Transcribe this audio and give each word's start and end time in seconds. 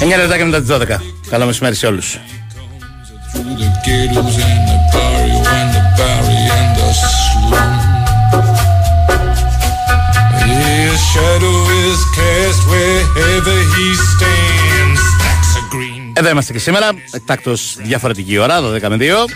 Εννιά 0.00 0.16
λεπτά 0.16 0.44
μετά 0.44 0.60
τις 0.60 0.68
12. 0.68 1.02
Καλό 1.30 1.46
μεσημέρι 1.46 1.74
σε 1.74 1.86
όλους. 1.86 2.18
Εδώ 16.12 16.30
είμαστε 16.30 16.52
και 16.52 16.58
σήμερα, 16.58 16.88
εκτάκτος 17.10 17.76
διαφορετική 17.82 18.38
ώρα, 18.38 18.60
12 18.60 18.88
με 18.88 18.96
2. 18.96 19.26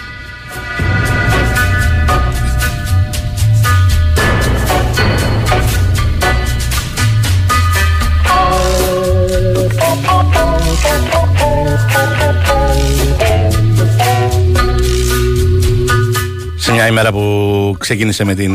Μια 16.77 16.87
ημέρα 16.87 17.13
που 17.13 17.77
ξεκίνησε 17.79 18.25
με 18.25 18.35
την 18.35 18.53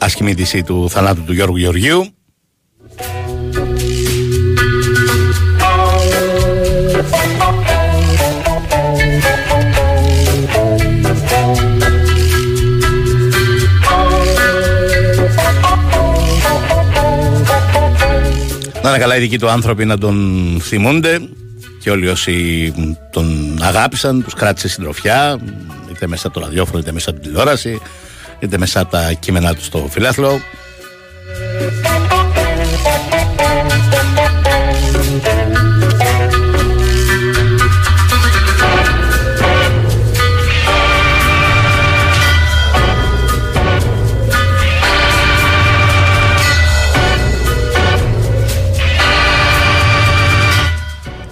άσχημη 0.00 0.34
του 0.64 0.90
θανάτου 0.90 1.24
του 1.24 1.32
Γιώργου 1.32 1.56
Γεωργίου. 1.56 2.06
Να 18.82 18.88
είναι 18.88 18.98
καλά 18.98 19.16
οι 19.16 19.20
δικοί 19.20 19.38
του 19.38 19.48
άνθρωποι 19.48 19.84
να 19.84 19.98
τον 19.98 20.58
θυμούνται 20.62 21.28
και 21.86 21.92
όλοι 21.92 22.08
όσοι 22.08 22.74
τον 23.10 23.58
αγάπησαν, 23.62 24.22
τους 24.22 24.34
κράτησε 24.34 24.68
συντροφιά 24.68 25.38
είτε 25.90 26.06
μέσα 26.06 26.26
από 26.26 26.40
το 26.40 26.44
ραδιόφωνο, 26.44 26.78
είτε 26.78 26.92
μέσα 26.92 27.10
από 27.10 27.20
την 27.20 27.28
τηλεόραση 27.28 27.80
είτε 28.38 28.58
μέσα 28.58 28.80
από 28.80 28.90
τα 28.90 29.12
κείμενά 29.12 29.54
τους 29.54 29.64
στο 29.66 29.88
φιλάθλο 29.90 30.40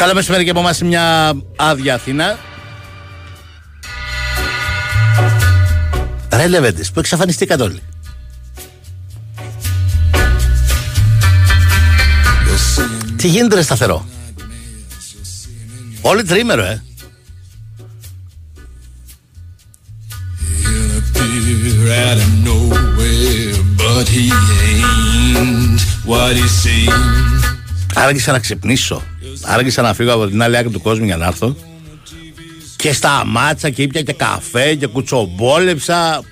Καλό 0.04 0.16
μεσημέρι 0.16 0.44
και 0.44 0.50
από 0.50 0.60
εμάς 0.60 0.82
μια 0.82 1.34
άδεια 1.56 1.94
Αθήνα. 1.94 2.38
Ρε 6.32 6.46
Λεβέντες, 6.46 6.90
που 6.90 6.98
εξαφανιστήκατε 6.98 7.62
όλοι. 7.62 7.80
Τι 13.16 13.28
γίνεται 13.28 13.54
ρε 13.54 13.62
σταθερό; 13.62 14.06
Όλοι 16.00 16.22
τρίμερο, 16.22 16.62
ε. 16.62 16.82
Άργησα 27.94 28.32
να 28.32 28.38
ξυπνήσω. 28.38 29.02
Άργησα 29.42 29.82
να 29.82 29.94
φύγω 29.94 30.12
από 30.12 30.26
την 30.26 30.42
άλλη 30.42 30.56
άκρη 30.56 30.70
του 30.70 30.80
κόσμου 30.80 31.04
για 31.04 31.16
να 31.16 31.26
έρθω. 31.26 31.56
Και 32.76 32.92
σταμάτησα 32.92 33.70
και 33.70 33.82
ήπια 33.82 34.02
και 34.02 34.12
καφέ 34.12 34.74
και 34.74 34.86
κουτσομπόλεψα. 34.86 36.22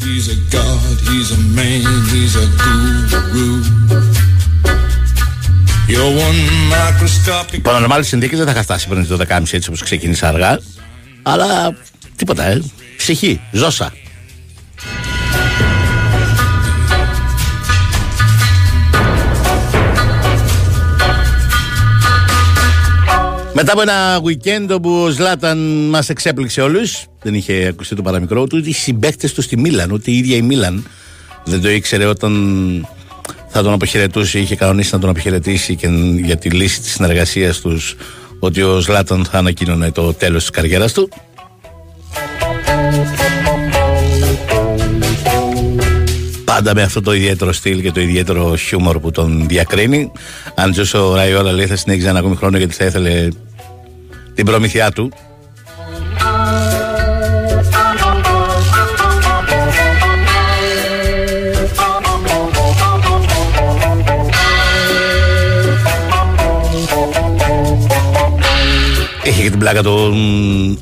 He's 0.00 0.28
a 0.28 0.38
god, 0.54 0.96
he's 1.08 1.30
a 1.36 1.40
man, 1.56 1.82
he's 2.12 2.34
a 2.42 2.46
guru. 2.62 3.66
Υπό 7.52 7.70
συνθήκε 8.00 8.36
δεν 8.36 8.44
θα 8.44 8.50
είχα 8.50 8.62
φτάσει 8.62 8.88
πριν 8.88 9.06
το 9.06 9.18
12.30 9.28 9.40
έτσι 9.52 9.68
όπως 9.68 9.82
ξεκίνησα 9.82 10.28
αργά. 10.28 10.60
Αλλά 11.22 11.76
τίποτα, 12.16 12.44
ε. 12.44 12.62
Ψυχή, 12.96 13.40
ζώσα. 13.52 13.92
Μετά 23.58 23.72
από 23.72 23.80
ένα 23.80 24.20
weekend 24.24 24.68
όπου 24.70 25.02
ο 25.02 25.08
Ζλάταν 25.08 25.58
μας 25.88 26.08
εξέπληξε 26.08 26.60
όλους, 26.60 27.06
δεν 27.22 27.34
είχε 27.34 27.66
ακουστεί 27.66 27.94
το 27.94 28.02
παραμικρό 28.02 28.46
του, 28.46 28.62
οι 28.64 28.72
συμπαίκτες 28.72 29.32
του 29.32 29.42
στη 29.42 29.58
Μίλαν, 29.58 29.90
ούτε 29.90 30.10
η 30.10 30.16
ίδια 30.16 30.36
η 30.36 30.42
Μίλαν 30.42 30.86
δεν 31.44 31.60
το 31.60 31.68
ήξερε 31.70 32.04
όταν 32.04 32.32
θα 33.48 33.62
τον 33.62 33.72
αποχαιρετούσε, 33.72 34.38
είχε 34.38 34.56
κανονίσει 34.56 34.94
να 34.94 35.00
τον 35.00 35.10
αποχαιρετήσει 35.10 35.76
και 35.76 35.88
για 36.24 36.36
τη 36.36 36.50
λύση 36.50 36.80
της 36.80 36.92
συνεργασίας 36.92 37.60
τους 37.60 37.96
ότι 38.38 38.62
ο 38.62 38.80
Ζλάταν 38.80 39.24
θα 39.24 39.38
ανακοίνωνε 39.38 39.90
το 39.90 40.14
τέλος 40.14 40.40
της 40.40 40.50
καριέρας 40.50 40.92
του. 40.92 41.08
Πάντα 46.44 46.74
με 46.74 46.82
αυτό 46.82 47.00
το 47.00 47.14
ιδιαίτερο 47.14 47.52
στυλ 47.52 47.82
και 47.82 47.92
το 47.92 48.00
ιδιαίτερο 48.00 48.56
χιούμορ 48.56 49.00
που 49.00 49.10
τον 49.10 49.48
διακρίνει. 49.48 50.12
Αν 50.54 50.74
ο 50.94 51.14
Ραϊόλα 51.14 51.52
λέει 51.52 51.66
θα 51.66 51.76
συνέχιζε 51.76 52.08
ένα 52.08 52.18
ακόμη 52.18 52.36
χρόνο 52.36 52.58
γιατί 52.58 52.74
θα 52.74 52.84
ήθελε 52.84 53.28
την 54.36 54.44
προμηθειά 54.44 54.90
του. 54.90 55.12
Είχε 69.24 69.42
και 69.42 69.50
την 69.50 69.58
πλάκα 69.58 69.82
του 69.82 70.16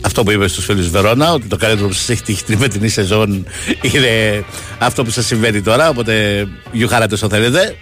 αυτό 0.01 0.23
που 0.23 0.31
είπες 0.31 0.51
στους 0.51 0.65
φίλους 0.65 0.91
Βερόνα 0.91 1.33
ότι 1.33 1.47
το 1.47 1.57
καλύτερο 1.57 1.89
που 1.89 1.95
σας 1.95 2.09
έχει 2.09 2.23
τύχει 2.23 2.45
την 2.45 2.59
φετινή 2.59 2.89
σεζόν 2.89 3.47
είναι 3.83 4.45
αυτό 4.79 5.05
που 5.05 5.11
σας 5.11 5.27
συμβαίνει 5.27 5.63
τώρα 5.63 5.89
οπότε 5.89 6.47
γιουχάρατε 6.73 7.15
όσο 7.15 7.29
θέλετε 7.29 7.77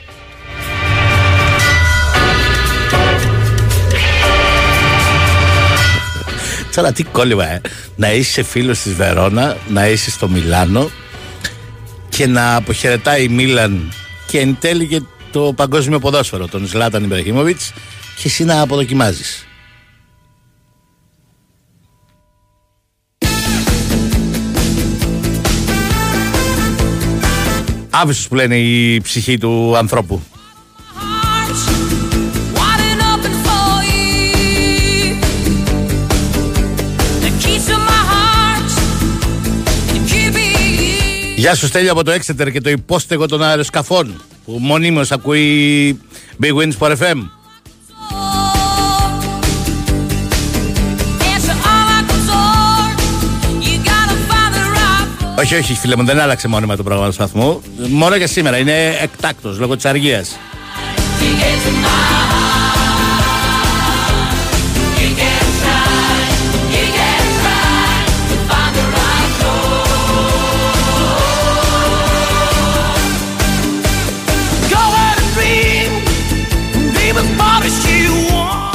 Τώρα 6.74 6.92
τι 6.92 7.02
κόλλημα, 7.02 7.46
ε. 7.46 7.60
Να 7.96 8.12
είσαι 8.12 8.42
φίλος 8.42 8.80
της 8.80 8.94
Βερόνα, 8.94 9.56
να 9.68 9.88
είσαι 9.88 10.10
στο 10.10 10.28
Μιλάνο 10.28 10.90
και 12.08 12.26
να 12.26 12.54
αποχαιρετάει 12.54 13.24
η 13.24 13.28
Μίλαν 13.28 13.92
και 14.26 14.38
εν 14.38 14.56
τέλει 14.60 14.86
και 14.86 15.02
το 15.32 15.52
παγκόσμιο 15.56 15.98
ποδόσφαιρο, 15.98 16.48
τον 16.48 16.66
Ζλάταν 16.66 17.04
Ιμπραχήμοβιτ 17.04 17.60
και 18.16 18.28
εσύ 18.28 18.44
να 18.44 18.60
αποδοκιμάζεις. 18.60 19.46
Άβυσος 27.90 28.28
που 28.28 28.34
λένε 28.34 28.56
η 28.56 29.00
ψυχή 29.00 29.38
του 29.38 29.76
ανθρώπου. 29.76 30.22
Γεια 41.42 41.54
σου 41.54 41.66
Στέλιο 41.66 41.92
από 41.92 42.04
το 42.04 42.12
Exeter 42.12 42.52
και 42.52 42.60
το 42.60 42.70
υπόστεγο 42.70 43.26
των 43.26 43.42
αεροσκαφών 43.42 44.22
που 44.44 44.56
μονίμως 44.60 45.12
ακούει 45.12 46.00
Big 46.42 46.56
Wins 46.56 46.72
for 46.78 46.90
FM. 46.90 47.16
Όχι, 55.38 55.54
όχι, 55.54 55.74
φίλε 55.74 55.96
μου, 55.96 56.04
δεν 56.04 56.20
άλλαξε 56.20 56.48
μόνιμα 56.48 56.76
το 56.76 56.82
πρόγραμμα 56.82 57.08
του 57.08 57.14
σταθμού. 57.14 57.62
Μόνο 57.88 58.16
για 58.16 58.26
σήμερα, 58.26 58.58
είναι 58.58 58.96
εκτάκτος 59.00 59.58
λόγω 59.58 59.76
της 59.76 59.84
αργίας. 59.84 60.36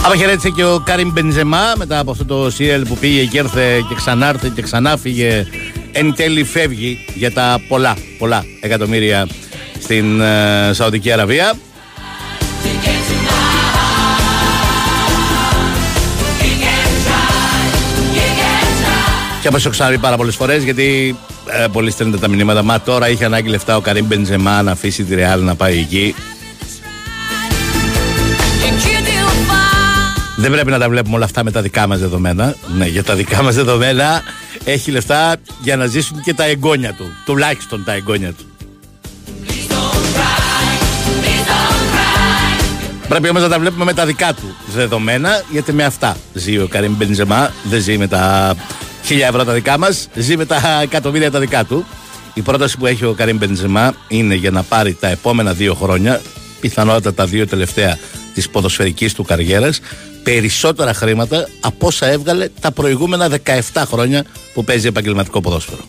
Αποχαιρέτησε 0.08 0.50
και 0.50 0.64
ο 0.64 0.82
Κάριμ 0.86 1.12
Μπενζεμά 1.12 1.74
μετά 1.78 2.00
από 2.00 2.12
αυτό 2.12 2.26
το 2.26 2.46
CL 2.46 2.82
που 2.88 2.98
πήγε 2.98 3.26
και 3.26 3.38
ήρθε 3.38 3.86
και 3.90 3.96
ξανάρθε 3.96 4.52
και 4.56 4.62
ξανά 4.62 4.98
φύγε 4.98 5.46
εν 5.92 6.14
τέλει 6.16 6.44
φεύγει 6.44 7.06
για 7.16 7.32
τα 7.32 7.62
πολλά, 7.68 7.98
πολλά 8.18 8.46
εκατομμύρια 8.62 9.28
στην 9.80 10.22
ε, 10.22 10.70
Σαουδική 10.74 11.12
Αραβία. 11.12 11.54
Και 19.42 19.48
όπως 19.48 19.62
έχω 19.62 19.70
ξαναπεί 19.70 19.98
πάρα 19.98 20.18
πολλές 20.18 20.36
φορές, 20.36 20.64
γιατί 20.64 21.18
ε, 21.46 21.68
πολλοί 21.72 21.92
στέλνετε 21.92 22.20
τα 22.20 22.28
μηνύματα. 22.28 22.64
Μα 22.64 22.82
τώρα 22.82 23.10
είχε 23.10 23.26
ανάγκη 23.26 23.50
λεφτά 23.50 23.78
ο 23.78 23.82
Καρύμ 23.82 24.06
Μπεντζεμά 24.06 24.62
να 24.62 24.72
αφήσει 24.72 25.04
τη 25.04 25.16
Ρεάλ 25.16 25.44
να 25.44 25.56
πάει 25.56 25.78
εκεί. 25.78 26.16
Δεν 30.40 30.52
πρέπει 30.52 30.70
να 30.70 30.80
τα 30.80 30.90
βλέπουμε 30.90 31.16
όλα 31.16 31.26
αυτά 31.26 31.44
με 31.44 31.52
τα 31.52 31.62
δικά 31.62 31.88
μας 31.88 32.00
δεδομένα. 32.00 32.56
Ναι, 32.78 32.86
για 32.86 33.04
τα 33.04 33.16
δικά 33.16 33.44
μας 33.44 33.56
δεδομένα 33.56 34.22
έχει 34.64 34.92
λεφτά 34.92 35.36
για 35.62 35.76
να 35.76 35.86
ζήσουν 35.86 36.22
και 36.22 36.34
τα 36.34 36.44
εγγόνια 36.44 36.94
του. 36.94 37.12
Τουλάχιστον 37.26 37.84
τα 37.84 37.94
εγγόνια 37.94 38.34
του. 38.34 38.46
Πρέπει 43.08 43.30
όμως 43.30 43.42
να 43.42 43.50
τα 43.50 43.60
βλέπουμε 43.60 43.86
με 43.86 43.94
τα 43.94 44.06
δικά 44.06 44.34
του 44.34 44.56
δεδομένα, 44.74 45.42
γιατί 45.52 45.74
με 45.74 45.84
αυτά 45.84 46.18
ζει 46.34 46.58
ο 46.58 46.68
Καρύμ 46.68 46.94
Μπεντζεμά, 46.96 47.52
δεν 47.64 47.82
ζει 47.82 47.98
με 47.98 48.08
τα 48.08 48.56
χίλια 49.04 49.28
ευρώ 49.28 49.44
τα 49.44 49.54
δικά 49.54 49.78
μας, 49.78 50.08
ζει 50.16 50.38
με 50.38 50.46
τα 50.46 50.80
εκατομμύρια 50.82 51.32
τα 51.32 51.40
δικά 51.40 51.64
του. 51.66 51.86
Η 52.34 52.42
πρόταση 52.42 52.78
που 52.78 52.86
έχει 52.86 53.06
ο 53.06 53.14
Καρύμ 53.14 53.38
Μπεντζεμά 53.38 53.94
είναι 54.08 54.36
για 54.36 54.52
να 54.52 54.64
πάρει 54.64 54.98
τα 55.00 55.08
επόμενα 55.08 55.54
δύο 55.54 55.74
χρόνια, 55.74 56.22
πιθανότατα 56.60 57.14
τα 57.14 57.26
δύο 57.26 57.48
τελευταία 57.48 57.98
της 58.34 58.50
ποδοσφαιρικής 58.50 59.14
του 59.14 59.24
καριέρας, 59.24 59.80
περισσότερα 60.28 60.94
χρήματα 60.94 61.48
από 61.60 61.88
όσα 61.88 62.06
έβγαλε 62.06 62.50
τα 62.60 62.72
προηγούμενα 62.72 63.30
17 63.46 63.84
χρόνια 63.86 64.26
που 64.54 64.64
παίζει 64.64 64.88
επαγγελματικό 64.88 65.42
ποδόσφαιρο. 65.42 65.86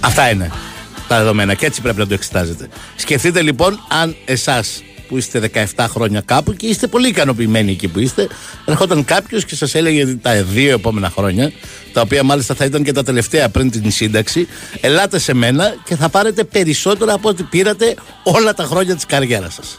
Αυτά 0.00 0.30
είναι 0.30 0.50
τα 1.08 1.18
δεδομένα 1.18 1.54
και 1.54 1.66
έτσι 1.66 1.80
πρέπει 1.80 1.98
να 1.98 2.06
το 2.06 2.14
εξετάζετε. 2.14 2.68
Σκεφτείτε 2.96 3.42
λοιπόν 3.42 3.80
αν 3.88 4.16
εσάς 4.24 4.82
που 5.08 5.16
είστε 5.16 5.50
17 5.76 5.86
χρόνια 5.88 6.20
κάπου 6.20 6.52
και 6.52 6.66
είστε 6.66 6.86
πολύ 6.86 7.08
ικανοποιημένοι 7.08 7.70
εκεί 7.70 7.88
που 7.88 7.98
είστε, 7.98 8.28
ερχόταν 8.64 9.04
κάποιος 9.04 9.44
και 9.44 9.54
σας 9.54 9.74
έλεγε 9.74 10.06
τα 10.06 10.42
δύο 10.42 10.72
επόμενα 10.72 11.10
χρόνια, 11.10 11.52
τα 11.92 12.00
οποία 12.00 12.22
μάλιστα 12.22 12.54
θα 12.54 12.64
ήταν 12.64 12.82
και 12.82 12.92
τα 12.92 13.02
τελευταία 13.02 13.48
πριν 13.48 13.70
την 13.70 13.90
σύνταξη, 13.90 14.48
ελάτε 14.80 15.18
σε 15.18 15.34
μένα 15.34 15.74
και 15.84 15.96
θα 15.96 16.08
πάρετε 16.08 16.44
περισσότερα 16.44 17.12
από 17.12 17.28
ό,τι 17.28 17.42
πήρατε 17.42 17.94
όλα 18.22 18.54
τα 18.54 18.64
χρόνια 18.64 18.94
της 18.94 19.06
καριέρας 19.06 19.54
σας. 19.54 19.78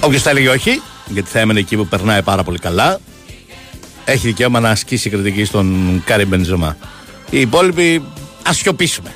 Όποιος 0.00 0.22
θα 0.22 0.30
έλεγε 0.30 0.48
όχι, 0.48 0.82
γιατί 1.06 1.30
θα 1.30 1.38
έμενε 1.38 1.58
εκεί 1.58 1.76
που 1.76 1.86
περνάει 1.86 2.22
πάρα 2.22 2.42
πολύ 2.42 2.58
καλά, 2.58 3.00
έχει 4.04 4.26
δικαίωμα 4.26 4.60
να 4.60 4.70
ασκήσει 4.70 5.10
κριτική 5.10 5.44
στον 5.44 6.02
Καρίμ 6.04 6.24
Μπενζεμά. 6.24 6.76
Οι 7.30 7.40
υπόλοιποι 7.40 8.02
ας 8.42 8.56
σιωπήσουμε. 8.56 9.14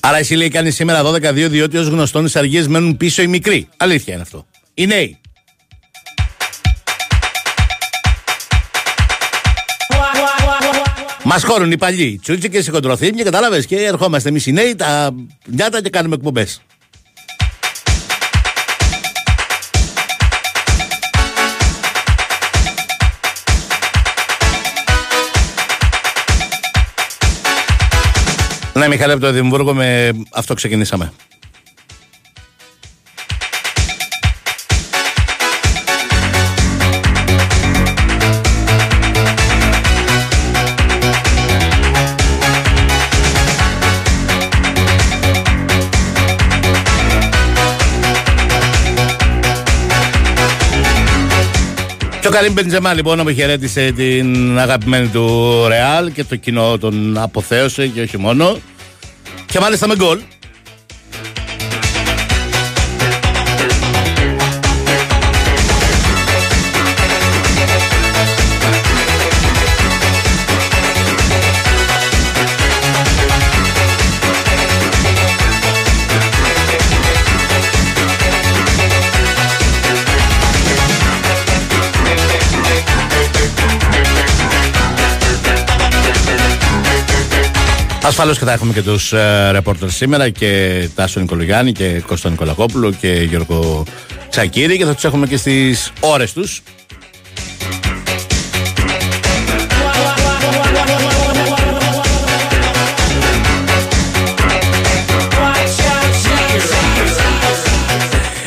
Άρα 0.00 0.16
εσύ 0.16 0.34
λέει 0.34 0.48
κάνεις 0.48 0.74
σήμερα 0.74 1.02
12-2 1.02 1.46
διότι 1.48 1.76
ως 1.76 1.86
γνωστόν 1.86 2.26
οι 2.26 2.30
αργίε 2.34 2.68
μένουν 2.68 2.96
πίσω 2.96 3.22
οι 3.22 3.26
μικροί. 3.26 3.68
Αλήθεια 3.76 4.12
είναι 4.12 4.22
αυτό. 4.22 4.46
Οι 4.74 4.86
νέοι. 4.86 5.18
Μας 11.22 11.44
χώρουν 11.44 11.70
οι 11.70 11.76
παλιοί. 11.76 12.18
Τσούτσικε, 12.22 12.58
οι 12.58 12.70
κοντροθύμοι, 12.70 13.22
κατάλαβες. 13.22 13.66
Και 13.66 13.76
ερχόμαστε 13.76 14.28
εμείς 14.28 14.46
οι 14.46 14.52
νέοι, 14.52 14.74
τα 14.74 15.14
νιάτα 15.46 15.82
και 15.82 15.90
κάνουμε 15.90 16.14
εκπομπές. 16.14 16.62
Ναι, 28.88 28.94
Μιχαλή 28.94 29.12
από 29.12 29.20
το 29.20 29.26
Εδιμβούργο 29.26 29.74
με 29.74 30.12
αυτό 30.32 30.54
ξεκινήσαμε. 30.54 31.12
Και 52.20 52.28
ο 52.28 52.30
Καρύμ 52.30 52.52
Μπεντζεμά 52.52 52.94
λοιπόν 52.94 53.20
αποχαιρέτησε 53.20 53.92
την 53.92 54.58
αγαπημένη 54.58 55.06
του 55.06 55.64
Ρεάλ 55.68 56.12
και 56.12 56.24
το 56.24 56.36
κοινό 56.36 56.78
τον 56.78 57.18
αποθέωσε 57.18 57.86
και 57.86 58.00
όχι 58.00 58.18
μόνο. 58.18 58.56
Και 59.48 59.60
μάλιστα 59.60 59.86
με 59.86 59.96
γκολ. 59.96 60.20
Ασφαλώς 88.08 88.38
και 88.38 88.44
θα 88.44 88.52
έχουμε 88.52 88.72
και 88.72 88.82
τους 88.82 89.12
ε, 89.12 89.50
ρεπόρτερ 89.52 89.90
σήμερα 89.90 90.28
και 90.28 90.88
Τάσο 90.94 91.20
Νικολογιάννη 91.20 91.72
και 91.72 92.02
Κώστα 92.06 92.30
Νικολακόπουλο 92.30 92.92
και 92.92 93.08
Γιώργο 93.08 93.84
Τσακύρη 94.30 94.76
και 94.76 94.84
θα 94.84 94.94
τους 94.94 95.04
έχουμε 95.04 95.26
και 95.26 95.36
στις 95.36 95.92
ώρες 96.00 96.32
τους. 96.32 96.62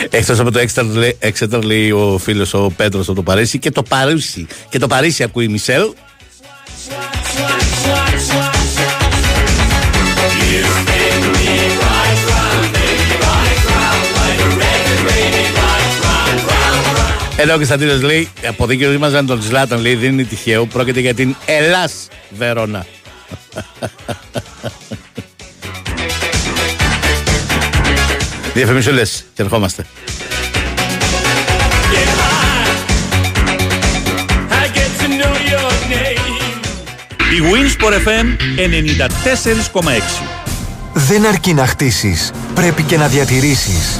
Εκτός 0.09 0.39
από 0.39 0.51
το 0.51 0.59
Exeter 1.19 1.63
λέει 1.63 1.91
ο 1.91 2.17
φίλος 2.23 2.53
ο 2.53 2.71
Πέτρος 2.75 3.07
από 3.07 3.15
το 3.15 3.23
Παρίσι 3.23 3.59
και 3.59 3.71
το 3.71 3.83
Παρίσι. 3.83 4.47
Και 4.69 4.79
το 4.79 4.87
Παρίσι 4.87 5.23
ακούει 5.23 5.45
η 5.45 5.47
Μισελ. 5.47 5.83
Εδώ 17.41 17.53
ο 17.53 17.55
Κωνσταντίνος 17.55 18.01
λέει: 18.01 18.29
Από 18.47 18.65
δίκαιο 18.65 18.91
ήμασταν 18.91 19.25
τον 19.25 19.41
Ζλάταν, 19.41 19.79
λέει: 19.81 19.95
Δεν 19.95 20.11
είναι 20.11 20.23
τυχαίο. 20.23 20.65
Πρόκειται 20.65 20.99
για 20.99 21.13
την 21.13 21.35
Ελλάς 21.45 22.07
Βερόνα. 22.37 22.85
Διαφημίσω 28.53 28.91
λες 28.91 29.25
και 29.33 29.41
ερχόμαστε. 29.41 29.85
Η 37.31 37.41
Winsport 37.51 37.93
FM 38.07 38.25
94,6 39.81 39.91
Δεν 40.93 41.25
αρκεί 41.25 41.53
να 41.53 41.67
χτίσεις, 41.67 42.31
πρέπει 42.53 42.83
και 42.83 42.97
να 42.97 43.07
διατηρήσεις. 43.07 43.99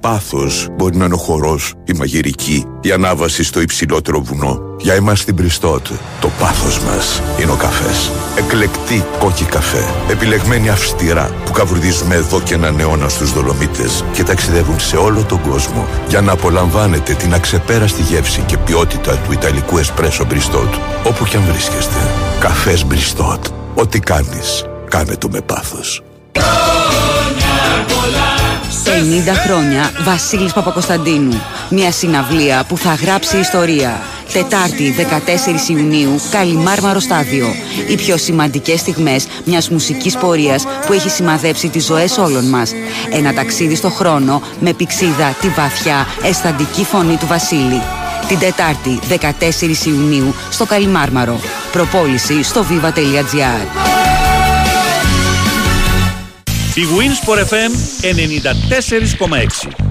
πάθος 0.00 0.68
μπορεί 0.72 0.96
να 0.96 1.04
είναι 1.04 1.14
ο 1.14 1.16
χορός, 1.16 1.74
η 1.84 1.92
μαγειρική, 1.92 2.66
η 2.80 2.92
ανάβαση 2.92 3.42
στο 3.42 3.60
υψηλότερο 3.60 4.20
βουνό. 4.20 4.60
Για 4.78 4.94
εμάς 4.94 5.20
στην 5.20 5.34
Πριστότ, 5.34 5.86
το 6.20 6.30
πάθος 6.38 6.80
μας 6.80 7.22
είναι 7.40 7.50
ο 7.50 7.54
καφές. 7.54 8.10
Εκλεκτή 8.36 9.04
κόκκι 9.18 9.44
καφέ, 9.44 9.84
επιλεγμένοι 10.10 10.68
αυστηρά, 10.68 11.34
που 11.44 11.52
καβουρδίζουμε 11.52 12.14
εδώ 12.14 12.40
και 12.40 12.54
έναν 12.54 12.80
αιώνα 12.80 13.08
στους 13.08 13.32
Δολομίτες 13.32 14.04
και 14.12 14.22
ταξιδεύουν 14.22 14.80
σε 14.80 14.96
όλο 14.96 15.24
τον 15.24 15.40
κόσμο 15.50 15.86
για 16.08 16.20
να 16.20 16.32
απολαμβάνετε 16.32 17.14
την 17.14 17.34
αξεπέραστη 17.34 18.02
γεύση 18.02 18.40
και 18.40 18.56
ποιότητα 18.56 19.16
του 19.16 19.32
Ιταλικού 19.32 19.78
εσπρέσο 19.78 20.24
Μπριστότ, 20.24 20.74
όπου 21.06 21.24
και 21.24 21.36
αν 21.36 21.42
βρίσκεστε. 21.42 21.98
Καφές 22.40 22.84
Μπριστότ. 22.84 23.46
Ό,τι 23.74 24.00
κάνεις, 24.00 24.64
κάνε 24.88 25.16
το 25.16 25.28
με 25.28 25.40
πάθος. 25.40 26.02
50 29.10 29.12
χρόνια 29.44 29.90
Βασίλης 30.04 30.52
Παπακοσταντίνου. 30.52 31.42
Μια 31.70 31.92
συναυλία 31.92 32.64
που 32.68 32.76
θα 32.76 32.94
γράψει 32.94 33.38
ιστορία. 33.38 34.00
Τετάρτη 34.32 34.94
14 35.68 35.70
Ιουνίου, 35.70 36.20
Καλιμάρμαρο 36.30 37.00
Στάδιο. 37.00 37.46
Οι 37.88 37.94
πιο 37.94 38.16
σημαντικές 38.16 38.80
στιγμές 38.80 39.26
μιας 39.44 39.68
μουσικής 39.70 40.16
πορείας 40.16 40.64
που 40.86 40.92
έχει 40.92 41.10
σημαδέψει 41.10 41.68
τις 41.68 41.84
ζωές 41.84 42.18
όλων 42.18 42.44
μας. 42.44 42.72
Ένα 43.12 43.34
ταξίδι 43.34 43.74
στο 43.74 43.90
χρόνο 43.90 44.42
με 44.60 44.72
πηξίδα 44.72 45.36
τη 45.40 45.48
βαθιά 45.48 46.06
αισθαντική 46.22 46.84
φωνή 46.84 47.16
του 47.16 47.26
Βασίλη. 47.26 47.82
Την 48.28 48.38
Τετάρτη 48.38 48.98
14 49.08 49.86
Ιουνίου 49.86 50.34
στο 50.50 50.66
Καλιμάρμαρο. 50.66 51.40
Προπόληση 51.72 52.42
στο 52.42 52.64
viva.gr. 52.70 53.99
Η 56.80 56.86
Wins 56.96 57.18
for 57.26 57.36
FM 57.50 57.72
94,6 58.02 59.89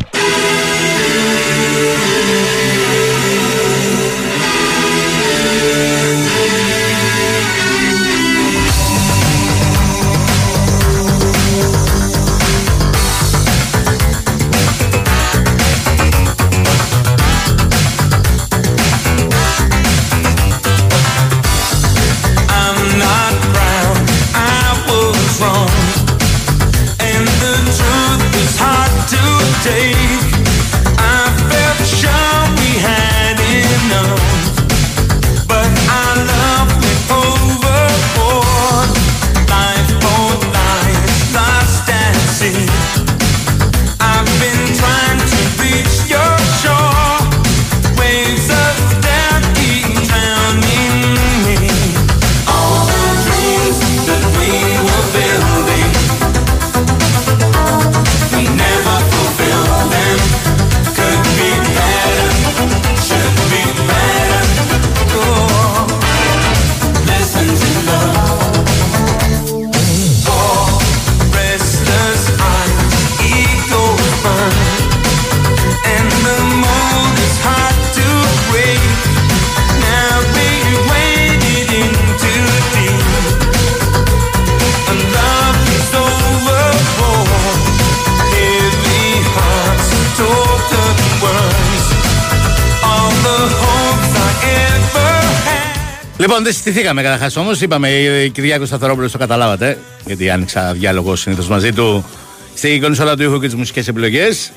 Λοιπόν, 96.40 96.54
δεν 96.54 96.64
συστηθήκαμε 96.64 97.02
καταρχάς 97.02 97.36
όμως. 97.36 97.62
Είπαμε, 97.62 97.90
η 97.90 98.30
Κυριάκος 98.30 98.68
Σταθερόπουλος 98.68 99.12
το 99.12 99.18
καταλάβατε. 99.18 99.78
Γιατί 100.06 100.30
άνοιξα 100.30 100.74
διάλογο 100.74 101.16
συνήθως 101.16 101.48
μαζί 101.48 101.74
του 101.74 102.06
στην 102.54 102.82
κονσόλα 102.82 103.16
του 103.16 103.24
ήχου 103.24 103.40
και 103.40 103.46
τις 103.46 103.56
μουσικές 103.56 103.88
επιλογές. 103.88 104.52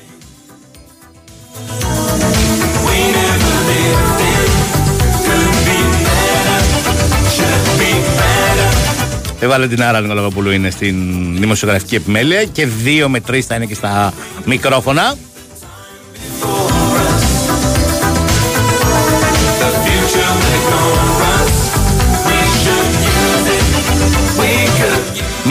Έβαλε 9.39 9.67
την 9.67 9.83
Άρα 9.83 10.01
Νικολακοπούλου 10.01 10.51
είναι 10.51 10.69
στην 10.69 10.95
δημοσιογραφική 11.39 11.95
επιμέλεια 11.95 12.43
και 12.43 12.65
δύο 12.65 13.09
με 13.09 13.19
τρεις 13.19 13.45
θα 13.45 13.55
είναι 13.55 13.65
και 13.65 13.75
στα 13.75 14.13
μικρόφωνα. 14.45 15.15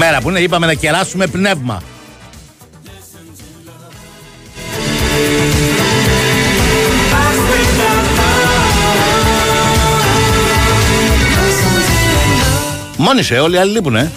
Μέρα 0.04 0.20
που 0.20 0.28
είναι, 0.28 0.40
είπαμε 0.40 0.66
να 0.66 0.74
κεράσουμε 0.74 1.26
πνεύμα. 1.26 1.82
Μόνοι 12.96 13.22
σου, 13.22 13.36
όλοι 13.42 13.54
οι 13.54 13.58
άλλοι 13.58 13.72
λείπουνε. 13.72 14.12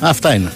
Αυτά 0.00 0.34
είναι. 0.34 0.52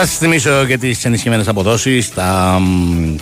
Να 0.00 0.06
σας 0.06 0.18
θυμίσω 0.18 0.62
για 0.62 0.78
τις 0.78 1.04
ενισχυμένες 1.04 1.48
αποδόσεις, 1.48 2.10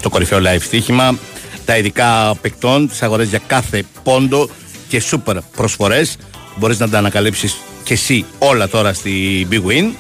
το 0.00 0.08
κορυφαίο 0.08 0.38
live 0.38 0.61
στοίχημα, 0.61 1.18
τα 1.64 1.76
ειδικά 1.76 2.35
παικτών, 2.40 2.88
τις 2.88 3.02
αγορές 3.02 3.28
για 3.28 3.40
κάθε 3.47 3.85
πόντο 4.02 4.49
και 4.88 5.00
σούπερ 5.00 5.40
προσφορές. 5.40 6.16
Μπορείς 6.56 6.78
να 6.78 6.88
τα 6.88 6.99
ανακαλύψεις 6.99 7.56
και 7.82 7.92
εσύ 7.94 8.25
όλα 8.38 8.68
τώρα 8.68 8.92
στη 8.92 9.47
Big 9.50 9.62
Win. 9.66 9.90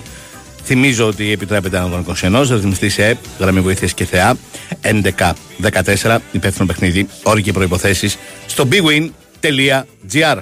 Θυμίζω 0.64 1.06
ότι 1.06 1.32
επιτρέπεται 1.32 1.78
να 1.78 1.88
τον 1.88 2.04
21, 2.22 2.48
ρυθμιστή 2.50 2.88
σε 2.88 3.06
ΕΠ, 3.06 3.18
γραμμή 3.38 3.60
βοήθειας 3.60 3.94
και 3.94 4.04
θεά 4.04 4.36
11-14, 4.82 6.18
υπεύθυνο 6.32 6.66
παιχνίδι, 6.66 7.08
όροι 7.22 7.42
και 7.42 7.52
προποθέσει 7.52 8.12
στο 8.46 8.68
bigwin.gr. 8.70 10.38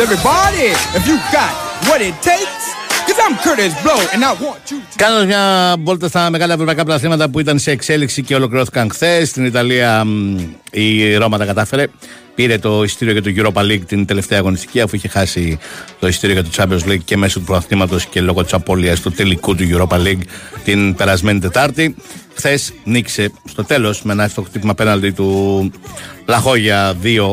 everybody, 0.00 0.70
if 0.94 1.06
you 1.06 1.16
got 1.32 1.52
what 1.88 2.00
it 2.00 2.14
takes. 2.22 2.57
Cause 3.28 3.72
Κάνω 4.96 5.24
μια 5.24 5.74
βόλτα 5.82 6.08
στα 6.08 6.30
μεγάλα 6.30 6.52
ευρωπαϊκά 6.52 6.84
πλαθήματα 6.84 7.28
που 7.28 7.40
ήταν 7.40 7.58
σε 7.58 7.70
εξέλιξη 7.70 8.22
και 8.22 8.34
ολοκληρώθηκαν 8.34 8.90
χθες. 8.90 9.28
Στην 9.28 9.44
Ιταλία 9.44 10.06
η 10.70 11.16
Ρώμα 11.16 11.38
τα 11.38 11.44
κατάφερε. 11.44 11.86
Πήρε 12.34 12.58
το 12.58 12.82
ειστήριο 12.82 13.12
για 13.12 13.22
το 13.22 13.30
Europa 13.36 13.62
League 13.62 13.84
την 13.86 14.06
τελευταία 14.06 14.38
αγωνιστική, 14.38 14.80
αφού 14.80 14.96
είχε 14.96 15.08
χάσει 15.08 15.58
το 16.00 16.06
ειστήριο 16.06 16.40
για 16.40 16.44
το 16.44 16.50
Champions 16.56 16.90
League 16.90 17.04
και 17.04 17.16
μέσω 17.16 17.38
του 17.38 17.44
προαθλήματος 17.44 18.06
και 18.06 18.20
λόγω 18.20 18.42
της 18.42 18.52
απώλειας 18.52 19.00
του 19.00 19.10
τελικού 19.10 19.54
του 19.54 19.64
Europa 19.70 19.96
League 19.96 20.22
την 20.64 20.94
περασμένη 20.94 21.38
Τετάρτη. 21.38 21.96
Χθες 22.34 22.72
νίκησε 22.84 23.32
στο 23.48 23.64
τέλος 23.64 24.02
με 24.02 24.12
ένα 24.12 24.24
εύστοχο 24.24 24.46
χτύπημα 24.46 24.74
πέναλτι 24.74 25.12
του 25.12 25.70
Λαχόγια 26.26 26.96
2-1 27.02 27.26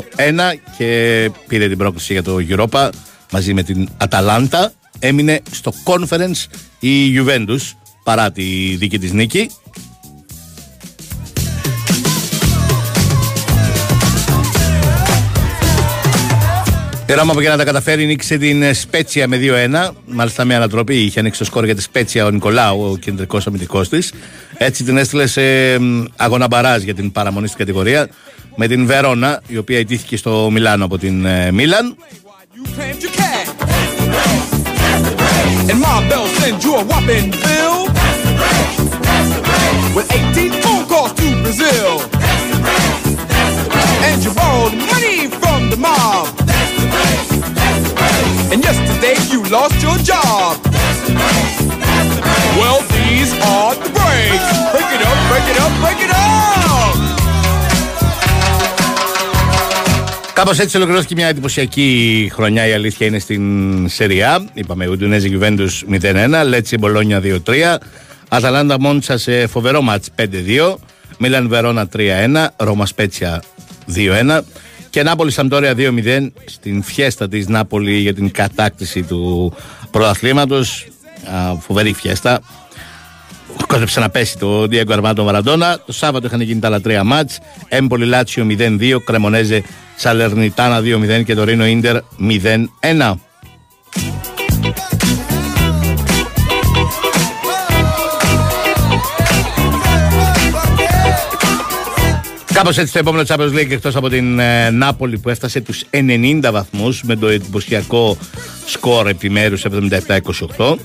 και 0.77 1.31
πήρε 1.47 1.67
την 1.67 1.77
πρόκληση 1.77 2.13
για 2.13 2.23
το 2.23 2.37
Europa 2.49 2.89
μαζί 3.31 3.53
με 3.53 3.63
την 3.63 3.87
Αταλάντα. 3.97 4.71
Έμεινε 4.99 5.41
στο 5.51 5.73
conference 5.83 6.45
η 6.79 7.19
Juventus 7.19 7.73
παρά 8.03 8.31
τη 8.31 8.75
δική 8.75 8.99
της 8.99 9.11
νίκη. 9.11 9.49
Η 17.07 17.13
Ρώμα 17.13 17.33
που 17.33 17.41
για 17.41 17.49
να 17.49 17.57
τα 17.57 17.63
καταφέρει 17.63 18.05
νίκησε 18.05 18.37
την 18.37 18.73
Σπέτσια 18.73 19.27
με 19.27 19.39
2-1. 19.41 19.89
Μάλιστα 20.05 20.45
με 20.45 20.55
ανατροπή 20.55 20.95
είχε 20.95 21.19
ανοίξει 21.19 21.39
το 21.39 21.45
σκόρ 21.45 21.65
για 21.65 21.75
τη 21.75 21.81
Σπέτσια 21.81 22.25
ο 22.25 22.29
Νικολάου, 22.29 22.91
ο 22.91 22.97
κεντρικός 22.97 23.47
αμυντικός 23.47 23.89
της. 23.89 24.13
Έτσι 24.57 24.83
την 24.83 24.97
έστειλε 24.97 25.27
σε 25.27 25.41
αγώνα 26.15 26.47
μπαράζ 26.47 26.83
για 26.83 26.93
την 26.93 27.11
παραμονή 27.11 27.47
στην 27.47 27.59
κατηγορία 27.59 28.09
με 28.55 28.67
την 28.67 28.85
Βερόνα, 28.85 29.41
η 29.47 29.57
οποία 29.57 29.79
ιτήθηκε 29.79 30.17
στο 30.17 30.49
Μιλάνο 30.51 30.85
από 30.85 30.97
την 30.97 31.25
ε, 31.25 31.51
Μίλαν. 31.51 31.95
And 35.69 35.79
my 35.81 36.07
bell 36.09 36.27
sends 36.27 36.63
you 36.63 36.75
a 36.75 36.83
whopping 36.85 37.31
bill 37.31 37.87
That's 37.89 38.21
the 38.27 38.33
race, 38.43 38.77
that's 39.01 39.29
the 39.35 39.41
race. 39.41 39.95
with 39.95 40.07
18 40.11 40.61
phone 40.61 40.85
calls 40.87 41.13
to 41.13 41.27
Brazil. 41.41 41.97
That's 42.21 42.45
the 42.51 42.57
race, 42.69 43.15
that's 43.25 43.55
the 43.57 43.69
race. 43.73 44.03
And 44.05 44.23
you 44.25 44.31
borrowed 44.33 44.75
money 44.93 45.27
from 45.27 45.69
the 45.71 45.77
mob. 45.77 46.27
That's 46.45 46.71
the 46.77 46.87
race, 46.95 47.29
that's 47.57 47.81
the 47.81 47.95
race. 47.97 48.51
And 48.53 48.63
yesterday 48.63 49.17
you 49.33 49.43
lost 49.49 49.81
your 49.81 49.97
job. 49.97 50.61
That's 50.61 50.99
the 51.07 51.13
race, 51.17 51.57
that's 51.81 52.15
the 52.15 52.21
race. 52.21 52.57
Well, 52.61 52.79
these 52.93 53.31
are 53.41 53.73
the 53.75 53.89
breaks. 53.89 54.47
Break 54.73 54.89
it 54.95 55.01
up, 55.09 55.17
break 55.31 55.45
it 55.49 55.57
up, 55.65 55.71
break 55.81 55.99
it 56.05 56.11
up. 56.13 56.64
Κάπως 60.35 60.59
έτσι 60.59 60.77
ολοκληρώθηκε 60.77 61.15
μια 61.15 61.27
εντυπωσιακή 61.27 62.29
χρονιά. 62.33 62.67
Η 62.67 62.73
αλήθεια 62.73 63.07
είναι 63.07 63.19
στην 63.19 63.89
Σεριά. 63.89 64.49
Είπαμε 64.53 64.87
Ουντουνέζη 64.87 65.27
Γιουβέντους 65.27 65.83
0-1, 65.89 66.43
Λέτσι 66.47 66.77
Μπολόνια 66.77 67.21
2-3, 67.23 67.77
Αταλάντα 68.29 68.79
Μόντσα 68.79 69.17
σε 69.17 69.47
φοβερό 69.47 69.81
μάτς 69.81 70.09
5-2, 70.15 70.75
Μίλαν 71.17 71.47
Βερόνα 71.47 71.87
3-1, 71.95 72.47
Ρώμα 72.55 72.85
Σπέτσια 72.85 73.43
2-1 73.95 74.41
και 74.89 75.03
Νάπολη 75.03 75.31
Σαμπτόρια 75.31 75.73
2-0 75.77 76.31
στην 76.45 76.83
φιέστα 76.83 77.27
της 77.27 77.47
Νάπολη 77.47 77.97
για 77.97 78.13
την 78.13 78.31
κατάκτηση 78.31 79.03
του 79.03 79.53
πρωταθλήματος. 79.91 80.87
Φοβερή 81.59 81.93
φιέστα. 81.93 82.39
Κόντεψε 83.67 83.99
να 83.99 84.09
πέσει 84.09 84.37
το 84.37 84.67
Διέγκο 84.67 84.93
Αρμάντο 84.93 85.23
Μαραντόνα. 85.23 85.79
Το 85.85 85.93
Σάββατο 85.93 86.27
είχαν 86.27 86.41
γίνει 86.41 86.59
τα 86.59 86.67
άλλα 86.67 86.81
τρία 86.81 87.03
μάτς. 87.03 87.39
Έμπολη 87.67 88.05
Λάτσιο 88.05 88.47
0-2, 88.49 88.97
Κρεμονέζε 89.05 89.63
Σαλερνιτάνα 89.95 90.79
2-0 90.79 91.23
και 91.25 91.35
το 91.35 91.43
Ρήνο 91.43 91.65
Ίντερ 91.65 91.97
0-1. 92.19 93.13
Κάπως 102.55 102.77
έτσι 102.77 102.93
το 102.93 102.99
επόμενο 102.99 103.23
Champions 103.27 103.59
League 103.59 103.71
εκτός 103.71 103.95
από 103.95 104.09
την 104.09 104.39
ε, 104.39 104.69
Νάπολη 104.69 105.17
που 105.17 105.29
έφτασε 105.29 105.61
τους 105.61 105.83
90 105.91 106.49
βαθμούς 106.51 107.01
με 107.03 107.15
το 107.15 107.27
εντυπωσιακό 107.27 108.17
σκορ 108.65 109.07
επιμέρους 109.07 109.65
77-28. 110.57 110.75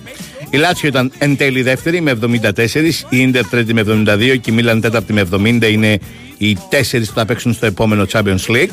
Η 0.51 0.57
Λάτσιο 0.57 0.88
ήταν 0.88 1.12
εν 1.18 1.37
τέλει 1.37 1.62
δεύτερη 1.62 2.01
με 2.01 2.18
74, 2.23 2.66
η 3.09 3.20
Ίντερ 3.20 3.46
τρίτη 3.46 3.75
με 3.75 3.83
72 3.87 4.38
και 4.40 4.51
η 4.51 4.55
Μίλαν 4.55 4.81
τέταρτη 4.81 5.12
με 5.12 5.29
70. 5.33 5.62
Είναι 5.73 5.99
οι 6.40 6.57
τέσσερις 6.68 7.09
που 7.09 7.14
θα 7.14 7.24
παίξουν 7.24 7.53
στο 7.53 7.66
επόμενο 7.66 8.07
Champions 8.12 8.46
League. 8.46 8.70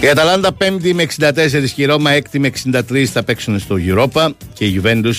Η 0.00 0.08
Αταλάντα 0.08 0.56
5η 0.58 0.92
με 0.92 1.06
64 1.18 1.32
και 1.74 1.82
η 1.82 1.84
Ρώμα 1.84 2.10
6η 2.10 2.38
με 2.38 2.50
63 2.88 3.04
θα 3.04 3.22
παίξουν 3.22 3.58
στο 3.58 3.76
Europa 3.86 4.30
και 4.52 4.64
η 4.64 4.80
Juventus 4.82 5.14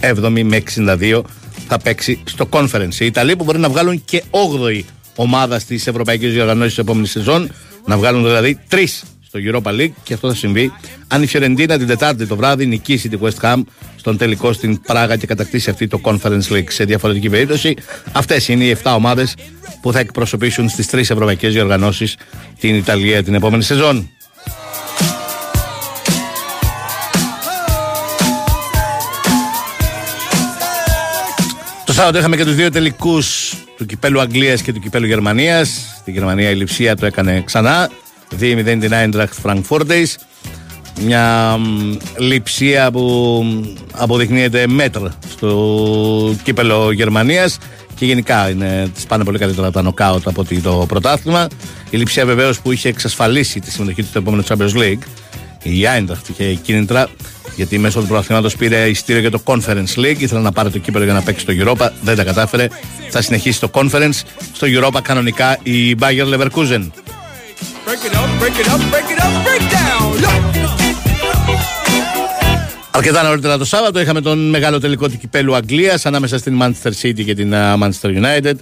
7η 0.00 0.42
με 0.42 0.62
62 0.76 1.22
θα 1.68 1.78
παίξει 1.78 2.22
στο 2.24 2.48
Conference. 2.50 2.94
Οι 2.98 3.06
Ιταλοί 3.06 3.36
που 3.36 3.44
μπορεί 3.44 3.58
να 3.58 3.68
βγάλουν 3.68 4.04
και 4.04 4.22
8η 4.30 4.82
ομάδα 5.16 5.58
στις 5.58 5.86
ευρωπαϊκές 5.86 6.32
διοργανώσεις 6.32 6.74
της 6.74 6.82
επόμενης 6.82 7.10
σεζόν, 7.10 7.50
να 7.86 7.96
βγάλουν 7.96 8.22
δηλαδή 8.22 8.58
3 8.70 8.84
στο 9.26 9.38
Europa 9.44 9.80
League 9.80 9.92
και 10.02 10.14
αυτό 10.14 10.28
θα 10.28 10.34
συμβεί 10.34 10.72
αν 11.08 11.22
η 11.22 11.26
Φιωρεντίνα 11.26 11.78
την 11.78 11.86
Τετάρτη 11.86 12.26
το 12.26 12.36
βράδυ 12.36 12.66
νικήσει 12.66 13.08
τη 13.08 13.18
West 13.20 13.40
Ham 13.40 13.62
στον 14.02 14.16
τελικό 14.16 14.52
στην 14.52 14.80
Πράγα 14.80 15.16
και 15.16 15.26
κατακτήσει 15.26 15.70
αυτή 15.70 15.86
το 15.86 16.00
Conference 16.02 16.48
League. 16.50 16.68
Σε 16.68 16.84
διαφορετική 16.84 17.28
περίπτωση, 17.28 17.74
αυτές 18.12 18.48
είναι 18.48 18.64
οι 18.64 18.76
7 18.82 18.92
ομάδες 18.94 19.34
που 19.82 19.92
θα 19.92 19.98
εκπροσωπήσουν 19.98 20.68
στις 20.68 20.86
τρεις 20.86 21.10
ευρωπαϊκές 21.10 21.52
διοργανώσεις 21.52 22.16
την 22.60 22.74
Ιταλία 22.74 23.22
την 23.22 23.34
επόμενη 23.34 23.62
σεζόν. 23.62 24.10
Το 31.86 31.92
Σάββατο 31.92 32.18
είχαμε 32.18 32.36
και 32.36 32.44
τους 32.44 32.54
δύο 32.54 32.70
τελικούς 32.70 33.54
του 33.76 33.86
κυπέλου 33.86 34.20
Αγγλίας 34.20 34.62
και 34.62 34.72
του 34.72 34.80
κυπέλου 34.80 35.06
Γερμανίας. 35.06 35.96
Στη 36.00 36.10
Γερμανία 36.10 36.50
η 36.50 36.54
Λιψία 36.54 36.96
το 36.96 37.06
έκανε 37.06 37.42
ξανά. 37.44 37.90
2-0 38.40 38.78
την 38.80 38.90
Eintracht 38.92 39.42
Frankfurt 39.42 39.86
μια 41.00 41.58
λειψία 42.18 42.90
που 42.90 43.44
αποδεικνύεται 43.92 44.66
μέτρα 44.66 45.12
στο 45.30 46.34
κύπελο 46.42 46.92
Γερμανίας 46.92 47.58
και 47.94 48.04
γενικά 48.04 48.50
είναι, 48.50 48.90
τις 48.94 49.06
πάνε 49.06 49.24
πολύ 49.24 49.38
καλύτερα 49.38 49.70
τα 49.70 49.82
νοκάουτ 49.82 50.28
από 50.28 50.44
το 50.62 50.84
πρωτάθλημα. 50.88 51.48
Η 51.90 51.96
λειψία 51.96 52.26
βεβαίως 52.26 52.60
που 52.60 52.72
είχε 52.72 52.88
εξασφαλίσει 52.88 53.60
τη 53.60 53.70
συμμετοχή 53.70 54.02
του 54.02 54.08
στο 54.08 54.18
επόμενο 54.18 54.42
Champions 54.48 54.82
League. 54.82 55.02
Η 55.62 55.82
Eintracht 55.96 56.28
είχε 56.28 56.54
κίνητρα 56.54 57.08
γιατί 57.56 57.78
μέσω 57.78 58.00
του 58.00 58.06
πρωταθλήματος 58.06 58.56
πήρε 58.56 58.88
ειστήριο 58.88 59.20
για 59.20 59.30
το 59.30 59.42
Conference 59.44 59.94
League. 59.96 60.18
Ήθελε 60.18 60.40
να 60.40 60.52
πάρει 60.52 60.70
το 60.70 60.78
κύπελο 60.78 61.04
για 61.04 61.12
να 61.12 61.22
παίξει 61.22 61.40
στο 61.40 61.52
Europa. 61.56 61.90
Δεν 62.02 62.16
τα 62.16 62.24
κατάφερε. 62.24 62.68
Θα 63.10 63.22
συνεχίσει 63.22 63.60
το 63.60 63.70
Conference. 63.72 64.20
Στο 64.52 64.66
Europa 64.66 65.00
κανονικά 65.02 65.58
η 65.62 65.94
Bayer 66.00 66.34
Leverkusen. 66.34 66.90
Break 67.86 68.04
it 68.08 68.14
up, 68.14 68.30
break 68.40 68.56
it 68.62 68.68
up, 68.74 68.80
break 68.92 69.08
it 69.14 69.20
up, 69.26 69.34
break 69.46 69.64
down. 69.70 70.61
Αρκετά 72.94 73.22
νωρίτερα 73.22 73.58
το 73.58 73.64
Σάββατο 73.64 74.00
είχαμε 74.00 74.20
τον 74.20 74.48
μεγάλο 74.48 74.80
τελικό 74.80 75.08
του 75.08 75.18
κυπέλου 75.18 75.54
Αγγλίας 75.54 76.06
ανάμεσα 76.06 76.38
στην 76.38 76.58
Manchester 76.62 76.90
City 77.02 77.24
και 77.24 77.34
την 77.34 77.52
Manchester 77.54 78.22
United. 78.22 78.54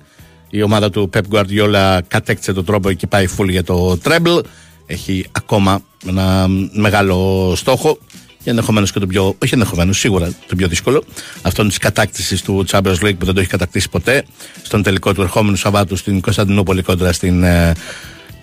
Η 0.51 0.63
ομάδα 0.63 0.91
του 0.91 1.11
Pep 1.15 1.21
Guardiola 1.31 1.99
κατέκτησε 2.09 2.53
τον 2.53 2.65
τρόπο 2.65 2.93
και 2.93 3.07
πάει 3.07 3.27
full 3.39 3.49
για 3.49 3.65
το 3.65 3.99
treble. 4.05 4.41
Έχει 4.87 5.27
ακόμα 5.33 5.83
ένα 6.07 6.47
μεγάλο 6.73 7.53
στόχο 7.57 7.99
και 8.43 8.51
ενδεχομένως 8.51 8.93
και 8.93 8.99
το 8.99 9.07
πιο, 9.07 9.37
όχι 9.43 9.55
ενδεχομένως, 9.55 9.99
σίγουρα 9.99 10.33
το 10.47 10.57
πιο 10.57 10.69
δύσκολο, 10.69 11.05
αυτόν 11.43 11.69
της 11.69 11.79
κατάκτησης 11.79 12.43
του 12.43 12.65
Champions 12.71 13.01
League 13.03 13.17
που 13.19 13.25
δεν 13.25 13.35
το 13.35 13.41
έχει 13.41 13.49
κατακτήσει 13.49 13.89
ποτέ, 13.89 14.25
στον 14.63 14.83
τελικό 14.83 15.15
του 15.15 15.23
ερχόμενου 15.23 15.57
Σαββάτου 15.57 15.97
στην 15.97 16.21
Κωνσταντινούπολη 16.21 16.83
κόντρα 16.83 17.13
στην 17.13 17.45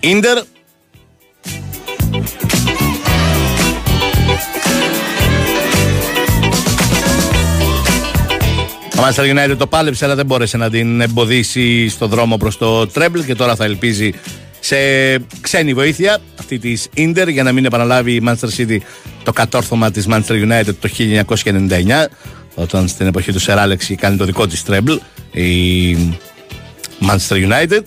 Ίντερ. 0.00 0.38
Ο 8.98 9.00
Manchester 9.00 9.36
United 9.36 9.56
το 9.58 9.66
πάλεψε, 9.66 10.04
αλλά 10.04 10.14
δεν 10.14 10.26
μπόρεσε 10.26 10.56
να 10.56 10.70
την 10.70 11.00
εμποδίσει 11.00 11.88
στο 11.88 12.06
δρόμο 12.06 12.36
προς 12.36 12.58
το 12.58 12.86
τρέμπλ 12.86 13.20
και 13.20 13.34
τώρα 13.34 13.56
θα 13.56 13.64
ελπίζει 13.64 14.12
σε 14.60 14.76
ξένη 15.40 15.74
βοήθεια 15.74 16.18
αυτή 16.38 16.58
της 16.58 16.88
Ίντερ 16.94 17.28
για 17.28 17.42
να 17.42 17.52
μην 17.52 17.64
επαναλάβει 17.64 18.12
η 18.12 18.22
Manchester 18.26 18.48
City 18.56 18.76
το 19.22 19.32
κατόρθωμα 19.32 19.90
της 19.90 20.06
Manchester 20.10 20.48
United 20.48 20.74
το 20.80 20.88
1999 20.98 22.06
όταν 22.54 22.88
στην 22.88 23.06
εποχή 23.06 23.32
του 23.32 23.38
Σεράλεξ 23.38 23.90
κάνει 23.96 24.16
το 24.16 24.24
δικό 24.24 24.46
της 24.46 24.62
τρέμπλ 24.62 24.92
η 25.32 25.94
Manchester 27.00 27.36
United 27.48 27.80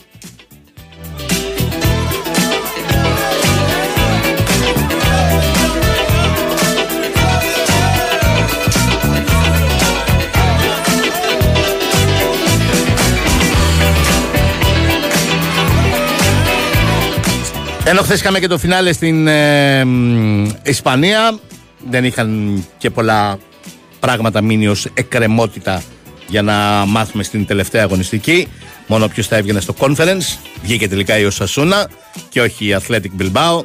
Ενώ 17.92 18.02
χθες 18.02 18.20
είχαμε 18.20 18.40
και 18.40 18.48
το 18.48 18.58
φινάλε 18.58 18.94
στην 18.94 19.28
ε, 19.28 19.86
Ισπανία, 20.64 21.40
δεν 21.90 22.06
είχαν 22.06 22.64
και 22.78 22.90
πολλά 22.90 23.38
πράγματα 24.00 24.42
μείνει 24.42 24.68
ως 24.68 24.88
εκκρεμότητα 24.94 25.84
για 26.28 26.42
να 26.42 26.54
μάθουμε 26.88 27.24
στην 27.24 27.46
τελευταία 27.46 27.84
αγωνιστική. 27.84 28.48
Μόνο 28.88 29.08
ποιο 29.08 29.24
θα 29.24 29.36
έβγαινε 29.36 29.60
στο 29.60 29.76
conference. 29.80 30.38
Βγήκε 30.64 30.88
τελικά 30.88 31.18
η 31.18 31.26
Οσασούνα 31.26 31.90
και 32.30 32.42
όχι 32.42 32.66
η 32.66 32.76
Athletic 32.80 33.22
Bilbao. 33.22 33.62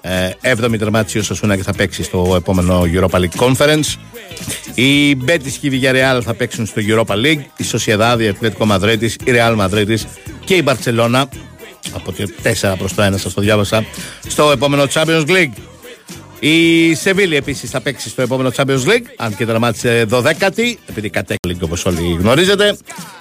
Ε, 0.00 0.30
έβδομη 0.40 0.78
τερμάτιση 0.78 1.16
η 1.16 1.20
Οσασούνα 1.20 1.56
και 1.56 1.62
θα 1.62 1.74
παίξει 1.74 2.02
στο 2.02 2.34
επόμενο 2.36 2.82
Europa 2.94 3.20
League 3.20 3.46
Conference. 3.46 3.94
Η 4.74 5.16
Betis 5.26 5.52
και 5.60 5.66
η 5.66 5.80
Villarreal 5.82 6.20
θα 6.24 6.34
παίξουν 6.34 6.66
στο 6.66 6.82
Europa 6.88 7.14
League. 7.14 7.42
Η 7.56 7.64
Sociedad, 7.72 8.16
η 8.20 8.36
Atletico 8.40 8.66
Madrid, 8.66 9.02
η 9.02 9.32
Real 9.32 9.56
Madrid 9.56 9.96
και 10.44 10.54
η 10.54 10.64
Barcelona. 10.66 11.24
Από 11.92 12.14
4 12.42 12.74
προς 12.78 12.94
το 12.94 13.06
1 13.06 13.18
σας 13.18 13.34
το 13.34 13.40
διάβασα. 13.40 13.84
Στο 14.28 14.50
επόμενο 14.50 14.86
Champions 14.92 15.26
League. 15.26 15.52
Η 16.40 16.94
Σεβίλη 16.94 17.36
επίσης 17.36 17.70
θα 17.70 17.80
παίξει 17.80 18.08
στο 18.08 18.22
επόμενο 18.22 18.50
Champions 18.56 18.84
League, 18.84 19.06
αν 19.16 19.36
και 19.36 19.46
τερματισε 19.46 20.06
12η, 20.10 20.74
επειδή 20.86 21.10
κατέκλυγκε 21.10 21.64
όπως 21.64 21.84
όλοι 21.84 22.16
γνωρίζετε. 22.20 22.76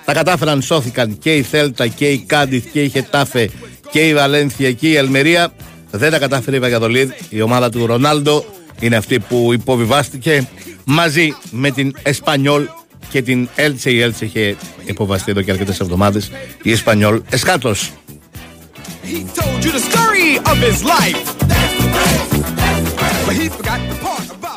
Τα 0.05 0.13
κατάφεραν, 0.13 0.61
σώθηκαν 0.61 1.17
και 1.17 1.35
η 1.35 1.41
Θέλτα 1.41 1.87
και 1.87 2.09
η 2.09 2.17
Κάντιθ 2.17 2.65
και 2.71 2.81
η 2.81 2.89
Χετάφε 2.89 3.49
και 3.91 4.07
η 4.07 4.13
Βαλένθια 4.13 4.71
και 4.71 4.87
η 4.87 4.95
Ελμερία. 4.95 5.53
Δεν 5.91 6.11
τα 6.11 6.19
κατάφερε 6.19 6.55
η 6.55 6.59
Βαγιαδολίδ. 6.59 7.11
Η 7.29 7.41
ομάδα 7.41 7.69
του 7.69 7.85
Ρονάλντο 7.85 8.45
είναι 8.79 8.95
αυτή 8.95 9.19
που 9.19 9.53
υποβιβάστηκε 9.53 10.47
μαζί 10.83 11.35
με 11.51 11.71
την 11.71 11.95
Εσπανιόλ 12.03 12.67
και 13.09 13.21
την 13.21 13.49
Έλτσε. 13.55 13.89
Η 13.91 14.01
Έλτσε 14.01 14.25
είχε 14.25 14.55
υποβαστεί 14.85 15.31
εδώ 15.31 15.41
και 15.41 15.51
αρκετές 15.51 15.79
εβδομάδες. 15.79 16.31
Η 16.63 16.71
Εσπανιόλ 16.71 17.21
Εσκάτο. 17.29 17.75
He 19.05 19.23
told 19.23 19.63
you 19.63 19.71
the 19.71 19.79
story 19.79 20.37
of 20.37 20.57
his 20.57 20.83
life. 20.83 21.37
But 23.25 23.35
he 23.35 23.49
forgot 23.49 23.79
the 23.87 23.95
part 24.01 24.31
about 24.31 24.54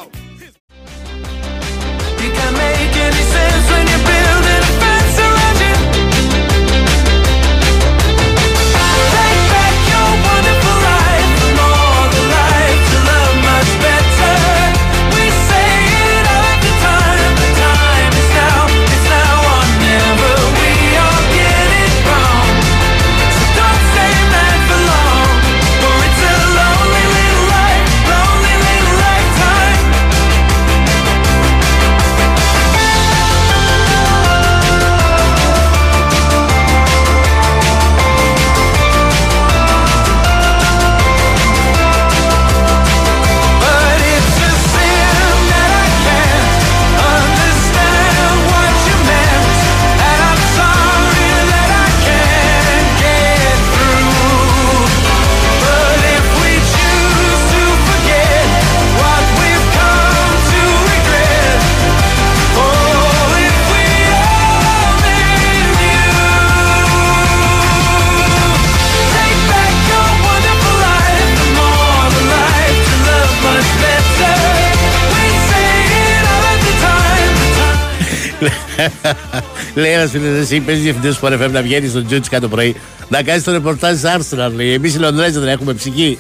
Λέει 79.78 79.92
ένας 79.92 80.10
φίλος, 80.10 80.38
εσύ 80.38 80.60
παίζεις 80.60 80.82
διευθυντή 80.82 81.08
του 81.08 81.16
Πορεφέμ 81.20 81.52
να 81.52 81.62
βγαίνεις 81.62 81.90
στον 81.90 82.06
Τζούτσικα 82.06 82.40
το 82.40 82.48
πρωί 82.48 82.76
να 83.08 83.22
κάνεις 83.22 83.42
το 83.42 83.52
ρεπορτάζ 83.52 84.00
τη 84.00 84.08
Άρστρα. 84.08 84.48
Λέει, 84.48 84.72
εμείς 84.72 84.94
οι 84.94 84.98
Λονδρέζοι 84.98 85.38
δεν 85.38 85.48
έχουμε 85.48 85.72
ψυχή. 85.72 86.18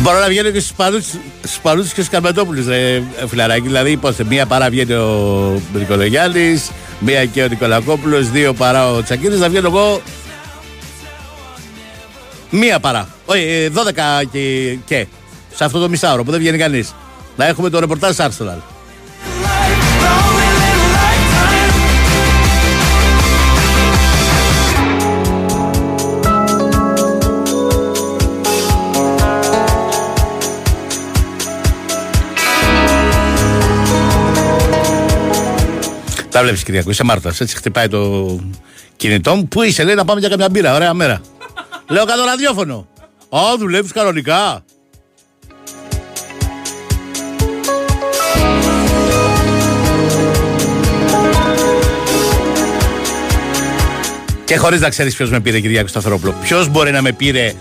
Μπορώ 0.00 0.18
να 0.18 0.26
βγαίνω 0.26 0.50
και 0.50 0.60
στους 0.60 0.72
Πανούτσου 1.62 1.94
και 1.94 2.00
στους 2.00 2.08
Καρμετόπουλου, 2.08 2.64
ρε 2.68 3.02
φιλαράκι. 3.28 3.66
Δηλαδή, 3.66 3.96
πώς 3.96 4.16
μία 4.28 4.46
παρά 4.46 4.70
βγαίνει 4.70 4.92
ο 4.92 5.60
Νικολογιάννης, 5.74 6.70
μία 6.98 7.24
και 7.24 7.42
ο 7.42 7.48
Νικολακόπουλος, 7.48 8.30
δύο 8.30 8.54
παρά 8.54 8.90
ο 8.90 9.02
Τσακίδη. 9.02 9.36
Να 9.36 9.48
βγαίνω 9.48 9.66
εγώ 9.66 10.00
Μία 12.50 12.78
παρά. 12.80 13.08
Όχι, 13.24 13.42
ε, 13.42 13.68
12 13.68 14.24
και, 14.32 14.76
και. 14.86 15.06
Σε 15.54 15.64
αυτό 15.64 15.80
το 15.80 15.88
μισάωρο 15.88 16.24
που 16.24 16.30
δεν 16.30 16.40
βγαίνει 16.40 16.58
κανείς. 16.58 16.94
Να 17.36 17.46
έχουμε 17.46 17.70
το 17.70 17.78
ρεπορτάζ 17.80 18.16
Arsenal. 18.18 18.58
Τα 36.30 36.42
βλέπεις 36.42 36.62
Κυριακό, 36.62 36.90
είσαι 36.90 37.04
Μάρτα. 37.04 37.28
Έτσι 37.28 37.56
χτυπάει 37.56 37.88
το 37.88 38.40
κινητό 38.96 39.34
μου. 39.34 39.46
Πού 39.48 39.62
είσαι, 39.62 39.84
λέει 39.84 39.94
να 39.94 40.04
πάμε 40.04 40.20
για 40.20 40.28
καμιά 40.28 40.48
μπύρα. 40.50 40.74
Ωραία 40.74 40.94
μέρα. 40.94 41.20
Λέω 41.88 42.04
κάτω 42.04 42.24
ραδιόφωνο. 42.24 42.86
Α, 43.28 43.40
δουλεύεις 43.58 43.92
κανονικά. 43.92 44.64
Και 54.54 54.60
χωρίς 54.60 54.80
να 54.80 54.88
ξέρεις 54.88 55.14
ποιος 55.16 55.30
με 55.30 55.40
πήρε, 55.40 55.60
Κυριάκο 55.60 55.88
Σταθερόπουλο. 55.88 56.34
Ποιος 56.42 56.68
μπορεί 56.68 56.90
να 56.90 57.02
με 57.02 57.12
πήρε 57.12 57.52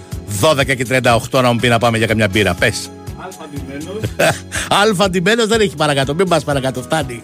12 0.42 0.76
και 0.76 0.86
38 0.90 1.42
να 1.42 1.52
μου 1.52 1.60
πει 1.60 1.68
να 1.68 1.78
πάμε 1.78 1.98
για 1.98 2.08
καμιά 2.08 2.28
μπύρα; 2.28 2.54
Πες. 2.54 2.90
Αλφα 4.70 5.04
αντιμένο 5.04 5.48
δεν 5.48 5.62
έχει 5.62 5.76
παρακάτω. 5.76 6.16
Μην 6.16 6.28
πας 6.28 6.44
παρακάτω, 6.44 6.82
φτάνει. 6.82 7.22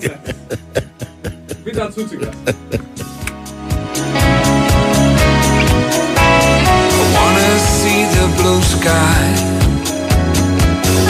Πίτα 1.63 1.89
τσούτσικα. 1.89 2.29
Wanna 7.15 7.49
see 7.79 8.01
the 8.17 8.25
blue 8.37 8.61
sky. 8.75 9.23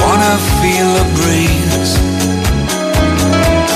Wanna 0.02 0.34
feel 0.60 0.90
a 1.04 1.06
breeze. 1.18 1.92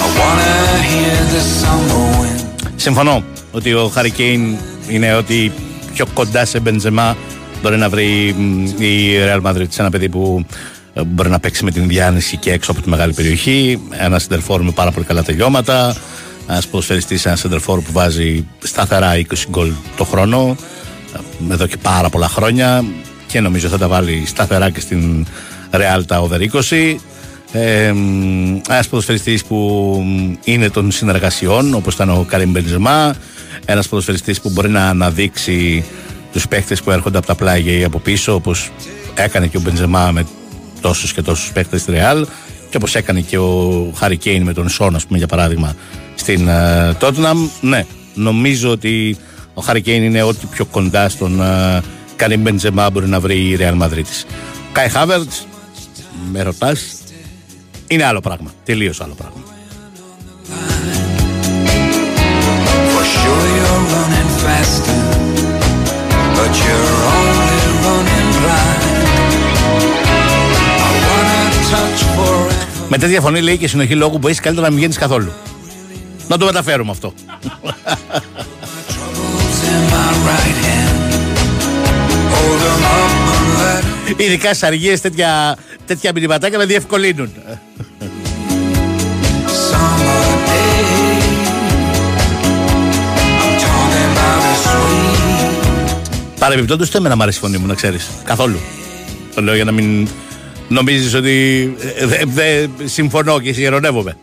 I 0.04 0.06
wanna 0.20 0.56
hear 0.92 1.18
the 1.34 1.42
summer 1.60 2.02
wind. 2.20 2.42
Συμφωνώ 2.76 3.24
ότι 3.52 3.74
ο 3.74 3.88
Χάρη 3.94 4.12
Κέιν 4.12 4.58
είναι 4.88 5.16
ότι 5.16 5.52
πιο 5.94 6.06
κοντά 6.14 6.46
σε 6.46 6.60
Μπεντζεμά 6.60 7.18
μπορεί 7.62 7.78
να 7.78 7.90
βρει 7.90 8.36
μ, 8.38 8.66
η 8.82 9.16
Real 9.28 9.42
Madrid 9.42 9.66
σε 9.70 9.82
ένα 9.82 9.90
παιδί 9.90 10.10
που 10.10 10.46
ε, 10.94 11.04
μπορεί 11.04 11.30
να 11.30 11.40
παίξει 11.40 11.64
με 11.64 11.72
την 11.72 11.88
διάνυση 11.88 12.38
και 12.38 12.52
έξω 12.52 12.72
από 12.72 12.82
τη 12.82 12.90
μεγάλη 12.90 13.14
περιοχή. 13.14 13.82
Ένα 13.90 14.20
σεντερφόρ 14.20 14.62
με 14.64 14.72
πάρα 14.72 14.92
πολύ 14.92 15.06
καλά 15.06 15.24
τελειώματα. 15.24 15.96
Ένας 16.48 16.68
ποδοσφαιριστής, 16.68 17.26
ένα 17.26 17.36
σεντερφόρ 17.36 17.80
που 17.80 17.92
βάζει 17.92 18.48
σταθερά 18.60 19.16
20 19.16 19.22
γκολ 19.50 19.72
το 19.98 20.04
χρόνο 20.04 20.56
ε, 21.50 21.54
εδώ 21.54 21.68
και 21.68 21.78
πάρα 21.78 22.10
πολλά 22.10 22.28
χρόνια 22.28 22.86
και 23.28 23.40
νομίζω 23.40 23.68
θα 23.68 23.78
τα 23.78 23.88
βάλει 23.88 24.24
σταθερά 24.26 24.70
και 24.70 24.80
στην 24.80 25.26
Real 25.72 26.02
τα 26.08 26.20
over 26.20 26.40
20. 26.52 26.96
Ε, 27.56 27.94
ένας 28.70 28.88
ποδοσφαιριστής 28.90 29.46
που 29.46 29.58
είναι 30.44 30.70
των 30.70 30.92
συνεργασιών 30.92 31.74
όπως 31.74 31.94
ήταν 31.94 32.10
ο 32.10 32.26
Καρύμ 32.28 32.52
Μπεντζεμά 32.52 33.16
ένας 33.66 33.88
ποδοσφαιριστής 33.88 34.42
που 34.42 34.50
μπορεί 34.50 34.70
να 34.70 34.90
αναδείξει 34.90 35.84
τους 36.32 36.48
παίχτες 36.48 36.82
που 36.82 36.92
έρχονται 36.92 37.18
από 37.18 37.28
τα 37.28 37.36
πλάγια 37.36 37.78
ή 37.78 37.84
από 37.84 38.00
πίσω 38.00 38.34
όπως 38.34 38.72
έκανε 39.16 39.48
και 39.48 39.58
ο 39.58 39.60
Μπεντζεμά 39.60 40.12
με 40.12 40.26
τόσους 40.82 41.14
και 41.14 41.22
τόσους 41.22 41.52
παίχτες 41.52 41.82
στη 41.82 41.94
Real 41.96 42.24
και 42.70 42.78
όπως 42.78 42.96
έκανε 42.96 43.22
και 43.22 43.38
ο 43.38 43.92
Χάρι 43.96 44.18
Κέιν 44.18 44.44
με 44.44 44.54
τον 44.54 44.70
Σόν 44.70 44.96
ας 44.96 45.06
πούμε 45.06 45.18
για 45.18 45.28
παράδειγμα 45.28 45.76
στην 46.16 46.48
uh, 46.50 46.94
Tottenham. 47.00 47.50
Ναι 47.62 47.86
νομίζω 48.14 48.70
ότι 48.70 49.18
ο 49.54 49.62
Χάρι 49.62 49.82
Κέιν 49.82 50.04
είναι 50.04 50.22
ό,τι 50.22 50.46
πιο 50.46 50.66
κοντά 50.66 51.10
στον 51.10 51.40
uh, 51.42 51.82
Καρύμ 52.16 52.42
Μπεντζεμά 52.42 52.90
μπορεί 52.90 53.08
να 53.08 53.20
βρει 53.20 53.38
η 53.38 53.58
Real 53.60 53.82
Madrid. 53.82 54.26
Κάι 54.72 54.90
Χάβερτς 54.90 55.48
με 56.32 56.42
ρωτάς 56.42 57.03
είναι 57.94 58.04
άλλο 58.04 58.20
πράγμα. 58.20 58.52
Τελείως 58.64 59.02
άλλο 59.02 59.14
πράγμα. 59.14 59.42
For 62.94 63.06
sure 63.16 63.46
you're 63.58 63.84
running 63.94 64.30
but 66.38 66.52
you're 66.64 66.92
only 67.18 67.62
running 67.86 68.30
blind. 68.42 68.84
I 70.88 70.92
wanna 71.08 71.42
touch 71.72 72.00
forever. 72.16 72.88
Με 72.90 72.98
τέτοια 72.98 73.22
φωνή 73.22 73.42
λέει 73.42 73.58
και 73.58 73.68
συνοχή 73.68 73.96
λόγου 73.96 74.20
που 74.20 74.28
έχεις 74.28 74.40
καλύτερα 74.40 74.66
να 74.66 74.72
μην 74.72 74.80
βγαίνεις 74.80 74.98
καθόλου. 74.98 75.32
Να 76.28 76.38
το 76.38 76.46
μεταφέρουμε 76.46 76.92
αυτό. 76.92 77.14
Ειδικά 84.18 84.54
στι 84.54 84.66
αργίες 84.66 85.02
τέτοια, 85.02 85.58
τέτοια 85.86 86.12
μηνυματάκια 86.14 86.58
με 86.58 86.66
διευκολύνουν. 86.66 87.32
summer 89.70 90.30
day. 90.48 91.14
I'm 93.42 93.54
talking 93.64 94.06
about 94.14 94.44
a 94.52 94.56
sweet 94.64 96.40
Παρεμπιπτόντως, 96.40 96.88
ούτε 96.88 96.98
εμένα 96.98 97.16
μου 97.16 97.22
αρέσει 97.22 97.38
η 97.38 97.42
φωνή 97.42 97.58
μου, 97.58 97.68
να 97.68 97.74
ξέρεις. 97.74 98.10
Καθόλου. 98.24 98.60
Το 99.36 99.42
λέω 99.42 99.56
για 99.56 99.64
να 99.64 99.72
μην 99.72 100.08
νομίζεις 100.68 101.14
ότι 101.14 101.76
ε, 101.96 102.06
δεν 102.06 102.30
δε 102.34 102.68
συμφωνώ 102.86 103.40
και 103.40 103.54
συγχαιρονεύομαι. 103.54 104.18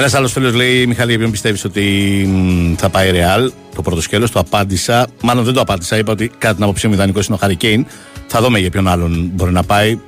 Ένας 0.00 0.14
άλλος 0.14 0.32
φίλος 0.32 0.54
λέει: 0.54 0.86
Μιχάλη, 0.86 1.18
ποιον 1.18 1.30
πιστεύεις 1.30 1.64
ότι 1.64 1.82
μ, 2.28 2.74
θα 2.76 2.88
πάει 2.88 3.10
Ρεάλ, 3.10 3.52
το 3.74 3.82
πρώτο 3.82 4.00
σκέλος. 4.00 4.30
Το 4.30 4.38
απάντησα. 4.38 5.06
Μάλλον 5.22 5.44
δεν 5.44 5.54
το 5.54 5.60
απάντησα. 5.60 5.98
Είπα 5.98 6.12
ότι 6.12 6.30
κατά 6.38 6.54
την 6.54 6.62
άποψή 6.62 6.88
μου 6.88 6.94
ιδανικός 6.94 7.26
είναι 7.26 7.34
ο 7.34 7.38
Χάρη 7.38 7.56
Κέιν. 7.56 7.86
Θα 8.26 8.40
δούμε 8.40 8.58
για 8.58 8.70
ποιον 8.70 8.88
άλλον 8.88 9.30
μπορεί 9.34 9.52
να 9.52 9.62
πάει. 9.62 9.98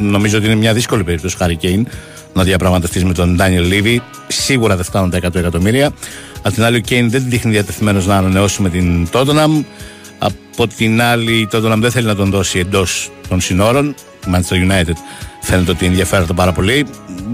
Νομίζω 0.00 0.36
ότι 0.36 0.46
είναι 0.46 0.54
μια 0.54 0.72
δύσκολη 0.72 1.04
περίπτωση 1.04 1.34
ο 1.34 1.38
Χάρη 1.38 1.56
Κέιν 1.56 1.86
να 2.32 2.42
διαπραγματευτείς 2.42 3.04
με 3.04 3.12
τον 3.12 3.36
Ντάνιελ 3.36 3.66
Λίβι. 3.66 4.02
Σίγουρα 4.26 4.76
δεν 4.76 4.84
φτάνουν 4.84 5.10
τα 5.10 5.16
100 5.16 5.34
εκατομμύρια. 5.34 5.90
Απ' 6.42 6.52
την 6.52 6.64
άλλη, 6.64 6.76
ο 6.76 6.80
Κέιν 6.80 7.10
δεν 7.10 7.24
δείχνει 7.28 7.50
διατεθειμένος 7.50 8.06
να 8.06 8.16
ανανεώσει 8.16 8.62
με 8.62 8.68
την 8.68 9.10
Τότοναμ. 9.10 9.62
Από 10.18 10.66
την 10.66 11.02
άλλη, 11.02 11.32
η 11.32 11.48
Tottenham 11.52 11.78
δεν 11.78 11.90
θέλει 11.90 12.06
να 12.06 12.14
τον 12.14 12.30
δώσει 12.30 12.58
εντός 12.58 13.10
των 13.28 13.40
συνόρων. 13.40 13.94
Η 14.26 14.30
Manchester 14.34 14.70
United 14.70 14.94
φαίνεται 15.40 15.70
ότι 15.70 15.86
ενδιαφέρεται 15.86 16.32
πάρα 16.32 16.52
πολύ. 16.52 16.86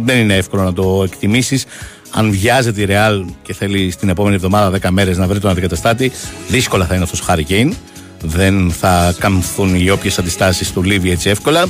Δεν 0.05 0.19
είναι 0.19 0.37
εύκολο 0.37 0.63
να 0.63 0.73
το 0.73 1.03
εκτιμήσεις. 1.05 1.65
Αν 2.11 2.31
βιάζεται 2.31 2.81
η 2.83 2.87
Real 2.89 3.25
και 3.43 3.55
θέλει 3.55 3.91
στην 3.91 4.09
επόμενη 4.09 4.35
εβδομάδα 4.35 4.79
10 4.83 4.91
μέρες 4.91 5.19
να 5.19 5.27
βρει 5.27 5.41
τον 5.41 5.51
αντικαταστάτη, 5.51 6.13
δύσκολα 6.49 6.87
θα 6.87 6.95
είναι 6.95 7.05
αυτός 7.05 7.21
ο 7.21 7.25
Χάρη 7.25 7.45
Κέιν. 7.45 7.75
Δεν 8.23 8.71
θα 8.71 9.15
καμφθούν 9.19 9.75
οι 9.75 9.91
όποιες 9.91 10.19
αντιστάσεις 10.19 10.73
του 10.73 10.83
Λίβι 10.83 11.11
έτσι 11.11 11.29
εύκολα. 11.29 11.67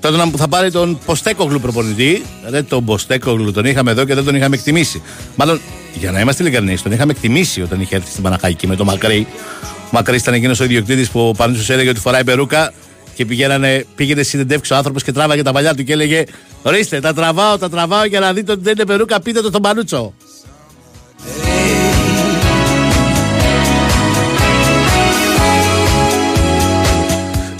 Τότε 0.00 0.28
που 0.30 0.38
θα 0.38 0.48
πάρει 0.48 0.70
τον 0.70 0.98
Ποστέκογλου 1.04 1.60
προπονητή. 1.60 2.22
Ρε, 2.50 2.62
τον 2.62 2.84
Ποστέκογλου 2.84 3.52
τον 3.52 3.64
είχαμε 3.64 3.90
εδώ 3.90 4.04
και 4.04 4.14
δεν 4.14 4.24
τον 4.24 4.34
είχαμε 4.34 4.56
εκτιμήσει. 4.56 5.02
Μάλλον, 5.36 5.60
για 5.94 6.10
να 6.10 6.20
είμαστε 6.20 6.42
ειλικρινείς, 6.42 6.82
τον 6.82 6.92
είχαμε 6.92 7.12
εκτιμήσει 7.12 7.62
όταν 7.62 7.80
είχε 7.80 7.96
έρθει 7.96 8.10
στην 8.10 8.22
Παναχαϊκή 8.22 8.66
με 8.66 8.76
τον 8.76 8.86
Μακρύ. 8.86 9.26
Ο 9.62 9.88
Μακρύ 9.90 10.16
ήταν 10.16 10.34
εκείνος 10.34 10.60
ο 10.60 10.64
ιδιοκτήτης 10.64 11.10
που 11.10 11.28
ο 11.28 11.32
Πανούτσο 11.32 11.72
έλεγε 11.72 11.88
ότι 11.88 12.00
φοράει 12.00 12.24
περούκα 12.24 12.72
και 13.14 13.24
πηγαίνανε, 13.24 13.86
πήγαινε 13.94 14.22
συνεντεύξει 14.22 14.72
ο 14.72 14.76
άνθρωπος 14.76 15.02
και 15.02 15.12
τράβαγε 15.12 15.42
τα 15.42 15.52
παλιά 15.52 15.74
του 15.74 15.84
και 15.84 15.92
έλεγε: 15.92 16.24
Ορίστε, 16.62 17.00
τα 17.00 17.14
τραβάω, 17.14 17.58
τα 17.58 17.70
τραβάω 17.70 18.04
για 18.04 18.20
να 18.20 18.32
δείτε 18.32 18.52
ότι 18.52 18.60
δεν 18.62 18.72
είναι 18.72 18.84
περούκα, 18.84 19.20
πείτε 19.20 19.40
το 19.40 19.48
στον 19.48 19.62
Πανούτσο. 19.62 20.14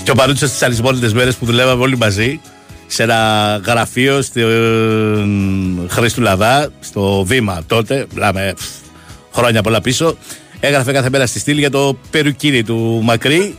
Και 0.02 0.10
ο 0.10 0.14
Πανούτσος 0.14 0.48
στις 0.48 0.62
αρισμόνιτε 0.62 1.10
μέρες 1.14 1.36
που 1.36 1.44
δουλεύαμε 1.44 1.82
όλοι 1.82 1.96
μαζί 1.96 2.40
σε 2.86 3.02
ένα 3.02 3.60
γραφείο 3.66 4.22
στην 4.22 4.44
Χρήστου 5.88 6.20
Λαδά, 6.20 6.70
στο 6.80 7.24
Βήμα 7.24 7.62
τότε, 7.66 8.06
μιλάμε 8.14 8.52
πφ, 8.56 8.64
χρόνια 9.32 9.62
πολλά 9.62 9.80
πίσω, 9.80 10.16
έγραφε 10.60 10.92
κάθε 10.92 11.10
μέρα 11.10 11.26
στη 11.26 11.38
στήλη 11.38 11.60
για 11.60 11.70
το 11.70 11.96
περουκίνι 12.10 12.62
του 12.64 13.00
Μακρύ. 13.02 13.58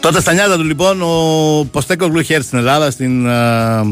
Τότε 0.00 0.20
στα 0.20 0.32
νιάτα 0.32 0.56
του 0.56 0.64
λοιπόν 0.64 1.02
ο 1.02 1.64
Ποστέκογλου 1.70 2.20
είχε 2.20 2.34
έρθει 2.34 2.46
στην 2.46 2.58
Ελλάδα 2.58 2.90
στην 2.90 3.28
α, 3.28 3.84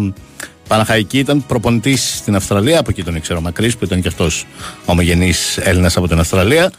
Παναχαϊκή 0.69 1.19
ήταν 1.19 1.45
προπονητής 1.47 2.17
στην 2.17 2.35
Αυστραλία, 2.35 2.79
από 2.79 2.91
εκεί 2.91 3.03
τον 3.03 3.17
ήξερα 3.17 3.39
ο 3.39 3.43
Μακρύς, 3.43 3.77
που 3.77 3.85
ήταν 3.85 4.01
και 4.01 4.09
αυτός 4.09 4.47
ομογενής 4.85 5.59
Έλληνας 5.59 5.97
από 5.97 6.09
την 6.09 6.19
Αυστραλία. 6.19 6.73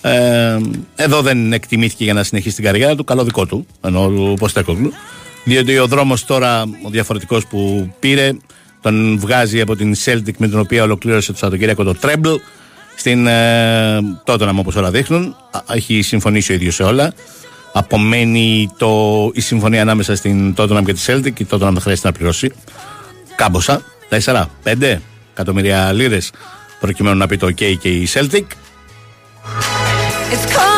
Ε, 0.00 0.58
εδώ 0.96 1.22
δεν 1.22 1.52
εκτιμήθηκε 1.52 2.04
για 2.04 2.14
να 2.14 2.22
συνεχίσει 2.22 2.54
την 2.54 2.64
καριέρα 2.64 2.94
του, 2.94 3.04
καλό 3.04 3.24
δικό 3.24 3.46
του, 3.46 3.66
ενώ 3.84 4.08
του 4.08 4.36
Ποστέκογλου. 4.38 4.92
Διότι 5.44 5.78
ο 5.78 5.86
δρόμος 5.86 6.24
τώρα, 6.24 6.62
ο 6.62 6.90
διαφορετικός 6.90 7.46
που 7.46 7.90
πήρε, 7.98 8.32
τον 8.80 9.18
βγάζει 9.18 9.60
από 9.60 9.76
την 9.76 9.94
Celtic 10.04 10.34
με 10.38 10.48
την 10.48 10.58
οποία 10.58 10.82
ολοκλήρωσε 10.82 11.32
το 11.32 11.38
Σαββατοκύριακο 11.38 11.84
το 11.84 11.94
Treble. 12.02 12.36
Στην 12.96 13.26
ε, 13.26 13.98
Tottenham 14.24 14.54
όπω 14.56 14.72
όλα 14.76 14.90
δείχνουν. 14.90 15.36
Α, 15.50 15.60
Έχει 15.74 16.02
συμφωνήσει 16.02 16.52
ο 16.52 16.54
ίδιος 16.54 16.74
σε 16.74 16.82
όλα. 16.82 17.12
Απομένει 17.78 18.70
το, 18.76 19.30
η 19.34 19.40
συμφωνία 19.40 19.80
ανάμεσα 19.82 20.16
στην 20.16 20.54
Tottenham 20.56 20.82
και 20.84 20.92
τη 20.92 21.00
Celtic. 21.06 21.40
Η 21.40 21.46
Tottenham 21.50 21.58
δεν 21.58 21.80
χρειάζεται 21.80 22.08
να 22.08 22.12
πληρώσει 22.12 22.52
κάμποσα, 23.36 23.82
4, 24.24 24.44
5 24.64 24.98
εκατομμύρια 25.32 25.92
λίρες 25.92 26.32
προκειμένου 26.80 27.16
να 27.16 27.26
πει 27.26 27.36
το 27.36 27.46
OK 27.46 27.76
και 27.78 27.88
η 27.88 28.08
Celtic. 28.14 28.44
It's 30.32 30.75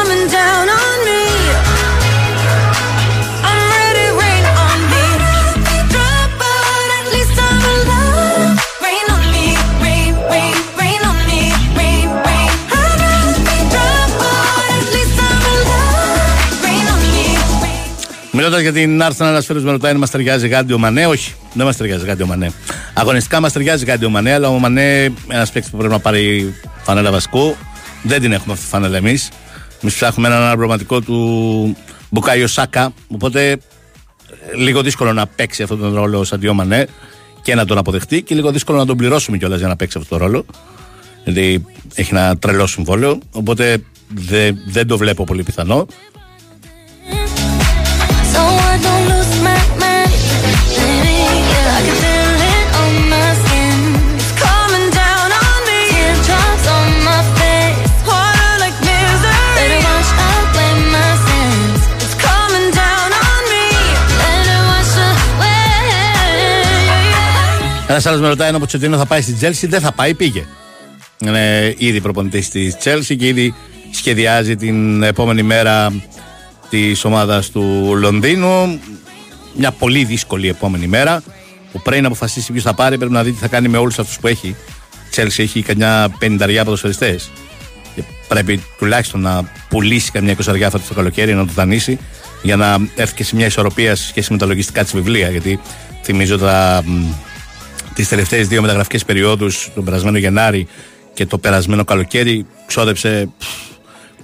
Μιλώντας 18.39 18.61
για 18.61 18.73
την 18.73 19.03
Arsenal, 19.03 19.27
ένας 19.27 19.47
φίλος 19.47 19.65
με 19.65 19.71
ρωτάει 19.71 19.93
αν 19.93 19.97
μας 19.97 20.11
ταιριάζει 20.11 20.49
Γάντιο 20.49 20.79
Μανέ. 20.79 21.07
Όχι, 21.07 21.35
δεν 21.53 21.67
μας 21.67 21.77
ταιριάζει 21.77 22.07
Γάντιο 22.07 22.27
Μανέ. 22.27 22.53
Αγωνιστικά 22.95 23.41
μας 23.41 23.53
ταιριάζει 23.53 23.85
Γάντιο 23.85 24.11
Μανέ, 24.11 24.33
αλλά 24.33 24.49
ο 24.49 24.59
Μανέ, 24.59 25.13
ένας 25.29 25.51
παίκτης 25.51 25.71
που 25.71 25.77
πρέπει 25.77 25.93
να 25.93 25.99
πάρει 25.99 26.55
φανέλα 26.83 27.11
βασικού, 27.11 27.57
δεν 28.03 28.21
την 28.21 28.33
έχουμε 28.33 28.53
αυτή 28.53 28.65
τη 28.65 28.71
φανέλα 28.71 28.97
εμείς. 28.97 29.31
Εμείς 29.83 29.95
ψάχνουμε 29.95 30.29
έναν 30.29 30.43
αναπληρωματικό 30.43 31.01
του 31.01 31.77
Μπουκάιο 32.11 32.47
Σάκα. 32.47 32.93
Οπότε 33.09 33.51
ε, 33.51 33.59
λίγο 34.57 34.83
δύσκολο 34.83 35.13
να 35.13 35.27
παίξει 35.27 35.63
αυτόν 35.63 35.79
τον 35.79 35.95
ρόλο 35.95 36.19
ο 36.19 36.25
Σαντιό 36.25 36.55
Μανέ 36.55 36.87
και 37.43 37.55
να 37.55 37.65
τον 37.65 37.79
αποδεχτεί 37.79 38.23
και 38.23 38.35
λίγο 38.35 38.51
δύσκολο 38.51 38.79
να 38.79 38.87
τον 38.87 38.97
πληρώσουμε 38.97 39.37
κιόλας 39.37 39.59
για 39.59 39.69
να 39.69 39.77
παίξει 39.77 39.99
αυτόν 39.99 40.19
τον 40.19 40.29
ρόλο. 40.29 40.45
Γιατί 41.25 41.67
έχει 41.95 42.15
ένα 42.15 42.39
τρελό 42.39 42.67
συμβόλαιο. 42.67 43.19
Οπότε 43.31 43.83
δεν, 44.15 44.59
δεν 44.67 44.87
το 44.87 44.97
βλέπω 44.97 45.25
πολύ 45.25 45.43
πιθανό. 45.43 45.87
Ένας 68.01 68.11
άλλος 68.11 68.21
με 68.21 68.29
ρωτάει 68.29 68.49
αν 68.49 68.55
ο 68.55 68.59
Ποτσετίνο 68.59 68.97
θα 68.97 69.07
πάει 69.07 69.21
στη 69.21 69.33
Τζέλση. 69.33 69.67
Δεν 69.67 69.81
θα 69.81 69.93
πάει, 69.93 70.15
πήγε. 70.15 70.47
Είναι 71.19 71.75
ήδη 71.79 72.01
προπονητής 72.01 72.49
της 72.49 72.77
Τσέλσι 72.77 73.17
και 73.17 73.27
ήδη 73.27 73.55
σχεδιάζει 73.91 74.57
την 74.57 75.03
επόμενη 75.03 75.43
μέρα 75.43 75.93
της 76.71 77.05
ομάδας 77.05 77.51
του 77.51 77.95
Λονδίνου. 77.97 78.81
Μια 79.57 79.71
πολύ 79.73 80.05
δύσκολη 80.05 80.49
επόμενη 80.49 80.87
μέρα. 80.87 81.23
Που 81.73 81.83
πριν 81.83 82.05
αποφασίσει 82.05 82.53
ποιος 82.53 82.65
θα 82.65 82.75
πάρει, 82.75 82.99
πρέπει 82.99 83.13
να 83.13 83.23
δει 83.23 83.33
τι 83.33 83.39
θα 83.39 83.49
κάνει 83.49 83.69
με 83.69 83.79
όλους 83.79 83.99
αυτούς 83.99 84.19
που 84.19 84.27
έχει. 84.27 84.49
Η 84.49 85.11
Τσέλσι 85.11 85.43
έχει 85.43 85.63
καμιά 85.63 86.15
πενηνταριά 86.19 86.65
ποδοσφαιριστές. 86.65 87.31
Και 87.95 88.03
πρέπει 88.29 88.63
τουλάχιστον 88.79 89.21
να 89.21 89.53
πουλήσει 89.69 90.11
καμιά 90.11 90.33
εικοσαριά 90.33 90.71
φέτο 90.71 90.85
το 90.89 90.95
καλοκαίρι, 90.95 91.35
να 91.35 91.47
το 91.47 91.53
δανείσει, 91.55 91.99
για 92.43 92.57
να 92.57 92.77
έρθει 92.95 93.15
και 93.15 93.25
σε 93.25 93.37
μια 93.37 93.47
ισορροπία 93.47 93.95
σε 93.95 94.07
σχέση 94.07 94.33
με 94.33 94.39
τα 94.39 94.47
λογιστικά 94.47 94.83
της 94.83 94.93
βιβλία. 94.93 95.31
Γιατί 95.31 95.61
θυμίζω 96.03 96.39
τα, 96.39 96.85
τις 97.95 98.09
τελευταίες 98.09 98.49
δύο 98.49 98.61
μεταγραφικές 98.61 99.05
περιόδους, 99.05 99.71
τον 99.75 99.85
περασμένο 99.85 100.19
Γενάρη 100.19 100.67
και 101.15 101.27
το 101.27 101.39
περασμένο 101.39 101.85
καλοκαίρι, 101.85 102.47
ξόδεψε 102.67 103.29
πφ, 103.39 103.47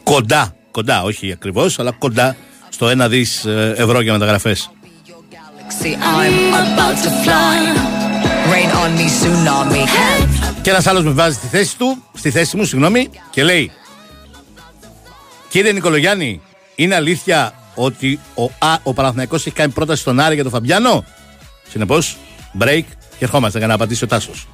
κοντά, 0.02 0.54
κοντά, 0.74 1.02
όχι 1.02 1.32
ακριβώς, 1.32 1.78
αλλά 1.78 1.90
κοντά 1.90 2.36
στο 2.68 2.86
1 2.86 3.08
δις 3.08 3.44
ευρώ 3.76 4.00
για 4.00 4.12
μεταγραφές. 4.12 4.70
See, 5.82 5.94
I'm 6.16 6.54
about 6.64 6.96
to 7.04 7.10
fly. 7.24 7.58
Rain 8.52 8.70
on 8.82 8.90
me, 8.98 9.06
tsunami. 9.18 9.82
Help. 9.96 10.54
Και 10.62 10.70
ένας 10.70 10.86
άλλος 10.86 11.04
με 11.04 11.10
βάζει 11.10 11.34
στη 11.34 11.46
θέση 11.46 11.76
του, 11.78 12.02
στη 12.14 12.30
θέση 12.30 12.56
μου, 12.56 12.64
συγγνώμη, 12.64 13.10
και 13.30 13.44
λέει. 13.44 13.70
Κύριε 15.48 15.72
Νικολογιάννη, 15.72 16.40
είναι 16.74 16.94
αλήθεια 16.94 17.54
ότι 17.74 18.20
ο, 18.34 18.44
Α, 18.58 18.76
ο 18.82 18.92
Παναθηναϊκός 18.92 19.46
έχει 19.46 19.54
κάνει 19.54 19.72
πρόταση 19.72 20.00
στον 20.00 20.20
Άρη 20.20 20.34
για 20.34 20.42
τον 20.42 20.52
Φαμπιάνο; 20.52 21.04
Συνεπώς, 21.70 22.16
break 22.58 22.84
και 23.18 23.24
ερχόμαστε 23.24 23.58
για 23.58 23.66
να 23.66 23.74
απαντήσει 23.74 24.04
ο 24.04 24.06
Τάσος. 24.06 24.46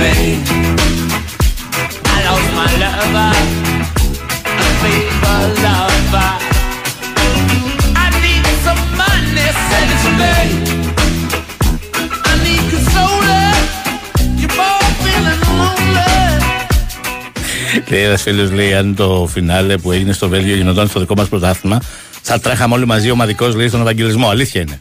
Me. 0.00 0.12
I 2.14 2.16
lost 2.26 2.48
my 2.58 2.68
lover, 2.82 3.32
a 4.64 4.66
faithful 4.80 5.46
lover. 5.64 6.30
I 8.02 8.06
need 8.22 8.44
some 8.64 8.82
money. 9.02 9.46
Send 9.68 9.90
it 9.94 10.00
to 10.04 10.10
me. 10.20 10.34
I 12.30 12.32
need 12.44 12.64
consoling. 12.72 13.60
You're 14.40 14.54
both 14.60 14.94
feeling 15.04 15.42
lonely. 15.60 16.16
Λέει 17.88 18.02
ένας 18.02 18.22
φίλος, 18.22 18.50
λέει, 18.50 18.74
αν 18.74 18.94
το 18.94 19.28
φινάλε 19.32 19.78
που 19.78 19.92
έγινε 19.92 20.12
στο 20.12 20.28
Βέλγιο 20.28 20.54
γινόταν 20.56 20.88
στο 20.88 21.00
δικό 21.00 21.14
μας 21.14 21.28
πρωτάθλημα, 21.28 21.80
θα 22.22 22.40
τρέχαμε 22.40 22.74
όλοι 22.74 22.86
μαζί 22.86 23.10
ομαδικό, 23.10 23.46
λέει, 23.46 23.68
στον 23.68 23.80
Ευαγγελισμό. 23.80 24.28
Αλήθεια 24.28 24.60
είναι. 24.60 24.80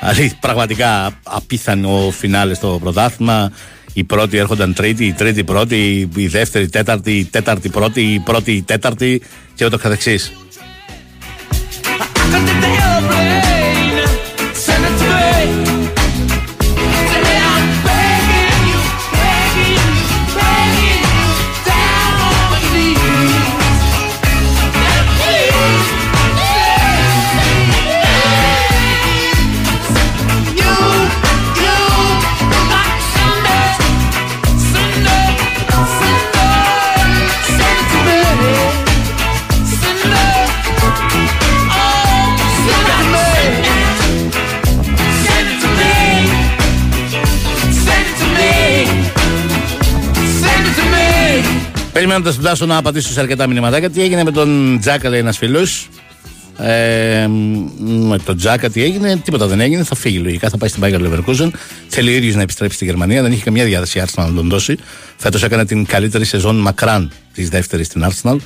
Αλήθεια, 0.00 0.36
πραγματικά 0.40 1.10
απίθανο 1.22 2.12
φινάλε 2.18 2.54
στο 2.54 2.78
πρωτάθλημα. 2.82 3.52
Οι 3.96 4.04
πρώτοι 4.04 4.36
έρχονταν 4.36 4.74
τρίτη, 4.74 5.04
η 5.04 5.12
τρίτη 5.12 5.44
πρώτη, 5.44 6.10
η 6.14 6.26
δεύτερη 6.26 6.68
τέταρτη, 6.68 7.18
η 7.18 7.24
τέταρτη 7.24 7.68
πρώτη, 7.68 8.00
η 8.00 8.18
πρώτη 8.18 8.62
τέταρτη 8.66 9.22
και 9.54 9.64
ούτω 9.64 9.78
καθεξής. 9.78 10.32
Περιμένοντα 52.16 52.42
τον 52.42 52.50
Τάσο 52.50 52.66
να 52.66 52.76
απαντήσω 52.76 53.12
σε 53.12 53.20
αρκετά 53.20 53.46
μηνυματάκια. 53.46 53.90
Τι 53.90 54.02
έγινε 54.02 54.24
με 54.24 54.30
τον 54.30 54.78
Τζάκα, 54.80 55.08
λέει 55.08 55.20
ένας 55.20 55.38
φίλος. 55.38 55.88
Ε, 56.58 57.26
με 58.08 58.18
τον 58.24 58.36
Τζάκα 58.36 58.70
τι 58.70 58.82
έγινε, 58.82 59.16
τίποτα 59.16 59.46
δεν 59.46 59.60
έγινε. 59.60 59.82
Θα 59.82 59.94
φύγει 59.94 60.18
λογικά, 60.18 60.48
θα 60.48 60.58
πάει 60.58 60.68
στην 60.68 60.82
Bayern 60.84 61.00
Leverkusen. 61.00 61.50
Θέλει 61.88 62.10
ο 62.10 62.16
ίδιος 62.16 62.34
να 62.34 62.42
επιστρέψει 62.42 62.76
στη 62.76 62.84
Γερμανία. 62.84 63.22
Δεν 63.22 63.32
είχε 63.32 63.42
καμία 63.44 63.64
διάθεση 63.64 63.98
η 63.98 64.02
Arsenal 64.06 64.26
να 64.28 64.34
τον 64.34 64.48
δώσει. 64.48 64.76
Φέτος 65.16 65.42
έκανε 65.42 65.64
την 65.64 65.86
καλύτερη 65.86 66.24
σεζόν 66.24 66.56
μακράν 66.56 67.12
της 67.32 67.48
δεύτερης 67.48 67.86
στην 67.86 68.04
Arsenal. 68.04 68.36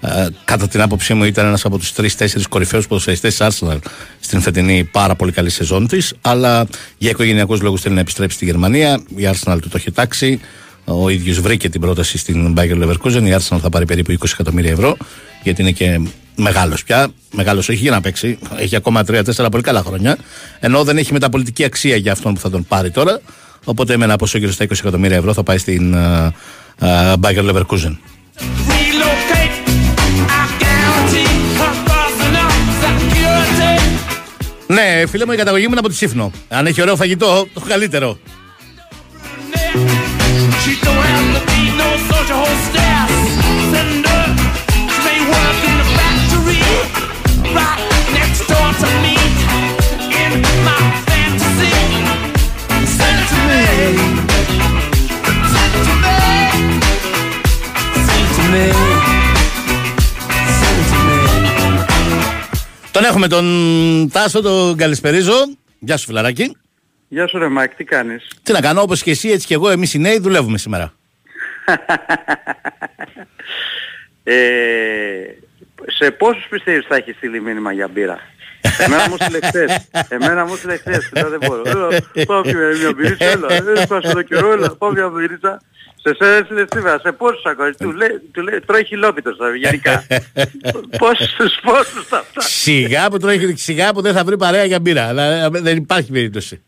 Ε, 0.00 0.26
κατά 0.44 0.68
την 0.68 0.80
άποψή 0.80 1.14
μου, 1.14 1.24
ήταν 1.24 1.46
ένας 1.46 1.64
από 1.64 1.78
τους 1.78 1.92
τρει-τέσσερι 1.92 2.44
κορυφαίους 2.44 2.86
ποδοσφαιριστές 2.86 3.36
της 3.36 3.46
Arsenal 3.46 3.78
στην 4.20 4.40
φετινή 4.40 4.84
πάρα 4.84 5.14
πολύ 5.14 5.32
καλή 5.32 5.50
σεζόν 5.50 5.86
της. 5.86 6.14
Αλλά 6.20 6.66
για 6.98 7.10
οικογενειακούς 7.10 7.60
λόγους 7.60 7.80
θέλει 7.80 7.94
να 7.94 8.00
επιστρέψει 8.00 8.36
στη 8.36 8.44
Γερμανία. 8.44 9.00
Η 9.16 9.28
Arsenal 9.32 9.58
του 9.60 9.68
το 9.68 9.76
έχει 9.76 9.90
τάξει. 9.90 10.40
Ο 10.98 11.08
ίδιος 11.08 11.40
βρήκε 11.40 11.68
την 11.68 11.80
πρόταση 11.80 12.18
στην 12.18 12.54
Bayern 12.58 12.82
Leverkusen. 12.82 13.22
Η 13.22 13.34
Arsenal 13.38 13.58
θα 13.60 13.68
πάρει 13.70 13.84
περίπου 13.84 14.12
20 14.12 14.24
εκατομμύρια 14.32 14.70
ευρώ, 14.70 14.96
γιατί 15.42 15.62
είναι 15.62 15.70
και 15.70 16.00
μεγάλος 16.36 16.84
πια. 16.84 17.08
Μεγάλος 17.32 17.68
όχι 17.68 17.78
για 17.78 17.90
να 17.90 18.00
παίξει. 18.00 18.38
Έχει 18.56 18.76
ακόμα 18.76 19.04
3-4 19.06 19.46
πολύ 19.50 19.62
καλά 19.62 19.82
χρόνια. 19.82 20.16
Ενώ 20.60 20.84
δεν 20.84 20.96
έχει 20.96 21.12
μεταπολιτική 21.12 21.64
αξία 21.64 21.96
για 21.96 22.12
αυτόν 22.12 22.34
που 22.34 22.40
θα 22.40 22.50
τον 22.50 22.64
πάρει 22.68 22.90
τώρα. 22.90 23.20
Οπότε 23.64 23.96
με 23.96 24.04
ένα 24.04 24.16
ποσό 24.16 24.38
γύρω 24.38 24.52
στα 24.52 24.64
20 24.64 24.70
εκατομμύρια 24.72 25.16
ευρώ 25.16 25.32
θα 25.32 25.42
πάει 25.42 25.58
στην 25.58 25.94
uh, 25.96 26.28
uh, 26.80 27.14
Bayern 27.20 27.50
Leverkusen. 27.50 27.96
Relocate. 28.70 29.54
I 30.38 30.44
guarantee 30.62 31.32
her 31.58 31.74
personal 31.90 32.50
security. 32.82 33.80
Ναι, 34.66 35.06
φίλε 35.06 35.26
μου, 35.26 35.32
η 35.32 35.36
καταγωγή 35.36 35.64
μου 35.64 35.70
είναι 35.70 35.80
από 35.80 35.88
τη 35.88 35.94
Σύφνο. 35.94 36.30
Αν 36.48 36.66
έχει 36.66 36.82
ωραίο 36.82 36.96
φαγητό, 36.96 37.46
το 37.54 37.60
καλύτερο. 37.68 38.18
Τον 62.90 63.04
έχουμε 63.04 63.28
τον 63.28 63.46
Τάσο, 64.12 64.40
τον 64.40 64.76
καλησπέριζω. 64.76 65.32
Γεια 65.78 65.96
σου, 65.96 66.06
φιλαράκι. 66.06 66.56
Γεια 67.12 67.26
σου 67.26 67.38
ρε 67.38 67.48
Μάικ, 67.48 67.74
τι 67.74 67.84
κάνεις; 67.84 68.28
Τι 68.42 68.52
να 68.52 68.60
κάνω, 68.60 68.80
όπως 68.82 69.02
και 69.02 69.10
εσύ, 69.10 69.28
έτσι 69.28 69.46
και 69.46 69.54
εγώ, 69.54 69.70
εμείς 69.70 69.94
οι 69.94 69.98
νέοι 69.98 70.18
δουλεύουμε 70.18 70.58
σήμερα. 70.58 70.92
Ε, 74.24 74.34
σε 75.86 76.10
πόσους 76.10 76.46
πιστεύεις 76.50 76.86
θα 76.86 76.96
έχεις 76.96 77.16
στείλει 77.16 77.40
μήνυμα 77.40 77.72
για 77.72 77.88
μπύρα; 77.88 78.18
Εμένα 78.78 79.08
μου 79.08 79.16
στείλε 79.20 79.38
χθες. 79.46 79.88
Εμένα 80.08 80.44
μου 80.46 80.56
στείλε 80.56 80.76
χθες. 80.76 81.08
Τώρα 81.14 81.28
δεν 81.28 81.38
μπορώ. 81.46 81.62
Έλα, 81.64 81.88
Πάω 82.26 82.42
και 82.42 82.54
με 82.54 82.76
μια 82.76 82.92
μπυρίτσα, 82.96 83.24
έλα. 83.24 83.52
Έλα, 83.52 83.86
πάω 83.86 84.00
στο 84.00 84.22
καιρό, 84.22 84.52
έλα. 84.52 84.76
Πάω 84.76 84.90
μια 84.90 85.08
μπυρίτσα. 85.08 85.62
Σε 86.02 86.14
σένα 86.14 86.36
έστειλε 86.36 86.64
σήμερα, 86.72 86.98
σε 86.98 87.12
πόσους 87.12 87.44
ακόμα. 87.44 87.70
Του 87.70 87.92
λέει, 87.92 88.20
του 88.32 88.42
λέει, 88.42 88.60
τρώει 88.66 88.84
χιλόπιτος 88.84 89.36
τώρα, 89.36 89.56
γενικά. 89.56 90.06
πόσους, 90.98 91.60
πόσους 91.62 92.06
θα 92.06 92.18
αυτά. 92.18 92.40
σιγά, 92.40 93.10
που 93.10 93.18
τρώει, 93.18 93.56
σιγά 93.56 93.92
που 93.92 94.00
δεν 94.00 94.12
θα 94.12 94.24
βρει 94.24 94.36
παρέα 94.36 94.64
για 94.64 94.80
μπύρα. 94.80 95.06
Αλλά, 95.06 95.44
ε, 95.44 95.48
δεν 95.50 95.76
υπάρχει 95.76 96.12
περίπτωση. 96.12 96.62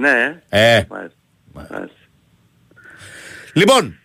Ναι. 0.00 0.40
Ε. 0.48 0.82
Μάλιστα. 0.88 1.16
Μάλιστα. 1.52 1.90
Λοιπόν, 3.52 3.98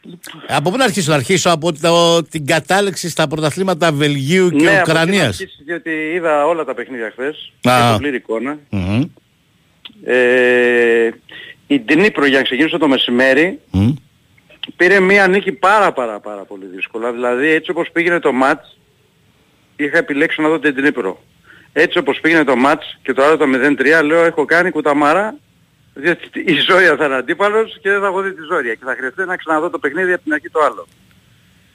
από 0.48 0.72
πού 0.72 0.78
να 0.78 0.84
αρχίσω, 0.84 1.10
να 1.10 1.16
αρχίσω 1.16 1.50
από 1.50 1.74
το, 1.80 2.24
την 2.24 2.46
κατάληξη 2.46 3.10
στα 3.10 3.28
πρωταθλήματα 3.28 3.92
Βελγίου 3.92 4.50
και 4.50 4.56
Ναι, 4.64 4.70
από 4.70 4.70
εκεί 4.70 4.76
να 4.76 4.82
Ουκρανίας. 4.94 5.26
αρχίσεις, 5.28 5.62
διότι 5.66 5.90
είδα 6.14 6.46
όλα 6.46 6.64
τα 6.64 6.74
παιχνίδια 6.74 7.12
χθες. 7.12 7.52
Α. 7.64 7.78
Και 7.88 7.92
το 7.92 7.98
πλήρη 7.98 8.16
εικόνα. 8.16 8.58
Μμμ. 8.70 9.04
Ε, 10.06 11.10
η 11.68 11.80
Ντνίπρο 11.80 12.26
για 12.26 12.38
να 12.38 12.44
ξεκινήσω 12.44 12.78
το 12.78 12.88
μεσημέρι 12.88 13.60
Μμ. 13.72 13.90
πήρε 14.76 15.00
μία 15.00 15.28
νίκη 15.28 15.52
πάρα 15.52 15.92
πάρα 15.94 16.20
πάρα 16.20 16.44
πολύ 16.44 16.66
δύσκολα. 16.66 17.12
Δηλαδή 17.12 17.48
έτσι 17.48 17.72
όπως 17.72 17.90
πήγαινε 17.92 18.20
το 18.20 18.32
ματς 18.32 18.78
είχα 19.76 19.98
επιλέξει 19.98 20.42
να 20.42 20.48
δω 20.50 20.60
την 20.60 20.74
Ντνίπρο. 20.76 21.24
Έτσι 21.74 21.98
όπως 21.98 22.20
πήγαινε 22.22 22.44
το 22.44 22.56
ματς 22.56 22.98
και 23.02 23.14
το 23.14 23.24
άλλο 23.24 23.38
το 23.38 23.46
0-3 24.02 24.04
λέω 24.06 24.24
έχω 24.24 24.46
κάνει 24.46 24.72
κουταμάρα 24.72 25.36
διότι 25.94 26.40
η 26.46 26.60
Ζόρια 26.60 26.96
θα 26.96 27.06
είναι 27.06 27.16
αντίπαλος 27.16 27.78
και 27.82 27.90
δεν 27.90 28.00
θα 28.00 28.08
έχω 28.08 28.22
δει 28.22 28.34
τη 28.34 28.42
Ζόρια 28.42 28.74
και 28.74 28.86
θα 28.86 28.96
χρειαστεί 28.98 29.26
να 29.26 29.36
ξαναδώ 29.36 29.70
το 29.70 29.80
παιχνίδι 29.80 30.14
από 30.14 30.24
την 30.24 30.34
αρχή 30.34 30.50
το 30.50 30.60
άλλο. 30.60 30.88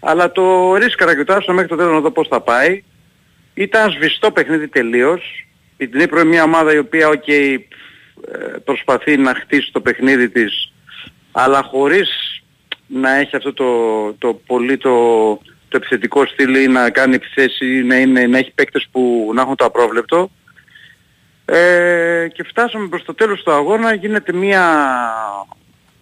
Αλλά 0.01 0.33
το 0.33 0.75
ρίσκαρα 0.75 1.17
και 1.17 1.25
το 1.25 1.35
άφησα 1.35 1.53
μέχρι 1.53 1.69
το 1.69 1.77
τέλος 1.77 1.93
να 1.93 2.01
δω 2.01 2.11
πώς 2.11 2.29
θα 2.29 2.41
πάει. 2.41 2.83
Ήταν 3.55 3.91
σβηστό 3.91 4.31
παιχνίδι 4.31 4.69
τελείως. 4.69 5.47
Η 5.77 5.89
Dnipro 5.93 6.13
είναι 6.13 6.25
μια 6.25 6.43
ομάδα 6.43 6.75
η 6.75 6.79
οποία 6.79 7.09
οκ, 7.09 7.29
ε, 7.29 7.59
προσπαθεί 8.65 9.17
να 9.17 9.35
χτίσει 9.35 9.73
το 9.73 9.81
παιχνίδι 9.81 10.29
της 10.29 10.73
αλλά 11.39 11.63
χωρίς 11.63 12.09
να 12.87 13.17
έχει 13.17 13.37
αυτό 13.37 13.53
το, 13.53 14.13
το 14.13 14.41
πολύ 14.47 14.77
το, 14.77 14.91
το 15.69 15.77
επιθετικό 15.77 16.27
στυλ 16.27 16.55
ή 16.55 16.67
να 16.67 16.91
κάνει 16.91 17.15
επιθέση 17.15 17.83
να, 17.83 17.97
είναι, 17.97 18.27
να 18.27 18.39
έχει 18.39 18.53
παίκτες 18.55 18.89
που 18.91 19.31
να 19.35 19.43
έχουν 19.43 19.57
το 19.57 19.65
απρόβλεπτο. 19.65 20.31
Ε, 21.49 22.29
και 22.33 22.43
φτάσαμε 22.43 22.89
προς 22.89 23.05
το 23.05 23.15
τέλος 23.15 23.43
του 23.43 23.53
αγώνα, 23.53 23.95
γίνεται 23.95 24.33
μια 24.33 24.65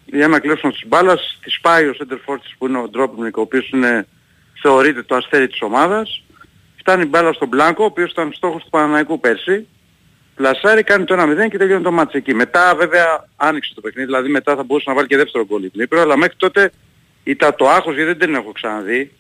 για 0.05 0.29
να 0.29 0.39
κλέψουμε 0.41 0.73
της 0.73 0.83
μπάλας, 0.87 1.39
τη 1.43 1.51
σπάει 1.51 1.87
ο 1.87 1.95
center 1.99 2.15
forward 2.15 2.41
της 2.43 2.55
που 2.59 2.67
είναι 2.67 2.79
ο 2.79 2.89
Ντρόπινικ, 2.89 3.37
ο 3.37 3.41
οποίος 3.41 3.69
είναι, 3.69 4.07
θεωρείται 4.63 5.03
το 5.03 5.15
αστέρι 5.15 5.49
της 5.49 5.63
ομάδας. 5.63 6.25
Φτάνει 6.77 7.05
μπάλα 7.05 7.33
στον 7.33 7.49
Μπλάνκο, 7.49 7.83
ο 7.83 7.87
οποίος 7.87 8.11
ήταν 8.11 8.33
στόχος 8.33 8.63
του 8.63 8.71
Παναναϊκού 8.71 9.21
πέρσι, 9.21 9.69
πλασάρει, 10.35 10.83
κάνει 10.83 11.05
το 11.05 11.15
1-0 11.15 11.49
και 11.51 11.59
τελειώνει 11.59 11.83
το 11.83 11.93
μάτς 11.93 12.15
εκεί. 12.15 12.35
Μετά 12.35 12.75
βέβαια 12.77 13.29
άνοιξε 13.37 13.75
το 13.75 13.81
παιχνίδι, 13.81 14.07
δηλαδή 14.07 14.29
μετά 14.29 14.57
θα 14.57 14.63
μπορούσε 14.63 14.91
να 14.91 14.97
βάλει 14.97 15.07
και 15.07 15.17
δεύτερο 15.17 15.45
γκολ 15.45 15.63
η 15.63 15.71
Δνήπρο, 15.75 16.01
αλλά 16.01 16.17
μέχρι 16.17 16.37
τότε 16.37 16.73
ήταν 17.25 17.55
το 17.57 17.69
άγχος 17.69 17.95
γιατί 17.95 18.09
δεν 18.09 18.19
την 18.19 18.35
έχω 18.35 18.53
ξαναδεί. 18.53 19.13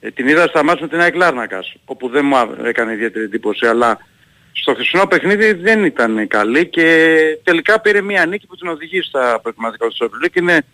Ε, 0.00 0.10
την 0.10 0.28
είδα 0.28 0.46
στα 0.46 0.64
μάτς 0.64 0.80
με 0.80 0.88
την 0.88 1.00
ΑΕΚ 1.00 1.14
Λάρνακας, 1.14 1.74
όπου 1.84 2.08
δεν 2.08 2.24
μου 2.24 2.36
α- 2.36 2.56
έκανε 2.64 2.92
ιδιαίτερη 2.92 3.24
εντύπωση, 3.24 3.66
αλλά 3.66 3.98
στο 4.52 4.74
χθεσινό 4.74 5.06
παιχνίδι 5.06 5.52
δεν 5.52 5.84
ήταν 5.84 6.26
καλή 6.26 6.66
και 6.66 7.18
τελικά 7.44 7.80
πήρε 7.80 8.00
μια 8.00 8.26
νίκη 8.26 8.46
που 8.46 8.56
την 8.56 8.68
οδηγεί 8.68 9.02
στα 9.02 9.38
προετοιμαστικά 9.42 9.86
του 9.86 9.96
Super 10.00 10.26
League. 10.26 10.36
Είναι 10.36 10.64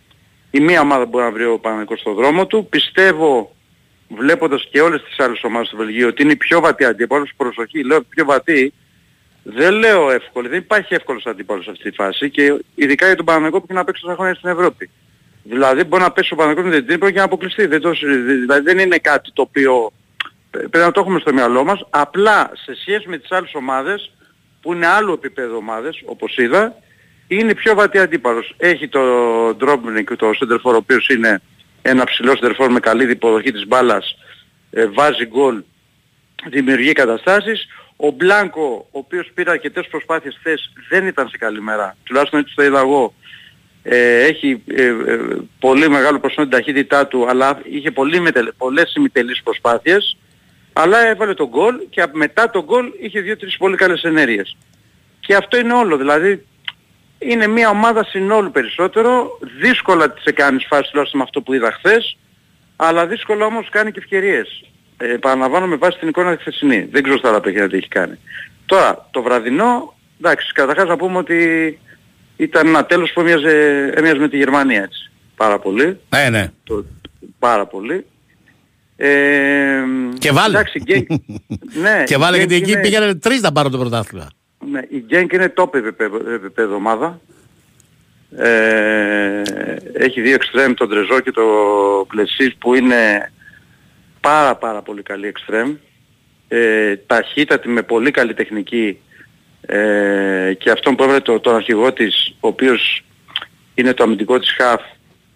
η 0.51 0.59
μία 0.59 0.81
ομάδα 0.81 1.03
που 1.03 1.09
μπορεί 1.09 1.23
να 1.23 1.31
βρει 1.31 1.45
ο 1.45 1.59
Παναγικός 1.59 1.99
στο 1.99 2.13
δρόμο 2.13 2.47
του. 2.47 2.67
Πιστεύω, 2.69 3.55
βλέποντας 4.07 4.67
και 4.71 4.81
όλες 4.81 5.03
τις 5.03 5.19
άλλες 5.19 5.43
ομάδες 5.43 5.69
του 5.69 5.77
Βελγίου, 5.77 6.07
ότι 6.07 6.21
είναι 6.21 6.31
η 6.31 6.35
πιο 6.35 6.59
βατή 6.59 6.85
αντίπαλος. 6.85 7.31
Προσοχή, 7.37 7.83
λέω 7.83 8.01
πιο 8.03 8.25
βατή. 8.25 8.73
Δεν 9.43 9.73
λέω 9.73 10.11
εύκολη, 10.11 10.47
δεν 10.47 10.57
υπάρχει 10.57 10.93
εύκολος 10.93 11.25
αντίπαλος 11.25 11.63
σε 11.63 11.71
αυτή 11.71 11.89
τη 11.89 11.95
φάση 11.95 12.29
και 12.29 12.59
ειδικά 12.75 13.05
για 13.05 13.15
τον 13.15 13.25
Παναθηναϊκό 13.25 13.59
που 13.59 13.65
έχει 13.69 13.77
να 13.77 13.83
παίξει 13.83 14.01
τόσα 14.01 14.15
χρόνια 14.15 14.35
στην 14.35 14.49
Ευρώπη. 14.49 14.89
Δηλαδή 15.43 15.83
μπορεί 15.83 16.03
να 16.03 16.11
πέσει 16.11 16.33
ο 16.33 16.35
Παναθηναϊκός 16.35 16.69
με 16.69 16.75
την 16.75 16.87
Ντνίπρο 16.87 17.11
και 17.11 17.17
να 17.17 17.23
αποκλειστεί. 17.23 17.65
Δεν 17.65 17.81
το, 17.81 17.91
δηλαδή 18.41 18.61
δεν 18.61 18.79
είναι 18.79 18.97
κάτι 18.97 19.31
το 19.33 19.41
οποίο 19.41 19.91
πρέπει 20.51 20.77
να 20.77 20.91
το 20.91 20.99
έχουμε 20.99 21.19
στο 21.19 21.33
μυαλό 21.33 21.63
μας. 21.63 21.85
Απλά 21.89 22.51
σε 22.53 22.75
σχέση 22.75 23.09
με 23.09 23.17
τις 23.17 23.31
άλλες 23.31 23.53
ομάδες 23.53 24.11
που 24.61 24.73
είναι 24.73 24.87
άλλο 24.87 25.13
επίπεδο 25.13 25.55
ομάδες, 25.55 26.01
όπως 26.05 26.37
είδα, 26.37 26.75
είναι 27.27 27.53
πιο 27.53 27.75
βατή 27.75 27.99
αντίπαλος. 27.99 28.53
Έχει 28.57 28.87
το 28.87 29.01
Ντόβμπικ, 29.55 30.15
το 30.15 30.33
σεντερφόρ, 30.33 30.73
ο 30.73 30.77
οποίος 30.77 31.07
είναι 31.07 31.41
ένα 31.81 32.03
ψηλό 32.03 32.31
σεντερφόρ 32.35 32.71
με 32.71 32.79
καλή 32.79 33.11
υποδοχή 33.11 33.51
της 33.51 33.67
μπάλας, 33.67 34.15
ε, 34.71 34.85
βάζει 34.85 35.25
γκολ, 35.25 35.63
δημιουργεί 36.49 36.91
καταστάσεις. 36.91 37.67
Ο 37.95 38.11
Μπλάνκο, 38.11 38.87
ο 38.91 38.97
οποίος 38.97 39.31
πήρε 39.33 39.49
αρκετές 39.51 39.87
προσπάθειες 39.87 40.35
χθες, 40.39 40.71
δεν 40.89 41.07
ήταν 41.07 41.29
σε 41.29 41.37
καλή 41.37 41.61
μέρα. 41.61 41.95
Τουλάχιστον 42.03 42.39
έτσι 42.39 42.55
το 42.55 42.63
είδα 42.63 42.79
εγώ. 42.79 43.13
Ε, 43.83 44.23
έχει 44.23 44.63
ε, 44.67 44.85
ε, 44.85 45.19
πολύ 45.59 45.89
μεγάλο 45.89 46.19
ποσό 46.19 46.41
την 46.41 46.49
ταχύτητά 46.49 47.07
του, 47.07 47.29
αλλά 47.29 47.59
είχε 47.63 47.91
πολύ 47.91 48.19
μετελε, 48.19 48.51
πολλές 48.51 48.93
ημιτελείς 48.95 49.43
προσπάθειες. 49.43 50.17
Αλλά 50.81 51.07
έβαλε 51.07 51.33
τον 51.33 51.47
γκολ 51.47 51.75
και 51.89 52.01
απ- 52.01 52.15
μετά 52.15 52.49
τον 52.49 52.63
γκολ 52.63 52.91
είχε 52.99 53.19
δύο-τρεις 53.19 53.57
πολύ 53.57 53.75
καλές 53.75 54.03
ενέργειες. 54.03 54.57
Και 55.19 55.35
αυτό 55.35 55.57
είναι 55.57 55.73
όλο. 55.73 55.97
Δηλαδή 55.97 56.45
είναι 57.19 57.47
μια 57.47 57.69
ομάδα 57.69 58.03
συνόλου 58.03 58.51
περισσότερο. 58.51 59.39
Δύσκολα 59.61 60.11
τις 60.11 60.23
έκανες 60.23 60.65
φάσεις 60.69 60.89
τουλάχιστον 60.89 61.19
με 61.19 61.25
αυτό 61.25 61.41
που 61.41 61.53
είδα 61.53 61.71
χθες. 61.71 62.17
Αλλά 62.75 63.07
δύσκολα 63.07 63.45
όμως 63.45 63.69
κάνει 63.69 63.91
και 63.91 63.99
ευκαιρίες. 63.99 64.63
Ε, 64.97 65.13
επαναλαμβάνω 65.13 65.67
με 65.67 65.75
βάση 65.75 65.99
την 65.99 66.07
εικόνα 66.07 66.35
τη 66.35 66.41
χθεσινή. 66.41 66.87
Δεν 66.91 67.03
ξέρω 67.03 67.17
στα 67.17 67.29
άλλα 67.29 67.39
παιχνίδια 67.41 67.69
τι 67.69 67.77
έχει 67.77 67.87
κάνει. 67.87 68.19
Τώρα, 68.65 69.07
το 69.11 69.21
βραδινό, 69.21 69.93
εντάξει, 70.19 70.51
καταρχάς 70.53 70.87
να 70.87 70.95
πούμε 70.97 71.17
ότι 71.17 71.79
ήταν 72.37 72.67
ένα 72.67 72.85
τέλος 72.85 73.11
που 73.13 73.19
έμοιαζε, 73.19 73.85
έμοιαζε 73.95 74.19
με 74.19 74.29
τη 74.29 74.37
Γερμανία 74.37 74.83
έτσι. 74.83 75.11
Πάρα 75.35 75.59
πολύ. 75.59 75.99
Ναι, 76.09 76.29
ναι. 76.29 76.51
Το, 76.63 76.85
πάρα 77.39 77.65
πολύ. 77.65 78.05
Ε, 79.01 79.81
Και 80.19 80.31
βάλε. 80.31 80.57
Εντάξει, 80.57 80.79
Γκένκ, 80.83 81.07
ναι, 81.83 82.03
και 82.05 82.17
βάλε 82.17 82.35
η 82.35 82.39
γιατί 82.39 82.53
Γκένκ 82.53 82.61
εκεί 82.67 82.71
είναι- 82.71 82.81
πήγανε 82.81 83.15
τρεις 83.15 83.41
να 83.41 83.51
πάρουν 83.51 83.71
το 83.71 83.77
πρωτάθλημα. 83.77 84.27
ναι, 84.71 84.81
η 84.89 84.97
Γκένκ 85.07 85.31
είναι 85.33 85.53
top 85.57 85.75
επίπεδο, 85.75 86.31
επίπεδο 86.33 86.75
ομάδα. 86.75 87.19
Ε, 88.37 89.41
έχει 89.93 90.21
δύο 90.21 90.33
εξτρέμ, 90.33 90.73
τον 90.73 90.89
Τρεζό 90.89 91.19
και 91.19 91.31
το 91.31 91.43
Πλεσίς 92.07 92.55
που 92.55 92.73
είναι 92.75 93.31
πάρα 94.21 94.55
πάρα 94.55 94.81
πολύ 94.81 95.01
καλή 95.03 95.27
εξτρέμ. 95.27 95.75
Ε, 96.47 96.95
ταχύτατη 96.95 97.67
με 97.67 97.81
πολύ 97.81 98.11
καλή 98.11 98.33
τεχνική 98.33 98.97
ε, 99.61 100.53
και 100.57 100.71
αυτόν 100.71 100.95
που 100.95 101.03
έβρε 101.03 101.19
το, 101.19 101.39
τον 101.39 101.55
αρχηγό 101.55 101.93
της, 101.93 102.35
ο 102.39 102.47
οποίος 102.47 103.03
είναι 103.75 103.93
το 103.93 104.03
αμυντικό 104.03 104.39
της 104.39 104.51
χαφ, 104.57 104.81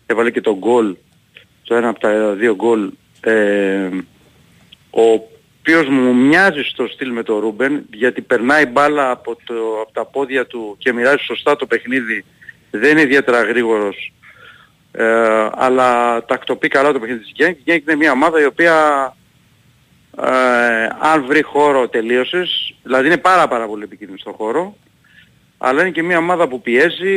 έβαλε 0.05 0.31
και 0.31 0.41
τον 0.41 0.57
γκολ, 0.57 0.95
το 1.63 1.75
ένα 1.75 1.89
από 1.89 1.99
τα 1.99 2.33
δύο 2.33 2.55
γκολ, 2.55 2.89
ε, 3.23 3.89
ο 4.89 5.01
οποίος 5.01 5.87
μου 5.87 6.15
μοιάζει 6.15 6.61
στο 6.61 6.87
στυλ 6.87 7.11
με 7.11 7.23
τον 7.23 7.39
Ρούμπεν 7.39 7.85
γιατί 7.93 8.21
περνάει 8.21 8.65
μπάλα 8.65 9.11
από, 9.11 9.37
το, 9.43 9.53
από 9.81 9.91
τα 9.91 10.05
πόδια 10.05 10.45
του 10.45 10.75
και 10.77 10.93
μοιράζει 10.93 11.23
σωστά 11.23 11.55
το 11.55 11.65
παιχνίδι 11.65 12.25
δεν 12.71 12.91
είναι 12.91 13.01
ιδιαίτερα 13.01 13.43
γρήγορος 13.43 14.13
ε, 14.91 15.47
αλλά 15.51 16.19
τακτοποιεί 16.25 16.69
καλά 16.69 16.91
το 16.91 16.99
παιχνίδι 16.99 17.21
της 17.21 17.31
Γκένκ. 17.35 17.57
Η 17.57 17.61
Γκένκ 17.63 17.81
είναι 17.81 17.95
μια 17.95 18.11
ομάδα 18.11 18.41
η 18.41 18.45
οποία 18.45 18.75
ε, 20.21 20.87
αν 20.99 21.25
βρει 21.25 21.41
χώρο 21.41 21.87
τελείωσες, 21.87 22.75
δηλαδή 22.83 23.07
είναι 23.07 23.17
πάρα 23.17 23.47
πάρα 23.47 23.67
πολύ 23.67 23.83
επικίνδυνη 23.83 24.19
στο 24.19 24.31
χώρο 24.31 24.75
αλλά 25.65 25.81
είναι 25.81 25.91
και 25.91 26.03
μια 26.03 26.17
ομάδα 26.17 26.47
που 26.47 26.61
πιέζει, 26.61 27.15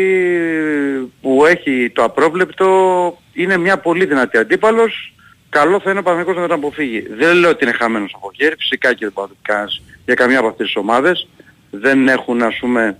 που 1.21 1.45
έχει 1.47 1.91
το 1.95 2.05
απρόβλεπτο, 2.05 3.19
είναι 3.33 3.57
μια 3.57 3.79
πολύ 3.79 4.05
δυνατή 4.05 4.39
αντίπαλος. 4.39 5.15
Καλό 5.59 5.81
θα 5.81 5.91
είναι 5.91 5.99
ο 5.99 6.03
Παναγικός 6.03 6.35
να 6.37 6.41
τον 6.43 6.53
αποφύγει. 6.53 7.01
Δεν 7.19 7.37
λέω 7.37 7.51
ότι 7.51 7.65
είναι 7.65 7.73
χαμένος 7.75 8.13
από 8.17 8.31
χέρι, 8.37 8.55
φυσικά 8.59 8.89
και 8.95 9.05
δεν 9.05 9.13
μπορεί 9.15 9.29
να 9.29 9.35
το 9.35 9.41
κάνεις 9.55 9.83
για 10.05 10.15
καμιά 10.15 10.39
από 10.39 10.49
αυτές 10.49 10.67
τις 10.67 10.77
ομάδες. 10.77 11.29
Δεν 11.71 12.09
έχουν 12.09 12.43
ας 12.43 12.57
πούμε, 12.61 12.99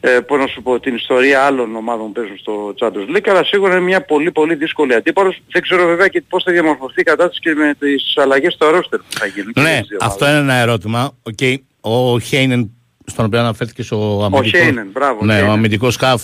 ε, 0.00 0.08
πώς 0.20 0.38
να 0.38 0.46
σου 0.46 0.62
πω, 0.62 0.80
την 0.80 0.94
ιστορία 0.94 1.42
άλλων 1.42 1.76
ομάδων 1.76 2.06
που 2.06 2.12
παίζουν 2.12 2.38
στο 2.38 2.74
Champions 2.80 3.16
League, 3.16 3.28
αλλά 3.28 3.44
σίγουρα 3.44 3.72
είναι 3.72 3.80
μια 3.84 4.04
πολύ 4.04 4.32
πολύ 4.32 4.54
δύσκολη 4.54 4.94
αντίπαλος. 4.94 5.40
Δεν 5.52 5.62
ξέρω 5.62 5.86
βέβαια 5.86 6.08
και 6.08 6.22
πώς 6.28 6.42
θα 6.42 6.52
διαμορφωθεί 6.52 7.00
η 7.00 7.04
κατάσταση 7.04 7.40
και 7.40 7.54
με 7.54 7.74
τις 7.78 8.12
αλλαγές 8.16 8.52
στο 8.52 8.70
ρόστερ 8.70 8.98
που 8.98 9.04
θα 9.10 9.26
γίνουν. 9.26 9.52
και 9.52 9.60
Ναι, 9.60 9.74
στις 9.74 9.88
δύο 9.88 9.98
αυτό 10.00 10.24
ομάδες. 10.24 10.42
είναι 10.42 10.52
ένα 10.52 10.60
ερώτημα. 10.60 11.16
Οκ, 11.22 11.38
Ο 11.80 12.18
Χέινεν, 12.18 12.70
στον 13.06 13.24
οποίο 13.24 13.38
αναφέρθηκες 13.38 13.90
ο 13.90 14.24
αμυντικός, 14.24 14.60
Χέινεν, 14.60 14.88
μπράβο, 14.92 15.24
ναι, 15.24 15.32
ο 15.32 15.36
Χέινεν. 15.36 15.52
αμυντικός 15.52 15.94
χαφ, 15.94 16.22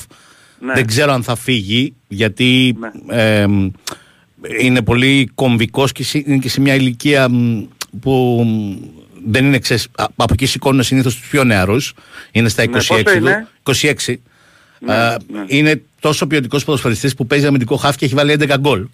Ναι. 0.60 0.72
δεν 0.72 0.86
ξέρω 0.86 1.12
αν 1.12 1.22
θα 1.22 1.34
φύγει, 1.36 1.94
γιατί 2.08 2.76
ε, 3.08 3.46
είναι 4.60 4.82
πολύ 4.82 5.30
κομβικός 5.34 5.92
και 5.92 6.04
σε- 6.04 6.22
είναι 6.26 6.38
και 6.38 6.48
σε 6.48 6.60
μια 6.60 6.74
ηλικία 6.74 7.28
μ, 7.28 7.62
που 8.00 8.42
μ, 8.46 8.76
δεν 9.30 9.44
είναι 9.44 9.58
ξέρεις, 9.58 9.88
α- 9.96 10.04
από 10.16 10.32
εκεί 10.32 10.46
σηκώνουν 10.46 10.82
συνήθως 10.82 11.16
τους 11.16 11.28
πιο 11.28 11.44
νεαρούς, 11.44 11.92
είναι 12.32 12.48
στα 12.48 12.62
26 12.62 12.66
Ναι, 12.66 12.72
πόσο 12.76 13.02
του, 13.02 13.16
είναι; 13.16 13.46
26. 13.62 14.20
Ναι, 14.80 14.94
Ε, 14.94 15.16
ναι. 15.32 15.44
Είναι 15.46 15.82
τόσο 16.00 16.26
ποιοτικός 16.26 16.64
ποδοσφαιριστής 16.64 17.14
που 17.14 17.26
παίζει 17.26 17.46
αμυντικό 17.46 17.76
χαφ 17.76 17.96
και 17.96 18.04
έχει 18.04 18.14
βάλει 18.14 18.32
11 18.32 18.56
γκολ. 18.58 18.86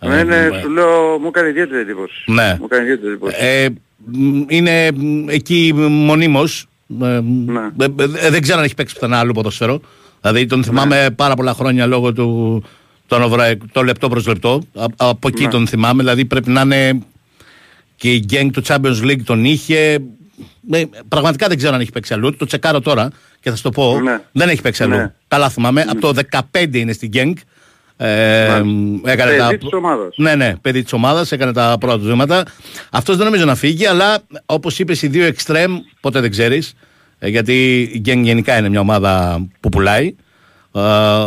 Ναι, 0.00 0.18
Ε, 0.18 0.22
ναι, 0.24 0.36
ε, 0.36 0.60
σου 0.62 0.68
λέω, 0.70 1.18
μου 1.18 1.26
έκανε 1.26 1.48
ιδιαίτερη 1.48 1.80
εντύπωση. 1.80 2.22
Ναι. 2.26 2.56
Μου 2.58 2.64
έκανε 2.70 2.82
ιδιαίτερη 2.82 3.10
εντύπωση. 3.12 3.36
Ε, 3.40 3.68
μ, 4.12 4.40
είναι 4.48 4.92
μ, 4.92 5.28
εκεί 5.28 5.72
μονίμως. 5.88 6.66
Ε, 7.02 7.20
Ναι. 7.46 7.60
ε, 7.78 8.26
ε, 8.26 8.30
δεν 8.30 8.42
ξέρω 8.42 8.58
αν 8.58 8.64
έχει 8.64 8.74
παίξει 8.74 8.94
πουθενά 8.94 9.18
άλλο 9.18 9.32
ποδοσφαίρο. 9.32 9.80
Δηλαδή 10.20 10.46
τον 10.46 10.64
θυμάμαι 10.64 11.10
πάρα 11.16 11.34
πολλά 11.34 11.52
χρόνια 11.54 11.86
λόγω 11.86 12.12
του 12.12 12.62
τον 13.08 13.22
οβρα- 13.22 13.56
το 13.72 13.82
λεπτό 13.82 14.08
προς 14.08 14.26
λεπτό. 14.26 14.62
Α- 14.74 14.84
από 14.96 15.28
εκεί 15.28 15.42
Ναι. 15.44 15.50
τον 15.50 15.66
θυμάμαι. 15.66 16.02
Δηλαδή 16.02 16.24
πρέπει 16.24 16.50
να 16.50 16.60
είναι 16.60 16.98
και 17.96 18.12
η 18.14 18.24
gang 18.30 18.48
του 18.52 18.62
Champions 18.66 19.02
League 19.04 19.22
τον 19.24 19.44
είχε. 19.44 19.98
Ε, 20.70 20.82
πραγματικά 21.08 21.48
δεν 21.48 21.56
ξέρω 21.56 21.74
αν 21.74 21.80
έχει 21.80 21.90
παίξει 21.92 22.12
αλλού. 22.14 22.36
Το 22.36 22.46
τσεκάρω 22.46 22.80
τώρα 22.80 23.08
και 23.40 23.50
θα 23.50 23.56
σου 23.56 23.62
το 23.62 23.70
πω. 23.70 24.00
Ναι. 24.00 24.20
Δεν 24.32 24.48
έχει 24.48 24.60
παίξει 24.62 24.82
αλλού. 24.82 24.96
Ναι. 24.96 25.12
Καλά 25.28 25.48
θυμάμαι. 25.48 25.84
Από 25.88 26.00
το 26.00 26.12
15 26.52 26.78
είναι 26.78 26.92
στην 26.92 27.10
gang. 27.14 27.32
Ε, 28.00 28.44
έκανε 29.04 29.30
Παιδί 29.30 29.36
τα... 29.38 29.56
της 29.56 29.68
ομάδας. 29.72 30.14
Ναι, 30.16 30.34
ναι, 30.34 30.54
παιδί 30.60 30.82
της 30.82 30.92
ομάδας, 30.92 31.32
έκανε 31.32 31.52
τα 31.52 31.76
πρώτα 31.80 31.98
του 31.98 32.04
βήματα. 32.04 32.44
Αυτός 32.90 33.16
δεν 33.16 33.24
νομίζω 33.26 33.44
να 33.44 33.54
φύγει, 33.54 33.86
αλλά 33.86 34.18
όπως 34.46 34.78
είπες, 34.78 35.02
οι 35.02 35.08
δύο 35.08 35.24
εξτρέμ 35.24 35.78
ποτέ 36.00 36.20
δεν 36.20 36.30
ξέρεις. 36.30 36.74
γιατί 37.20 37.80
η 37.92 37.98
Γκέν 37.98 38.24
γενικά 38.24 38.58
είναι 38.58 38.68
μια 38.68 38.80
ομάδα 38.80 39.40
που 39.60 39.68
πουλάει. 39.68 40.14
Ε, 40.74 40.80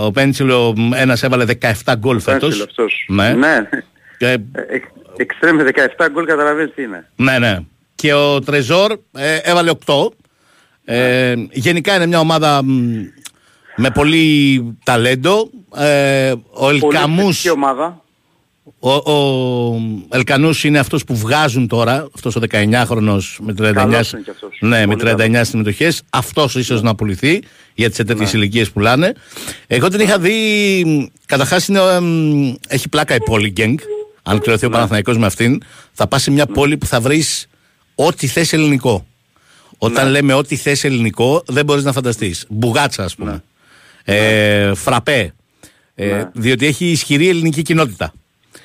ο 0.06 0.12
Πέντσιλο 0.14 0.76
ένας 0.96 1.24
έβαλε 1.24 1.46
17 1.62 1.94
γκολ 1.98 2.20
φέτος. 2.20 2.42
Πένσιλ 2.42 2.64
αυτός. 2.64 3.06
Ναι. 3.08 3.34
ναι. 3.34 3.70
Και, 4.18 4.28
Ε, 4.28 4.36
εξ- 4.70 4.90
Εξτρέμ 5.18 5.56
με 5.56 5.64
17 5.64 6.08
γκολ 6.12 6.26
καταλαβαίνεις 6.26 6.74
τι 6.76 6.84
είναι. 6.84 7.10
ναι, 7.16 7.40
ναι. 7.40 7.58
Και 7.96 8.14
ο 8.14 8.40
Τρεζόρ 8.40 8.92
ε, 9.12 9.36
έβαλε 9.36 9.72
8. 9.86 9.94
Ε, 10.86 11.34
γενικά 11.52 11.96
είναι 11.96 12.06
μια 12.06 12.20
ομάδα 12.20 12.64
μ, 12.64 12.70
με 13.76 13.90
πολύ 13.94 14.62
ταλέντο. 14.84 15.50
Ε, 15.76 16.32
ο 16.32 16.60
Πολύ 16.60 16.80
Ελκαμούς 16.84 17.36
θετική 17.42 17.50
ομάδα. 17.50 18.02
Ο, 18.80 18.92
ο 19.12 19.82
Ελκανούς 20.10 20.64
είναι 20.64 20.80
αυτός 20.80 21.04
που 21.04 21.16
βγάζουν 21.16 21.68
τώρα, 21.68 22.08
αυτός 22.16 22.36
ο 22.36 22.40
19χρονος 22.52 23.22
με 23.40 23.54
39, 23.58 23.74
Καλός 23.74 24.12
είναι 24.12 24.22
και 24.22 24.30
αυτός. 24.32 24.58
ναι, 24.60 24.86
με 24.86 24.96
Πολύ 24.96 25.16
39 25.18 25.42
συμμετοχές, 25.44 26.02
αυτός 26.10 26.56
ίσως 26.56 26.82
να 26.82 26.96
πουληθεί, 26.96 27.42
γιατί 27.74 27.96
σε 27.96 28.04
τέτοιες 28.04 28.34
Ναι. 28.34 28.40
ηλικίες 28.40 28.72
πουλάνε. 28.72 29.14
Εγώ 29.68 29.88
την 29.88 30.00
είχα 30.00 30.20
δει, 30.20 31.12
καταρχάς 31.26 31.68
είναι, 31.68 31.80
εμ, 31.80 32.54
έχει 32.68 32.90
πλάκα 32.90 33.16
η 33.16 33.20
πόλη 33.20 33.50
Γκένγκ, 33.50 33.78
αν 34.24 34.40
κληρωθεί 34.40 34.66
ο 34.66 34.68
Ναι. 34.70 34.74
Παναθηναϊκός 34.76 35.18
με 35.18 35.26
αυτήν, 35.26 35.62
θα 35.92 36.08
πας 36.08 36.22
σε 36.22 36.32
μια 36.32 36.46
πόλη 36.46 36.78
που 36.78 36.86
θα 36.86 37.02
βρεις 37.02 37.48
ό,τι 37.96 38.28
θες 38.28 38.54
ελληνικό. 38.54 39.06
Όταν 39.78 40.06
Ναι. 40.06 40.12
λέμε 40.12 40.34
ό,τι 40.34 40.56
θες 40.56 40.84
ελληνικό, 40.84 41.44
δεν 41.48 41.66
μπορείς 41.66 41.84
να 41.84 41.92
φανταστείς. 41.92 42.46
Μπουγάτσα, 42.50 43.04
ας 43.04 43.16
πούμε. 43.16 43.44
Ε, 44.04 44.74
φραπέ. 44.74 45.34
Ε, 45.96 46.06
Ναι. 46.08 46.30
Διότι 46.34 46.66
έχει 46.66 46.86
ισχυρή 46.86 47.30
ελληνική 47.30 47.62
κοινότητα. 47.62 48.14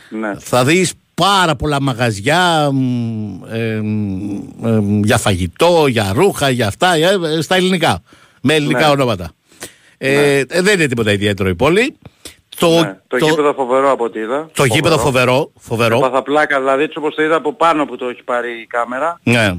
Ναι. 0.09 0.33
Θα 0.39 0.65
δεις 0.65 0.93
πάρα 1.15 1.57
πολλά 1.57 1.81
μαγαζιά 1.83 2.71
μ, 2.73 3.45
ε, 3.53 3.81
μ, 3.83 4.67
ε, 4.67 4.81
μ, 4.81 5.03
για 5.05 5.19
φαγητό, 5.19 5.87
για 5.89 6.13
ρούχα, 6.15 6.51
για 6.51 6.67
αυτά, 6.67 6.95
ε, 6.95 7.41
στα 7.41 7.55
ελληνικά. 7.57 8.03
Με 8.41 8.55
ελληνικά 8.55 8.87
Ναι. 8.87 8.93
ονόματα. 8.93 9.31
Ε, 9.99 10.39
ε, 10.39 10.45
δεν 10.63 10.75
είναι 10.79 10.87
τίποτα 10.87 11.13
ιδιαίτερο 11.13 11.49
η 11.49 11.55
πόλη. 11.55 11.97
Το, 12.59 12.81
Ναι, 12.81 12.97
το, 13.07 13.17
γήπεδο 13.17 13.53
φοβερό 13.53 13.91
από 13.91 14.05
ό,τι 14.05 14.19
είδα. 14.19 14.51
το 14.55 14.65
γήπεδο 14.65 14.99
φοβερό. 14.99 15.53
φοβερό. 15.59 15.97
Έπαθα 15.97 16.23
πλάκα, 16.23 16.59
δηλαδή 16.59 16.83
έτσι 16.83 16.99
όπως 16.99 17.15
το 17.15 17.23
είδα 17.23 17.37
από 17.37 17.53
πάνω 17.55 17.85
που 17.85 17.97
το 17.97 18.09
έχει 18.09 18.23
πάρει 18.23 18.51
η 18.51 18.67
κάμερα. 18.67 19.21
Ναι. 19.23 19.55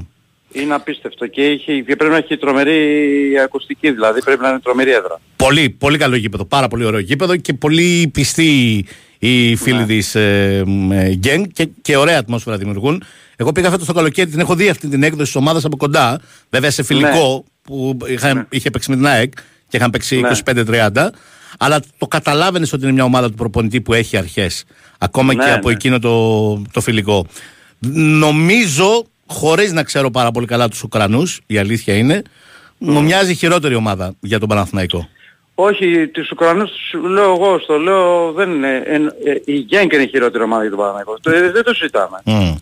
Είναι 0.52 0.74
απίστευτο 0.74 1.26
και, 1.26 1.42
είχε, 1.46 1.72
και 1.80 1.96
πρέπει 1.96 2.12
να 2.12 2.16
έχει 2.16 2.36
τρομερή 2.36 3.38
ακουστική, 3.44 3.90
δηλαδή 3.90 4.22
πρέπει 4.22 4.42
να 4.42 4.48
είναι 4.48 4.60
τρομερή 4.60 4.90
έδρα. 4.90 5.20
Πολύ, 5.36 5.70
πολύ 5.70 5.98
καλό 5.98 6.16
γήπεδο. 6.16 6.44
Πάρα 6.44 6.68
πολύ 6.68 6.84
ωραίο 6.84 7.00
γήπεδο 7.00 7.36
και 7.36 7.52
πολύ 7.54 8.10
πιστοί 8.12 8.84
οι 9.18 9.56
φίλοι 9.56 9.78
Ναι. 9.78 9.86
της 9.86 10.14
ε, 10.14 10.62
μ, 10.66 10.92
ε, 10.92 11.14
Γκένγκ 11.14 11.44
και, 11.52 11.68
και 11.82 11.96
ωραία 11.96 12.18
ατμόσφαιρα 12.18 12.56
δημιουργούν. 12.56 13.02
Εγώ 13.36 13.52
πήγα 13.52 13.70
φέτος 13.70 13.86
το 13.86 13.92
καλοκαίρι, 13.92 14.30
την 14.30 14.40
έχω 14.40 14.54
δει 14.54 14.68
αυτή 14.68 14.88
την 14.88 15.02
έκδοση 15.02 15.24
της 15.24 15.34
ομάδας 15.36 15.64
από 15.64 15.76
κοντά. 15.76 16.20
Βέβαια 16.50 16.70
σε 16.70 16.82
φιλικό 16.82 17.44
που 17.62 17.96
είχα, 18.06 18.46
είχε 18.50 18.70
παίξει 18.70 18.90
με 18.90 18.96
την 18.96 19.06
ΑΕΚ 19.06 19.32
και 19.68 19.76
είχαν 19.76 19.90
παίξει 19.90 20.20
Ναι. 20.20 20.28
25-30. 20.44 21.08
Αλλά 21.58 21.80
το 21.98 22.06
καταλάβαινες 22.06 22.72
ότι 22.72 22.82
είναι 22.82 22.92
μια 22.92 23.04
ομάδα 23.04 23.28
του 23.28 23.34
προπονητή 23.34 23.80
που 23.80 23.94
έχει 23.94 24.16
αρχές. 24.16 24.64
Ακόμα 24.98 25.34
Ναι, 25.34 25.44
και 25.44 25.50
από 25.50 25.68
ναι. 25.68 25.74
εκείνο 25.74 25.98
το, 25.98 26.62
το 26.72 26.80
φιλικό. 26.80 27.26
Νομίζω, 28.18 29.04
χωρίς 29.26 29.72
να 29.72 29.82
ξέρω 29.82 30.10
πάρα 30.10 30.30
πολύ 30.30 30.46
καλά 30.46 30.68
τους 30.68 30.82
Ουκρανούς, 30.82 31.40
η 31.46 31.58
αλήθεια 31.58 31.94
είναι, 31.94 32.22
μου 32.78 33.02
μοιάζει 33.02 33.34
χειρότερη 33.34 33.74
ομάδα 33.74 34.14
για 34.20 34.38
τον 34.38 34.48
Παναθηναϊκό. 34.48 35.08
Όχι, 35.60 36.08
τις 36.08 36.30
Ουκρανούς 36.30 36.70
τους 36.70 36.92
λέω 37.10 37.32
εγώ, 37.32 37.58
στο 37.58 37.78
λέω 37.78 38.32
δεν 38.32 38.50
είναι. 38.50 38.82
εν- 38.86 39.14
ε, 39.24 39.34
η 39.44 39.62
Γκένκ 39.64 39.92
είναι 39.92 40.02
η 40.02 40.08
χειρότερη 40.08 40.44
ομάδα 40.44 40.60
για 40.62 40.70
τον 40.70 40.78
Παναθηναϊκό. 40.78 41.18
Το, 41.20 41.30
ε, 41.30 41.50
δεν 41.50 41.62
το 41.64 41.74
συζητάμε. 41.74 42.20
Μμ. 42.24 42.54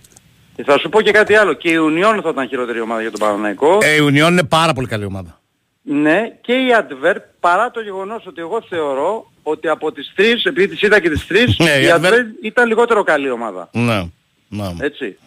Και 0.57 0.63
Θα 0.65 0.79
σου 0.79 0.89
πω 0.89 1.01
και 1.01 1.11
κάτι 1.11 1.35
άλλο. 1.35 1.53
Και 1.53 1.69
η 1.71 1.77
Union 1.79 2.21
θα 2.23 2.29
ήταν 2.29 2.49
χειρότερη 2.49 2.81
ομάδα 2.81 3.01
για 3.01 3.11
τον 3.11 3.21
Παναθηναϊκό. 3.21 3.79
Ε, 3.83 3.95
η 3.95 3.99
Union 4.09 4.31
είναι 4.31 4.45
πάρα 4.45 4.73
πολύ 4.73 4.87
καλή 4.87 5.05
ομάδα. 5.05 5.41
Ναι, 5.83 6.33
και 6.41 6.53
η 6.53 6.67
Adverb 6.79 7.17
παρά 7.41 7.71
το 7.71 7.81
γεγονός 7.81 8.27
ότι 8.27 8.41
εγώ 8.41 8.63
θεωρώ 8.69 9.31
ότι 9.43 9.69
από 9.69 9.93
τις 9.93 10.13
τρεις, 10.17 10.45
επειδή 10.45 10.69
τις 10.69 10.83
είδα 10.83 11.01
και 11.01 11.11
τις 11.11 11.27
τρεις, 11.27 11.59
Ναι, 11.59 11.71
η 11.71 11.85
η 11.85 11.89
Adverb- 11.95 12.05
Adverb 12.05 12.27
ήταν 12.43 12.67
λιγότερο 12.69 13.03
καλή 13.03 13.31
ομάδα. 13.31 13.69
Ναι. 13.73 14.09
ναι. 14.49 14.73
Έτσι. 14.81 15.19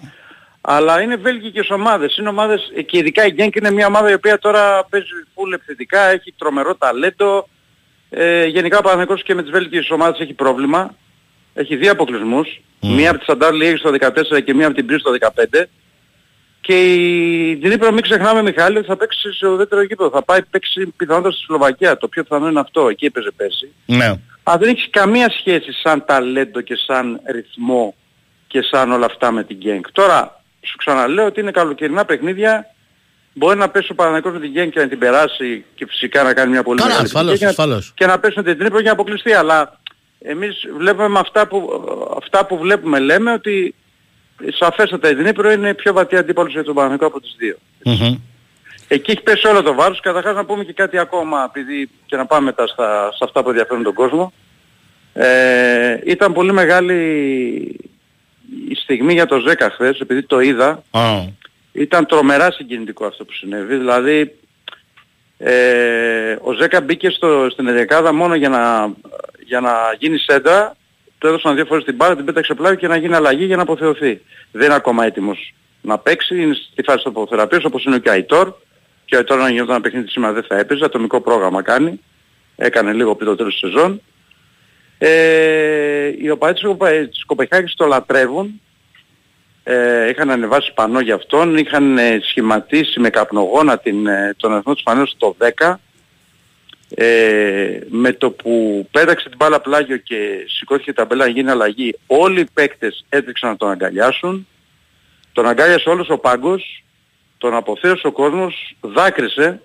Αλλά 0.61 1.01
είναι 1.01 1.15
βέλγικες 1.15 1.69
ομάδες. 1.69 2.17
Είναι 2.17 2.29
ομάδες, 2.29 2.71
ε, 2.75 2.81
και 2.81 2.97
ειδικά 2.97 3.25
η 3.25 3.33
Genk 3.37 3.55
είναι 3.55 3.71
μια 3.71 3.87
ομάδα 3.87 4.09
η 4.09 4.13
οποία 4.13 4.37
τώρα 4.39 4.85
παίζει 4.89 5.07
full 5.35 5.53
επιθετικά, 5.53 6.01
έχει 6.01 6.33
τρομερό 6.37 6.75
ταλέντο. 6.75 7.47
Ε, 8.09 8.45
γενικά 8.45 8.77
ο 8.77 8.81
Παναθηναϊκός 8.81 9.23
και 9.23 9.33
με 9.33 9.41
τις 9.41 9.51
βέλγικες 9.51 9.89
ομάδες 9.89 10.19
έχει 10.19 10.33
πρόβλημα. 10.33 10.95
Έχει 11.53 11.75
δύο 11.75 11.91
αποκλεισμούς. 11.91 12.61
Μία 12.81 13.09
από 13.09 13.19
τη 13.19 13.25
Σαντάρ 13.25 13.53
έχει 13.53 13.77
στο 13.77 13.89
14 13.89 14.41
και 14.43 14.53
μία 14.53 14.65
από 14.65 14.75
την 14.75 14.85
Πρί 14.85 14.99
στο 14.99 15.11
15. 15.11 15.65
Και 16.61 16.93
η 16.93 17.55
Δνήπρο 17.55 17.91
μην 17.91 18.01
ξεχνάμε 18.01 18.41
Μιχάλη 18.41 18.77
ότι 18.77 18.87
θα 18.87 18.97
παίξει 18.97 19.33
σε 19.33 19.47
ουδέτερο 19.47 19.81
γήπεδο. 19.81 20.09
Θα 20.09 20.23
πάει 20.23 20.43
παίξει 20.43 20.93
πιθανότατα 20.97 21.35
στη 21.35 21.43
Σλοβακία. 21.43 21.97
Το 21.97 22.07
πιο 22.07 22.23
πιθανό 22.23 22.47
είναι 22.47 22.59
αυτό. 22.59 22.87
Εκεί 22.87 23.05
έπαιζε 23.05 23.31
πέρσι. 23.35 23.71
ναι. 23.85 24.13
Αλλά 24.43 24.57
δεν 24.57 24.69
έχει 24.69 24.89
καμία 24.89 25.29
σχέση 25.29 25.71
σαν 25.71 26.05
ταλέντο 26.05 26.61
και 26.61 26.75
σαν 26.75 27.21
ρυθμό 27.31 27.95
και 28.47 28.61
σαν 28.61 28.91
όλα 28.91 29.05
αυτά 29.05 29.31
με 29.31 29.43
την 29.43 29.57
Genk. 29.65 29.85
Τώρα, 29.91 30.41
σου 30.61 30.77
ξαναλέω 30.77 31.25
ότι 31.25 31.39
είναι 31.39 31.51
καλοκαιρινά 31.51 32.05
παιχνίδια. 32.05 32.65
Μπορεί 33.33 33.57
να 33.57 33.69
πέσει 33.69 33.91
ο 33.91 33.95
Παναγικός 33.95 34.33
με 34.33 34.39
την 34.39 34.51
Genk 34.55 34.69
και 34.71 34.79
να 34.79 34.87
την 34.87 34.99
περάσει 34.99 35.65
και 35.75 35.85
φυσικά 35.87 36.23
να 36.23 36.33
κάνει 36.33 36.51
μια 36.51 36.63
πολύ 36.63 36.77
Καλά, 36.79 36.89
μεγάλη 36.89 37.05
ασφαλώς, 37.07 37.31
επιτυχία 37.31 37.53
και 37.53 37.55
να- 37.57 37.63
ασφαλώς. 37.63 37.93
Και 37.95 38.05
να 38.05 38.19
πέσουν 38.19 38.43
την 38.43 38.57
Τρίπρο 38.57 38.77
για 38.79 38.87
να 38.87 38.91
αποκλειστεί. 38.91 39.33
Αλλά 39.33 39.79
εμείς 40.19 40.55
βλέπουμε 40.77 41.07
με 41.07 41.19
αυτά 41.19 41.47
που, 41.47 41.69
αυτά 42.21 42.45
που 42.45 42.57
βλέπουμε 42.57 42.99
λέμε 42.99 43.31
ότι 43.33 43.75
σαφέστατα 44.59 45.09
η 45.09 45.13
Δνήπρο 45.13 45.51
είναι 45.51 45.73
πιο 45.73 45.93
βαθύ 45.93 46.15
αντίπαλος 46.17 46.51
για 46.51 46.63
τον 46.63 46.75
Παναγικό 46.75 47.05
από 47.05 47.21
τις 47.21 47.35
δύο. 47.37 47.55
Μμμ. 47.83 48.15
Εκεί 48.87 49.11
έχει 49.11 49.21
πέσει 49.21 49.47
όλο 49.47 49.61
το 49.63 49.73
βάρος. 49.73 49.99
Καταρχάς 49.99 50.35
να 50.35 50.45
πούμε 50.45 50.63
και 50.63 50.73
κάτι 50.73 50.97
ακόμα, 50.97 51.43
επειδή 51.55 51.89
και 52.05 52.15
να 52.15 52.25
πάμε 52.25 52.45
μετά 52.45 52.67
στα, 52.67 53.09
σε 53.11 53.23
αυτά 53.23 53.43
που 53.43 53.49
ενδιαφέρουν 53.49 53.83
τον 53.83 53.93
κόσμο. 53.93 54.33
Ε, 55.13 55.99
ήταν 56.05 56.33
πολύ 56.33 56.51
μεγάλη 56.53 56.95
η 58.69 58.75
στιγμή 58.75 59.13
για 59.13 59.25
το 59.25 59.43
10 59.47 59.69
χθες, 59.73 59.99
επειδή 59.99 60.23
το 60.23 60.39
είδα. 60.39 60.83
Α, 60.91 61.01
Ήταν 61.79 62.05
τρομερά 62.05 62.51
συγκινητικό 62.51 63.05
αυτό 63.05 63.25
που 63.25 63.33
συνέβη. 63.33 63.75
Δηλαδή, 63.75 64.35
ε, 65.37 66.35
ο 66.41 66.53
Ζέκα 66.53 66.81
μπήκε 66.81 67.09
στο, 67.09 67.47
στην 67.51 67.67
Εδεκάδα 67.67 68.13
μόνο 68.13 68.35
για 68.35 68.49
να, 68.49 68.93
για 69.45 69.59
να 69.59 69.71
γίνει 69.99 70.17
σέντρα. 70.17 70.75
Του 71.17 71.27
έδωσαν 71.27 71.55
δύο 71.55 71.65
φορές 71.65 71.83
την 71.83 71.95
μπάλα, 71.95 72.15
την 72.15 72.25
πέταξε 72.25 72.53
πλάγι 72.53 72.77
και 72.77 72.87
να 72.87 72.95
γίνει 72.95 73.15
αλλαγή 73.15 73.45
για 73.45 73.55
να 73.55 73.61
αποθεωθεί. 73.61 74.21
Δεν 74.51 74.65
είναι 74.65 74.73
ακόμα 74.73 75.05
έτοιμος 75.05 75.53
να 75.81 75.97
παίξει, 75.97 76.41
είναι 76.41 76.53
στη 76.53 76.83
φάση 76.83 76.97
της 76.97 77.05
αποθεραπείας 77.05 77.63
όπως 77.63 77.83
είναι 77.83 77.99
και 77.99 78.09
ο 78.09 78.11
Αϊτόρ. 78.11 78.53
Και 79.05 79.15
ο 79.15 79.17
Αϊτόρ 79.17 79.41
αν 79.41 79.51
γινόταν 79.51 79.73
ένα 79.73 79.81
παιχνίδι 79.81 80.09
σήμερα 80.09 80.33
δεν 80.33 80.43
θα 80.43 80.57
έπαιζε, 80.57 80.85
ατομικό 80.85 81.21
πρόγραμμα 81.21 81.61
κάνει. 81.61 81.99
Έκανε 82.55 82.93
λίγο 82.93 83.15
πριν 83.15 83.27
το 83.29 83.35
τέλος 83.35 83.59
της 83.59 83.69
σεζόν. 83.71 84.01
Ε, 84.97 86.11
οι 86.17 86.29
οπαδοί 86.29 86.53
της 86.53 86.63
Κοπα- 86.63 87.07
της 87.09 87.25
Κοπεχάγης 87.25 87.75
το 87.75 87.85
λατρεύουν 87.85 88.61
ε, 89.71 90.09
είχαν 90.09 90.29
ανεβάσει 90.29 90.73
πανό 90.73 90.99
για 90.99 91.15
αυτόν, 91.15 91.57
είχαν 91.57 91.97
ε, 91.97 92.19
σχηματίσει 92.21 92.99
με 92.99 93.09
καπνογόνα 93.09 93.77
την, 93.77 94.07
ε, 94.07 94.33
τον 94.37 94.53
αριθμό 94.53 94.73
της 94.73 94.81
φανέλας 94.85 95.09
στο 95.09 95.35
10. 95.39 95.79
Ε, 96.95 97.79
με 97.89 98.13
το 98.13 98.31
που 98.31 98.87
πέταξε 98.91 99.27
την 99.27 99.37
μπάλα 99.37 99.61
πλάγιο 99.61 99.97
και 99.97 100.45
σηκώθηκε 100.47 100.93
τα 100.93 101.05
μπέλα 101.05 101.25
να 101.25 101.31
γίνει 101.31 101.49
αλλαγή, 101.49 101.95
όλοι 102.07 102.39
οι 102.39 102.47
παίκτες 102.53 103.05
έτρεξαν 103.09 103.49
να 103.49 103.57
τον 103.57 103.69
αγκαλιάσουν. 103.69 104.47
Τον 105.33 105.47
αγκάλιασε 105.47 105.89
όλος 105.89 106.09
ο 106.09 106.17
πάγκος, 106.17 106.83
τον 107.37 107.55
αποθέωσε 107.55 108.07
ο 108.07 108.11
κόσμος, 108.11 108.75
δάκρυσε 108.81 109.61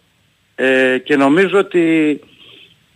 ε, 0.55 0.99
και 0.99 1.17
νομίζω 1.17 1.59
ότι 1.59 2.21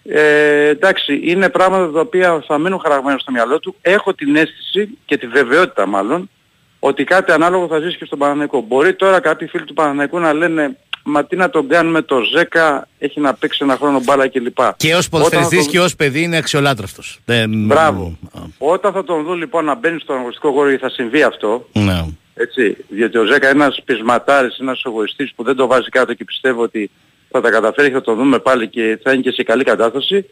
ε, 0.05 0.67
εντάξει, 0.69 1.21
είναι 1.23 1.49
πράγματα 1.49 1.93
τα 1.93 2.01
οποία 2.01 2.45
θα 2.47 2.59
μείνουν 2.59 2.81
χαραγμένα 2.81 3.19
στο 3.19 3.33
μυαλό 3.33 3.59
του. 3.61 3.77
Έχω 3.81 4.15
την 4.15 4.37
αίσθηση 4.37 4.99
και 5.05 5.17
τη 5.17 5.27
βεβαιότητα 5.27 5.87
μάλλον 5.87 6.31
ότι 6.79 7.05
κάτι 7.05 7.33
ανάλογο 7.33 7.67
θα 7.67 7.79
ζήσει 7.81 7.97
και 7.97 8.05
στον 8.05 8.19
Παναναϊκό. 8.19 8.61
Μπορεί 8.69 8.95
τώρα 8.95 9.21
κάποιοι 9.21 9.49
φίλοι 9.49 9.65
του 9.65 9.75
Παναναϊκού 9.75 10.19
να 10.19 10.33
λένε 10.33 10.77
μα 11.05 11.25
τι 11.25 11.37
να 11.37 11.51
τον 11.51 11.69
κάνουμε 11.69 12.03
το 12.03 12.17
10, 12.53 12.81
έχει 12.99 13.21
να 13.21 13.35
παίξει 13.35 13.59
ένα 13.63 13.77
χρόνο 13.77 14.01
μπάλα 14.05 14.29
κλπ. 14.29 14.57
Και 14.77 14.95
ως 14.95 14.99
Όταν 15.07 15.11
ποδοσφαιριστής 15.11 15.65
θα 15.65 15.71
και 15.71 15.81
ως 15.81 15.97
παιδί 15.97 16.23
είναι 16.23 16.37
αξιολάτρευτος. 16.37 17.21
Δεν- 17.25 17.51
Μπράβο. 17.67 18.19
Όταν 18.59 18.93
θα 18.93 19.05
τον 19.05 19.25
δουν 19.25 19.39
λοιπόν 19.39 19.65
να 19.65 19.75
μπαίνει 19.75 20.01
στον 20.01 20.17
αγωνιστικό 20.17 20.53
χώρο 20.53 20.69
γιατί 20.69 20.83
θα 20.83 20.91
συμβεί 20.91 21.23
αυτό, 21.23 21.69
Ναι. 21.73 22.05
έτσι, 22.35 22.77
διότι 22.89 23.19
ο 23.19 23.25
Ζέκα 23.25 23.51
είναι 23.51 23.63
ένας 23.65 23.83
πεισματάρης, 23.85 24.59
ένας 24.59 24.83
εγωιστής 24.85 25.33
που 25.37 25.43
δεν 25.43 25.57
το 25.57 25.67
βάζει 25.67 25.89
κάτω 25.89 26.15
και 26.15 26.25
πιστεύω 26.25 26.63
ότι 26.63 26.91
θα 27.31 27.41
τα 27.41 27.51
καταφέρει 27.51 27.89
και 27.89 27.95
θα 27.95 28.01
το 28.01 28.15
δούμε 28.15 28.39
πάλι 28.39 28.69
και 28.69 28.99
θα 29.03 29.13
είναι 29.13 29.23
και 29.23 29.31
σε 29.31 29.43
καλή 29.43 29.65
κατάσταση, 29.65 30.25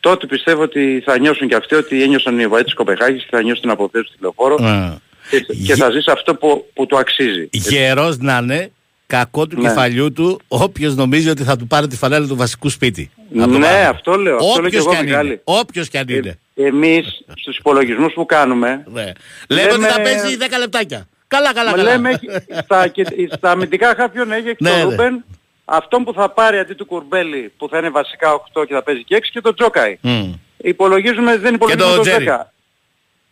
τότε 0.00 0.26
πιστεύω 0.26 0.62
ότι 0.62 1.02
θα 1.04 1.18
νιώσουν 1.18 1.48
και 1.48 1.54
αυτοί 1.54 1.74
ότι 1.74 2.02
ένιωσαν 2.02 2.34
οι 2.34 2.38
Ιωβαοί 2.42 2.62
της 2.64 2.74
Κοπεχάγης 2.74 3.22
και 3.22 3.28
θα 3.30 3.42
νιώσουν 3.42 3.62
την 3.62 3.70
αποθέωση 3.70 4.08
στη 4.08 4.16
λεωφόρο 4.20 4.56
Ναι. 4.60 4.94
Και, 5.30 5.40
και 5.66 5.74
θα 5.74 5.90
ζήσει 5.90 6.10
αυτό 6.10 6.34
που, 6.34 6.66
που 6.74 6.86
του 6.86 6.98
αξίζει. 6.98 7.48
Γερός 7.52 8.18
να 8.18 8.38
είναι, 8.42 8.70
κακό 9.06 9.46
του 9.46 9.60
Ναι. 9.60 9.68
κεφαλιού 9.68 10.12
του, 10.12 10.40
όποιος 10.48 10.94
νομίζει 10.94 11.28
ότι 11.28 11.42
θα 11.42 11.56
του 11.56 11.66
πάρει 11.66 11.86
τη 11.86 11.96
φανέλα 11.96 12.26
του 12.26 12.36
βασικού 12.36 12.68
σπίτι. 12.68 13.10
Από 13.38 13.52
το 13.52 13.58
Ναι, 13.58 13.66
πάνω. 13.66 13.88
αυτό 13.90 14.14
λέω, 14.16 14.36
αυτό 14.36 14.60
λέω 14.60 14.70
και 14.70 14.78
Όποιος 14.78 14.82
εγώ, 14.84 14.90
κι 14.90 14.96
αν 14.98 15.04
Μιχάλη. 15.04 15.28
είναι. 15.28 15.40
Όποιος 15.44 15.88
κι 15.88 15.98
αν 15.98 16.08
είναι. 16.08 16.38
Εμείς 16.54 17.24
στους 17.36 17.56
υπολογισμούς 17.58 18.12
που 18.12 18.26
κάνουμε 18.26 18.84
Ναι. 18.92 19.12
Λέμε 19.48 19.72
ότι 19.72 19.82
θα 19.84 20.00
παίζει 20.00 20.36
10 20.36 20.58
λεπτάκια. 20.58 21.08
Καλά, 21.28 21.52
καλά, 21.52 21.70
Μα 21.70 21.76
καλά. 21.76 21.90
λέμε 21.90 22.10
έχει- 22.10 22.28
στα, 22.64 22.88
και, 22.88 23.04
στα 23.36 23.50
αμυντικά 23.50 23.94
χάπιον 23.96 24.32
έχει 24.32 24.54
Ναι, 24.58 24.70
τον 24.70 24.76
ναι. 24.78 24.82
Ρούμπεν, 24.82 25.24
αυτόν 25.64 26.04
που 26.04 26.12
θα 26.12 26.28
πάρει 26.30 26.58
αντί 26.58 26.74
του 26.74 26.86
Κουρμπέλη 26.86 27.52
που 27.56 27.68
θα 27.68 27.78
είναι 27.78 27.90
βασικά 27.90 28.32
8 28.32 28.64
και 28.66 28.74
θα 28.74 28.82
παίζει 28.82 29.04
και 29.04 29.16
6 29.16 29.30
και 29.32 29.40
τον 29.40 29.54
Τζόκαη. 29.54 29.98
Μμ. 30.00 30.32
Υπολογίζουμε, 30.56 31.36
δεν 31.38 31.54
υπολογίζουμε 31.54 31.94
τον 31.96 32.04
τον 32.04 32.04
Τζέρι. 32.12 32.24
10. 32.28 32.52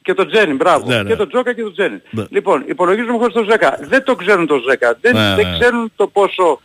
Και 0.05 0.15
τον 0.15 0.29
Τζένι, 0.29 0.55
μπράβο. 0.55 0.87
Ναι, 0.87 1.03
ναι. 1.03 1.09
Και 1.09 1.17
τον 1.17 1.29
Τζόκα 1.29 1.55
και 1.55 1.63
τον 1.63 1.73
Τζένι. 1.73 2.03
Ναι. 2.11 2.25
Λοιπόν, 2.29 2.65
υπολογίζουμε 2.67 3.19
χωρίς 3.19 3.35
τον 3.35 3.45
Ζέκα. 3.51 3.79
Δεν 3.81 4.05
το 4.05 4.15
ξέρουν 4.15 4.47
τον 4.47 4.63
Ζέκα. 4.69 4.99
Δεν, 5.01 5.15
Ναι, 5.15 5.35
δεν 5.35 5.51
ναι. 5.51 5.59
ξέρουν 5.59 5.93
το 5.97 6.07
πόσο, 6.07 6.61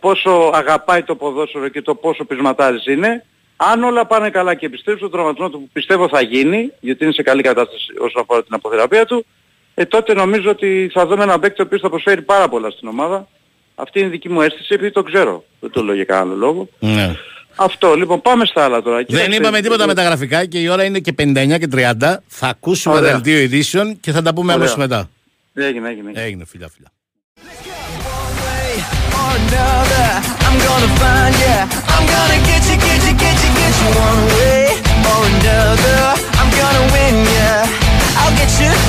πόσο 0.00 0.50
αγαπάει 0.54 1.02
το 1.02 1.14
ποδόσφαιρο 1.16 1.68
και 1.68 1.82
το 1.82 1.94
πόσο 1.94 2.24
πεισματάρης 2.24 2.86
είναι. 2.86 3.24
Αν 3.56 3.82
όλα 3.82 4.06
πάνε 4.06 4.30
καλά 4.30 4.54
και 4.54 4.68
πιστεύει 4.68 4.98
στον 4.98 5.10
τραυματισμό 5.10 5.50
του 5.50 5.58
που 5.60 5.68
πιστεύω 5.72 6.08
θα 6.08 6.20
γίνει, 6.20 6.72
γιατί 6.80 7.04
είναι 7.04 7.12
σε 7.12 7.22
καλή 7.22 7.42
κατάσταση 7.42 7.92
όσον 7.98 8.22
αφορά 8.22 8.42
την 8.42 8.54
αποθεραπεία 8.54 9.06
του, 9.06 9.26
ε, 9.74 9.84
τότε 9.84 10.14
νομίζω 10.14 10.50
ότι 10.50 10.90
θα 10.92 11.06
δούμε 11.06 11.22
έναν 11.22 11.40
παίκτη 11.40 11.62
ο 11.62 11.64
οποίος 11.64 11.80
θα 11.80 11.88
προσφέρει 11.88 12.22
πάρα 12.22 12.48
πολλά 12.48 12.70
στην 12.70 12.88
ομάδα. 12.88 13.28
Αυτή 13.74 13.98
είναι 13.98 14.08
η 14.08 14.10
δική 14.10 14.28
μου 14.28 14.40
αίσθηση 14.40 14.74
επειδή 14.74 14.90
το 14.90 15.02
ξέρω. 15.02 15.44
Δεν 15.60 15.70
το 15.70 15.82
λέω 15.82 15.94
για 15.94 16.04
κανένα 16.04 16.26
άλλο 16.30 16.38
λόγο. 16.38 16.68
Ναι. 16.78 17.16
Αυτό, 17.56 17.94
λοιπόν, 17.94 18.22
πάμε 18.22 18.44
στα 18.44 18.64
άλλα 18.64 18.82
τώρα. 18.82 19.04
Δεν 19.08 19.32
είπαμε 19.32 19.60
τίποτα 19.60 19.86
με 19.86 19.94
τα 19.94 20.02
γραφικά 20.02 20.44
και 20.44 20.58
η 20.58 20.68
ώρα 20.68 20.84
είναι 20.84 20.98
και 20.98 21.14
59 21.18 21.58
και 21.58 21.68
30. 21.74 22.16
Θα 22.26 22.46
ακούσουμε 22.46 23.00
τα 23.00 23.18
δύο 23.18 23.38
ειδήσεων 23.38 24.00
και 24.00 24.12
θα 24.12 24.22
τα 24.22 24.34
πούμε 24.34 24.52
αμέσω 24.52 24.76
μετά. 24.78 25.08
Έγινε, 25.54 25.88
έγινε. 25.88 26.12
Έγινε, 26.14 26.44
φιλιά, 26.44 26.68
φιλιά. 26.74 26.90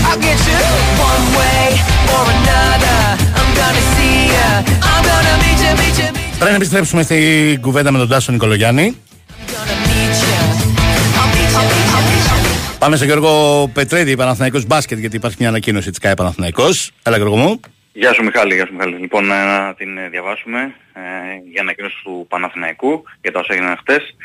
I'll 0.05 0.20
get 0.20 0.43
you, 6.07 6.22
επιστρέψουμε 6.51 7.03
στην 7.03 7.61
κουβέντα 7.61 7.91
με 7.91 7.97
τον 7.97 8.07
Τάσο 8.09 8.31
Νικολογιάννη. 8.31 8.97
Πάμε 12.79 12.95
στον 12.95 13.07
Γιώργο 13.07 13.67
Πετρέδη, 13.73 14.15
Παναθηναϊκός 14.15 14.65
μπάσκετ, 14.65 14.97
γιατί 14.97 15.15
υπάρχει 15.15 15.37
μια 15.39 15.49
ανακοίνωση 15.49 15.89
της 15.89 15.99
ΚΑΕ 15.99 16.13
Παναθηναϊκός. 16.13 16.91
Έλα 17.03 17.15
Γιώργο 17.17 17.35
μου. 17.35 17.59
Γεια 17.93 18.13
σου 18.13 18.23
Μιχάλη, 18.23 18.53
γεια 18.53 18.65
σου 18.65 18.73
Μιχάλη. 18.73 18.95
Λοιπόν, 18.95 19.31
ε, 19.31 19.43
να 19.43 19.73
την 19.73 19.97
ε, 19.97 20.09
διαβάσουμε 20.09 20.59
ε, 20.93 21.01
για 21.51 21.61
ανακοίνωση 21.61 21.95
του 22.03 22.25
Παναθηναϊκού 22.29 23.03
για 23.21 23.31
τα 23.31 23.39
όσα 23.39 23.53
έγιναν 23.53 23.77
χτες. 23.77 24.15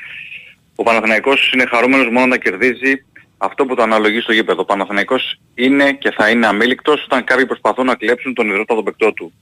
Ο 0.75 0.83
Παναθηναϊκός 0.83 1.51
είναι 1.55 1.67
χαρούμενος 1.67 2.09
μόνο 2.13 2.27
να 2.27 2.37
κερδίζει 2.37 3.05
αυτό 3.39 3.65
που 3.67 3.75
το 3.75 3.83
αναλογεί 3.83 4.21
στο 4.21 4.33
γήπεδο. 4.33 4.61
Ο 4.61 4.65
Παναθηναϊκός 4.65 5.41
είναι 5.55 5.93
και 5.93 6.11
θα 6.11 6.31
είναι 6.31 6.47
αμήλικτος 6.47 7.05
όταν 7.05 7.25
κάποιοι 7.25 7.47
προσπαθούν 7.47 7.87
να 7.87 7.95
κλέψουν 7.95 8.35
τον 8.35 8.49
υδρότατο 8.49 8.83
παικτό 8.83 9.13
του. 9.13 9.33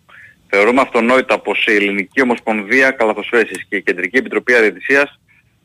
Θεωρούμε 0.57 0.81
αυτονόητα 0.81 1.39
πως 1.39 1.67
η 1.67 1.75
Ελληνική 1.75 2.21
Ομοσπονδία 2.21 2.91
Καλαθοσφαίρησης 2.91 3.65
και 3.69 3.77
η 3.77 3.83
Κεντρική 3.83 4.17
Επιτροπή 4.17 4.55
Αδιαιτησίας 4.55 5.19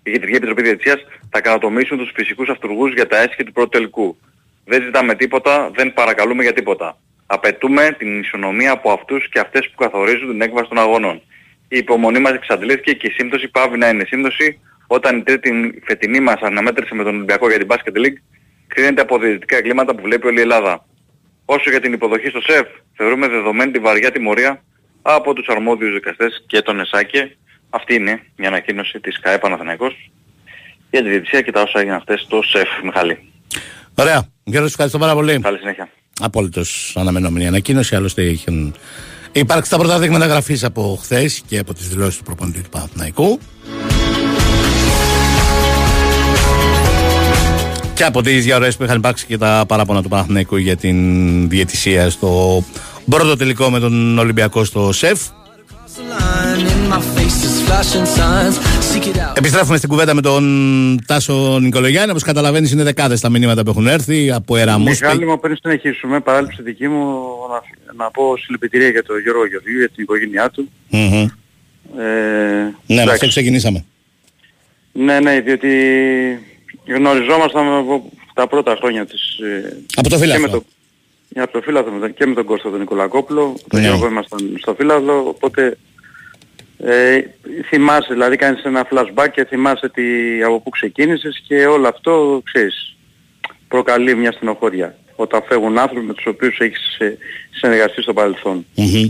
η 0.04 0.12
Κεντρική 0.12 0.36
Επιτροπή 0.36 0.62
Διετησίας 0.62 1.06
θα 1.30 1.42
κατατομήσουν 1.42 1.98
τους 1.98 2.12
φυσικούς 2.16 2.50
αυτούργους 2.50 2.94
για 2.94 3.08
τα 3.08 3.18
έσχη 3.18 3.44
του 3.44 3.52
πρώτου 3.52 3.70
τελικού. 3.70 4.18
Δεν 4.66 4.84
ζητάμε 4.84 5.16
τίποτα, 5.16 5.72
δεν 5.74 5.94
παρακαλούμε 5.94 6.44
για 6.44 6.54
τίποτα. 6.54 6.98
Απαιτούμε 7.26 7.96
την 7.98 8.20
ισονομία 8.20 8.72
από 8.72 8.92
αυτούς 8.92 9.30
και 9.30 9.40
αυτές 9.40 9.70
που 9.70 9.76
καθορίζουν 9.76 10.30
την 10.30 10.42
έκβαση 10.42 10.70
των 10.70 10.78
αγώνων. 10.78 11.22
Η 11.68 11.78
υπομονή 11.78 12.20
μας 12.20 12.34
εξαντλήθηκε 12.34 12.94
και 12.94 13.08
η 13.08 13.12
σύμπτωση 13.12 13.48
πάβει 13.48 13.78
να 13.78 13.90
είναι 13.90 14.06
σύμπτωση 14.08 14.60
όταν 14.88 15.18
η 15.18 15.24
τρίτη 15.24 15.82
φετινή 15.86 16.20
μας 16.20 16.42
αναμέτρηση 16.42 16.96
με 16.96 17.04
τον 17.04 17.16
Ολυμπιακό 17.16 17.48
για 17.48 17.58
την 17.58 17.68
Basket 17.70 17.98
League 17.98 18.20
κρίνεται 18.68 19.02
από 19.02 19.18
διαιτητικά 19.18 19.58
εγκλήματα 19.58 19.96
που 19.96 20.02
βλέπει 20.02 20.28
όλη 20.28 20.38
η 20.38 20.42
Ελλάδα. 20.42 20.86
Όσο 21.46 21.70
για 21.70 21.80
την 21.80 21.94
υποδοχή 21.94 22.28
στο 22.28 22.42
ΣΕΦ, 22.42 22.68
θεωρούμε 22.96 23.28
δεδομένη 23.28 23.72
τη 23.72 23.80
βαριά 23.80 24.12
τιμωρία 24.12 24.64
από 25.02 25.34
τους 25.34 25.48
αρμόδιους 25.48 25.94
δικαστές 25.94 26.44
και 26.48 26.62
τον 26.62 26.80
ΕΣΑΚΕ. 26.80 27.38
Αυτή 27.70 27.94
είναι 27.96 28.22
μια 28.36 28.48
ανακοίνωση 28.48 29.00
της 29.00 29.20
ΚΑΕ 29.20 29.38
Παναθηναϊκός 29.38 30.12
για 30.92 31.04
τη 31.04 31.10
διαιτησία 31.10 31.42
και 31.42 31.52
τα 31.52 31.62
όσα 31.62 31.80
έγιναν 31.80 32.00
χτες 32.00 32.22
στο 32.22 32.42
ΣΕΦ, 32.42 32.70
Μιχαλή. 32.84 33.32
Ωραία. 33.96 34.28
Γιώργος, 34.44 34.70
σου 34.70 34.76
ευχαριστώ 34.76 34.98
πάρα 34.98 35.14
πολύ. 35.14 35.40
Καλή 35.40 35.58
συνέχεια. 35.58 35.90
Απόλυτος 36.22 36.94
αναμενόμενη 36.98 37.48
ανακοίνωση. 37.48 37.96
Άλλωστε 37.96 38.22
είχαν 38.22 38.76
υπάρξει 39.32 39.70
τα 39.72 39.78
πρώτα 39.78 40.00
δείγματα 40.00 40.26
γραφής 40.26 40.64
από 40.64 41.00
χθες 41.02 41.44
και 41.48 41.58
από 41.58 41.74
τις 41.74 41.88
δηλώσεις 41.88 42.18
του 42.18 42.24
προπονητή 42.24 42.62
του 42.62 42.70
Παναθηναϊκού. 42.70 43.40
Και 47.94 48.04
από 48.04 48.22
τις 48.22 48.44
δύο 48.44 48.56
ώρες 48.56 48.78
που 48.78 48.84
είχαν 48.84 48.98
υπάρξει 48.98 49.26
και 49.26 49.38
τα 49.38 49.64
παράπονα 49.68 50.02
του 50.02 50.10
Παναθηναϊκού 50.10 50.58
για 50.58 50.76
την 50.76 51.50
διαιτησία 51.50 52.10
στο 52.10 52.64
πρώτο 53.10 53.36
τελικό 53.38 53.70
με 53.70 53.80
τον 53.80 54.18
Ολυμπιακό 54.18 54.64
στο 54.64 54.92
ΣΕΦ. 54.92 55.22
Επιστρέφουμε 59.34 59.78
στην 59.78 59.90
κουβέντα 59.90 60.14
με 60.14 60.22
τον 60.22 61.04
Τάσο 61.06 61.60
Νικολογιάννη. 61.60 62.10
Όπως 62.10 62.24
καταλαβαίνεις, 62.24 62.72
είναι 62.72 62.84
δεκάδες 62.84 63.20
τα 63.20 63.30
μηνύματα 63.30 63.64
που 63.64 63.70
έχουν 63.70 63.88
έρθει 63.88 64.32
από 64.32 64.58
Εραμούς. 64.58 65.00
Μιχάλη 65.00 65.26
μου, 65.26 65.40
πριν 65.40 65.58
συνεχίσουμε, 65.62 66.20
παράληψη 66.20 66.62
δική 66.62 66.88
μου, 66.88 67.20
να, 67.50 68.04
να 68.04 68.12
πω 68.12 68.38
συλληπιτήρια 68.38 68.90
για 68.90 69.04
τον 69.04 69.20
Γιώργο 69.20 69.48
Γεωργίου, 69.48 69.78
για 69.78 69.90
την 69.90 70.04
οικογένειά 70.04 70.50
του. 70.50 70.70
Μμμ. 70.90 71.14
Ε, 71.14 71.28
Ναι, 72.00 72.74
με 72.88 72.94
εντάξει. 72.94 73.12
αυτό 73.12 73.28
ξεκινήσαμε. 73.28 73.86
Ναι, 74.92 75.20
ναι, 75.20 75.40
διότι 75.40 75.70
γνωριζόμασταν 76.88 77.74
από 77.74 78.12
τα 78.34 78.48
πρώτα 78.48 78.76
χρόνια 78.80 79.06
της... 79.06 79.38
ε, 79.38 79.78
Από 79.96 80.10
το 80.10 80.18
και 80.20 80.62
φύλαθλο. 81.34 81.40
με 81.40 81.40
το, 81.40 81.40
yeah, 81.40 81.44
από 81.44 81.52
το 81.52 81.62
φύλαθλο 81.62 81.92
με 81.92 82.00
τον- 82.00 82.14
και 82.14 82.26
με 82.26 82.34
τον 82.34 82.46
Κώστα 82.46 82.70
τον 82.70 82.80
Νικολακόπουλο, 82.80 83.56
τον 83.68 83.80
Ναι. 83.80 83.88
Γιώργο 83.88 84.08
ήμασταν 84.08 84.56
στο 84.62 84.74
φύλαθλο, 84.74 85.20
οπότε 85.28 85.78
ε, 86.78 87.20
θυμάσαι, 87.70 88.14
δηλαδή 88.14 88.36
κάνεις 88.36 88.64
ένα 88.64 88.88
flashback 88.92 89.28
και 89.34 89.46
θυμάσαι 89.46 89.90
τι, 89.90 90.04
από 90.44 90.60
πού 90.62 90.70
ξεκίνησες 90.70 91.44
και 91.48 91.66
όλο 91.66 91.88
αυτό, 91.88 92.42
ξέρεις, 92.46 92.96
προκαλεί 93.68 94.16
μια 94.16 94.32
στενοχώρια 94.32 94.96
όταν 95.16 95.44
φεύγουν 95.48 95.78
άνθρωποι 95.78 96.06
με 96.06 96.14
τους 96.14 96.26
οποίους 96.26 96.58
έχεις 96.60 96.98
ε, 97.00 97.18
συνεργαστεί 97.60 98.02
στο 98.02 98.14
παρελθόν. 98.14 98.66
Μμμ. 98.76 99.10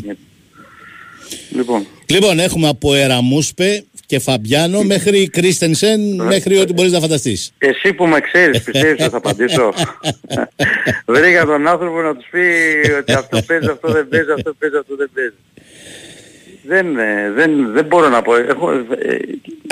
Λοιπόν, 1.55 1.85
Λοιπόν, 2.05 2.39
έχουμε 2.39 2.67
από 2.67 2.93
Εραμούσπε 2.93 3.83
και 4.11 4.19
Φαμπιάνο 4.19 4.81
μέχρι 4.83 5.29
Κρίστενσεν, 5.29 5.99
μέχρι 6.15 6.57
ό,τι 6.57 6.73
μπορείς 6.73 6.91
να 6.91 6.99
φανταστείς. 6.99 7.51
Εσύ 7.57 7.93
που 7.93 8.05
με 8.07 8.19
ξέρεις, 8.19 8.61
πιστεύεις 8.63 9.01
ότι 9.01 9.09
θα 9.11 9.17
απαντήσω. 9.17 9.73
Βρήκα 11.15 11.45
τον 11.45 11.67
άνθρωπο 11.67 12.01
να 12.01 12.15
τους 12.15 12.25
πει 12.31 12.39
ότι 12.99 13.13
αυτό 13.13 13.41
παίζει, 13.47 13.67
αυτό 13.67 13.91
δεν 13.91 14.07
παίζει, 14.07 14.31
αυτό 14.31 14.53
παίζει, 14.59 14.75
αυτό 14.77 14.95
δεν 14.95 15.09
παίζει. 15.13 15.33
Δεν, 16.63 16.97
ε, 16.99 17.31
δεν, 17.31 17.71
δεν 17.71 17.85
μπορώ 17.85 18.09
να 18.09 18.21
πω. 18.21 18.35
Έχω, 18.35 18.71
ε, 18.71 19.17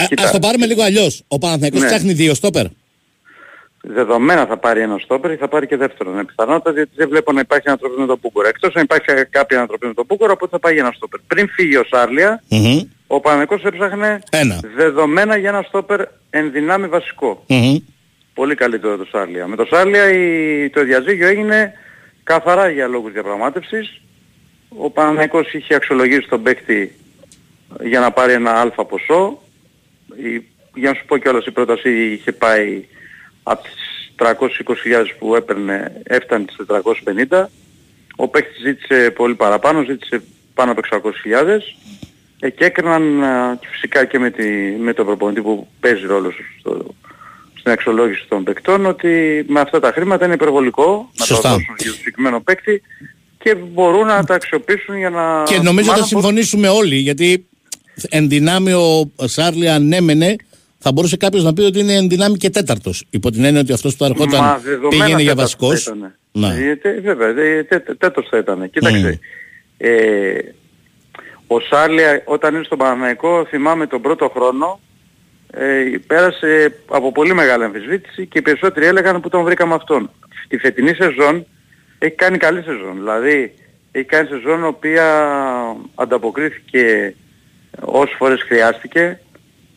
κοίτα, 0.07 0.27
Α 0.27 0.31
το 0.31 0.39
πάρουμε 0.39 0.65
λίγο 0.65 0.83
αλλιώς. 0.83 1.23
Ο 1.27 1.37
Παναθηναϊκός 1.37 1.81
Ναι. 1.81 1.87
ψάχνει 1.87 2.13
δύο 2.13 2.33
στόπερ. 2.33 2.65
δεδομένα 3.81 4.45
θα 4.45 4.57
πάρει 4.57 4.81
ένα 4.81 4.97
στόπερ 5.03 5.31
ή 5.31 5.35
θα 5.35 5.47
πάρει 5.47 5.67
και 5.67 5.77
δεύτερον. 5.77 6.13
Με 6.13 6.23
πιθανότητα 6.25 6.71
διότι 6.73 6.91
δεν 6.95 7.09
βλέπω 7.09 7.31
να 7.31 7.39
υπάρχει 7.39 7.67
ανατροπή 7.67 7.99
με 7.99 8.05
τον 8.07 8.19
Πούκορα. 8.19 8.47
Εκτός 8.47 8.75
αν 8.75 8.83
υπάρχει 8.83 9.05
κάποια 9.29 9.57
ανατροπή 9.57 9.85
με 9.87 9.93
τον 9.93 10.05
Πούκορα, 10.07 10.31
οπότε 10.31 10.51
θα 10.51 10.59
πάει 10.59 10.73
για 10.73 10.81
ένα 10.83 10.91
στόπερ. 10.95 11.19
Πριν 11.27 11.49
φύγει 11.49 11.75
ο 11.77 11.83
Σάρλια, 11.89 12.43
Μμμ. 12.49 12.79
Ο 13.11 13.19
Παναγικός 13.19 13.63
έψαχνε 13.63 14.19
Ένα. 14.29 14.59
δεδομένα 14.75 15.37
για 15.37 15.49
ένα 15.49 15.61
στόπερ 15.61 16.01
εν 16.29 16.51
δυνάμει 16.51 16.87
βασικό. 16.87 17.43
Μμμ. 17.47 17.77
Πολύ 18.33 18.55
καλύτερο 18.55 18.97
το 18.97 19.05
Σάρλια. 19.11 19.47
Με 19.47 19.55
το 19.55 19.65
Σάρλια 19.65 20.11
η, 20.11 20.69
το 20.69 20.83
διαζύγιο 20.83 21.27
έγινε 21.27 21.73
καθαρά 22.23 22.69
για 22.69 22.87
λόγους 22.87 23.11
διαπραγμάτευσης. 23.11 24.01
Ο 24.77 24.89
Παναθηναϊκός 24.89 25.53
είχε 25.53 25.75
αξιολογήσει 25.75 26.27
τον 26.29 26.43
παίκτη 26.43 26.95
για 27.83 27.99
να 27.99 28.11
πάρει 28.11 28.33
ένα 28.33 28.51
αλφα 28.51 28.85
ποσό. 28.85 29.41
Η, 30.15 30.43
για 30.73 30.89
να 30.89 30.95
σου 30.95 31.05
πω 31.05 31.17
κιόλας 31.17 31.45
η 31.45 31.51
πρόταση 31.51 32.11
είχε 32.11 32.31
πάει 32.31 32.85
από 33.43 33.63
τις 33.63 34.11
320.000 34.17 35.05
που 35.19 35.35
έπαιρνε 35.35 36.01
έφτανε 36.03 36.45
στις 36.51 36.65
450. 37.29 37.45
Ο 38.15 38.27
παίκτης 38.27 38.61
ζήτησε 38.61 39.11
πολύ 39.11 39.35
παραπάνω, 39.35 39.83
ζήτησε 39.83 40.21
πάνω 40.53 40.71
από 40.71 40.81
600.000 40.91 41.47
ε, 41.47 41.57
και 42.39 42.65
έκριναν 42.65 43.23
α, 43.23 43.57
και 43.59 43.67
φυσικά 43.71 44.05
και 44.05 44.19
με, 44.19 44.29
τη, 44.31 44.47
με 44.79 44.93
τον 44.93 45.05
προπονητή 45.05 45.41
που 45.41 45.67
παίζει 45.79 46.05
ρόλο 46.05 46.31
στο, 46.59 46.85
στην 47.59 47.71
αξιολόγηση 47.71 48.25
των 48.29 48.43
παικτών 48.43 48.85
ότι 48.85 49.45
με 49.47 49.59
αυτά 49.59 49.79
τα 49.79 49.91
χρήματα 49.91 50.25
είναι 50.25 50.33
υπερβολικό 50.33 51.09
να 51.19 51.25
Σωστά. 51.25 51.41
τα 51.49 51.49
δώσουν 51.49 51.75
για 51.77 51.91
το 51.91 51.97
συγκεκριμένο 51.97 52.41
παίκτη 52.41 52.81
και 53.37 53.55
μπορούν 53.55 54.07
να 54.07 54.23
τα 54.23 54.33
αξιοποιήσουν 54.35 54.97
για 54.97 55.09
να... 55.09 55.43
Και 55.43 55.57
νομίζω 55.59 55.87
μάλλον 55.89 56.01
θα 56.03 56.07
συμφωνήσουμε 56.09 56.67
όλοι, 56.67 56.95
γιατί 56.95 57.45
εν 58.09 58.29
δυνάμει 58.29 58.71
ο 59.15 59.27
Σάρλι 59.27 59.69
ανέμενε, 59.69 60.35
θα 60.77 60.91
μπορούσε 60.91 61.17
κάποιος 61.17 61.43
να 61.43 61.53
πει 61.53 61.61
ότι 61.61 61.79
είναι 61.79 61.93
εν 61.93 62.09
δυνάμει 62.09 62.37
και 62.37 62.49
τέταρτος. 62.49 63.05
Υπό 63.09 63.31
την 63.31 63.43
έννοια 63.43 63.61
ότι 63.61 63.73
αυτός 63.73 63.95
που 63.95 64.03
ερχόταν 64.03 64.39
Μα 64.43 64.57
δεδομένα 64.63 64.89
πήγαινε 64.89 65.21
για 65.21 65.35
τέταρτος 65.35 65.55
βασικός. 65.59 65.83
θα 65.83 65.93
ήταν. 65.97 66.15
Ναι. 66.31 66.69
Ε, 66.69 66.75
τε- 66.75 67.01
βέβαια, 67.01 67.33
δε- 67.33 67.63
τε- 67.63 67.85
τε- 67.85 67.97
τέτος 67.97 68.27
θα 68.29 68.37
ήταν. 68.37 68.69
Κοίταξε. 68.69 69.19
Ε, 69.77 70.37
ο 71.51 71.59
Σάρλια 71.59 72.21
όταν 72.25 72.55
είναι 72.55 72.63
στον 72.63 72.77
Παναθηναϊκό 72.77 73.45
θυμάμαι 73.45 73.87
τον 73.87 74.01
πρώτο 74.01 74.29
χρόνο 74.29 74.79
ε, 75.51 75.83
πέρασε 76.07 76.81
από 76.89 77.11
πολύ 77.11 77.33
μεγάλη 77.33 77.63
αμφισβήτηση 77.63 78.25
και 78.25 78.37
οι 78.37 78.41
περισσότεροι 78.41 78.85
έλεγαν 78.85 79.21
που 79.21 79.29
τον 79.29 79.43
βρήκαμε 79.43 79.73
αυτόν. 79.73 80.09
Στη 80.45 80.57
φετινή 80.57 80.93
σεζόν 80.93 81.45
έχει 81.99 82.15
κάνει 82.15 82.37
καλή 82.37 82.61
σεζόν. 82.61 82.95
Δηλαδή 82.95 83.53
έχει 83.91 84.05
κάνει 84.05 84.27
σεζόν 84.27 84.61
η 84.61 84.65
οποία 84.65 85.05
ανταποκρίθηκε 85.95 87.15
όσες 87.79 88.15
φορές 88.17 88.41
χρειάστηκε. 88.41 89.19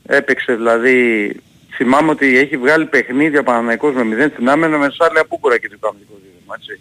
Έπαιξε 0.07 0.55
δηλαδή, 0.55 1.31
θυμάμαι 1.75 2.11
ότι 2.11 2.39
έχει 2.39 2.57
βγάλει 2.57 2.87
παιχνίδια 2.87 3.43
Παναθηναϊκός 3.43 3.95
με 3.95 4.27
0 4.27 4.31
στην 4.33 4.49
άμενα 4.49 4.79
με 4.79 4.91
Σάρλια 4.91 5.25
Πούκουρα 5.25 5.59
και 5.59 5.68
το 5.81 5.89
αμυντικό 5.89 6.14
δίδυμο, 6.14 6.55
έτσι. 6.57 6.81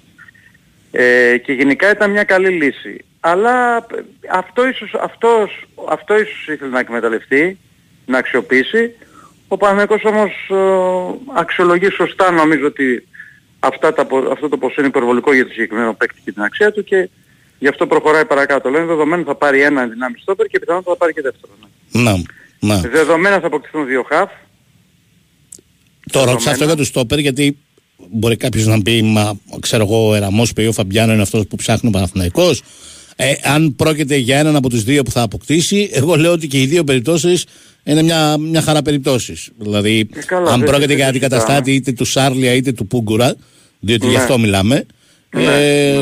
Ε, 0.91 1.37
και 1.37 1.53
γενικά 1.53 1.91
ήταν 1.91 2.11
μια 2.11 2.23
καλή 2.23 2.49
λύση. 2.49 3.05
Αλλά 3.19 3.77
ε, 3.77 3.83
αυτό 4.31 4.67
ίσως, 4.67 4.93
αυτός, 4.93 5.67
αυτό 5.89 6.19
ίσως 6.19 6.47
ήθελε 6.47 6.71
να 6.71 6.79
εκμεταλλευτεί, 6.79 7.57
να 8.05 8.17
αξιοποιήσει. 8.17 8.95
Ο 9.47 9.57
Παναθηναϊκός 9.57 10.03
όμως 10.03 10.31
ε, 10.49 11.19
αξιολογεί 11.35 11.89
σωστά 11.89 12.31
νομίζω 12.31 12.65
ότι 12.65 13.07
αυτά 13.59 13.93
τα, 13.93 14.05
πο- 14.05 14.31
αυτό 14.31 14.49
το 14.49 14.57
ποσό 14.57 14.75
είναι 14.77 14.87
υπερβολικό 14.87 15.33
για 15.33 15.45
το 15.45 15.51
συγκεκριμένο 15.51 15.93
παίκτη 15.93 16.21
και 16.25 16.31
την 16.31 16.41
αξία 16.41 16.71
του 16.71 16.83
και 16.83 17.09
γι' 17.59 17.67
αυτό 17.67 17.87
προχωράει 17.87 18.25
παρακάτω. 18.25 18.69
Λένε 18.69 18.85
δεδομένου 18.85 19.23
θα 19.25 19.35
πάρει 19.35 19.61
ένα 19.61 19.87
δυνάμει 19.87 20.15
στόπερ 20.21 20.45
και 20.45 20.59
πιθανότατα 20.59 20.91
θα 20.91 20.97
πάρει 20.97 21.13
και 21.13 21.21
δεύτερο. 21.21 21.53
Ναι. 21.91 22.01
Να, 22.01 22.75
να. 22.75 22.89
Δεδομένα 22.89 23.39
θα 23.39 23.47
αποκτηθούν 23.47 23.85
δύο 23.85 24.03
χαφ. 24.03 24.31
Το 26.11 26.23
ρώτησα 26.23 26.51
αυτό 26.51 26.63
για 26.63 26.75
του 26.75 26.85
στόπερ, 26.85 27.19
γιατί 27.19 27.57
μπορεί 28.09 28.35
κάποιος 28.35 28.65
να 28.65 28.81
πει, 28.81 29.01
Μα 29.01 29.33
ξέρω 29.59 29.83
εγώ, 29.83 30.07
ο 30.09 30.15
Εραμός 30.15 30.53
πει 30.53 30.61
ο 30.61 30.71
Φαμπιάνο 30.71 31.13
είναι 31.13 31.21
αυτός 31.21 31.47
που 31.47 31.55
ψάχνει 31.55 31.87
ο 31.89 31.91
Παναθηναϊκός 31.91 32.61
Ε, 33.15 33.33
αν 33.43 33.75
πρόκειται 33.75 34.15
για 34.15 34.37
έναν 34.39 34.55
από 34.55 34.69
τους 34.69 34.83
δύο 34.83 35.03
που 35.03 35.11
θα 35.11 35.21
αποκτήσει, 35.21 35.89
εγώ 35.93 36.15
λέω 36.15 36.31
ότι 36.31 36.47
και 36.47 36.61
οι 36.61 36.65
δύο 36.65 36.83
περιπτώσεις 36.83 37.45
είναι 37.83 38.01
μια, 38.01 38.37
μια 38.37 38.61
χαρά 38.61 38.81
περιπτώσεις. 38.81 39.49
Δηλαδή, 39.57 40.09
Ε, 40.15 40.19
καλά, 40.25 40.51
αν 40.51 40.59
δεν- 40.59 40.69
πρόκειται 40.69 40.87
δεν 40.87 40.95
για 40.95 41.05
το 41.05 41.09
αντικαταστάτη 41.09 41.73
είτε 41.73 41.91
του 41.91 42.05
Σάρλια 42.05 42.53
είτε 42.53 42.71
του 42.71 42.87
Πούγκουρα, 42.87 43.35
διότι 43.79 44.05
γι' 44.07 44.13
Ναι. 44.13 44.19
αυτό 44.19 44.37
μιλάμε. 44.39 44.85
Ναι, 45.35 45.43
ε, 45.43 46.01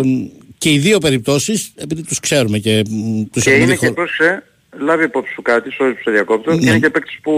Και 0.58 0.72
οι 0.72 0.78
δύο 0.78 0.98
περιπτώσεις, 0.98 1.72
επειδή 1.76 2.04
τους 2.04 2.20
ξέρουμε 2.20 2.58
και 2.60 2.84
τους 3.32 3.44
Και 3.44 3.50
είναι 3.52 3.76
και 3.76 3.92
πρόσεξε, 3.92 4.44
λάβει 4.78 5.04
υπόψη 5.04 5.34
σου 5.34 5.42
κάτι, 5.42 5.70
sorry 5.80 5.92
που 5.96 6.02
σε 6.04 6.12
διακόπτω, 6.12 6.52
Ναι. 6.54 6.58
και 6.60 6.70
είναι 6.70 6.80
και 6.80 6.90
παίκτες 6.90 7.18
που 7.22 7.32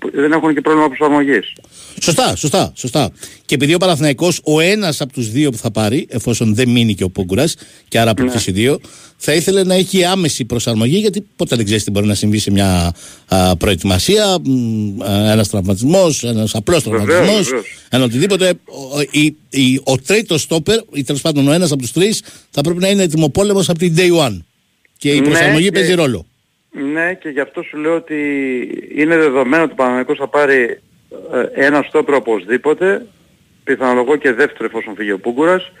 που 0.00 0.10
δεν 0.14 0.32
έχουν 0.32 0.54
και 0.54 0.60
πρόβλημα 0.60 0.88
προσαρμογής. 0.88 1.52
Σωστά, 2.02 2.36
σωστά, 2.36 2.72
σωστά. 2.76 3.10
Και 3.46 3.54
επειδή 3.54 3.74
ο 3.74 3.78
Παναθηναϊκός 3.78 4.40
ο 4.44 4.60
ένας 4.60 5.00
από 5.00 5.12
τους 5.12 5.30
δύο 5.30 5.50
που 5.50 5.56
θα 5.56 5.70
πάρει, 5.70 6.06
εφόσον 6.10 6.54
δεν 6.54 6.68
μείνει 6.68 6.94
και 6.94 7.04
ο 7.04 7.10
Πούγκουρας, 7.10 7.56
και 7.88 7.98
άρα 8.00 8.10
από 8.10 8.22
Ναι. 8.22 8.30
τους 8.30 8.46
οι 8.46 8.52
δύο, 8.52 8.80
θα 9.16 9.32
ήθελε 9.34 9.64
να 9.64 9.74
έχει 9.74 10.04
άμεση 10.04 10.44
προσαρμογή, 10.44 10.98
γιατί 10.98 11.26
ποτέ 11.36 11.56
δεν 11.56 11.64
ξέρεις 11.64 11.84
τι 11.84 11.90
μπορεί 11.90 12.06
να 12.06 12.14
συμβεί 12.14 12.38
σε 12.38 12.50
μια 12.50 12.94
α, 13.28 13.56
προετοιμασία, 13.56 14.38
μ, 14.44 15.02
α, 15.02 15.30
ένας 15.32 15.48
τραυματισμός, 15.48 16.24
ένας 16.24 16.54
απλός 16.54 16.82
Βεβαίως, 16.82 17.04
τραυματισμός, 17.06 17.44
βεβαίως. 17.48 17.66
ένα 17.90 18.04
οτιδήποτε. 18.04 18.52
Ο, 18.94 19.00
η- 19.10 19.36
η- 19.50 19.80
ο 19.84 19.96
τρίτος 19.98 20.42
στόπερ, 20.42 20.78
ή 20.92 21.04
τέλος 21.04 21.20
πάντων 21.20 21.48
ο 21.48 21.52
ένας 21.52 21.70
από 21.72 21.80
τους 21.82 21.92
τρεις, 21.92 22.22
θα 22.50 22.60
πρέπει 22.60 22.78
να 22.78 22.88
είναι 22.88 23.02
ετοιμοπόλεμος 23.02 23.68
από 23.68 23.78
την 23.78 23.94
day 23.96 24.10
one. 24.26 24.38
Και 24.98 25.10
η 25.10 25.20
Ναι, 25.20 25.26
προσαρμογή 25.28 25.64
και- 25.64 25.70
παίζει 25.72 25.94
ρόλο. 25.94 26.26
Ναι, 26.70 27.14
και 27.14 27.28
γι' 27.28 27.40
αυτό 27.40 27.62
σου 27.62 27.76
λέω 27.76 27.94
ότι 27.94 28.18
είναι 28.94 29.16
δεδομένο 29.16 29.62
ότι 29.62 29.72
ο 29.72 29.74
Παναγικός 29.74 30.18
θα 30.18 30.28
πάρει 30.28 30.80
ε, 31.32 31.66
ένα 31.66 31.82
στόπερ 31.88 32.14
οπωσδήποτε, 32.14 33.06
πιθανολογώ 33.64 34.16
και 34.16 34.32
δεύτερο 34.32 34.64
εφόσον 34.64 34.94
φύγει 34.94 35.12
ο 35.12 35.18
Πούγκουρας, 35.18 35.72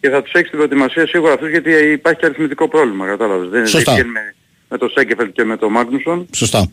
και 0.00 0.10
θα 0.10 0.22
τους 0.22 0.32
έχει 0.32 0.46
στην 0.46 0.58
προετοιμασία 0.58 1.06
σίγουρα 1.06 1.32
αυτούς 1.32 1.50
γιατί 1.50 1.70
υπάρχει 1.72 2.20
και 2.20 2.26
αριθμητικό 2.26 2.68
πρόβλημα, 2.68 3.06
κατάλαβες. 3.06 3.48
Δεν 3.48 3.66
Σωστά. 3.66 3.92
δεν 3.92 4.00
βγαίνει 4.02 4.12
με, 4.12 4.34
με 4.68 4.78
το 4.78 4.88
Σέγκεφελ 4.88 5.32
και 5.32 5.44
με 5.44 5.56
το 5.56 5.70
Μάγνουσον, 5.70 6.26
Σωστά. 6.34 6.70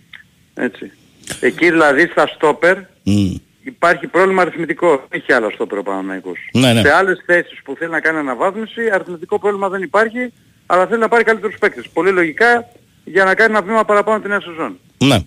έτσι. 0.54 0.92
Εκεί 1.40 1.70
δηλαδή 1.70 2.08
στα 2.08 2.28
στόπερ 2.28 2.78
Μμ. 3.04 3.34
υπάρχει 3.64 4.08
πρόβλημα 4.08 4.42
αριθμητικό, 4.42 4.90
δεν 4.90 5.08
έχει 5.22 5.34
άλλο 5.34 5.50
στόπερ 5.50 5.78
ο 5.78 5.84
Παναγικός. 5.84 6.38
Ναι, 6.54 6.74
ναι. 6.74 6.82
Σε 6.82 6.92
άλλες 6.92 7.24
θέσεις 7.26 7.62
που 7.64 7.76
θέλει 7.78 7.92
να 7.92 8.00
κάνει 8.00 8.18
αναβάθμιση, 8.18 8.90
αριθμητικό 8.94 9.40
πρόβλημα 9.40 9.70
δεν 9.70 9.82
υπάρχει, 9.82 10.34
αλλά 10.66 10.88
θέλει 10.88 11.00
να 11.00 11.08
πάρει 11.08 11.24
καλύτερους 11.24 11.58
παίκτες. 11.58 11.90
Πολύ 11.94 12.12
λογικά 12.12 12.68
για 13.04 13.24
να 13.24 13.36
κάνει 13.36 13.54
ένα 13.54 13.62
βήμα 13.62 13.86
παραπάνω 13.86 14.20
την 14.20 14.30
νέα 14.30 14.42
σεζόν. 14.42 14.78
Ναι. 14.98 15.18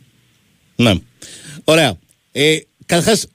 Ναι. 0.76 0.92
Ωραία. 1.64 1.94
Ε, 2.32 2.56
Καταρχάς, 2.86 3.26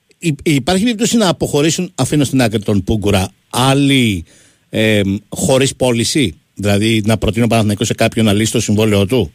υπάρχει 0.44 0.84
περίπτωση 0.84 1.18
να 1.18 1.28
αποχωρήσουν, 1.28 1.92
αφήνω 1.96 2.24
στην 2.24 2.42
άκρη 2.42 2.60
τον 2.60 2.84
Πούγκουρα, 2.84 3.32
άλλοι 3.50 4.26
ε, 4.70 5.02
χωρίς 5.30 5.76
πώληση; 5.76 6.40
Δηλαδή 6.54 7.02
να 7.06 7.18
προτείνω 7.18 7.48
Παναθηναϊκό 7.48 7.84
σε 7.84 7.94
κάποιον 7.94 8.26
να 8.26 8.34
λύσει 8.34 8.52
το 8.52 8.60
συμβόλαιο 8.60 9.06
του; 9.06 9.34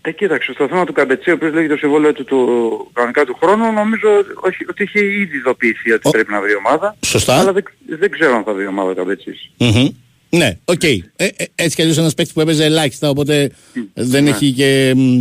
Ε, 0.00 0.12
κοίταξε, 0.12 0.52
στο 0.52 0.68
θέμα 0.68 0.84
του 0.84 0.92
Καμπετσί, 0.92 1.30
ο 1.30 1.34
οποίος 1.34 1.52
λέγει 1.52 1.68
το 1.68 1.76
συμβόλαιο 1.76 2.12
του, 2.12 2.24
του 2.24 2.90
κανονικά 2.92 3.24
του 3.24 3.36
χρόνου, 3.40 3.72
νομίζω 3.72 4.08
όχι, 4.34 4.64
ότι 4.68 4.82
είχε 4.82 5.04
ήδη 5.04 5.36
ειδοποιηθεί 5.36 5.92
ότι 5.92 6.10
πρέπει 6.10 6.32
να 6.32 6.40
βρει 6.40 6.54
ομάδα. 6.54 6.96
Σωστά. 7.04 7.38
Αλλά 7.38 7.52
δεν, 7.52 7.64
δεν 7.86 8.10
ξέρω 8.10 8.36
αν 8.36 8.42
θα 8.44 8.52
βρει 8.52 8.66
ομάδα 8.66 8.90
ο 8.90 8.94
Καμπετσής. 8.94 9.50
Μμμ. 9.56 9.88
Ναι, 10.36 10.58
οκ. 10.64 10.82
Ε, 10.84 10.98
ε, 11.16 11.26
έτσι 11.54 11.76
κι 11.76 11.82
αλλιώς 11.82 11.98
ένας 11.98 12.14
παίκτης 12.14 12.34
που 12.34 12.40
έπαιζε 12.40 12.64
ελάχιστα, 12.64 13.08
οπότε 13.08 13.50
δεν 13.94 14.24
Ναι. 14.24 14.30
έχει 14.30 14.52
και. 14.52 14.92
μ, 14.96 15.20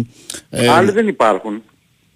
ε, 0.50 0.68
Άλλοι 0.68 0.92
δεν 0.92 1.08
υπάρχουν. 1.08 1.62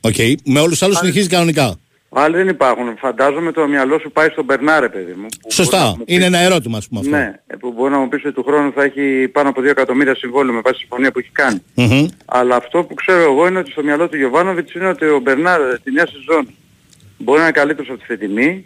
Οκ. 0.01 0.15
Με 0.45 0.59
όλους 0.59 0.71
τους 0.71 0.81
άλλους 0.83 0.97
συνεχίζει 0.97 1.27
κανονικά. 1.27 1.79
Άλλοι 2.17 2.35
δεν 2.35 2.47
υπάρχουν. 2.47 2.97
Φαντάζομαι 2.97 3.51
το 3.51 3.67
μυαλό 3.67 3.99
σου 3.99 4.11
πάει 4.11 4.29
στον 4.29 4.43
Μπερνάρ, 4.45 4.81
ρε 4.81 4.89
παιδί 4.89 5.11
μου. 5.11 5.25
που 5.27 5.37
μπορεί 5.41 5.47
να 5.47 5.51
Σωστά. 5.53 5.95
μου 5.97 6.03
Είναι 6.05 6.25
ένα 6.25 6.37
ερώτημα, 6.39 6.77
ας 6.77 6.87
πούμε 6.87 6.99
αυτό. 6.99 7.11
Ναι, 7.15 7.31
ε, 7.47 7.55
που 7.55 7.71
μπορεί 7.71 7.91
να 7.91 7.97
μου 7.99 8.07
πεις 8.09 8.25
ότι 8.25 8.33
του 8.33 8.43
χρόνου 8.43 8.71
θα 8.75 8.83
έχει 8.83 9.27
πάνω 9.31 9.49
από 9.49 9.61
2 9.61 9.69
εκατομμύρια 9.69 10.15
συμβόλαιο 10.15 10.53
με 10.53 10.59
βάση 10.63 10.73
τη 10.75 10.79
συμφωνία 10.79 11.11
που 11.11 11.19
έχει 11.19 11.29
κάνει. 11.31 11.59
Μμμ. 11.73 12.05
Αλλά 12.25 12.55
αυτό 12.55 12.83
που 12.83 12.93
ξέρω 12.93 13.21
εγώ 13.21 13.47
είναι 13.47 13.59
ότι 13.59 13.71
στο 13.71 13.83
μυαλό 13.83 14.09
του 14.09 14.17
Γιοβάνοβιτς 14.17 14.73
είναι 14.73 14.87
ότι 14.87 15.05
ο 15.05 15.19
Μπερνάρ 15.19 15.79
τη 15.83 15.91
νέα 15.91 16.07
σεζόν 16.07 16.47
μπορεί 17.17 17.37
να 17.39 17.43
είναι 17.43 17.53
καλύτερος 17.53 17.89
από 17.89 17.99
τη 17.99 18.05
φετινή, 18.05 18.65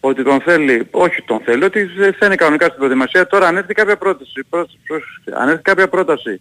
ότι 0.00 0.22
τον 0.22 0.40
θέλει, 0.40 0.86
όχι 0.90 1.22
τον 1.22 1.40
θέλει, 1.44 1.64
ότι 1.64 1.82
δεν 1.84 2.14
θα 2.18 2.26
είναι 2.26 2.34
κανονικά 2.34 2.64
στην 2.64 2.76
προετοιμασία. 2.78 3.26
Τώρα 3.26 3.46
αν 3.46 3.56
έρθει 3.56 3.74
κάποια 3.74 3.96
πρόταση, 3.96 4.44
πρόσεξε, 4.50 4.78
πρόσεξε, 4.86 5.42
αν 5.42 5.48
έρθει 5.48 5.62
κάποια 5.62 5.88
πρόταση 5.88 6.40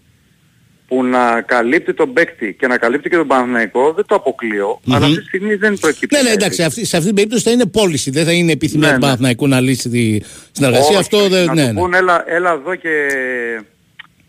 που 0.88 1.03
να 1.03 1.41
καλύπτει 1.41 1.93
τον 1.93 2.14
παίκτη 2.14 2.55
και 2.60 2.68
να 2.68 2.78
καλύπτει 2.78 3.10
και 3.10 3.16
τον 3.16 3.28
Παναθηναϊκό, 3.28 3.93
δεν 3.93 4.05
το 4.05 4.16
αποκλείω, 4.16 4.80
Μμμ. 4.84 4.95
αλλά 4.95 5.05
αυτή 5.05 5.18
τη 5.20 5.26
στιγμή 5.26 5.55
δεν 5.55 5.78
προκύπτει. 5.80 6.16
Ναι, 6.16 6.22
ναι, 6.22 6.30
κάτι. 6.30 6.43
εντάξει, 6.43 6.64
αυτή, 6.64 6.86
σε 6.86 6.95
αυτή 6.95 7.08
την 7.08 7.16
περίπτωση 7.16 7.43
θα 7.43 7.51
είναι 7.51 7.66
πώληση. 7.66 8.12
Δεν 8.12 8.26
θα 8.26 8.32
είναι 8.32 8.51
επιθυμία 8.51 8.88
Ναι, 8.88 8.93
του 8.93 8.99
ναι. 8.99 9.05
Παναθηναϊκού 9.05 9.47
να 9.47 9.60
λύσει 9.62 9.89
τη 9.89 10.20
συνεργασία. 10.51 10.88
Όχι, 10.88 10.97
αυτό 10.97 11.28
δεν. 11.30 11.45
να 11.45 11.53
Ναι, 11.53 11.68
του 11.68 11.74
ναι. 11.74 11.80
πούν 11.80 11.93
έλα, 11.93 12.24
έλα 12.28 12.51
εδώ 12.51 12.76
και 12.76 13.08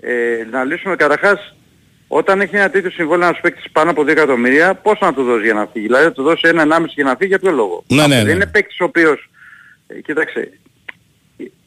ε, 0.01 0.45
να 0.51 0.65
λύσουμε 0.65 0.97
καταρχάς 0.97 1.55
όταν 2.09 2.41
έχει 2.41 2.57
ένα 2.57 2.71
τέτοιο 2.71 2.91
συμβόλαιο 2.91 3.29
ένας 3.29 3.41
παίκτης 3.41 3.71
πάνω 3.73 3.91
από 3.91 4.03
2 4.03 4.09
εκατομμύρια, 4.09 4.75
πώς 4.75 4.99
να 5.01 5.15
του 5.15 5.23
δώσει 5.23 5.45
για 5.45 5.55
να 5.55 5.69
φύγει; 5.73 5.87
Δηλαδή 5.87 6.05
να 6.05 6.13
του 6.13 6.23
δώσει 6.23 6.49
ένα 6.49 6.63
1,5 6.63 6.85
για 6.95 7.05
να 7.05 7.17
φύγει 7.17 7.29
για 7.29 7.39
ποιο 7.39 7.51
λόγο; 7.51 7.85
Ναι, 7.89 8.07
ναι, 8.07 8.15
Δεν 8.17 8.25
ναι. 8.25 8.33
είναι 8.33 8.47
παίκτης 8.47 8.81
ο 8.81 8.85
οποίος, 8.85 9.31
ε, 9.87 10.01
κοίταξε, 10.01 10.59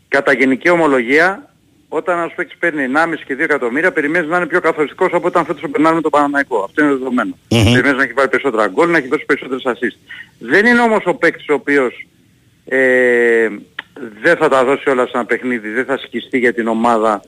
κατά 0.08 0.34
γενική 0.34 0.70
ομολογία, 0.70 1.54
όταν 1.90 2.18
ένας 2.18 2.34
παίκτης 2.36 2.58
παίρνει 2.58 2.84
1,5 2.84 3.24
και 3.26 3.36
2 3.36 3.40
εκατομμύρια, 3.40 3.92
περιμένεις 3.92 4.30
να 4.30 4.38
είναι 4.38 4.46
πιο 4.46 4.60
καθοριστικός 4.60 5.14
από 5.14 5.28
όταν 5.28 5.46
φέτος 5.46 5.64
ο 5.64 5.68
Μπερνάρ 5.68 5.94
με 5.94 6.02
τον 6.02 6.12
Παναναϊκό. 6.12 6.64
Αυτό 6.64 6.82
είναι 6.82 6.92
δεδομένο. 6.92 7.38
Μμμ. 7.50 7.64
Περιμένεις 7.64 7.98
να 7.98 8.04
έχει 8.04 8.14
βάλει 8.14 8.30
περισσότερα 8.30 8.68
γκολ, 8.68 8.90
να 8.90 8.98
έχει 8.98 9.08
δώσει 9.08 9.26
περισσότερες 9.26 9.64
assist. 9.66 9.98
Δεν 10.40 10.66
είναι 10.66 10.82
όμως 10.82 11.04
ο 11.06 11.14
παίκτης 11.14 11.50
ο 11.50 11.54
οποίος 11.54 12.08
ε, 12.66 13.48
δεν 14.22 14.38
θα 14.38 14.50
τα 14.50 14.64
δώσει 14.64 14.90
όλα 14.90 15.06
σε 15.06 15.12
ένα 15.14 15.26
παιχνίδι, 15.26 15.70
δεν 15.70 15.86
θα 15.86 15.98
σκιστεί 15.98 16.38
για 16.38 16.54
την 16.54 16.68
ομάδα, 16.68 17.22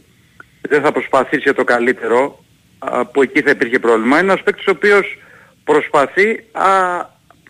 δεν 0.61 0.81
θα 0.81 0.91
προσπαθήσει 0.91 1.41
για 1.41 1.53
το 1.53 1.63
καλύτερο, 1.63 2.21
α, 2.23 2.37
που 3.11 3.21
εκεί 3.21 3.41
θα 3.41 3.49
υπήρχε 3.49 3.79
πρόβλημα. 3.79 4.19
Είναι 4.19 4.31
ένας 4.31 4.43
παίκτης 4.43 4.67
ο 4.67 4.71
οποίος 4.71 5.17
προσπαθεί, 5.63 6.43
α, 6.51 6.67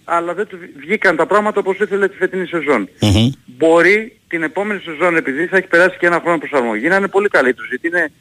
αλλά 0.03 0.33
δεν 0.33 0.47
του 0.47 0.57
βγήκαν 0.79 1.15
τα 1.15 1.25
πράγματα 1.25 1.59
όπως 1.59 1.79
ήθελε 1.79 2.07
τη 2.07 2.15
φετινή 2.15 2.45
σεζόν. 2.47 2.89
Μμμ. 3.01 3.29
Μπορεί 3.45 4.19
την 4.27 4.43
επόμενη 4.43 4.79
σεζόν, 4.79 5.15
επειδή 5.15 5.45
θα 5.45 5.57
έχει 5.57 5.67
περάσει 5.67 5.97
και 5.97 6.05
ένα 6.05 6.19
χρόνο 6.19 6.37
προσαρμογή, 6.37 6.87
να 6.87 6.95
είναι 6.95 7.07
πολύ 7.07 7.27
καλύτερος, 7.27 7.69
γιατί 7.69 7.87
είναι 7.87 8.11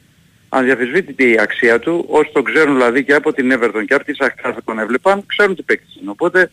αδιαφεσβήτητη 0.49 1.29
η 1.31 1.39
αξία 1.39 1.79
του, 1.79 2.05
όσοι 2.09 2.29
τον 2.33 2.43
ξέρουν 2.43 2.73
δηλαδή 2.75 3.03
και 3.03 3.13
από 3.13 3.33
την 3.33 3.53
Everton 3.53 3.83
και 3.87 3.93
από 3.93 4.03
τη 4.03 4.15
Σαχτάρ 4.15 4.53
που 4.53 4.63
τον 4.63 4.79
έβλεπαν, 4.79 5.25
ξέρουν 5.25 5.55
τι 5.55 5.63
παίκτης 5.63 5.95
είναι. 6.01 6.09
Οπότε 6.09 6.51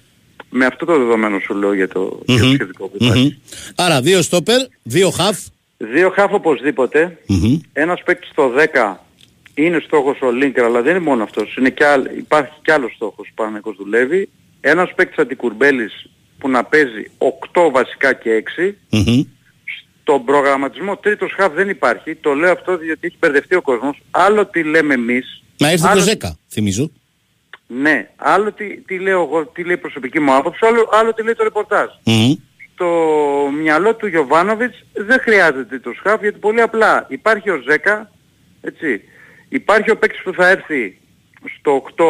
με 0.50 0.66
αυτό 0.66 0.84
το 0.84 0.98
δεδομένο 0.98 1.38
σου 1.38 1.54
λέω 1.54 1.74
για 1.74 1.88
το, 1.88 2.22
για 2.26 2.38
το 2.38 2.46
Μμμ. 2.46 2.54
σχετικό 2.54 2.86
που 2.88 2.96
υπάρχει. 3.00 3.22
Μμμ. 3.22 3.64
Άρα 3.76 4.00
δύο 4.00 4.22
στόπερ, 4.22 4.60
δύο 4.82 5.10
χαφ. 5.10 5.38
Δύο 5.76 6.10
χάφ 6.10 6.32
οπωσδήποτε. 6.32 7.18
Μμμ. 7.26 7.58
Ένας 7.72 8.02
παίκτης 8.04 8.28
στο 8.30 8.52
10 8.74 8.96
είναι 9.64 9.80
στόχος 9.80 10.20
ο 10.20 10.30
Λίνκερ, 10.30 10.64
αλλά 10.64 10.82
δεν 10.82 10.96
είναι 10.96 11.04
μόνο 11.04 11.22
αυτός. 11.22 11.56
Είναι 11.56 11.70
και 11.70 11.86
άλλ- 11.86 12.16
υπάρχει 12.16 12.52
και 12.62 12.72
άλλος 12.72 12.92
στόχος 12.94 13.28
που 13.34 13.44
ο 13.62 13.72
δουλεύει. 13.72 14.28
Ένας 14.60 14.92
παίκτης 14.94 15.18
αντικουρμπέλης 15.18 16.10
που 16.38 16.48
να 16.48 16.64
παίζει 16.64 17.10
8 17.18 17.70
βασικά 17.70 18.12
και 18.12 18.30
6. 18.34 18.76
Μμμ. 18.90 19.22
Στον 20.02 20.24
προγραμματισμό 20.24 20.96
τρίτος 20.96 21.32
χαφ 21.36 21.52
δεν 21.54 21.68
υπάρχει. 21.68 22.14
Το 22.14 22.34
λέω 22.34 22.52
αυτό 22.52 22.76
διότι 22.76 23.06
έχει 23.06 23.16
μπερδευτεί 23.20 23.54
ο 23.54 23.62
κόσμος. 23.62 24.02
Άλλο 24.10 24.46
τι 24.46 24.62
λέμε 24.62 24.94
εμείς. 24.94 25.42
Να 25.58 25.70
έρθει 25.70 25.86
άλλο- 25.86 26.04
το 26.04 26.10
10, 26.10 26.36
θυμίζω. 26.48 26.90
Ναι. 27.66 28.08
Άλλο 28.16 28.52
τι, 28.52 28.76
τι 28.80 28.98
λέω 28.98 29.22
εγώ, 29.22 29.46
τι 29.46 29.64
λέει 29.64 29.74
η 29.74 29.78
προσωπική 29.78 30.20
μου 30.20 30.34
άποψη, 30.34 30.66
άλλο, 30.66 30.88
άλλο 30.92 31.14
τι 31.14 31.22
λέει 31.22 31.34
το 31.34 31.42
ρεπορτάζ. 31.44 31.88
Μμμ. 32.04 32.34
το 32.74 32.86
μυαλό 33.60 33.94
του 33.94 34.06
Γιωβάνοβιτς 34.06 34.84
δεν 34.92 35.20
χρειάζεται 35.20 35.78
το 35.78 35.92
σκάφ 35.98 36.20
γιατί 36.20 36.38
πολύ 36.38 36.60
απλά 36.60 37.06
υπάρχει 37.08 37.50
ο 37.50 37.62
Ζέκα, 37.70 38.10
έτσι, 38.60 39.02
υπάρχει 39.50 39.90
ο 39.90 39.96
παίκτης 39.96 40.22
που 40.22 40.32
θα 40.32 40.48
έρθει 40.48 40.98
στο 41.58 41.82
8 41.96 42.04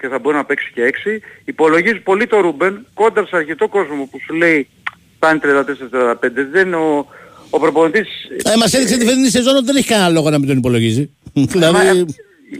και 0.00 0.08
θα 0.08 0.18
μπορεί 0.18 0.36
να 0.36 0.44
παίξει 0.44 0.70
και 0.74 0.92
6, 1.04 1.18
υπολογίζει 1.44 2.00
πολύ 2.00 2.26
το 2.26 2.40
Ρούμπεν 2.40 2.86
κόντρα 2.94 3.26
σε 3.26 3.36
αρκετό 3.36 3.68
κόσμο 3.68 4.04
που 4.10 4.18
σου 4.26 4.34
λέει 4.34 4.68
φτάνει 5.16 5.40
34-35, 5.42 6.14
δεν 6.50 6.66
είναι 6.66 6.76
ο, 6.76 7.06
ο 7.50 7.58
προπονητής... 7.58 8.08
Ε, 8.44 8.56
μας 8.56 8.74
έδειξε 8.74 8.96
τη 8.96 9.04
φετινή 9.06 9.28
σεζόν 9.28 9.56
ότι 9.56 9.64
δεν 9.64 9.76
έχει 9.76 9.88
κανένα 9.88 10.08
λόγο 10.08 10.30
να 10.30 10.38
μην 10.38 10.48
τον 10.48 10.56
υπολογίζει. 10.58 11.10
δηλαδή. 11.32 12.04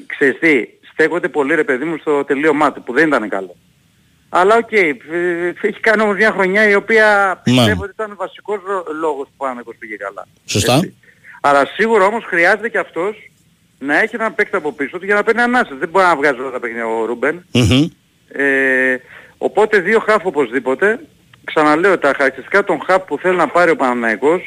Ξέρεις 0.06 0.38
τι, 0.38 0.64
στέκονται 0.92 1.28
πολύ 1.28 1.54
ρε 1.54 1.64
παιδί 1.64 1.84
μου 1.84 1.96
στο 1.98 2.24
τελείωμά 2.24 2.72
του 2.72 2.82
που 2.82 2.92
δεν 2.92 3.06
ήταν 3.06 3.28
καλό. 3.28 3.56
Αλλά 4.28 4.56
οκ, 4.56 4.72
ε, 4.72 4.96
έχει 5.60 5.80
κάνει 5.80 6.02
όμως 6.02 6.16
μια 6.16 6.30
χρονιά 6.30 6.68
η 6.68 6.74
οποία 6.74 7.40
πιστεύω 7.44 7.82
ότι 7.82 7.92
ήταν 7.94 8.14
βασικός 8.16 8.60
ρο- 8.66 8.86
λόγος 9.00 9.26
που 9.26 9.34
η 9.36 9.41
ομάδα 9.41 9.62
πήγε 9.78 9.96
καλά. 9.96 10.26
Σωστά. 10.44 10.80
Αλλά 11.40 11.66
σίγουρα 11.66 12.04
όμως 12.04 12.24
χρειάζεται 12.24 12.68
και 12.68 12.78
αυτός 12.78 13.30
να 13.78 14.00
έχει 14.00 14.14
έναν 14.14 14.34
παίκτη 14.34 14.56
από 14.56 14.72
πίσω 14.72 14.98
του 14.98 15.04
για 15.04 15.14
να 15.14 15.22
παίρνει 15.22 15.40
ανάσες. 15.40 15.76
Δεν 15.78 15.88
μπορεί 15.88 16.04
να 16.04 16.16
βγάζει 16.16 16.40
όλα 16.40 16.50
τα 16.50 16.60
παιχνίδια 16.60 16.86
ο 16.86 17.04
Ρούμπεν. 17.04 17.44
Μμμ. 17.52 17.88
Ε, 18.28 18.96
οπότε 19.38 19.78
δύο 19.78 19.98
χαφ 19.98 20.24
οπωσδήποτε. 20.24 21.00
Ξαναλέω 21.44 21.98
τα 21.98 22.12
χαρακτηριστικά 22.16 22.64
των 22.64 22.78
χαφ 22.86 23.02
που 23.02 23.18
θέλει 23.18 23.36
να 23.36 23.48
πάρει 23.48 23.70
ο 23.70 23.76
Παναναϊκός 23.76 24.42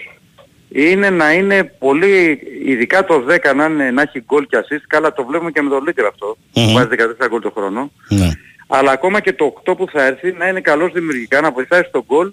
είναι 0.70 1.10
να 1.10 1.34
είναι 1.34 1.64
πολύ, 1.64 2.40
ειδικά 2.66 3.06
το 3.06 3.26
10 3.30 3.56
να, 3.56 3.66
είναι, 3.66 3.92
να 3.92 4.02
έχει 4.02 4.24
γκολ 4.26 4.48
και 4.48 4.58
assist. 4.58 4.84
Καλά 4.88 5.14
το 5.14 5.26
βλέπουμε 5.26 5.52
και 5.52 5.62
με 5.62 5.70
τον 5.70 5.84
Λίτερ 5.86 6.06
αυτό. 6.06 6.38
Μμμ. 6.56 6.66
Που 6.66 6.72
βάζει 6.72 6.88
14 7.24 7.28
γκολ 7.30 7.42
το 7.42 7.52
χρόνο. 7.56 7.92
Ναι. 8.10 8.30
Αλλά 8.68 8.92
ακόμα 8.92 9.20
και 9.20 9.34
το 9.34 9.62
8 9.66 9.78
που 9.78 9.88
θα 9.92 10.06
έρθει 10.06 10.32
να 10.32 10.48
είναι 10.48 10.62
καλός 10.62 10.92
δημιουργικά, 10.92 11.42
να 11.42 11.52
βοηθάει 11.52 11.84
στον 11.84 12.04
γκολ, 12.08 12.32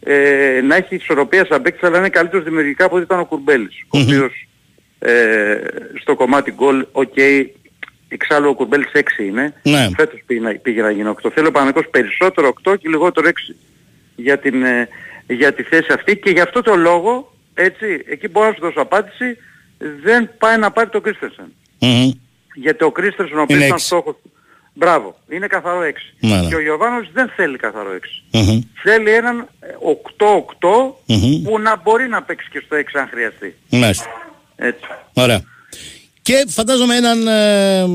ε, 0.00 0.60
να 0.64 0.76
έχει 0.76 0.94
ισορροπία 0.94 1.46
σαν 1.46 1.62
παίκτης, 1.62 1.82
αλλά 1.82 1.92
να 1.92 1.98
είναι 1.98 2.08
καλύτερος 2.08 2.44
δημιουργικά 2.44 2.84
από 2.84 2.94
ό,τι 2.94 3.04
ήταν 3.04 3.20
ο 3.20 3.24
Κουρμπέλης. 3.24 3.84
Ο 3.88 3.98
οποίος 3.98 4.46
ε, 4.98 5.56
στο 6.00 6.14
κομμάτι 6.14 6.50
γκολ, 6.52 6.86
οκ, 6.92 7.16
εξάλλου 8.08 8.48
ο 8.48 8.54
Κουρμπέλης 8.54 8.90
6 8.94 9.22
είναι. 9.22 9.54
Ναι. 9.62 9.88
Φέτος 9.96 10.20
πήγε, 10.26 10.40
να- 10.40 10.54
πήγε 10.54 10.82
να 10.82 10.90
γίνει 10.90 11.08
8. 11.08 11.30
Θέλω 11.34 11.48
ο 11.48 11.50
Παναθηναϊκός 11.50 11.88
περισσότερο 11.90 12.48
8 12.48 12.76
και 12.78 12.88
λιγότερο 12.88 13.28
6 13.28 13.54
για, 14.16 14.38
την, 14.38 14.62
ε, 14.62 14.88
για 15.26 15.52
τη 15.52 15.62
θέση 15.62 15.92
αυτή 15.92 16.16
και 16.16 16.30
γι' 16.30 16.40
αυτό 16.40 16.62
το 16.62 16.74
λόγο, 16.76 17.32
έτσι, 17.54 18.02
εκεί 18.06 18.28
μπορώ 18.28 18.46
να 18.48 18.54
σου 18.54 18.60
δώσω 18.60 18.80
απάντηση, 18.80 19.36
δεν 20.02 20.30
πάει 20.38 20.58
να 20.58 20.70
πάρει 20.70 20.88
το 20.88 21.00
Κρίστενσεν. 21.00 21.52
Μμμ. 21.80 22.10
Γιατί 22.54 22.84
ο 22.84 22.90
Κρίστενσεν 22.90 23.38
ο 23.38 23.42
οποίος 23.42 23.56
Είναι 23.58 23.64
ήταν 23.66 23.76
έξι. 23.76 23.86
στόχος 23.86 24.16
Μπράβο, 24.78 25.16
είναι 25.28 25.46
καθαρό 25.46 25.80
6. 25.82 25.92
Ναι, 26.20 26.40
ναι. 26.40 26.48
Και 26.48 26.54
ο 26.54 26.60
Γιοβάνοβιτς 26.60 27.08
δεν 27.12 27.28
θέλει 27.36 27.56
καθαρό 27.58 27.90
6. 27.92 28.22
Μμμ. 28.32 28.60
Θέλει 28.82 29.10
έναν 29.10 29.48
ε, 29.60 29.66
8-8 30.16 30.94
Μμμ. 31.06 31.42
που 31.42 31.58
να 31.58 31.76
μπορεί 31.76 32.08
να 32.08 32.22
παίξει 32.22 32.48
και 32.50 32.62
στο 32.66 32.76
6 32.76 32.98
αν 33.00 33.08
χρειαστεί. 33.10 33.54
Μάλιστα. 33.70 34.06
Έτσι. 34.56 34.86
Ωραία. 35.12 35.42
Και 36.22 36.44
φαντάζομαι 36.48 36.94
έναν 36.96 37.26
ε, 37.26 37.86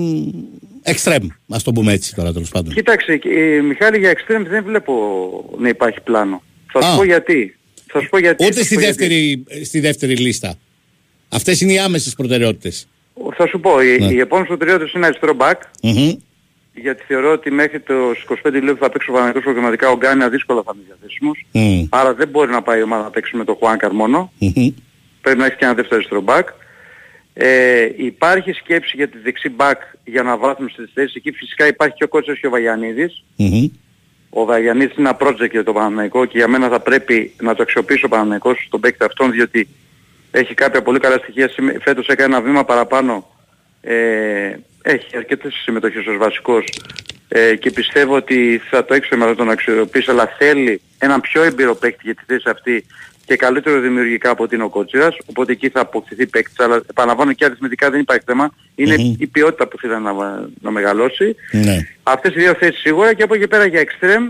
εξτρέμ, 0.92 1.28
ας 1.50 1.64
το 1.64 1.72
πούμε 1.72 1.94
έτσι 1.94 2.16
τώρα 2.16 2.34
τέλος 2.34 2.50
πάντων. 2.50 2.74
Κοίταξε, 2.74 3.20
ε, 3.24 3.62
Μιχάλη 3.62 3.98
για 4.00 4.12
extreme 4.14 4.46
δεν 4.48 4.64
βλέπω 4.64 4.94
να 5.60 5.68
υπάρχει 5.70 6.02
πλάνο. 6.02 6.44
Θα 6.72 6.82
σου 6.82 6.88
Α. 6.94 6.96
πω 6.96 7.04
γιατί. 7.04 7.56
Θα 7.88 8.02
σου 8.02 8.10
πω 8.10 8.18
γιατί. 8.20 8.44
θα 8.44 8.50
Ούτε 8.50 8.60
σου 8.60 8.66
στη 8.66 8.76
πω 8.76 8.82
γιατί. 8.82 8.98
δεύτερη, 8.98 9.44
στη 9.66 9.80
δεύτερη 9.80 10.16
λίστα. 10.18 10.56
Αυτές 11.30 11.62
είναι 11.62 11.74
οι 11.74 11.80
άμεσες 11.80 12.14
προτεραιότητες. 12.16 12.88
Θα 13.36 13.48
σου 13.48 13.60
πω, 13.60 13.82
οι, 13.82 13.98
Ναι. 14.00 14.14
οι 14.14 14.20
επόμενες 14.20 14.48
προτεραιότητες 14.48 14.94
είναι 14.94 15.06
αριστερό 15.06 15.36
back, 15.40 15.54
γιατί 16.74 17.04
θεωρώ 17.08 17.32
ότι 17.32 17.52
μέχρι 17.52 17.80
το 17.80 17.94
25 18.44 18.54
Ιουλίου 18.54 18.74
που 18.74 18.84
θα 18.84 18.90
παίξει 18.90 19.10
ο 19.10 19.14
Παναγιώτος 19.14 19.44
προγραμματικά 19.44 19.90
ο 19.90 19.98
Γκάνια 19.98 20.30
δύσκολα 20.30 20.62
θα 20.66 20.72
είναι 20.76 20.84
διαθέσιμος. 20.88 21.46
Άρα 21.90 22.14
δεν 22.14 22.28
μπορεί 22.28 22.52
να 22.52 22.62
πάει 22.62 22.80
η 22.80 22.84
ομάδα 22.84 23.04
να 23.04 23.10
παίξει 23.10 23.36
με 23.36 23.44
το 23.44 23.54
Χουάνκαρ 23.60 23.92
μόνο. 23.92 24.32
Πρέπει 25.22 25.38
να 25.40 25.46
έχεις 25.46 25.58
και 25.58 25.66
ένα 25.66 25.74
δεύτερο 25.74 25.96
αριστερό 25.96 26.24
back. 26.28 26.44
Ε, 27.34 27.90
υπάρχει 27.96 28.52
σκέψη 28.52 28.94
για 28.96 29.08
τη 29.08 29.18
δεξί 29.18 29.52
back 29.58 29.76
για 30.04 30.24
να 30.24 30.38
βάθουμε 30.38 30.70
στις 30.70 30.92
θέσεις. 30.94 31.16
Εκεί 31.16 31.32
φυσικά 31.32 31.68
υπάρχει 31.68 31.96
και 31.96 32.04
ο 32.04 32.08
κότσος 32.08 32.40
και 32.40 32.48
ο 32.48 32.50
Βαγιανίδης. 32.50 33.24
Ο 34.30 34.46
Βαγιανίδης 34.46 34.98
είναι 34.98 35.10
ένα 35.10 35.18
project 35.28 35.52
για 35.52 35.64
το 35.64 35.74
Παναθηναϊκό 35.74 36.26
και 36.26 36.38
για 36.38 36.48
μένα 36.48 36.70
θα 36.70 36.80
πρέπει 36.80 37.34
να 37.42 37.56
το 37.56 37.62
αξιοποιήσει 37.62 38.06
ο 38.06 38.08
Παναθηναϊκός 38.08 38.64
στον 38.66 38.80
παίκτη 38.80 39.06
αυτόν 39.06 39.32
διότι 39.32 39.68
έχει 40.32 40.54
κάποια 40.54 40.82
πολύ 40.82 41.00
καλά 41.00 41.18
στοιχεία. 41.18 41.48
Σήμε- 41.50 41.82
Φέτος 41.82 42.08
έκανε 42.08 42.34
ένα 42.36 42.44
βήμα 42.44 42.64
παραπάνω. 42.66 43.28
Ε, 43.82 44.56
έχει 44.82 45.18
αρκετές 45.18 45.54
συμμετοχές 45.64 46.06
ως 46.06 46.18
βασικός 46.18 46.66
ε, 47.28 47.56
και 47.56 47.72
πιστεύω 47.72 48.16
ότι 48.16 48.62
θα 48.70 48.86
το 48.86 48.94
έχει 48.94 49.06
στο 49.06 49.18
μυαλό 49.18 49.36
του 49.36 49.44
να 49.44 49.52
αξιοποιήσει 49.52 50.12
αλλά 50.12 50.36
θέλει 50.38 50.82
έναν 50.98 51.22
πιο 51.22 51.44
έμπειρο 51.44 51.76
παίκτη 51.76 52.02
για 52.04 52.16
τη 52.16 52.24
θέση 52.28 52.50
αυτή 52.50 52.86
και 53.32 53.38
καλύτερο 53.38 53.80
δημιουργικά 53.80 54.30
από 54.30 54.44
ότι 54.44 54.56
είναι 54.56 54.64
ο 54.64 54.70
Κότσιρας 54.70 55.16
οπότε 55.26 55.52
εκεί 55.52 55.70
θα 55.70 55.80
αποκτηθεί 55.80 56.28
παίκτης 56.28 56.60
αλλά 56.60 56.76
επαναλαμβάνω 56.90 57.34
και 57.34 57.46
αριθμητικά 57.46 57.90
δεν 57.90 58.00
υπάρχει 58.00 58.24
θέμα 58.26 58.52
είναι 58.76 58.96
Μμμ. 58.98 59.16
η 59.20 59.28
ποιότητα 59.28 59.68
που 59.68 59.78
θέλει 59.78 60.00
να, 60.02 60.14
να 60.62 60.72
μεγαλώσει 60.72 61.36
Ναι. 61.52 61.78
Αυτές 62.04 62.32
οι 62.36 62.40
δύο 62.40 62.54
θέσεις 62.54 62.80
σίγουρα 62.82 63.14
και 63.14 63.24
από 63.24 63.34
εκεί 63.34 63.48
πέρα 63.48 63.66
για 63.66 63.80
εξτρέμ 63.80 64.30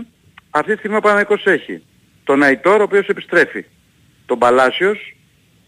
αυτή 0.50 0.72
τη 0.72 0.78
στιγμή 0.78 0.96
ο 0.96 1.00
Παναγικός 1.00 1.44
έχει 1.46 1.82
τον 2.24 2.42
Αϊτόρ 2.42 2.80
ο 2.80 2.82
οποίος 2.82 3.06
επιστρέφει, 3.06 3.64
τον 4.26 4.38
Παλάσιος, 4.38 5.16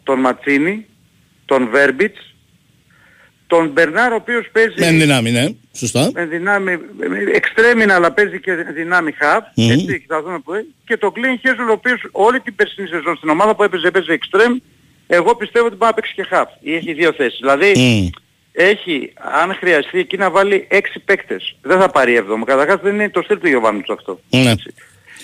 τον 0.03 0.21
Ματσίνη, 0.21 0.87
τον 1.45 1.69
Βέρμπιτς, 1.71 2.34
τον 3.57 3.69
Μπερνάρ 3.69 4.13
ο 4.13 4.15
οποίος 4.15 4.45
παίζει 4.53 4.75
Με 4.79 4.91
δυνάμει, 4.91 5.31
ναι. 5.31 5.47
Σωστά. 5.73 6.11
με 6.15 6.25
δυνάμει, 6.25 6.73
εξτρέμ 7.35 7.81
είναι 7.81 7.93
αλλά 7.93 8.13
παίζει 8.13 8.41
και 8.41 8.53
δυνάμει 8.55 9.13
χαβ, 9.13 9.43
Μμμ. 9.55 9.71
έτσι 9.71 10.05
θα 10.09 10.23
δούμε 10.23 10.39
που 10.39 10.55
έχει, 10.55 10.75
και 10.87 10.97
τον 10.97 11.13
Κλίν 11.13 11.39
Χέζελ 11.39 11.69
ο 11.69 11.73
οποίος 11.73 12.01
όλη 12.13 12.41
την 12.41 12.55
περσινή 12.55 12.89
σεζόν 12.89 13.17
στην 13.17 13.29
ομάδα 13.29 13.55
που 13.55 13.63
έπαιζε 13.63 13.87
έπαιζε 13.87 14.13
εξτρέμ, 14.13 14.57
εγώ 15.07 15.35
πιστεύω 15.37 15.67
ότι 15.67 15.77
μπορεί 15.77 15.91
να 15.91 15.95
παίξει 15.95 16.15
και 16.15 16.23
χαβ, 16.23 16.49
ή 16.61 16.75
έχει 16.75 16.93
δύο 16.93 17.13
θέσεις. 17.13 17.39
Δηλαδή 17.41 17.73
Μμ. 17.77 18.07
έχει, 18.53 19.13
αν 19.43 19.55
χρειαστεί 19.55 19.99
εκεί 19.99 20.17
να 20.17 20.31
βάλει 20.31 20.67
έξι 20.71 21.01
παίκτες. 21.01 21.57
Δεν 21.63 21.79
θα 21.81 21.89
πάρει 21.89 22.15
έβδομο. 22.15 22.45
Καταρχάς 22.45 22.81
δεν 22.83 22.95
είναι 22.95 23.11
το 23.11 23.23
στυλ 23.23 23.39
του 23.39 23.49
Γιωβάνου 23.49 23.81
αυτό. 23.89 24.21
Ναι. 24.31 24.55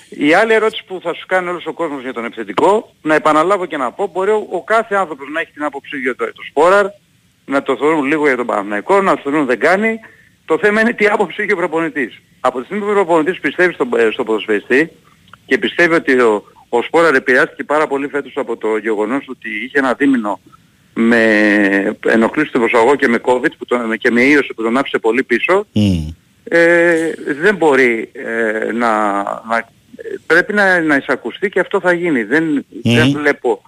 Η 0.09 0.35
άλλη 0.35 0.53
ερώτηση 0.53 0.85
που 0.87 1.01
θα 1.03 1.15
σου 1.15 1.27
κάνει 1.27 1.49
όλος 1.49 1.67
ο 1.67 1.73
κόσμος 1.73 2.03
για 2.03 2.13
τον 2.13 2.25
επιθετικό, 2.25 2.95
να 3.03 3.15
επαναλάβω 3.15 3.67
και 3.67 3.77
να 3.77 3.93
πω, 3.93 4.07
μπορεί 4.13 4.31
ο, 4.31 4.47
ο 4.51 4.63
κάθε 4.65 4.95
άνθρωπος 4.95 5.27
να 5.33 5.41
έχει 5.41 5.53
την 5.53 5.65
άποψή 5.65 5.97
για 5.99 6.15
το, 6.17 6.25
το 6.25 6.43
Σπόραρ, 6.49 6.87
να 7.51 7.63
το 7.63 7.77
θεωρούν 7.77 8.05
λίγο 8.05 8.27
για 8.27 8.37
τον 8.37 8.47
Παναθηναϊκό, 8.47 9.03
να 9.03 9.15
το 9.15 9.21
θεωρούν 9.23 9.47
δεν 9.47 9.59
κάνει. 9.59 10.01
Το 10.45 10.59
θέμα 10.59 10.81
είναι 10.81 10.93
τι 10.93 11.07
άποψη 11.07 11.43
έχει 11.43 11.53
ο 11.53 11.57
προπονητής. 11.57 12.21
Από 12.41 12.59
τη 12.59 12.65
στιγμή 12.65 12.83
που 12.85 12.91
ο 12.91 12.95
προπονητής 12.95 13.41
πιστεύει 13.41 13.73
στον, 13.73 13.89
ε, 13.97 14.09
στον 14.13 14.25
ποδοσφαιριστή 14.25 14.91
και 15.47 15.59
πιστεύει 15.59 15.95
ότι 15.95 16.21
ο, 16.21 16.45
ο 16.69 16.83
Σπόραρ 16.83 17.15
επηρεάστηκε 17.15 17.65
πάρα 17.65 17.87
πολύ 17.87 18.09
φέτος 18.09 18.33
από 18.37 18.57
το 18.57 18.77
γεγονός 18.77 19.25
ότι 19.29 19.49
είχε 19.65 19.79
ένα 19.79 19.95
δίμηνο 19.95 20.41
με 20.95 21.23
ενοχλήσεις 22.07 22.51
του 22.53 22.59
προσαγωγό 22.59 22.95
και 22.97 23.09
με 23.09 23.19
COVID 23.23 23.53
που 23.59 23.65
τον, 23.65 23.97
και 23.99 24.11
με 24.11 24.23
ίωση 24.23 24.53
που 24.55 24.63
τον 24.63 24.77
άφησε 24.77 24.99
πολύ 24.99 25.23
πίσω, 25.23 25.67
ε, 26.45 27.13
δεν 27.41 27.57
μπορεί 27.57 28.11
ε, 28.13 28.73
να, 28.73 29.23
να 29.23 29.69
πρέπει 30.27 30.53
να, 30.53 30.81
να 30.81 30.97
εισακουστεί 30.97 31.49
και 31.49 31.61
αυτό 31.61 31.81
θα 31.81 31.93
γίνει. 31.93 32.23
Δεν, 32.23 32.67
δεν 32.83 33.11
βλέπω 33.13 33.63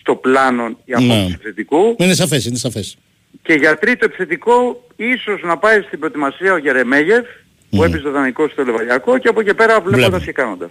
στο 0.00 0.14
πλάνο 0.14 0.78
η 0.84 0.92
απόψη 0.92 1.08
Ναι. 1.08 1.26
του 1.26 1.32
επιθετικού. 1.34 1.96
Είναι 1.98 2.14
σαφές, 2.14 2.44
είναι 2.44 2.56
σαφές. 2.56 2.96
Και 3.42 3.52
για 3.54 3.78
τρίτο 3.78 4.04
επιθετικό 4.04 4.84
ίσως 4.96 5.40
να 5.42 5.58
πάει 5.58 5.80
στην 5.82 5.98
προετοιμασία 5.98 6.52
ο 6.52 6.56
Γερεμέγεφ 6.56 7.26
που 7.70 7.84
έπαιζε 7.84 8.08
δανεικό 8.08 8.48
στο 8.48 8.64
Λεβαλιακό 8.64 9.18
και 9.18 9.28
από 9.28 9.40
εκεί 9.40 9.54
πέρα 9.54 9.80
βλέποντας 9.80 10.08
Βλέπω. 10.08 10.24
και 10.24 10.32
κάνοντας. 10.32 10.70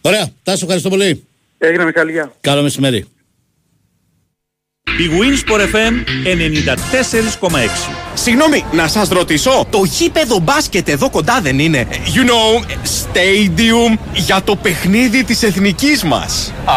Ωραία, 0.00 0.28
Τάσο, 0.42 0.58
ευχαριστώ 0.62 0.88
πολύ. 0.88 1.24
Έγινε 1.58 1.84
με 1.84 1.92
καλή 1.92 2.12
γεια. 2.12 2.32
Καλό 2.40 2.62
μεσημέρι. 2.62 3.06
Η 4.98 5.10
Winsport 5.18 5.60
FM 5.60 5.94
94,6. 7.48 7.90
Συγγνώμη, 8.14 8.64
να 8.72 8.88
σας 8.88 9.08
ρωτήσω, 9.08 9.66
το 9.70 9.82
γήπεδο 9.84 10.38
μπάσκετ 10.38 10.88
εδώ 10.88 11.10
κοντά 11.10 11.40
δεν 11.42 11.58
είναι, 11.58 11.86
you 11.90 12.28
know, 12.28 12.64
stadium 12.84 13.98
για 14.14 14.40
το 14.44 14.56
παιχνίδι 14.56 15.24
της 15.24 15.42
εθνικής 15.42 16.04
μας. 16.04 16.52
Α, 16.64 16.72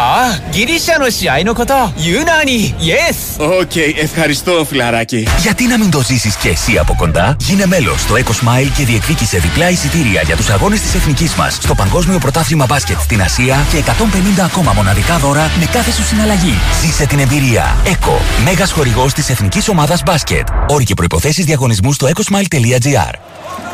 γυρίσα 0.50 0.98
νοσιάι 0.98 1.40
είναι 1.40 1.52
κοντά. 1.52 1.92
Ιουνάνι, 1.96 2.74
yes. 2.80 3.44
Οκ, 3.60 3.76
ευχαριστώ 4.02 4.66
φιλαράκι. 4.68 5.28
Γιατί 5.40 5.66
να 5.66 5.78
μην 5.78 5.90
το 5.90 6.02
ζήσεις 6.02 6.36
και 6.36 6.48
εσύ 6.48 6.78
από 6.78 6.94
κοντά, 6.98 7.36
γίνε 7.40 7.66
μέλος 7.66 8.00
στο 8.00 8.14
EcoSmile 8.14 8.70
και 8.76 8.84
διεκδίκησε 8.84 9.38
διπλά 9.38 9.70
εισιτήρια 9.70 10.22
για 10.24 10.36
τους 10.36 10.48
αγώνες 10.48 10.80
της 10.80 10.94
εθνικής 10.94 11.34
μας 11.34 11.54
στο 11.54 11.74
Παγκόσμιο 11.74 12.18
Πρωτάθλημα 12.18 12.66
Μπάσκετ 12.68 13.00
στην 13.00 13.22
Ασία 13.22 13.66
και 13.70 13.76
150 13.76 14.44
ακόμα 14.44 14.72
μοναδικά 14.72 15.18
δώρα 15.18 15.50
με 15.58 15.66
κάθε 15.72 15.90
σου 15.90 16.04
συναλλαγή. 16.04 16.54
Ζήσε 16.82 17.06
την 17.06 17.18
εμπειρία. 17.18 17.76
Eco, 18.04 18.44
μέγας 18.44 18.72
χορηγός 18.72 19.12
της 19.12 19.30
εθνικής 19.30 19.68
ομάδας 19.68 20.02
μπάσκετ. 20.02 20.48
Όροι 20.66 20.84
και 20.84 20.94
προϋποθέσεις 20.94 21.44
διαγωνισμούς 21.44 21.94
στο 21.94 22.06
ecosmile.gr. 22.06 23.14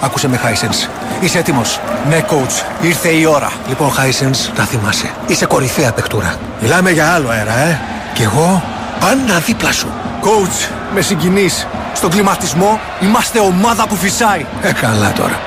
Άκουσε 0.01 0.29
με, 0.29 0.37
Χάισενς. 0.37 0.89
Είσαι 1.21 1.39
έτοιμος; 1.39 1.81
Ναι, 2.09 2.25
coach. 2.31 2.85
Ήρθε 2.85 3.09
η 3.09 3.25
ώρα. 3.25 3.53
Λοιπόν, 3.69 3.91
Χάισενς, 3.91 4.51
τα 4.55 4.63
θυμάσαι. 4.65 5.11
Είσαι 5.27 5.47
κορυφαία 5.47 5.93
παιχτούρα. 5.93 6.37
Μιλάμε 6.61 6.91
για 6.91 7.13
άλλο 7.13 7.29
αέρα, 7.29 7.59
ε. 7.59 7.81
Κι 8.15 8.23
εγώ; 8.23 8.63
Πάντα 9.01 9.39
δίπλα 9.39 9.73
σου. 9.73 9.87
Coach, 10.23 10.69
με 10.95 11.01
συγκινείς. 11.01 11.67
Στον 11.95 12.11
κλιματισμό 12.11 12.81
είμαστε 13.01 13.41
ομάδα 13.41 13.87
που 13.87 13.97
φυσάει. 13.97 14.47
Ε, 14.63 14.73
καλά 14.73 15.13
τώρα. 15.13 15.41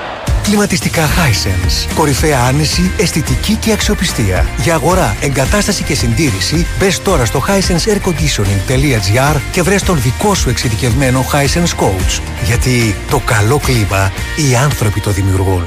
Κλιματιστικά 0.44 1.08
Hisense. 1.08 1.94
Κορυφαία 1.96 2.40
άνεση, 2.40 2.92
αισθητική 2.98 3.56
και 3.56 3.72
αξιοπιστία. 3.72 4.46
Για 4.64 4.74
αγορά, 4.74 5.18
εγκατάσταση 5.22 5.84
και 5.84 5.96
συντήρηση, 5.96 6.68
μπες 6.80 7.02
τώρα 7.02 7.26
στο 7.26 7.44
hisenseairconditioning.gr 7.48 9.36
και 9.52 9.62
βρες 9.62 9.84
τον 9.84 10.02
δικό 10.02 10.36
σου 10.36 10.50
εξειδικευμένο 10.50 11.26
Hisense 11.32 11.76
Coach. 11.84 12.22
Γιατί 12.46 12.96
το 13.10 13.20
καλό 13.26 13.58
κλίμα 13.58 14.12
οι 14.36 14.56
άνθρωποι 14.56 15.00
το 15.00 15.12
δημιουργούν. 15.12 15.64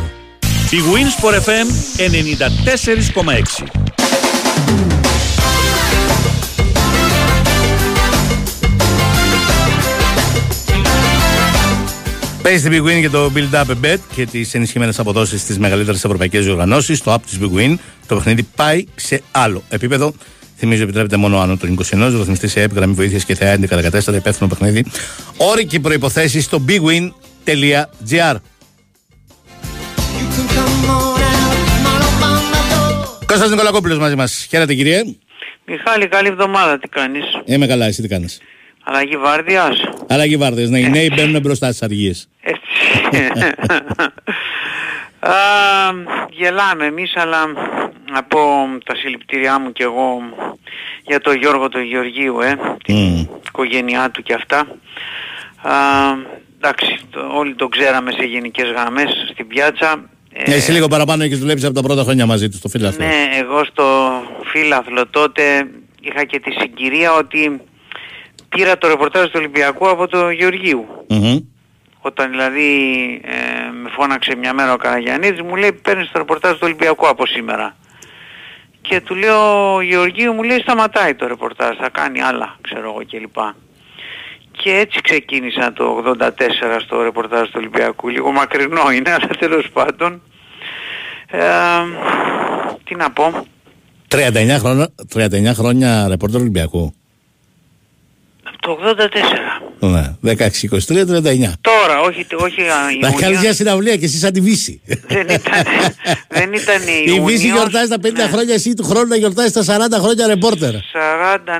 Η 0.70 0.79
Winsport 0.93 1.35
FM 1.35 1.66
94,6. 3.62 5.05
Παίζει 12.47 12.61
στην 12.61 12.72
Big 12.72 12.88
Win 12.88 12.99
για 12.99 13.11
το 13.11 13.32
Build 13.34 13.55
Up 13.55 13.64
a 13.64 13.84
Bet 13.84 13.99
και 14.14 14.26
τις 14.26 14.55
ενισχυμένες 14.55 14.99
αποδόσεις 14.99 15.40
στις 15.40 15.59
μεγαλύτερες 15.59 16.05
ευρωπαϊκές 16.05 16.44
διοργανώσεις. 16.44 16.99
Στο 16.99 17.14
app 17.14 17.22
της 17.26 17.38
Big 17.40 17.59
Win 17.59 17.74
το 18.07 18.14
παιχνίδι 18.14 18.42
πάει 18.42 18.84
σε 18.94 19.22
άλλο 19.30 19.62
επίπεδο. 19.68 20.14
Θυμίζω 20.57 20.82
επιτρέπεται 20.82 21.16
μόνο 21.16 21.38
άνω 21.38 21.57
των 21.57 21.78
21. 21.90 22.12
Ρυθμιστή 22.18 22.49
σε 22.49 22.61
έπιγραμμη 22.62 22.94
βοήθειας 22.94 23.24
και 23.24 23.34
θεά 23.34 23.59
1114 23.59 24.14
υπεύθυνο 24.14 24.49
παιχνίδι. 24.49 24.84
Όροι 25.36 25.66
και 25.66 25.80
προποθέσει 25.80 26.40
στο 26.40 26.64
bigwin.gr. 26.68 28.36
Κώστας 33.26 33.51
Νικολακόπουλος 33.51 33.99
μαζί 33.99 34.14
μας. 34.14 34.47
Χαίρετε 34.51 34.74
κύριε. 34.74 35.03
Μιχάλη, 35.66 36.09
καλή 36.09 36.28
εβδομάδα. 36.28 36.78
Τι 36.78 36.88
κάνεις; 36.88 37.24
Είμαι 37.44 37.66
καλά, 37.66 37.86
εσύ 37.86 38.03
τι 38.03 38.09
κάνεις; 38.09 38.40
Αλλαγή 38.89 39.16
βάρδιας. 39.16 39.76
Αλλαγή 40.09 40.37
βάρδιας, 40.37 40.68
ναι, 40.68 40.78
οι 40.78 40.91
νέοι 40.91 41.12
μπαίνουν 41.14 41.41
μπροστά 41.41 41.66
στις 41.66 41.82
αργίες. 41.82 42.28
Α, 45.20 45.32
γελάμε 46.30 46.87
εμείς, 46.87 47.16
αλλά 47.16 47.39
από 48.12 48.39
τα 48.84 48.97
συλληπιτήριά 48.97 49.59
μου 49.59 49.72
και 49.72 49.82
εγώ 49.82 50.22
για 51.03 51.20
τον 51.20 51.37
Γιώργο 51.37 51.68
τον 51.68 51.82
Γεωργίου, 51.82 52.41
ε, 52.41 52.57
την 52.84 53.28
οικογένειά 53.47 54.11
του 54.11 54.22
και 54.22 54.34
αυτά. 54.34 54.59
Α, 55.62 55.72
εντάξει, 56.57 56.97
το, 57.11 57.20
όλοι 57.32 57.55
το 57.55 57.68
ξέραμε 57.68 58.12
σε 58.12 58.24
γενικές 58.24 58.70
γραμμές 58.70 59.11
στην 59.32 59.47
πιάτσα. 59.47 60.11
Ε, 60.32 60.55
εσύ 60.55 60.72
λίγο 60.72 60.89
παραπάνω 60.89 61.22
έχεις 61.22 61.39
δουλέψει 61.39 61.66
από 61.66 61.74
τα 61.74 61.82
πρώτα 61.82 62.03
χρόνια 62.03 62.26
μαζί 62.26 62.49
του 62.49 62.57
στο 62.57 62.68
φίλαθλο. 62.68 63.07
Ναι, 63.07 63.28
εγώ 63.39 63.64
στο 63.64 64.12
φύλαθλο 64.45 65.07
τότε 65.07 65.68
είχα 66.01 66.24
και 66.24 66.41
τη 66.41 66.51
συγκυρία 66.51 67.12
ότι 67.12 67.61
πήρα 68.57 68.78
το 68.78 68.88
ρεπορτάζ 68.88 69.24
του 69.24 69.32
Ολυμπιακού 69.34 69.88
από 69.88 70.07
τον 70.09 70.30
Γεωργίου. 70.30 70.86
Μμμ. 71.09 71.36
Ο 71.36 72.00
Όταν 72.00 72.30
δηλαδή 72.30 72.70
ε, 73.24 73.70
με 73.82 73.90
φώναξε 73.90 74.36
μια 74.36 74.52
μέρα 74.52 74.72
ο 74.72 74.76
Καραγιαννίδης 74.76 75.40
μου 75.42 75.57
λέει 75.57 75.72
παίρνεις 75.72 76.11
το 76.12 76.18
ρεπορτάζ 76.18 76.52
του 76.52 76.59
Ολυμπιακού 76.62 77.09
από 77.09 77.26
σήμερα. 77.26 77.76
Και 78.80 79.00
του 79.00 79.14
λέω 79.14 79.74
ο 79.74 79.80
Γεωργίου 79.80 80.32
μου 80.32 80.42
λέει 80.42 80.61
σταματάει 80.61 81.14
το 81.14 81.26
ρεπορτάζ, 81.26 81.76
θα 81.76 81.88
κάνει 81.88 82.22
άλλα 82.22 82.57
ξέρω 82.61 82.88
εγώ 82.88 83.02
κλπ. 83.11 83.36
Και 84.50 84.70
έτσι 84.70 85.00
ξεκίνησα 85.00 85.72
το 85.72 86.14
84 86.18 86.30
στο 86.84 87.02
ρεπορτάζ 87.02 87.42
του 87.46 87.54
Ολυμπιακού. 87.57 88.09
Λίγο 88.09 88.32
μακρινό 88.32 88.90
είναι, 88.90 89.11
αλλά 89.11 89.28
τέλος 89.38 89.70
πάντων. 89.72 90.22
Ε, 91.26 91.40
τι 92.84 92.94
να 92.94 93.11
πω. 93.11 93.46
39 94.09 94.57
χρόνια, 94.59 94.88
39 95.14 95.52
χρόνια 95.54 96.09
ρεπόρτερ 96.09 96.40
Ολυμπιακού. 96.40 96.94
Το 98.67 98.79
84. 98.83 99.87
Ναι, 100.21 100.35
16, 100.35 100.35
23, 100.35 101.05
39. 101.05 101.53
Τώρα, 101.61 102.01
όχι, 102.01 102.27
όχι 102.37 102.61
α, 102.62 102.75
Να 103.01 103.09
Ιούνιο. 103.09 103.21
κάνει 103.21 103.37
μια 103.39 103.53
συναυλία 103.55 103.97
και 103.97 104.05
εσύ 104.05 104.19
σαν 104.19 104.33
τη 104.33 104.41
Βύση. 104.41 104.81
δεν 105.07 105.21
ήταν, 105.29 105.62
δεν 106.29 106.53
ήταν 106.53 106.83
Η 106.83 107.11
Βύση 107.11 107.14
Ιούνιος. 107.17 107.41
γιορτάζει 107.41 107.89
τα 107.89 107.97
50 108.03 108.29
χρόνια, 108.33 108.55
εσύ 108.55 108.75
του 108.75 108.85
χρόνου 108.85 109.07
να 109.07 109.17
γιορτάζει 109.17 109.53
τα 109.53 109.62
40 109.62 109.99
χρόνια 110.01 110.27
ρεπόρτερ. 110.27 110.73
40 110.75 110.79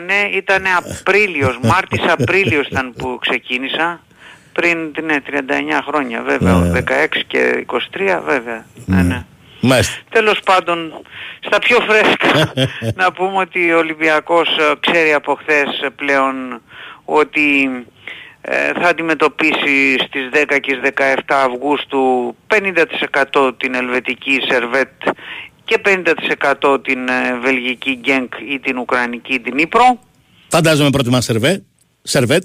ναι, 0.07 0.37
ήταν 0.37 0.63
Απρίλιος, 0.79 1.59
Μάρτης 1.63 2.01
Απρίλιος 2.09 2.67
ήταν 2.67 2.93
που 2.99 3.19
ξεκίνησα. 3.21 4.01
Πριν, 4.53 4.79
ναι, 5.05 5.17
39 5.21 5.83
χρόνια 5.87 6.23
βέβαια, 6.27 6.55
Ναι. 6.55 6.69
16 6.71 7.23
και 7.27 7.65
23 7.67 8.23
βέβαια. 8.27 8.67
Ναι, 8.87 9.03
ναι. 9.03 9.25
Μάλιστα. 9.61 9.95
Τέλος 10.11 10.41
πάντων, 10.45 10.93
στα 11.47 11.59
πιο 11.59 11.79
φρέσκα 11.89 12.53
να 12.95 13.13
πούμε 13.13 13.39
ότι 13.39 13.73
ο 13.73 13.79
Ολυμπιακός 13.79 14.49
ε, 14.49 14.73
ξέρει 14.81 15.13
από 15.13 15.39
χθες 15.41 15.81
ε, 15.85 15.89
πλέον 15.97 16.35
ότι 17.07 17.69
ε, 18.41 18.73
θα 18.81 18.89
αντιμετωπίσει 18.89 19.97
στις 20.07 20.29
10 20.33 20.59
και 20.61 20.79
στις 20.83 20.91
17 20.95 21.21
Αυγούστου 21.27 22.35
50% 23.35 23.53
την 23.57 23.75
ελβετική 23.75 24.41
Σερβέτ 24.49 24.91
και 25.65 25.81
50% 26.63 26.83
την 26.83 27.09
ε, 27.09 27.39
βελγική 27.43 27.95
Γκένκ 27.95 28.33
ή 28.49 28.59
την 28.59 28.79
ουκρανική 28.79 29.41
την 29.41 29.59
Ήπρο. 29.59 29.99
Φαντάζομαι 30.49 30.91
προτιμά 30.91 31.21
σερβέ. 31.21 31.65
Σερβέτ. 32.03 32.45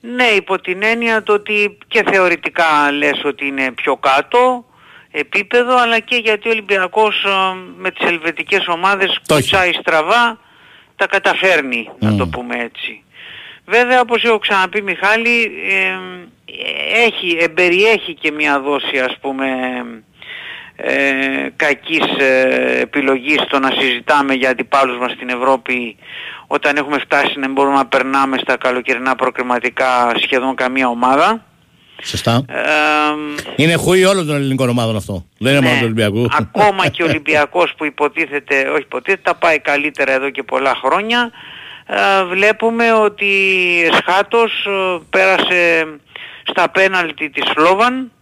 Ναι, 0.00 0.24
υπό 0.24 0.60
την 0.60 0.82
έννοια 0.82 1.22
το 1.22 1.32
ότι 1.32 1.78
και 1.88 2.04
θεωρητικά 2.10 2.92
λες 2.92 3.24
ότι 3.24 3.46
είναι 3.46 3.72
πιο 3.72 3.96
κάτω 3.96 4.64
επίπεδο, 5.10 5.76
αλλά 5.76 5.98
και 5.98 6.16
γιατί 6.16 6.48
ο 6.48 6.50
Ολυμπιακός 6.50 7.24
ε, 7.24 7.28
με 7.76 7.90
τις 7.90 8.08
ελβετικές 8.08 8.66
ομάδες 8.68 9.20
Το 9.26 9.34
έχει. 9.34 9.50
κουτσάει 9.50 9.72
στραβά, 9.72 10.40
τα 10.96 11.06
καταφέρνει, 11.06 11.90
να 11.98 12.16
το 12.16 12.26
πούμε 12.26 12.56
έτσι. 12.56 13.02
Βέβαια, 13.70 14.00
όπως 14.00 14.24
έχω 14.24 14.38
ξαναπεί 14.38 14.82
Μιχάλη, 14.82 15.42
ε, 15.70 15.98
έχει, 17.06 17.36
εμπεριέχει 17.40 18.14
και 18.14 18.32
μια 18.32 18.60
δόση 18.60 18.98
ας 18.98 19.16
πούμε 19.20 19.46
ε, 20.76 20.92
κακής 21.56 22.04
ε, 22.18 22.80
επιλογής 22.80 23.40
στο 23.40 23.58
να 23.58 23.70
συζητάμε 23.70 24.34
για 24.34 24.50
αντιπάλους 24.50 24.98
μας 24.98 25.12
στην 25.12 25.28
Ευρώπη 25.28 25.96
όταν 26.46 26.76
έχουμε 26.76 26.98
φτάσει 26.98 27.38
να 27.38 27.48
μπορούμε 27.48 27.76
να 27.76 27.86
περνάμε 27.86 28.38
στα 28.38 28.56
καλοκαιρινά 28.56 29.14
προκριματικά 29.14 30.12
σχεδόν 30.22 30.54
καμία 30.54 30.88
ομάδα. 30.88 31.44
Σωστά. 32.02 32.44
Ε, 32.48 32.62
Είναι 33.56 33.74
χούι 33.74 34.04
όλων 34.04 34.26
των 34.26 34.36
ελληνικών 34.36 34.68
ομάδων 34.68 34.96
αυτό. 34.96 35.24
Δεν 35.38 35.52
είναι 35.52 35.60
μόνο 35.60 35.74
του 35.74 35.84
Ολυμπιακού. 35.84 36.20
Ναι. 36.20 36.26
ακόμα 36.38 36.88
και 36.88 37.02
ο 37.02 37.06
Ολυμπιακός 37.10 37.74
που 37.76 37.84
υποτίθεται, 37.84 38.68
όχι 38.68 38.82
υποτίθεται, 38.82 39.22
τα 39.24 39.34
πάει 39.34 39.58
καλύτερα 39.58 40.12
εδώ 40.12 40.30
και 40.30 40.42
πολλά 40.42 40.74
χρόνια, 40.74 41.30
ε, 41.30 41.38
βλέπουμε 42.28 42.92
ότι 42.92 43.32
εσχάτως 43.92 44.66
ε, 44.66 44.98
πέρασε 45.10 45.86
στα 46.42 46.70
πέναλτι 46.70 47.30
της 47.30 47.50
Σλόβαν 47.50 48.12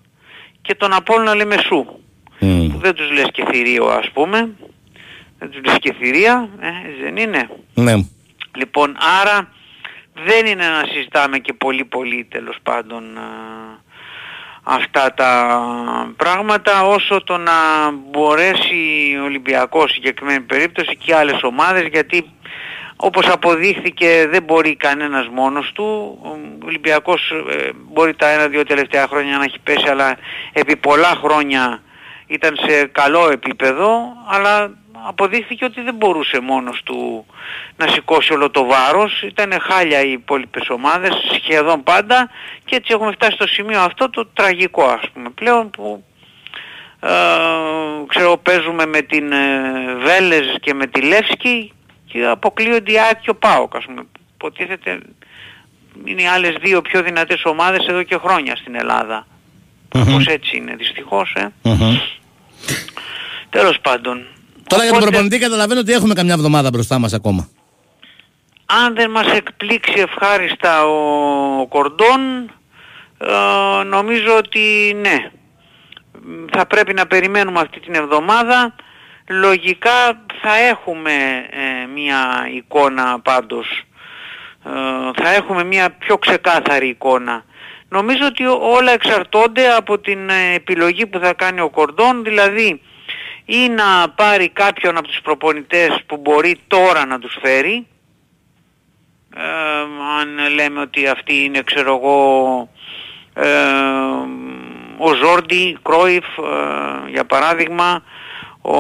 και 0.63 0.75
τον 0.75 0.93
Απόλλωνα 0.93 1.35
λέμε 1.35 1.57
σου. 1.57 2.01
Που 2.39 2.79
δεν 2.79 2.95
τους 2.95 3.11
λες 3.11 3.29
και 3.33 3.45
θηρίο 3.51 3.87
ας 3.87 4.11
πούμε. 4.11 4.51
Δεν 5.39 5.51
τους 5.51 5.61
λες 5.65 5.77
και 5.81 5.93
θηρία, 5.93 6.49
ε, 6.61 6.69
δεν 7.03 7.17
είναι. 7.17 7.49
Ναι. 7.75 7.95
Λοιπόν, 8.57 8.97
άρα 9.21 9.49
δεν 10.25 10.47
είναι 10.47 10.65
να 10.69 10.85
συζητάμε 10.93 11.39
και 11.39 11.53
πολύ 11.53 11.85
πολύ 11.85 12.27
τέλος 12.31 12.57
πάντων 12.63 13.19
α, 13.19 13.23
αυτά 14.63 15.15
τα 15.15 15.61
πράγματα 16.17 16.83
όσο 16.83 17.25
το 17.25 17.37
να 17.37 17.53
μπορέσει 18.11 19.17
ο 19.21 19.25
Ολυμπιακός 19.25 19.91
σε 19.91 19.95
συγκεκριμένη 19.95 20.41
περίπτωση 20.41 20.97
και 20.97 21.15
άλλες 21.15 21.43
ομάδες 21.43 21.87
γιατί 21.93 22.31
όπως 22.97 23.29
αποδείχθηκε 23.29 24.27
δεν 24.31 24.43
μπορεί 24.43 24.77
κανένας 24.77 25.29
μόνος 25.29 25.73
του. 25.73 26.19
Ο 26.23 26.67
Ολυμπιακός 26.67 27.33
ε, 27.51 27.71
μπορεί 27.75 28.15
τα 28.15 28.29
ένα-δύο 28.29 28.65
τελευταία 28.65 29.07
χρόνια 29.07 29.37
να 29.37 29.45
έχει 29.45 29.59
πέσει 29.63 29.89
αλλά 29.89 30.17
επί 30.53 30.77
πολλά 30.77 31.15
χρόνια 31.23 31.83
ήταν 32.27 32.59
σε 32.67 32.85
καλό 32.87 33.31
επίπεδο 33.31 34.03
αλλά 34.29 34.71
αποδείχθηκε 35.09 35.65
ότι 35.65 35.81
δεν 35.81 35.95
μπορούσε 35.95 36.41
μόνος 36.41 36.83
του 36.85 37.27
να 37.77 37.89
σηκώσει 37.89 38.33
όλο 38.33 38.51
το 38.51 38.65
βάρος. 38.65 39.23
Ήταν 39.23 39.53
χάλια 39.61 40.01
οι 40.01 40.13
υπόλοιπες 40.13 40.69
ομάδες 40.69 41.13
σχεδόν 41.43 41.83
πάντα 41.83 42.31
και 42.65 42.77
έτσι 42.77 42.93
έχουμε 42.93 43.13
φτάσει 43.13 43.33
στο 43.33 43.47
σημείο 43.47 43.81
αυτό 43.81 44.11
το 44.11 44.27
τραγικό 44.27 44.85
ας 44.85 45.11
πούμε 45.13 45.31
πλέον 45.31 45.71
που 45.71 46.05
ε, 47.01 47.09
ξέρω 48.07 48.37
παίζουμε 48.37 48.87
με 48.87 49.01
την 49.01 49.33
ε, 49.33 49.95
Βέλες 49.99 50.57
και 50.61 50.75
με 50.75 50.87
τη 50.87 51.01
Λεύσκη 51.01 51.73
και 52.07 52.27
αποκλείονται 52.27 52.93
η 52.93 52.99
ΑΕΚ 52.99 53.21
και 53.21 53.31
ο 53.31 53.35
ΠΑΟΚ 53.37 53.77
ας 53.77 53.85
πούμε. 53.85 54.03
Υποτίθεται 54.35 54.99
είναι 56.05 56.23
οι 56.23 56.27
άλλες 56.27 56.55
δύο 56.61 56.83
πιο 56.83 57.03
δυνατές 57.03 57.45
ομάδες 57.45 57.87
εδώ 57.87 58.03
και 58.03 58.17
χρόνια 58.17 58.57
στην 58.57 58.75
Ελλάδα. 58.75 59.27
Όπως 59.95 60.27
έτσι 60.27 60.57
είναι 60.57 60.75
δυστυχώς 60.77 61.33
ε. 61.37 61.53
Τέλος 63.51 63.79
πάντων. 63.83 64.27
Τώρα 64.67 64.83
για 64.83 64.93
τον 64.93 65.01
Οπότε- 65.03 65.05
προπονητή 65.11 65.39
καταλαβαίνω 65.39 65.81
ότι 65.81 65.93
έχουμε 65.93 66.15
καμιά 66.15 66.35
εβδομάδα 66.35 66.71
μπροστά 66.71 66.99
μας 66.99 67.13
ακόμα. 67.13 67.49
αν 68.67 68.95
δεν 68.95 69.11
μας 69.11 69.27
εκπλήξει 69.27 70.01
ευχάριστα 70.01 70.87
ο 70.87 71.67
Κορντόν 71.67 72.51
ε, 73.19 73.83
νομίζω 73.85 74.37
ότι 74.37 74.97
ναι 75.01 75.31
θα 76.53 76.67
πρέπει 76.67 76.95
να 76.95 77.07
περιμένουμε 77.07 77.61
αυτή 77.61 77.81
την 77.81 77.95
εβδομάδα 77.95 78.75
λογικά 79.29 80.25
θα 80.43 80.57
έχουμε 80.57 81.47
ε, 81.51 81.87
μια 81.95 82.49
εικόνα 82.55 83.21
πάντως. 83.21 83.83
Ε, 84.65 85.23
θα 85.23 85.35
έχουμε 85.35 85.65
μια 85.65 85.91
πιο 85.91 86.19
ξεκάθαρη 86.19 86.89
εικόνα. 86.89 87.45
Νομίζω 87.89 88.27
ότι 88.27 88.45
όλα 88.47 88.93
εξαρτώνται 88.93 89.73
από 89.73 89.99
την 89.99 90.29
ε, 90.29 90.55
επιλογή 90.55 91.07
που 91.07 91.19
θα 91.19 91.33
κάνει 91.33 91.61
ο 91.61 91.71
Κορντόν. 91.71 92.25
Δηλαδή 92.25 92.81
ή 93.45 93.69
να 93.69 94.09
πάρει 94.09 94.49
κάποιον 94.49 94.97
από 94.97 95.07
τους 95.07 95.21
προπονητές 95.21 96.03
που 96.07 96.17
μπορεί 96.17 96.61
τώρα 96.67 97.07
να 97.07 97.19
τους 97.19 97.39
φέρει. 97.43 97.87
Ε, 99.37 99.43
αν 100.21 100.55
λέμε 100.55 100.81
ότι 100.81 101.07
αυτή 101.07 101.45
είναι 101.45 101.63
ξέρω 101.63 101.95
εγώ 101.95 102.69
ε, 103.35 103.49
ο 104.99 105.15
Ζόρντι, 105.15 105.79
Κρόιφ 105.83 106.25
ε, 106.39 107.11
για 107.11 107.25
παράδειγμα 107.25 108.03
ο, 108.73 108.79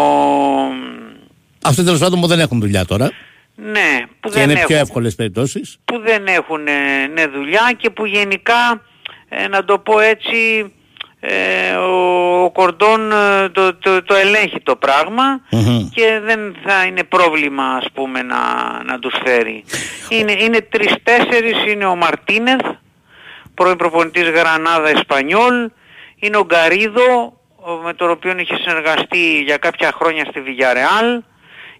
Αυτοί 1.62 1.84
τέλος 1.84 1.98
πάντων 1.98 2.20
που 2.20 2.26
δεν 2.26 2.40
έχουν 2.40 2.60
δουλειά 2.60 2.84
τώρα. 2.84 3.10
ναι, 3.54 4.04
που 4.20 4.28
Και 4.28 4.34
δεν, 4.34 4.42
είναι 4.42 4.52
έχουν, 4.52 4.66
πιο 4.66 4.76
εύκολες 4.76 5.14
περιπτώσεις. 5.14 5.78
που 5.84 5.98
δεν 5.98 6.26
έχουν 6.26 6.66
ε, 6.66 7.06
ναι, 7.14 7.26
δουλειά 7.26 7.72
και 7.76 7.90
που 7.90 8.06
γενικά 8.06 8.82
ε, 9.28 9.48
να 9.48 9.64
το 9.64 9.78
πω 9.78 9.98
έτσι 10.00 10.72
ε, 11.20 11.74
ο, 11.74 12.42
ο 12.44 12.50
Κορντόν 12.50 13.12
ε, 13.12 13.48
το, 13.48 13.74
το, 13.74 14.02
το 14.02 14.14
ελέγχει 14.14 14.60
το 14.62 14.76
πράγμα 14.76 15.40
και 15.94 16.20
δεν 16.24 16.56
θα 16.64 16.84
είναι 16.84 17.04
πρόβλημα 17.04 17.64
ας 17.64 17.86
πούμε 17.94 18.22
να, 18.22 18.36
να 18.84 18.98
τους 18.98 19.14
φέρει. 19.24 19.64
Είναι, 20.08 20.32
είναι 20.32 20.60
τρεις-τέσσερις, 20.60 21.72
είναι 21.72 21.84
ο 21.84 21.96
Μαρτίνεθ, 21.96 22.60
πρώην 23.54 23.76
προπονητής 23.76 24.28
Γρανάδα 24.28 24.88
Εσπανιόλ, 24.88 25.70
είναι 26.18 26.36
ο 26.36 26.44
Γκαρίδο, 26.44 27.02
ο- 27.12 27.35
με 27.84 27.94
τον 27.94 28.10
οποίο 28.10 28.34
είχε 28.38 28.56
συνεργαστεί 28.56 29.42
για 29.42 29.56
κάποια 29.56 29.92
χρόνια 29.94 30.24
στη 30.30 30.42
Villarreal. 30.46 31.22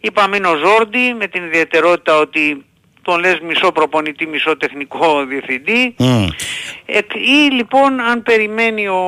Είπαμε 0.00 0.36
είναι 0.36 0.48
ο 0.48 0.56
Ζόρντι, 0.56 1.14
με 1.18 1.26
την 1.26 1.44
ιδιαιτερότητα 1.44 2.16
ότι 2.18 2.64
τον 3.02 3.20
λες 3.20 3.38
μισό 3.40 3.72
προπονητή, 3.72 4.26
μισό 4.26 4.56
τεχνικό 4.56 5.24
διευθυντή. 5.24 5.94
Εκ- 6.86 7.14
ή 7.14 7.50
λοιπόν 7.52 8.00
αν 8.00 8.22
περιμένει 8.22 8.88
ο, 8.88 9.00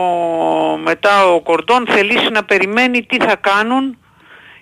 μετά 0.84 1.26
ο 1.26 1.40
Κορδόν 1.40 1.86
θελήσει 1.88 2.28
να 2.30 2.44
περιμένει 2.44 3.02
τι 3.02 3.16
θα 3.24 3.36
κάνουν 3.36 3.98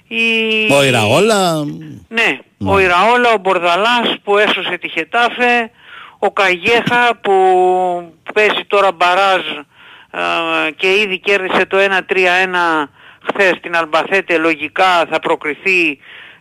οι... 0.08 0.24
Ο 0.72 0.84
Ιραόλα. 0.84 1.64
Ναι, 2.08 2.38
ο 2.66 2.78
Ιραόλα, 2.78 3.32
ο 3.34 3.38
Μπορδαλάς 3.38 4.16
που 4.24 4.38
έσωσε 4.38 4.78
τη 4.80 4.88
Χετάφε, 4.88 5.70
ο 6.18 6.30
Καγέχα 6.32 7.18
που 7.20 7.32
παίζει 8.34 8.64
τώρα 8.66 8.92
μπαράζ 8.92 9.40
ε, 9.40 9.64
και 10.76 10.86
ήδη 10.86 11.18
κέρδισε 11.18 11.66
το 11.66 11.76
1-3-1 11.78 12.88
χθες 13.28 13.56
στην 13.56 13.76
Αλμπαθέτε 13.76 14.38
λογικά 14.38 15.06
θα 15.10 15.18
προκριθεί 15.18 15.98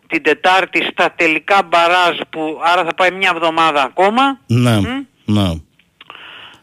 την 0.08 0.24
Τετάρτη 0.24 0.84
στα 0.92 1.12
τελικά 1.16 1.64
μπαράζ 1.64 2.18
που 2.30 2.60
άρα 2.64 2.84
θα 2.86 2.94
πάει 2.94 3.12
μια 3.12 3.32
εβδομάδα 3.36 3.84
ακόμα. 3.84 4.40
Ναι. 4.48 4.80
Ναι. 5.26 5.50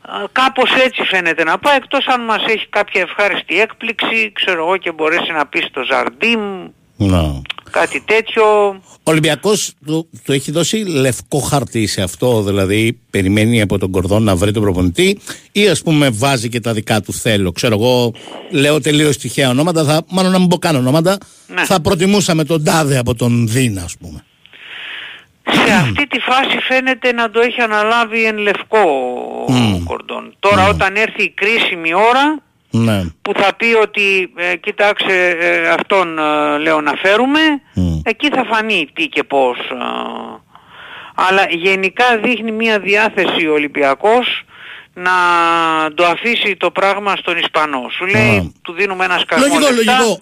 Α, 0.03 0.25
Κάπως 0.33 0.75
έτσι 0.75 1.03
φαίνεται 1.03 1.45
να 1.45 1.59
πάει, 1.59 1.77
εκτός 1.77 2.07
αν 2.07 2.25
μας 2.25 2.45
έχει 2.47 2.67
κάποια 2.69 3.01
ευχάριστη 3.01 3.61
έκπληξη, 3.61 4.33
ξέρω 4.33 4.65
εγώ 4.65 4.77
και 4.77 4.93
μπορέσει 4.93 5.33
να 5.33 5.47
πεις 5.47 5.65
στο 5.65 5.83
Ζαρντίμ, 5.91 6.41
Να. 6.97 7.43
Κάτι 7.73 8.01
τέτοιο. 8.01 8.45
Ο 9.05 9.11
Ολυμπιακός 9.11 9.73
του, 9.87 10.09
του 10.25 10.33
έχει 10.33 10.51
δώσει 10.51 10.77
λευκό 10.77 11.39
χαρτί 11.39 11.87
σε 11.87 12.03
αυτό, 12.03 12.43
δηλαδή 12.43 12.99
περιμένει 13.11 13.61
από 13.61 13.79
τον 13.79 13.91
Κορδόν 13.91 14.23
να 14.23 14.37
βρει 14.37 14.53
τον 14.53 14.63
προπονητή 14.63 15.19
ή 15.53 15.69
ας 15.69 15.83
πούμε 15.83 16.11
βάζει 16.11 16.49
και 16.49 16.61
τα 16.61 16.73
δικά 16.73 17.01
του 17.01 17.13
θέλω. 17.13 17.53
Ξέρω 17.53 17.75
εγώ, 17.81 18.13
λέω 18.51 18.81
τελείως 18.81 19.17
τυχαία 19.19 19.49
ονόματα, 19.51 19.85
θα, 19.85 20.03
μάλλον 20.09 20.33
να 20.33 20.39
μην 20.39 20.49
πω 20.49 20.59
καν 20.59 20.77
ονόματα, 20.77 21.19
Ναι. 21.47 21.65
θα 21.65 21.81
προτιμούσαμε 21.81 22.45
τον 22.45 22.65
Τάδε 22.65 22.99
από 22.99 23.15
τον 23.15 23.49
Δίνα 23.49 23.83
ας 23.83 23.97
πούμε. 24.01 24.25
Σε 25.67 25.73
αυτή 25.73 26.07
τη 26.07 26.19
φάση 26.19 26.59
φαίνεται 26.69 27.13
να 27.13 27.31
το 27.31 27.41
έχει 27.41 27.61
αναλάβει 27.61 28.25
εν 28.25 28.39
λευκό 28.39 28.79
ο 29.49 29.53
Μμμ. 29.53 29.85
Κορντόν. 29.85 30.35
Τώρα 30.39 30.69
όταν 30.69 30.97
έρθει 30.97 31.23
η 31.23 31.31
κρίσιμη 31.31 31.95
ώρα 31.95 32.43
Ναι. 32.75 33.03
που 33.23 33.33
θα 33.37 33.55
πει 33.57 33.67
ότι 33.83 34.33
ε, 34.37 34.57
κοίταξε 34.57 35.37
ε, 35.41 35.69
αυτόν 35.69 36.19
ε, 36.19 36.59
λέω 36.59 36.81
να 36.81 36.93
φέρουμε, 37.03 37.41
εκεί 38.03 38.29
θα 38.29 38.45
φανεί 38.45 38.89
τι 38.93 39.07
και 39.07 39.23
πώς. 39.23 39.59
ε. 39.59 39.75
αλλά 41.15 41.47
γενικά 41.51 42.05
δείχνει 42.25 42.53
μια 42.53 42.79
διάθεση 42.79 43.47
ο 43.47 43.53
Ολυμπιακός 43.53 44.45
να 44.95 45.11
το 45.95 46.05
αφήσει 46.05 46.57
το 46.57 46.71
πράγμα 46.71 47.17
στον 47.17 47.37
Ισπανό. 47.37 47.87
Σου 47.97 48.07
λέει 48.07 48.53
του 48.63 48.73
δίνουμε 48.73 49.05
ένα 49.05 49.19
σκασμό 49.19 49.47
Λογικό, 49.47 49.73
λεφτά. 49.73 49.93
λογικό. 49.99 50.21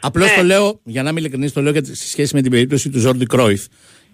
Απλώς 0.00 0.28
Ναι. 0.30 0.36
το 0.36 0.42
λέω, 0.42 0.80
για 0.84 1.02
να 1.02 1.10
είμαι 1.10 1.20
ειλικρινής, 1.20 1.52
το 1.52 1.62
λέω 1.62 1.72
γιατί 1.72 1.96
σε 1.96 2.08
σχέση 2.08 2.34
με 2.34 2.42
την 2.42 2.50
περίπτωση 2.50 2.90
του 2.90 2.98
Ζόρντι 2.98 3.26
Κρόιφ. 3.26 3.62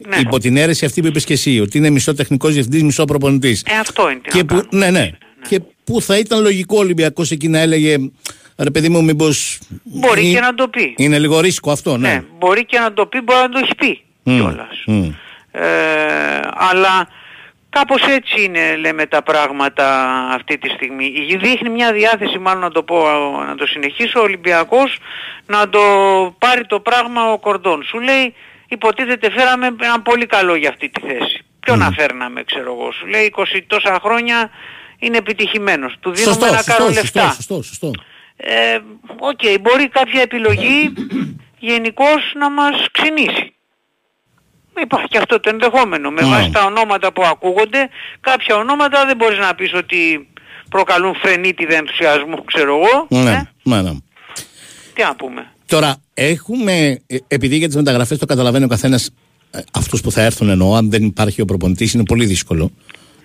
Ναι. 0.08 0.16
Υπό 0.16 0.38
την 0.38 0.56
αίρεση 0.56 0.84
αυτή 0.84 1.00
που 1.00 1.06
είπες 1.06 1.24
και 1.24 1.32
εσύ, 1.32 1.60
ότι 1.60 1.78
είναι 1.78 1.90
μισό 1.90 2.14
τεχνικός 2.14 2.52
διευθυντής, 2.52 2.82
μισό 2.82 3.04
προπονητής. 3.04 3.62
Ε, 3.66 3.78
αυτό 3.78 4.10
είναι. 4.10 4.20
τι 4.22 4.30
Και 4.30 4.38
να 4.38 4.44
που, 4.44 4.54
κάνουμε. 4.70 4.90
ναι, 4.90 4.98
ναι. 5.00 5.10
Και 5.48 5.60
που 5.84 6.00
θα 6.00 6.18
ήταν 6.18 6.42
λογικό 6.42 6.76
ο 6.76 6.80
Ολυμπιακός 6.80 7.30
εκεί 7.30 7.48
να 7.48 7.58
έλεγε 7.58 7.96
ρε 8.58 8.70
παιδί 8.70 8.88
μου, 8.88 9.04
μήπως. 9.04 9.58
Μπορεί 9.82 10.32
και 10.32 10.40
να 10.40 10.54
το 10.54 10.68
πει. 10.68 10.94
Είναι 10.96 11.18
λίγο 11.18 11.40
ρίσκο 11.40 11.70
αυτό, 11.70 11.96
ναι. 11.96 12.08
Ναι, 12.08 12.24
μπορεί 12.38 12.64
και 12.64 12.78
να 12.78 12.92
το 12.92 13.06
πει, 13.06 13.20
μπορεί 13.20 13.40
να 13.40 13.48
το 13.48 13.58
έχει 13.62 13.74
πει 13.74 14.02
Μμ, 14.22 14.36
κιόλας. 14.36 14.82
μμ. 14.86 15.10
Ε, 15.50 15.60
αλλά 16.54 17.08
κάπως 17.70 18.02
έτσι 18.02 18.42
είναι 18.44 18.76
λέμε 18.76 19.06
τα 19.06 19.22
πράγματα 19.22 20.08
αυτή 20.34 20.58
τη 20.58 20.68
στιγμή. 20.68 21.12
Δείχνει 21.40 21.68
μια 21.68 21.92
διάθεση 21.92 22.38
μάλλον 22.38 22.62
να 22.62 22.70
το 22.70 22.82
πω, 22.82 22.96
να 23.46 23.54
το 23.54 23.66
συνεχίσω 23.66 24.20
ο 24.20 24.22
Ολυμπιακός 24.22 24.98
να 25.46 25.68
το 25.68 25.80
πάρει 26.38 26.66
το 26.66 26.80
πράγμα 26.80 27.32
ο 27.32 27.38
Κορδόν. 27.38 27.82
Σου 27.82 28.00
λέει 28.00 28.34
υποτίθεται 28.68 29.30
φέραμε 29.30 29.66
έναν 29.82 30.02
πολύ 30.02 30.26
καλό 30.26 30.54
για 30.54 30.68
αυτή 30.68 30.88
τη 30.88 31.00
θέση. 31.00 31.42
Ποιο 31.60 31.76
να 31.76 31.90
φέρναμε 31.90 32.42
ξέρω 32.44 32.72
εγώ. 32.72 32.92
Σου 32.92 33.06
λέει 33.06 33.32
20 33.36 33.42
τόσα 33.66 33.98
χρόνια 34.02 34.50
είναι 34.98 35.16
επιτυχημένος. 35.16 35.96
Του 36.00 36.10
δίνουμε 36.12 36.32
Σωστό, 36.32 36.46
ένα 36.46 36.62
κάρο 36.64 36.84
σωστό, 36.84 37.00
λεφτά. 37.00 37.32
σωστό, 37.32 37.54
σωστό, 37.54 37.62
σωστό. 37.62 37.90
Ε, 38.36 38.78
Οκ, 39.18 39.60
μπορεί 39.60 39.88
κάποια 39.88 40.20
επιλογή 40.22 40.92
γενικώς 41.58 42.32
να 42.38 42.50
μας 42.50 42.86
ξενίσει. 42.92 43.52
Υπάρχει 44.82 45.06
και 45.08 45.18
αυτό 45.18 45.40
το 45.40 45.48
ενδεχόμενο. 45.50 46.10
Με 46.10 46.22
Ναι. 46.22 46.28
βάση 46.28 46.50
τα 46.50 46.64
ονόματα 46.64 47.12
που 47.12 47.22
ακούγονται, 47.24 47.88
κάποια 48.20 48.56
ονόματα 48.56 49.06
δεν 49.06 49.16
μπορείς 49.16 49.38
να 49.38 49.54
πεις 49.54 49.74
ότι 49.74 50.28
προκαλούν 50.70 51.14
φρενίτιδα 51.14 51.76
ενθουσιασμού, 51.76 52.44
ξέρω 52.44 52.74
εγώ. 52.76 53.06
Ναι, 53.22 53.42
ναι, 53.62 53.82
ναι. 53.82 53.90
Τι 54.94 55.02
να 55.02 55.14
πούμε. 55.16 55.46
Τώρα, 55.66 55.96
έχουμε, 56.14 57.00
ε, 57.06 57.16
επειδή 57.28 57.56
για 57.56 57.66
τις 57.66 57.76
μεταγραφές 57.76 58.18
το 58.18 58.26
καταλαβαίνει 58.26 58.64
ο 58.64 58.68
καθένας, 58.68 59.10
αυτούς 59.72 60.00
που 60.00 60.10
θα 60.10 60.22
έρθουν 60.22 60.48
εννοώ, 60.48 60.74
αν 60.74 60.90
δεν 60.90 61.04
υπάρχει 61.04 61.40
ο 61.40 61.44
προπονητής, 61.44 61.92
είναι 61.94 62.04
πολύ 62.04 62.26
δύσκολο. 62.26 62.70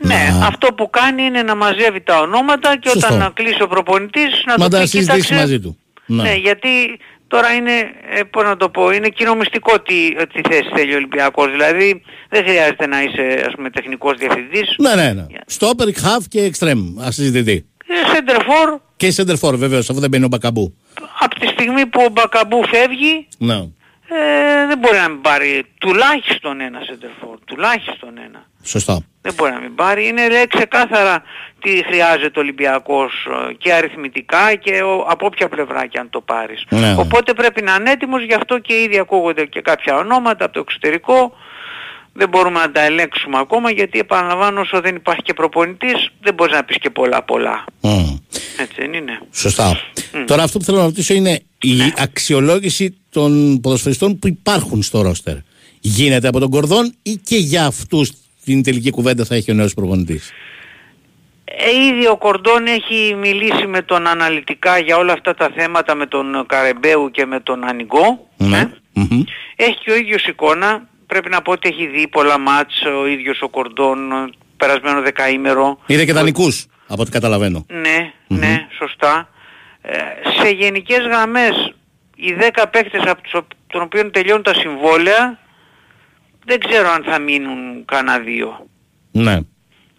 Ναι, 0.06 0.40
αυτό 0.44 0.74
που 0.74 0.90
κάνει 0.90 1.24
είναι 1.24 1.42
να 1.44 1.56
μαζεύει 1.56 2.02
τα 2.02 2.20
ονόματα 2.20 2.78
και 2.78 2.90
Σωστό. 2.90 3.08
όταν 3.08 3.20
να 3.20 3.30
κλείσει 3.34 3.62
ο 3.62 3.68
προπονητής 3.68 4.44
να 4.46 4.58
Να 4.58 4.64
του 4.64 4.70
τα 4.70 4.80
πει 4.80 4.86
συζητήσει 4.88 5.22
κοίταξε. 5.22 5.34
μαζί 5.34 5.60
του. 5.60 5.78
Ναι. 6.06 6.24
Ναι, 6.24 6.34
γιατί 6.36 6.70
τώρα 7.28 7.54
είναι, 7.54 7.72
ε, 8.16 8.24
πώς 8.24 8.44
να 8.44 8.58
το 8.58 8.70
πω, 8.70 8.92
είναι 8.92 9.10
κοινομιστικό 9.10 9.80
τι, 9.82 10.16
τι 10.34 10.42
θέση 10.50 10.70
θέλει 10.76 10.94
ο 10.94 10.96
Ολυμπιακός. 10.96 11.52
Δηλαδή 11.52 12.02
δεν 12.30 12.44
χρειάζεται 12.46 12.88
να 12.88 13.02
είσαι 13.04 13.44
ας 13.48 13.54
πούμε 13.56 13.70
τεχνικός 13.70 14.18
διευθυντής. 14.18 14.76
Ναι, 14.78 14.96
ναι, 14.96 15.14
ναι. 15.14 15.26
Στόπερ, 15.46 15.88
half 15.88 16.24
και 16.30 16.52
extreme. 16.54 16.84
Ασυζητητή. 17.00 17.66
Ε, 17.88 18.14
Σέντερφορ, 18.14 18.80
Και 18.98 19.14
center 19.18 19.36
for 19.50 19.54
βεβαίως, 19.58 19.90
αφού 19.90 20.00
δεν 20.00 20.10
μπαίνει 20.10 20.24
ο 20.26 20.28
Μπακαμπού. 20.28 20.76
από 21.20 21.40
τη 21.40 21.48
στιγμή 21.48 21.86
που 21.86 22.02
ο 22.06 22.10
Μπακαμπού 22.10 22.64
φεύγει, 22.68 23.28
Ναι. 23.38 23.56
ε, 23.56 24.68
δεν 24.68 24.78
μπορεί 24.78 24.98
να 24.98 25.10
μην 25.10 25.22
πάρει 25.22 25.64
τουλάχιστον 25.80 26.62
ένα 26.62 26.80
σέντερφορ. 26.86 27.38
Τουλάχιστον 27.46 28.10
ένα. 28.28 28.46
Σωστά. 28.64 29.02
Δεν 29.22 29.34
μπορεί 29.34 29.52
να 29.52 29.60
μην 29.60 29.76
πάρει. 29.76 30.08
Είναι 30.08 30.30
λέει, 30.30 30.48
ξεκάθαρα 30.48 31.24
τι 31.62 31.84
χρειάζεται 31.88 32.40
ο 32.40 32.42
Ολυμπιακός 32.42 33.12
ε, 33.50 33.54
και 33.54 33.74
αριθμητικά 33.74 34.56
και 34.56 34.82
ο- 34.82 35.06
από 35.10 35.26
όποια 35.26 35.50
πλευρά 35.50 35.88
και 35.88 36.00
αν 36.00 36.10
το 36.10 36.22
πάρεις. 36.22 36.66
Ναι. 36.70 36.96
Οπότε 36.98 37.34
πρέπει 37.34 37.62
να 37.62 37.76
είναι 37.80 37.92
έτοιμος, 37.92 38.24
γι' 38.24 38.34
αυτό 38.34 38.60
και 38.60 38.74
ήδη 38.82 38.98
ακούγονται 39.00 39.46
και 39.46 39.62
κάποια 39.62 39.96
ονόματα 39.98 40.46
από 40.46 40.54
το 40.54 40.60
εξωτερικό. 40.60 41.34
Δεν 42.16 42.30
μπορούμε 42.30 42.60
να 42.60 42.72
τα 42.72 42.82
ελέγξουμε 42.82 43.38
ακόμα 43.40 43.72
γιατί 43.72 44.00
επαναλαμβάνω 44.00 44.60
όσο 44.62 44.82
δεν 44.82 44.96
υπάρχει 44.96 45.22
και 45.22 45.34
προπονητής 45.34 46.10
δεν 46.22 46.34
μπορείς 46.34 46.54
να 46.56 46.64
πεις 46.64 46.78
και 46.80 46.90
πολλά 46.90 47.24
πολλά. 47.24 47.64
Μμ. 47.82 48.16
Έτσι 48.60 48.76
δεν 48.78 48.94
είναι. 48.94 49.20
Σωστά. 49.34 49.80
Τώρα 50.26 50.44
αυτό 50.44 50.58
που 50.60 50.64
θέλω 50.66 50.78
να 50.78 50.84
ρωτήσω 50.84 51.14
είναι 51.14 51.42
η 51.62 51.94
αξιολόγηση 51.98 52.98
των 53.10 53.60
ποδοσφαιριστών 53.62 54.20
που 54.20 54.28
υπάρχουν 54.28 54.82
στο 54.84 55.02
ρόστερ. 55.02 55.36
Γίνεται 55.80 56.28
από 56.28 56.40
τον 56.40 56.50
Κορδόν 56.50 56.94
ή 57.04 57.16
και 57.16 57.36
για 57.38 57.66
αυτούς 57.66 58.12
την 58.46 58.64
τελική 58.64 58.90
κουβέντα 58.92 59.26
θα 59.26 59.36
έχει 59.36 59.52
ο 59.52 59.54
νέος 59.54 59.74
προπονητής. 59.74 60.32
Ε, 61.46 61.86
ήδη 61.86 62.08
ο 62.08 62.18
Κορντόν 62.18 62.66
έχει 62.68 63.16
μιλήσει 63.20 63.68
με 63.68 63.82
τον 63.82 64.08
αναλυτικά 64.08 64.78
για 64.80 64.98
όλα 64.98 65.14
αυτά 65.14 65.34
τα 65.34 65.50
θέματα 65.56 65.96
με 65.96 66.06
τον 66.06 66.46
Καρεμπέου 66.48 67.12
και 67.12 67.26
με 67.26 67.40
τον 67.40 67.64
Ανιγκό. 67.68 68.28
Ναι. 68.38 68.70
Μμμ. 68.94 69.22
Έχει 69.56 69.78
και 69.84 69.92
ο 69.92 69.96
ίδιος 69.96 70.26
εικόνα. 70.28 70.88
Πρέπει 71.08 71.30
να 71.30 71.42
πω 71.42 71.52
ότι 71.52 71.70
έχει 71.70 71.88
δει 71.88 72.08
πολλά 72.08 72.38
μάτς 72.38 72.82
ο 73.02 73.08
ίδιος 73.08 73.42
ο 73.42 73.50
Κορντόν 73.50 73.98
περασμένο 74.58 75.02
δεκαήμερο. 75.02 75.80
Είδε 75.86 76.06
και 76.06 76.14
δανεικούς, 76.14 76.66
από 76.88 77.02
ό,τι 77.02 77.12
καταλαβαίνω. 77.12 77.66
Ναι, 77.70 78.12
ναι, 78.28 78.68
σωστά. 78.78 79.30
Ε, 79.82 79.98
σε 80.42 80.50
γενικές 80.50 81.00
γραμμές 81.00 81.74
οι 82.16 82.34
10 82.34 82.66
παίκτες 82.72 83.02
από 83.06 83.22
τους 83.22 83.34
οπ- 83.34 83.52
των 83.68 83.82
οποίων 83.82 84.12
τελειώνουν 84.12 84.44
τα 84.44 84.54
συμβόλαια 84.54 85.40
δεν 86.46 86.60
ξέρω 86.60 86.90
αν 86.90 87.04
θα 87.04 87.20
μείνουν 87.20 87.86
κανένα 87.86 88.20
δύο. 88.20 88.68
Ναι. 89.12 89.38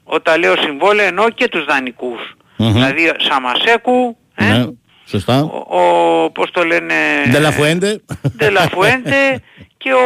Όταν 0.05 0.41
λέω 0.41 0.57
συμβόλαια 0.57 1.07
εννοώ 1.07 1.31
και 1.31 1.49
τους 1.49 1.65
δανεικούς. 1.65 2.21
Μμμ. 2.57 2.73
Δηλαδή 2.73 3.13
Σαμασέκου, 3.19 4.17
ε, 4.35 4.45
Ναι. 4.45 4.67
Σωστά. 5.07 5.43
ο, 5.43 6.31
πώς 6.31 6.51
το 6.51 6.65
λένε... 6.65 6.95
Ντελαφουέντε. 7.31 8.01
Ντελαφουέντε 8.37 9.43
και 9.77 9.93
ο... 9.93 10.05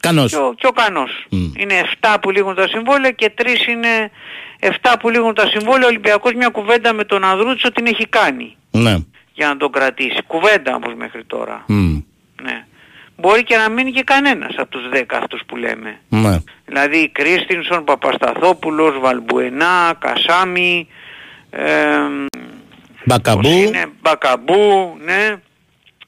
Κανός. 0.00 0.30
Και 0.30 0.36
ο, 0.36 0.54
και 0.56 0.66
ο 0.66 0.70
Κανός. 0.72 1.26
Είναι 1.30 1.74
7 2.00 2.16
που 2.22 2.30
λήγουν 2.30 2.54
τα 2.54 2.68
συμβόλαια 2.68 3.10
και 3.10 3.32
3 3.38 3.44
είναι 3.68 4.10
7 4.60 4.94
που 5.00 5.08
λήγουν 5.10 5.34
τα 5.34 5.46
συμβόλαια. 5.46 5.84
Ο 5.84 5.88
Ολυμπιακός 5.88 6.32
μια 6.32 6.48
κουβέντα 6.48 6.92
με 6.92 7.04
τον 7.04 7.24
Ανδρούτσο 7.24 7.72
την 7.72 7.86
έχει 7.86 8.06
κάνει 8.06 8.56
Ναι. 8.70 8.96
για 9.32 9.48
να 9.48 9.56
τον 9.56 9.72
κρατήσει. 9.72 10.22
Κουβέντα 10.26 10.74
όμως 10.74 10.94
μέχρι 10.96 11.24
τώρα. 11.24 11.64
Μμ. 11.66 11.98
Ναι. 12.42 12.66
Μπορεί 13.16 13.44
και 13.44 13.56
να 13.56 13.68
μείνει 13.70 13.92
και 13.92 14.02
κανένας 14.02 14.54
από 14.58 14.70
τους 14.70 14.82
10 14.92 15.02
αυτούς 15.22 15.40
που 15.46 15.56
λέμε. 15.56 16.00
Ναι. 16.08 16.38
Δηλαδή 16.66 17.08
Κρίστινσον, 17.08 17.84
Παπασταθόπουλος, 17.84 18.98
Βαλμπουενά, 19.00 19.94
Κασάμι, 19.98 20.88
εμ, 21.50 22.26
Μπακαμπού. 23.04 23.40
πώς 23.42 23.52
είναι, 23.52 23.86
Μπακαμπού, 24.00 24.96
ναι. 25.04 25.34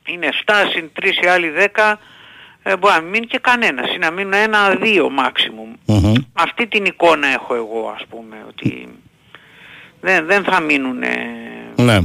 Είναι 0.07 0.27
7 0.47 0.53
συν 0.73 0.91
3 1.01 1.23
οι 1.25 1.27
άλλοι 1.27 1.51
10. 1.75 1.99
Ε, 2.63 2.77
μπορεί 2.77 2.95
να 2.95 3.01
μην 3.01 3.11
μείνει 3.11 3.27
και 3.27 3.39
κανένας. 3.39 3.95
Ή 3.95 3.99
να 3.99 4.11
μείνουν 4.11 4.33
ένα-δύο 4.33 5.11
maximum. 5.19 5.77
Μμμ. 5.87 6.13
Αυτή 6.33 6.67
την 6.67 6.85
εικόνα 6.85 7.27
έχω 7.27 7.55
εγώ 7.55 7.93
ας 7.97 8.03
πούμε. 8.11 8.37
Ότι 8.49 8.89
δεν, 10.01 10.27
δεν 10.27 10.45
θα 10.45 10.61
μείνουν 10.61 10.99
Ναι. 11.77 11.99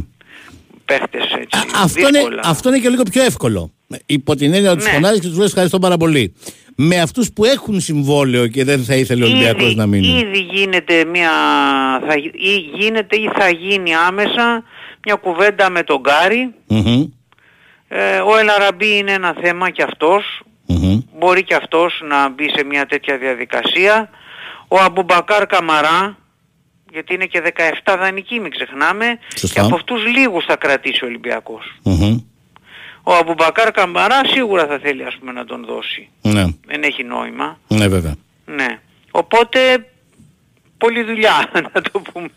παίχτες 0.85 1.23
έτσι 1.23 1.59
Αυτό 1.75 1.99
είναι, 1.99 2.09
δύσκολα. 2.09 2.41
αυτό 2.45 2.69
είναι 2.69 2.79
και 2.79 2.89
λίγο 2.89 3.03
πιο 3.03 3.23
εύκολο. 3.23 3.71
Υπό 4.05 4.35
την 4.35 4.53
έννοια 4.53 4.69
ότι 4.71 4.79
τους 4.79 4.87
Ναι. 4.87 4.93
φωνάζεις 4.93 5.19
και 5.19 5.27
τους 5.27 5.37
λες 5.37 5.47
ευχαριστώ 5.47 5.79
πάρα 5.79 5.97
πολύ. 5.97 6.33
Με 6.75 6.99
αυτούς 7.01 7.33
που 7.33 7.45
έχουν 7.45 7.79
συμβόλαιο 7.79 8.47
και 8.47 8.63
δεν 8.63 8.83
θα 8.83 8.95
ήθελε 8.95 9.23
ο 9.23 9.27
Ολυμπιακός 9.27 9.63
Ήδη- 9.65 9.75
να 9.75 9.85
μείνουν. 9.87 10.17
Ήδη 10.19 10.39
γίνεται 10.39 11.05
μια, 11.05 11.29
θα, 12.07 12.17
γι- 12.17 12.31
ή 12.35 12.55
γίνεται 12.79 13.15
ή 13.15 13.29
θα 13.37 13.49
γίνει 13.49 13.95
άμεσα 13.95 14.63
μια 15.05 15.15
κουβέντα 15.15 15.69
με 15.69 15.83
τον 15.83 15.99
Γκάρι. 15.99 16.53
Μμμ. 16.67 17.03
Ε, 17.87 18.17
ο 18.17 18.37
Ελ 18.37 18.52
Αραμπί 18.52 18.97
είναι 18.97 19.11
ένα 19.11 19.35
θέμα 19.41 19.69
και 19.69 19.83
αυτός. 19.83 20.41
Μμμ. 20.65 20.99
Μπορεί 21.19 21.43
και 21.43 21.55
αυτός 21.55 22.01
να 22.09 22.29
μπει 22.29 22.49
σε 22.49 22.63
μια 22.63 22.85
τέτοια 22.85 23.17
διαδικασία. 23.17 24.09
Ο 24.67 24.77
Αμπουμπακάρ 24.79 25.45
Καμαρά, 25.45 26.17
γιατί 26.91 27.13
είναι 27.13 27.25
και 27.25 27.41
17 27.41 27.97
δανεικοί 27.99 28.39
μην 28.39 28.51
ξεχνάμε, 28.51 29.05
Σωστά. 29.37 29.59
και 29.59 29.65
από 29.65 29.75
αυτούς 29.75 30.05
λίγους 30.17 30.45
θα 30.45 30.55
κρατήσει 30.55 31.03
ο 31.03 31.07
Ολυμπιακός. 31.07 31.63
Μμμ. 31.83 32.17
Ο 33.03 33.13
Αμπουμπακάρ 33.13 33.71
Καμαρά 33.71 34.21
σίγουρα 34.25 34.67
θα 34.67 34.79
θέλει 34.79 35.03
ας 35.03 35.15
πούμε 35.19 35.31
να 35.31 35.45
τον 35.45 35.65
δώσει. 35.65 36.09
Ναι. 36.21 36.45
Δεν 36.65 36.83
έχει 36.83 37.03
νόημα. 37.03 37.59
Ναι 37.67 37.87
βέβαια. 37.87 38.15
Ναι. 38.45 38.79
Οπότε 39.11 39.87
πολλή 40.77 41.03
δουλειά, 41.03 41.49
να 41.73 41.81
το 41.81 41.99
πούμε 41.99 42.29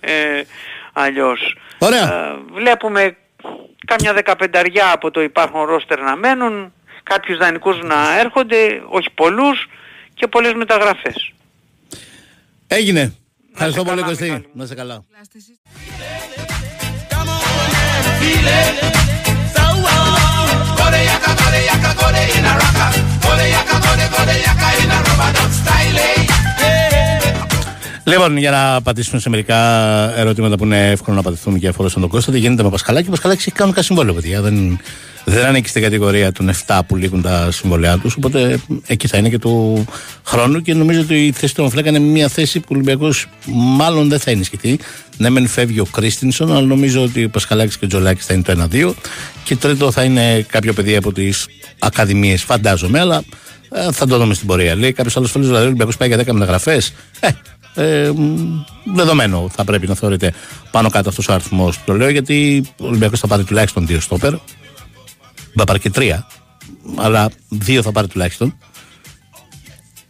αλλιώς. 0.92 1.56
Ωραία. 1.78 2.14
Ε, 2.14 2.36
βλέπουμε 2.52 3.16
κάμια 3.86 4.12
δεκαπενταριά 4.12 4.92
από 4.92 5.10
το 5.10 5.22
υπάρχον 5.22 5.64
ρόστερ 5.66 6.00
να 6.00 6.16
μένουν, 6.16 6.72
κάποιους 7.02 7.38
δανεικούς 7.38 7.78
να 7.82 8.18
έρχονται, 8.18 8.82
όχι 8.88 9.10
πολλούς 9.14 9.68
και 10.14 10.26
πολλές 10.26 10.52
μεταγραφές. 10.52 11.32
Έγινε. 12.66 13.14
Ευχαριστώ 13.52 13.84
πολύ 13.84 14.02
Κωστή. 14.02 14.46
Να 14.52 14.64
είσαι 14.64 14.74
καλά. 14.74 15.04
Gode 20.86 21.02
yaka, 21.02 21.34
gode 21.34 21.60
yaka, 21.66 21.90
gode 21.98 22.22
in 22.38 22.44
a 22.46 22.52
rocker. 22.62 22.90
Gode 23.26 23.46
yaka, 23.50 23.76
gode, 23.82 24.06
gode 24.14 24.36
yaka 24.38 24.68
in 24.82 24.90
a 24.94 24.98
rubber 25.02 25.32
duck 25.34 25.50
style. 25.50 25.98
Eh? 25.98 26.65
Λοιπόν, 28.08 28.36
για 28.36 28.50
να 28.50 28.74
απαντήσουμε 28.74 29.20
σε 29.20 29.28
μερικά 29.28 29.58
ερωτήματα 30.18 30.56
που 30.56 30.64
είναι 30.64 30.90
εύκολο 30.90 31.14
να 31.14 31.20
απαντηθούν 31.20 31.58
και 31.58 31.68
αφορούσαν 31.68 32.00
τον 32.00 32.10
Κώστα, 32.10 32.32
τι 32.32 32.38
γίνεται 32.38 32.62
με 32.62 32.70
Πασχαλάκη. 32.70 33.06
Ο 33.06 33.10
Πασχαλάκη 33.10 33.40
έχει 33.40 33.56
κανονικά 33.56 33.82
συμβόλαιο, 33.82 34.14
παιδιά. 34.14 34.40
Δεν, 34.40 34.80
δεν 35.24 35.44
ανήκει 35.44 35.68
στην 35.68 35.82
κατηγορία 35.82 36.32
των 36.32 36.50
7 36.66 36.80
που 36.86 36.96
λήγουν 36.96 37.22
τα 37.22 37.50
συμβόλαιά 37.50 37.98
τους. 37.98 38.14
Οπότε 38.14 38.60
εκεί 38.86 39.06
θα 39.06 39.18
είναι 39.18 39.28
και 39.28 39.38
του 39.38 39.84
χρόνου 40.24 40.62
και 40.62 40.74
νομίζω 40.74 41.00
ότι 41.00 41.26
η 41.26 41.32
θέση 41.32 41.54
του 41.54 41.62
Μαφλέκα 41.62 41.88
είναι 41.88 41.98
μια 41.98 42.28
θέση 42.28 42.60
που 42.60 42.66
ο 42.70 42.74
Ολυμπιακός 42.74 43.26
μάλλον 43.46 44.08
δεν 44.08 44.18
θα 44.18 44.30
ενισχυθεί. 44.30 44.78
Ναι, 45.16 45.30
μεν 45.30 45.46
φεύγει 45.46 45.80
ο 45.80 45.86
Κρίστινσον, 45.90 46.52
αλλά 46.52 46.66
νομίζω 46.66 47.02
ότι 47.02 47.24
ο 47.24 47.30
Πασχαλάκης 47.30 47.78
και 47.78 47.84
ο 47.84 47.88
Τζολάκης 47.88 48.26
θα 48.26 48.34
είναι 48.34 48.42
το 48.42 48.68
1-2. 48.72 48.92
Και 49.44 49.56
τρίτο 49.56 49.90
θα 49.90 50.02
είναι 50.02 50.40
κάποιο 50.40 50.72
παιδί 50.72 50.96
από 50.96 51.12
τις 51.12 51.46
ακαδημίες, 51.78 52.42
φαντάζομαι, 52.42 53.00
αλλά 53.00 53.22
ε, 53.70 53.92
θα 53.92 54.06
το 54.06 54.18
δούμε 54.18 54.34
στην 54.34 54.46
πορεία. 54.46 54.74
Λέει 54.74 54.92
κάποιος 54.92 55.16
άλλος 55.16 55.30
φίλος, 55.30 55.46
δηλαδή 55.46 55.64
ο 55.64 55.66
Ολυμπιακός 55.66 55.96
πάει 55.96 56.08
για 56.08 56.18
10 56.18 56.32
μεταγραφές. 56.32 56.92
Ε, 57.20 57.28
ε, 57.76 58.10
μ, 58.16 58.62
δεδομένο 58.94 59.48
θα 59.54 59.64
πρέπει 59.64 59.86
να 59.86 59.94
θεωρείται 59.94 60.32
πάνω 60.70 60.90
κάτω 60.90 61.08
αυτός 61.08 61.28
ο 61.28 61.32
αριθμός. 61.32 61.84
Το 61.84 61.94
λέω 61.94 62.08
γιατί 62.08 62.66
ο 62.80 62.86
Ολυμπιακός 62.86 63.20
θα 63.20 63.26
πάρει 63.26 63.44
τουλάχιστον 63.44 63.86
δύο 63.86 64.00
στόπερ. 64.00 64.34
Θα 65.54 65.64
πάρει 65.64 65.78
και 65.78 65.90
τρία, 65.90 66.26
αλλά 66.96 67.30
δύο 67.48 67.82
θα 67.82 67.92
πάρει 67.92 68.08
τουλάχιστον. 68.08 68.58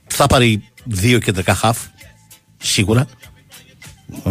Θα 0.06 0.26
πάρει 0.26 0.62
δύο 0.84 1.18
κεντρικά 1.18 1.54
χαφ, 1.54 1.78
σίγουρα. 2.58 3.06
Ε, 4.24 4.30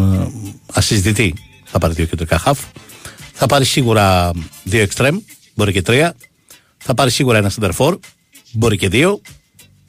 ασυζητητή 0.74 1.34
θα 1.66 1.80
πάρει 1.80 1.94
δύο 1.94 2.06
κεντρικά 2.06 2.40
χαφ. 2.40 2.60
Θα 3.34 3.46
πάρει 3.46 3.66
σίγουρα 3.66 4.32
δύο 4.64 4.82
εξτρέμ, 4.82 5.18
μπορεί 5.56 5.72
και 5.72 5.82
τρία. 5.82 6.16
Θα 6.78 6.94
πάρει 6.94 7.12
σίγουρα 7.12 7.38
ένα 7.38 7.52
center 7.60 7.98
μπορεί 8.52 8.78
και 8.78 8.90
δύο. 8.90 9.22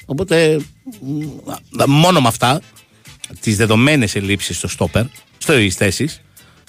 Οπότε 0.06 0.60
μ, 1.00 1.82
μόνο 1.86 2.20
με 2.20 2.28
αυτά 2.28 2.60
τις 3.40 3.56
δεδομένες 3.56 4.14
ελλείψεις 4.14 4.56
στο 4.56 4.68
στόπερ, 4.68 5.04
στι 5.38 5.70
θέσεις 5.70 6.20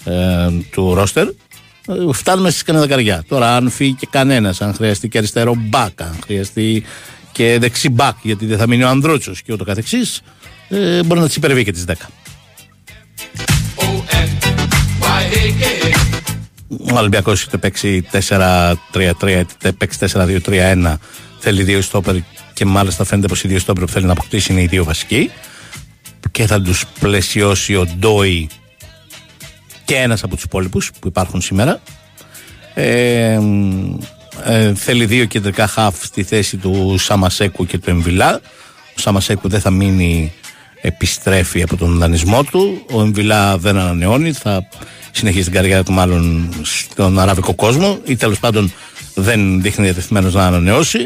ε, 0.04 0.48
του 0.70 0.94
ρόστερ, 0.94 1.26
ε, 1.26 1.32
φτάνουμε 2.12 2.50
στι 2.50 2.64
κανένα 2.64 2.86
δεκαριά. 2.86 3.24
Τώρα, 3.28 3.56
αν 3.56 3.70
φύγει 3.70 3.92
και 3.92 4.06
κανένας, 4.10 4.60
αν 4.60 4.74
χρειαστεί 4.74 5.08
και 5.08 5.18
αριστερό 5.18 5.54
μπακ, 5.56 6.02
αν 6.02 6.18
χρειαστεί 6.24 6.84
και 7.32 7.58
δεξί 7.60 7.88
μπακ, 7.88 8.16
γιατί 8.22 8.46
δεν 8.46 8.58
θα 8.58 8.66
μείνει 8.66 8.82
ο 8.82 8.88
Ανδρότσο 8.88 9.32
και 9.44 9.52
ούτω 9.52 9.64
καθεξής, 9.64 10.20
ε, 10.68 11.02
μπορεί 11.02 11.20
να 11.20 11.26
τις 11.26 11.36
υπερβεί 11.36 11.64
και 11.64 11.72
τις 11.72 11.84
10. 11.84 12.10
Ο 16.90 16.96
Ολυμπιακός 16.96 17.42
είτε 17.42 17.56
παίξει 17.56 18.04
4-3-3, 18.10 19.40
είτε 19.40 19.72
παίξει 19.72 19.98
4-2-3-1. 19.98 20.98
Θέλει 21.38 21.62
δύο 21.62 21.80
στόπερ 21.80 22.16
και 22.54 22.64
μάλιστα 22.64 23.04
φαίνεται 23.04 23.28
πως 23.28 23.44
οι 23.44 23.48
δύο 23.48 23.58
στόπερ 23.58 23.84
που 23.84 23.90
θέλει 23.90 24.06
να 24.06 24.12
αποκτήσει 24.12 24.52
είναι 24.52 24.62
οι 24.62 24.66
δύο 24.66 24.84
βασικοί. 24.84 25.30
Και 26.30 26.46
θα 26.46 26.62
τους 26.62 26.84
πλαισιώσει 27.00 27.76
ο 27.76 27.86
Ντόι 27.98 28.48
και 29.84 29.94
ένας 29.94 30.22
από 30.22 30.34
τους 30.34 30.44
υπόλοιπους 30.44 30.90
που 31.00 31.08
υπάρχουν 31.08 31.40
σήμερα. 31.40 31.80
Ε, 32.74 33.40
ε, 34.44 34.74
θέλει 34.74 35.06
δύο 35.06 35.24
κεντρικά 35.24 35.66
χαφ 35.66 36.04
στη 36.04 36.22
θέση 36.22 36.56
του 36.56 36.94
Σαμασέκου 36.98 37.66
και 37.66 37.78
του 37.78 37.90
Εμβιλά. 37.90 38.40
Ο 38.96 39.00
Σαμασέκου 39.00 39.48
δεν 39.48 39.60
θα 39.60 39.70
μείνει, 39.70 40.32
επιστρέφει 40.80 41.62
από 41.62 41.76
τον 41.76 41.98
δανεισμό 41.98 42.44
του. 42.44 42.84
Ο 42.92 43.00
Εμβιλά 43.00 43.58
δεν 43.58 43.78
ανανεώνει, 43.78 44.32
θα 44.32 44.68
συνεχίσει 45.10 45.44
την 45.44 45.52
καριέρα 45.52 45.82
του 45.82 45.92
μάλλον 45.92 46.52
στον 46.62 47.18
αραβικό 47.18 47.54
κόσμο 47.54 47.98
ή 48.04 48.16
τέλος 48.16 48.38
πάντων 48.38 48.72
δεν 49.14 49.62
δείχνει 49.62 49.84
διατεθειμένος 49.84 50.34
να 50.34 50.46
ανανεώσει. 50.46 51.04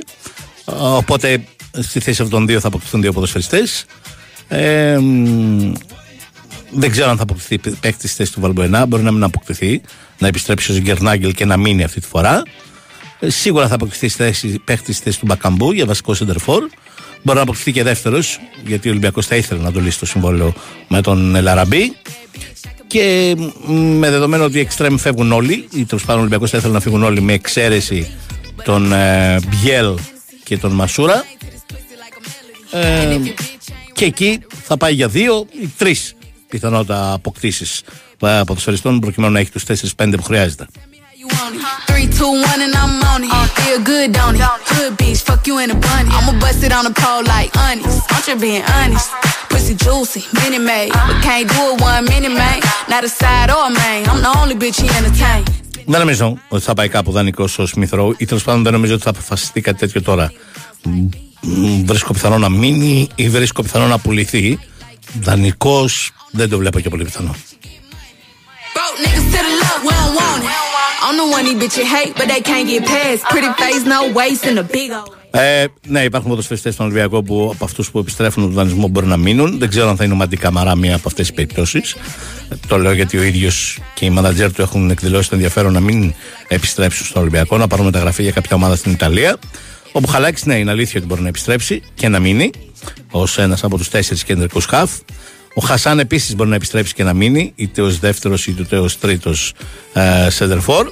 Οπότε 0.65 1.45
στη 1.81 2.01
θέση 2.01 2.23
αυτών 2.23 2.39
των 2.39 2.47
δύο 2.47 2.61
θα 2.61 2.67
αποκτηθούν 2.69 3.01
δύο 3.01 3.13
ποδοσφαιριστές. 3.13 3.85
Ε, 4.55 4.99
μ, 4.99 5.73
δεν 6.71 6.91
ξέρω 6.91 7.11
αν 7.11 7.17
θα 7.17 7.23
αποκτηθεί 7.23 7.59
παίκτης 7.59 8.11
στη 8.11 8.19
θέση 8.19 8.33
του 8.33 8.41
Βαλμποενά. 8.41 8.87
Μπορεί 8.87 9.03
να 9.03 9.13
μην 9.13 9.23
αποκτηθεί, 9.23 9.81
να 10.19 10.27
επιστρέψει 10.27 10.71
ο 10.71 10.75
Ζιγκερνάγκελ 10.75 11.35
και 11.35 11.45
να 11.45 11.57
μείνει 11.57 11.83
αυτή 11.83 12.01
τη 12.01 12.07
φορά. 12.07 12.43
Ε, 13.21 13.31
σίγουρα 13.31 13.69
θα 13.69 13.75
αποκτηθεί 13.75 14.09
στη 14.09 14.23
θέση, 14.23 14.61
παίκτης 14.65 14.97
στη 14.97 15.05
θέση 15.05 15.19
του 15.19 15.27
Μπακαμπού 15.27 15.73
για 15.73 15.87
βασικό 15.87 16.15
σεντερφόρ. 16.15 16.69
Μπορεί 17.23 17.37
να 17.37 17.43
αποκτηθεί 17.43 17.73
και 17.73 17.83
δεύτερος, 17.83 18.41
γιατί 18.67 18.89
ο 18.89 18.91
Ολυμπιακός 18.91 19.27
θα 19.27 19.37
ήθελε 19.37 19.61
να 19.61 19.73
το 19.73 19.81
λύσει 19.81 19.99
το 19.99 20.07
συμβόλαιο 20.07 20.55
με 20.89 21.01
τον 21.01 21.37
Ελαραμπή. 21.37 21.97
Και 22.87 23.35
μ, 23.67 23.75
με 23.75 24.11
δεδομένο 24.11 24.45
ότι 24.45 24.57
οι 24.57 24.61
εξτρέμ 24.61 24.97
φεύγουν 24.97 25.33
όλοι, 25.33 25.69
ή 25.73 25.85
τέλος 25.85 26.05
πάντων 26.05 26.17
ο 26.17 26.21
Ολυμπιακός 26.21 26.51
θα 26.51 26.59
ήθελε 26.59 26.73
να 26.73 26.81
φύγουν 26.81 27.03
όλοι 27.03 27.21
με 27.21 27.33
εξαίρεση 27.33 28.11
τον 28.65 28.93
ε, 28.93 29.39
Μπιέλ 29.49 29.95
και 30.45 30.59
τον 30.59 30.73
Μασούρα. 30.73 31.25
Ε, 32.71 33.19
και 34.03 34.09
εκεί 34.09 34.41
θα 34.63 34.77
πάει 34.77 34.95
για 34.95 35.09
δύο 35.09 35.47
ή 35.63 35.69
τρεις 35.79 36.15
πιθανότητα 36.49 37.13
αποκτήσεις 37.13 37.83
ε, 38.21 38.39
από 38.39 38.55
του 38.55 38.99
προκειμένου 38.99 39.33
να 39.33 39.39
έχει 39.39 39.51
τους 39.51 39.65
τέσσερι-πέντε 39.65 40.17
που 40.17 40.23
χρειάζεται. 40.23 40.67
Δεν 55.87 56.01
νομίζω 56.01 56.39
ότι 56.49 56.65
θα 56.65 56.75
πάει 56.75 56.89
κάπου 56.89 57.13
δανεικός 57.13 57.59
ω 57.59 57.67
μυθόρο 57.77 58.15
ή 58.17 58.25
τέλος 58.25 58.43
πάντων 58.43 58.63
δεν 58.63 58.73
νομίζω 58.73 58.95
ότι 58.95 59.03
θα 59.03 59.11
αποφασιστεί 59.11 59.61
κάτι 59.61 59.79
τέτοιο 59.79 60.03
τώρα. 60.03 60.33
Μ, 61.43 61.51
μ, 61.51 61.85
Βρίσκω 61.85 62.13
πιθανό 62.13 62.39
να 62.39 62.49
μείνει 62.49 63.09
ή 63.15 63.29
βρίσκω 63.29 63.63
πιθανό 63.63 63.87
να 63.87 63.99
πουληθεί. 63.99 64.59
Δανεικός 65.21 66.13
δεν 66.31 66.49
το 66.49 66.59
βλέπω 66.59 66.81
και 66.81 66.89
πολύ 66.89 67.05
πιθανό. 67.05 67.35
Broke 68.75 68.99
niggas 69.05 69.27
to 69.35 69.41
the 69.47 69.55
love, 69.63 69.81
we 69.87 69.93
don't 70.01 70.15
want 70.21 70.43
it. 70.45 70.63
I'm 71.05 71.17
the 71.23 71.27
one 71.37 71.45
these 71.49 71.59
bitches 71.63 71.89
hate, 71.95 72.15
but 72.19 72.27
they 72.33 72.43
can't 72.51 72.67
get 72.73 72.83
past. 72.95 73.21
Pretty 73.33 73.51
face, 73.63 73.85
no 73.95 74.01
waist, 74.19 74.43
and 74.49 74.59
a 74.59 74.67
big 74.77 74.91
old. 75.01 75.23
Ε, 75.35 75.65
ναι, 75.87 76.01
υπάρχουν 76.03 76.31
ποδοσφαιριστές 76.31 76.75
στον 76.75 76.87
Ολυμπιακό 76.87 77.23
που 77.23 77.51
από 77.55 77.65
αυτούς 77.65 77.91
που 77.91 77.99
επιστρέφουν 77.99 78.43
τον 78.43 78.53
δανεισμό 78.53 78.89
μπορεί 78.89 79.07
να 79.07 79.17
μείνουν. 79.17 79.59
Δεν 79.59 79.69
ξέρω 79.69 79.89
αν 79.89 79.97
θα 79.97 80.05
είναι 80.05 80.13
ο 80.13 80.17
Μαντί 80.17 80.37
Καμαρά 80.37 80.77
μία 80.77 80.95
από 80.95 81.09
αυτές 81.09 81.27
τις 81.27 81.35
περιπτώσεις. 81.35 81.97
Το 82.67 82.79
λέω 82.79 82.93
γιατί 82.93 83.19
ο 83.19 83.23
ίδιος 83.23 83.79
και 83.95 84.05
οι 84.05 84.11
μανατζέρ 84.11 84.53
του 84.53 84.63
έχουν 84.63 84.91
εκδηλώσει 84.91 85.29
το 85.29 85.35
ενδιαφέρον 85.35 85.73
να 85.73 85.81
μην 85.81 86.15
επιστρέψουν 86.49 87.07
στον 87.07 87.21
Ολυμπιακό, 87.21 87.57
να 87.57 87.67
πάρουν 87.67 87.85
μεταγραφή 87.85 88.23
για 88.23 88.33
κάποια 88.33 88.57
ομάδα 88.57 88.77
στην 88.77 88.93
Ιταλία. 88.93 89.37
Ο 89.93 90.01
Μπουχαλάκη, 90.01 90.43
ναι, 90.45 90.59
είναι 90.59 90.71
αλήθεια 90.71 90.99
ότι 90.99 91.07
μπορεί 91.09 91.23
να 91.23 91.29
επιστρέψει 91.29 91.83
και 91.95 92.09
να 92.09 92.19
μείνει 92.19 92.51
ως 93.11 93.39
ένας 93.39 93.65
από 93.65 93.77
τους 93.77 93.89
τέσσερις 93.89 94.25
κεντρικούς 94.25 94.65
χαφ. 94.65 94.91
Ο 95.55 95.61
Χασάν 95.61 95.99
επίσης 95.99 96.35
μπορεί 96.35 96.49
να 96.51 96.55
επιστρέψει 96.55 96.95
και 96.95 97.05
να 97.05 97.13
μείνει, 97.13 97.53
είτε 97.57 97.83
ως 97.83 97.99
δεύτερος 97.99 98.47
είτε 98.47 98.79
ως 98.79 98.99
τρίτος 98.99 99.53
ε, 99.93 100.31
σεντερφόρ. 100.31 100.91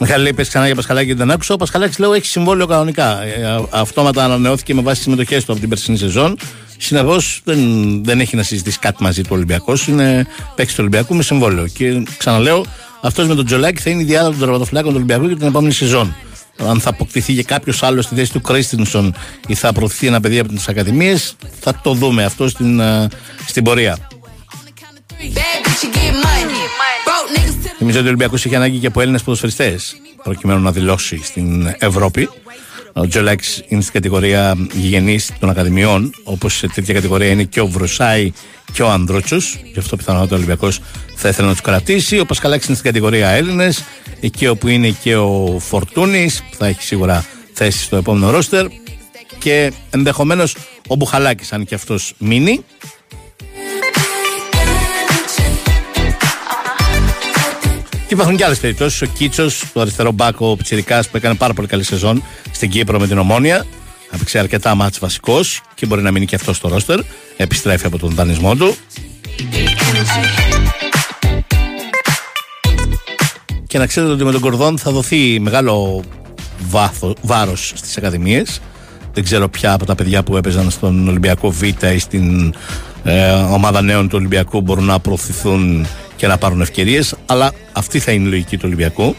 Μιχάλη, 0.00 0.28
είπε 0.28 0.42
ξανά 0.42 0.66
για 0.66 0.74
Πασχαλάκη 0.74 1.06
και 1.06 1.14
δεν 1.14 1.30
άκουσα. 1.30 1.54
Ο 1.54 1.56
Πασχαλάκης 1.56 1.98
λέω 1.98 2.12
έχει 2.12 2.26
συμβόλαιο 2.26 2.66
κανονικά. 2.66 3.22
Ε, 3.22 3.44
α- 3.46 3.68
αυτόματα 3.70 4.24
ανανεώθηκε 4.24 4.74
με 4.74 4.82
βάση 4.82 4.94
τις 4.94 5.04
συμμετοχές 5.04 5.44
του 5.44 5.52
από 5.52 5.60
την 5.60 5.68
περσινή 5.68 5.96
σεζόν. 5.96 6.38
Συνεπώς 6.78 7.40
δεν, 7.44 7.58
δεν 8.04 8.20
έχει 8.20 8.36
να 8.36 8.42
συζητήσει 8.42 8.78
κάτι 8.78 9.02
μαζί 9.02 9.22
του 9.22 9.28
Ολυμπιακός. 9.32 9.86
Είναι 9.86 10.26
παίκτης 10.54 10.74
του 10.74 10.80
Ολυμπιακού 10.80 11.14
με 11.14 11.22
συμβόλαιο. 11.22 11.66
Και 11.66 12.02
ξαναλέω, 12.16 12.64
αυτός 13.04 13.26
με 13.26 13.34
τον 13.34 13.46
Τζολάκη 13.46 13.82
θα 13.82 13.90
είναι 13.90 14.02
η 14.02 14.04
διάδα 14.04 14.30
των 14.30 14.38
τερματοφυλάκων 14.38 14.90
του 14.90 14.96
Ολυμπιακού 14.96 15.26
για 15.26 15.36
την 15.36 15.46
επόμενη 15.46 15.72
σεζόν. 15.72 16.16
Αν 16.56 16.80
θα 16.80 16.90
αποκτηθεί 16.90 17.34
και 17.34 17.42
κάποιος 17.42 17.82
άλλος 17.82 18.04
στη 18.04 18.14
θέση 18.14 18.32
του 18.32 18.40
Κρίστινσον 18.40 19.14
ή 19.46 19.54
θα 19.54 19.72
προωθηθεί 19.72 20.06
ένα 20.06 20.20
παιδί 20.20 20.38
από 20.38 20.52
τις 20.52 20.68
Ακαδημίες, 20.68 21.36
θα 21.60 21.80
το 21.82 21.94
δούμε 21.94 22.24
αυτό 22.24 22.48
στην, 22.48 22.80
ε, 22.80 23.08
στην 23.46 23.64
πορεία. 23.64 23.98
Bad 25.36 25.60
bitch, 25.64 25.82
you 25.82 25.90
get 25.96 26.14
money. 26.26 26.62
Broke 27.06 27.28
niggas 27.36 27.54
to 27.64 27.70
Θυμίζω 27.78 27.98
ότι 27.98 28.06
ο 28.06 28.08
Ολυμπιακός 28.08 28.44
είχε 28.44 28.56
ανάγκη 28.56 28.78
και 28.78 28.86
από 28.86 29.00
Έλληνες 29.00 29.22
ποδοσφαιριστές 29.22 29.96
προκειμένου 30.22 30.60
να 30.60 30.72
δηλώσει 30.72 31.20
στην 31.24 31.74
Ευρώπη. 31.78 32.28
Ο 32.96 33.06
Τζολάκη 33.06 33.64
είναι 33.68 33.80
στην 33.80 33.92
κατηγορία 33.92 34.56
γηγενής 34.72 35.30
των 35.40 35.50
Ακαδημιών, 35.50 36.14
όπως 36.24 36.56
σε 36.56 36.68
τέτοια 36.68 36.94
κατηγορία 36.94 37.28
είναι 37.28 37.44
και 37.44 37.60
ο 37.60 37.66
Βροσάη 37.66 38.32
και 38.72 38.82
ο 38.82 38.90
Ανδρότσος. 38.90 39.60
Γι' 39.72 39.78
αυτό 39.78 39.96
πιθανότατα 39.96 40.34
ο 40.34 40.36
Ολυμπιακός 40.36 40.80
θα 41.14 41.28
ήθελε 41.28 41.46
να 41.46 41.52
τους 41.52 41.62
κρατήσει. 41.62 42.18
Ο 42.18 42.26
Πασκαλάκης 42.26 42.66
είναι 42.66 42.76
στην 42.76 42.90
κατηγορία 42.90 43.28
Έλληνες, 43.28 43.84
εκεί 44.20 44.46
όπου 44.46 44.68
είναι 44.68 44.88
και 44.88 45.16
ο 45.16 45.58
Φορτούνης, 45.58 46.42
που 46.50 46.56
θα 46.56 46.66
έχει 46.66 46.82
σίγουρα 46.82 47.24
θέση 47.52 47.82
στο 47.82 47.96
επόμενο 47.96 48.30
ρόστερ. 48.30 48.66
και 49.38 49.72
ενδεχομένως 49.90 50.56
ο 50.88 50.94
Μπουχαλάκης 50.94 51.52
αν 51.52 51.64
και 51.64 51.74
αυτός 51.74 52.14
μείνει. 52.18 52.64
Και 58.06 58.14
υπάρχουν 58.14 58.36
και 58.36 58.44
άλλες 58.44 58.58
περιπτώσεις. 58.58 59.02
Ο 59.02 59.06
Κίτσος, 59.06 59.64
το 59.72 59.80
αριστερό 59.80 60.12
μπάκο, 60.12 60.50
ο 60.50 60.56
Πιτσυρικά 60.56 61.00
που 61.10 61.16
έκανε 61.16 61.34
πάρα 61.34 61.54
πολύ 61.54 61.68
καλή 61.68 61.84
σεζόν 61.84 62.22
στην 62.50 62.70
Κύπρο 62.70 62.98
με 62.98 63.06
την 63.06 63.18
Ομόνια. 63.18 63.66
Έπαιξε 64.10 64.38
αρκετά 64.38 64.74
μάτς 64.74 64.98
βασικός 64.98 65.60
και 65.74 65.86
μπορεί 65.86 66.02
να 66.02 66.10
μείνει 66.10 66.26
και 66.26 66.34
αυτός 66.34 66.56
στο 66.56 66.68
ρόστερ. 66.68 67.00
Επιστρέφει 67.36 67.86
από 67.86 67.98
τον 67.98 68.14
δανεισμό 68.14 68.56
του. 68.56 68.76
Και 73.66 73.78
να 73.78 73.86
ξέρετε 73.86 74.12
ότι 74.12 74.24
με 74.24 74.32
τον 74.32 74.40
Κορδόν 74.40 74.78
θα 74.78 74.90
δοθεί 74.90 75.40
μεγάλο 75.40 76.04
βάθο, 76.68 77.14
βάρος 77.22 77.72
στις 77.74 77.96
ακαδημίες. 77.96 78.60
Δεν 79.12 79.24
ξέρω 79.24 79.48
ποια 79.48 79.72
από 79.72 79.84
τα 79.84 79.94
παιδιά 79.94 80.22
που 80.22 80.36
έπαιζαν 80.36 80.70
στον 80.70 81.08
Ολυμπιακό 81.08 81.50
Β 81.50 81.62
ή 81.62 81.98
στην 81.98 82.54
ε, 83.04 83.30
ομάδα 83.32 83.82
νέων 83.82 84.08
του 84.08 84.16
Ολυμπιακού 84.18 84.60
μπορούν 84.60 84.84
να 84.84 84.98
προωθηθούν 84.98 85.86
και 86.16 86.26
να 86.26 86.38
πάρουν 86.38 86.60
ευκαιρίες 86.60 87.14
αλλά 87.26 87.52
αυτή 87.72 87.98
θα 87.98 88.12
είναι 88.12 88.26
η 88.26 88.30
λογική 88.30 88.56
του 88.56 88.62
Ολυμπιακού 88.66 89.16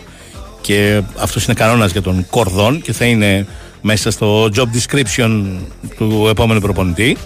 και 0.62 1.02
αυτός 1.18 1.46
είναι 1.46 1.54
κανόνας 1.54 1.92
για 1.92 2.02
τον 2.02 2.26
Κορδόν 2.30 2.82
και 2.82 2.94
θα 2.94 3.06
είναι 3.06 3.46
μέσα 3.82 4.12
στο 4.12 4.50
job 4.56 4.66
description 4.66 5.46
του 5.98 6.28
επόμενου 6.30 6.60
προπονητή. 6.60 7.18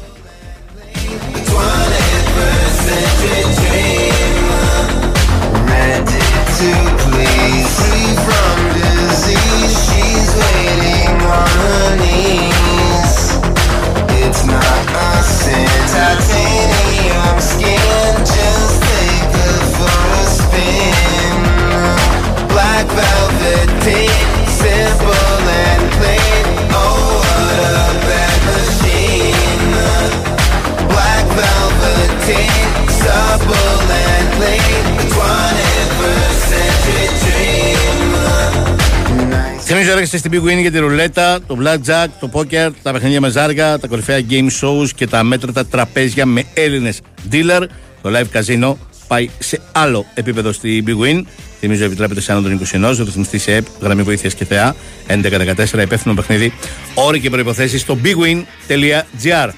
Θυμίζω 39.89 40.05
έρχεστε 40.07 40.29
στην 40.29 40.43
Big 40.43 40.51
Win 40.51 40.61
για 40.61 40.71
τη 40.71 40.79
ρουλέτα, 40.79 41.39
το 41.47 41.57
blackjack, 41.61 42.07
το 42.19 42.29
poker, 42.33 42.69
τα 42.83 42.91
παιχνίδια 42.91 43.21
με 43.21 43.29
ζάργα, 43.29 43.79
τα 43.79 43.87
κορυφαία 43.87 44.19
game 44.29 44.47
shows 44.61 44.89
και 44.95 45.07
τα 45.07 45.23
μέτρητα 45.23 45.65
τραπέζια 45.65 46.25
με 46.25 46.43
Έλληνες 46.53 47.01
dealer. 47.31 47.63
Το 48.01 48.11
live 48.13 48.39
casino 48.39 48.75
πάει 49.07 49.29
σε 49.39 49.61
άλλο 49.71 50.05
επίπεδο 50.13 50.51
στη 50.51 50.83
Big 50.87 51.05
Win. 51.05 51.21
Θυμίζω 51.59 51.85
επιτρέπεται 51.85 52.21
σε 52.21 52.31
άνω 52.31 52.41
των 52.41 52.59
21, 52.71 52.95
ρυθμιστής 52.97 53.41
σε 53.41 53.53
ΕΠ, 53.55 53.65
γραμμή 53.81 54.01
βοήθειας 54.01 54.33
και 54.33 54.45
θεά, 54.45 54.75
1114, 55.07 55.81
υπεύθυνο 55.81 56.13
παιχνίδι. 56.13 56.53
Όροι 56.93 57.19
και 57.19 57.29
προποθέσει 57.29 57.77
στο 57.77 57.97
bigwin.gr. 58.03 59.49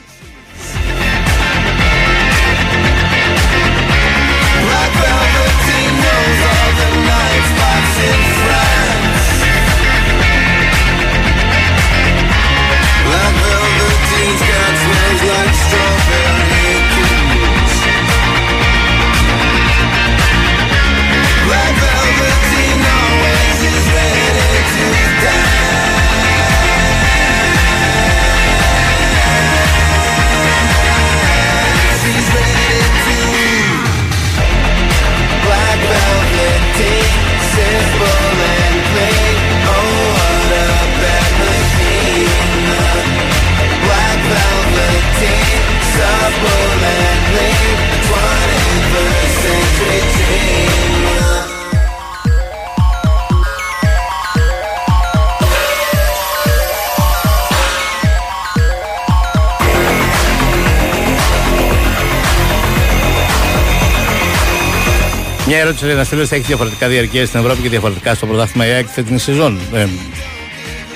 ερώτηση 65.61 65.85
λέει 65.85 65.93
ένα 65.93 66.03
φίλος 66.03 66.27
θα 66.27 66.35
έχει 66.35 66.45
διαφορετικά 66.45 66.87
διαρκεία 66.87 67.25
στην 67.25 67.39
Ευρώπη 67.39 67.61
και 67.61 67.69
διαφορετικά 67.69 68.13
στο 68.13 68.25
πρωτάθλημα 68.25 68.67
η 68.67 68.71
ΑΕΚ 68.71 68.87
φετινή 68.87 69.19
σεζόν. 69.19 69.59
Ε, 69.73 69.87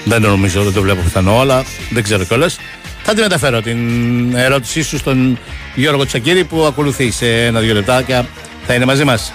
δεν 0.03 0.21
το 0.21 0.29
νομίζω, 0.29 0.63
δεν 0.63 0.73
το 0.73 0.81
βλέπω 0.81 1.01
πιθανό, 1.01 1.39
αλλά 1.39 1.63
δεν 1.89 2.03
ξέρω 2.03 2.23
κιόλας. 2.23 2.57
Θα 3.03 3.13
τη 3.13 3.21
μεταφέρω 3.21 3.61
την 3.61 3.79
ερώτησή 4.35 4.81
σου 4.81 4.97
στον 4.97 5.39
Γιώργο 5.75 6.05
Τσακύρη 6.05 6.43
που 6.43 6.65
ακολουθεί 6.65 7.11
σε 7.11 7.45
ένα-δύο 7.45 7.73
λεπτά 7.73 8.01
και 8.01 8.21
θα 8.65 8.73
είναι 8.73 8.85
μαζί 8.85 9.03
μας. 9.03 9.33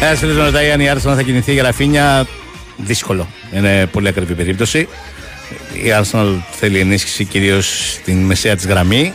Ένα 0.00 0.14
φίλος 0.14 0.36
με 0.36 0.44
ρωτάει 0.44 0.70
αν 0.70 0.80
η 0.80 0.90
Arsenal 0.94 1.14
θα 1.14 1.22
κινηθεί 1.22 1.52
για 1.52 1.62
Ραφίνια. 1.62 2.26
Δύσκολο. 2.76 3.28
Είναι 3.54 3.86
πολύ 3.86 4.08
ακριβή 4.08 4.34
περίπτωση. 4.34 4.88
Η 5.72 5.92
Arsenal 6.00 6.34
θέλει 6.50 6.78
ενίσχυση 6.78 7.24
κυρίως 7.24 7.92
στην 7.92 8.18
μεσαία 8.18 8.56
της 8.56 8.66
γραμμή. 8.66 9.12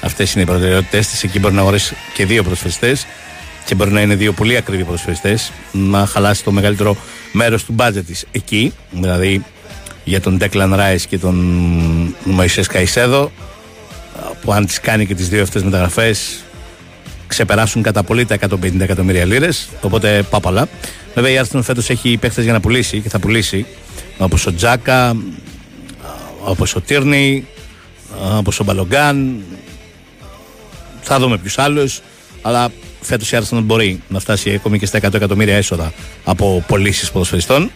Αυτές 0.00 0.32
είναι 0.32 0.42
οι 0.42 0.46
προτεραιότητέ 0.46 0.98
της. 0.98 1.22
Εκεί 1.22 1.38
μπορεί 1.38 1.54
να 1.54 1.60
αγοράσει 1.60 1.96
και 2.14 2.26
δύο 2.26 2.42
προσφερειστέ 2.42 2.96
και 3.64 3.74
μπορεί 3.74 3.90
να 3.90 4.00
είναι 4.00 4.14
δύο 4.14 4.32
πολύ 4.32 4.56
ακριβοί 4.56 4.84
προσφερειστέ. 4.84 5.38
Να 5.72 6.06
χαλάσει 6.06 6.44
το 6.44 6.52
μεγαλύτερο 6.52 6.96
μέρος 7.32 7.64
του 7.64 7.72
μπάτζετ 7.72 8.06
της 8.06 8.24
εκεί. 8.32 8.72
Δηλαδή 8.90 9.44
για 10.04 10.20
τον 10.20 10.38
Declan 10.40 10.74
Rice 10.74 11.02
και 11.08 11.18
τον 11.18 11.36
Μωησέ 12.24 12.62
Καϊσέδο. 12.62 13.32
Που 14.42 14.52
αν 14.52 14.66
τις 14.66 14.80
κάνει 14.80 15.06
και 15.06 15.14
τις 15.14 15.28
δύο 15.28 15.42
αυτές 15.42 15.62
μεταγραφές 15.62 16.44
ξεπεράσουν 17.32 17.82
κατά 17.82 18.02
πολύ 18.02 18.24
τα 18.24 18.34
150 18.34 18.80
εκατομμύρια 18.80 19.24
λίρες. 19.24 19.68
Οπότε 19.80 20.22
πάπαλα. 20.30 20.68
Βέβαια 21.14 21.30
η 21.30 21.44
Arsenal 21.44 21.60
φέτος 21.62 21.90
έχει 21.90 22.16
παίχτες 22.16 22.44
για 22.44 22.52
να 22.52 22.60
πουλήσει 22.60 23.00
και 23.00 23.08
θα 23.08 23.18
πουλήσει. 23.18 23.66
Όπως 24.18 24.46
ο 24.46 24.54
Τζάκα, 24.54 25.16
όπως 26.44 26.74
ο 26.74 26.80
Τύρνη, 26.80 27.46
όπως 28.36 28.60
ο 28.60 28.64
Μπαλογκάν. 28.64 29.42
Θα 31.02 31.18
δούμε 31.18 31.38
ποιους 31.38 31.58
άλλους. 31.58 32.00
Αλλά 32.42 32.68
φέτος 33.00 33.32
η 33.32 33.38
Arsenal 33.40 33.62
μπορεί 33.62 34.02
να 34.08 34.18
φτάσει 34.18 34.50
ακόμη 34.54 34.78
και 34.78 34.86
στα 34.86 34.98
100 34.98 35.14
εκατομμύρια 35.14 35.56
έσοδα 35.56 35.92
από 36.24 36.64
πωλήσεις 36.66 37.10
ποδοσφαιριστών. 37.10 37.70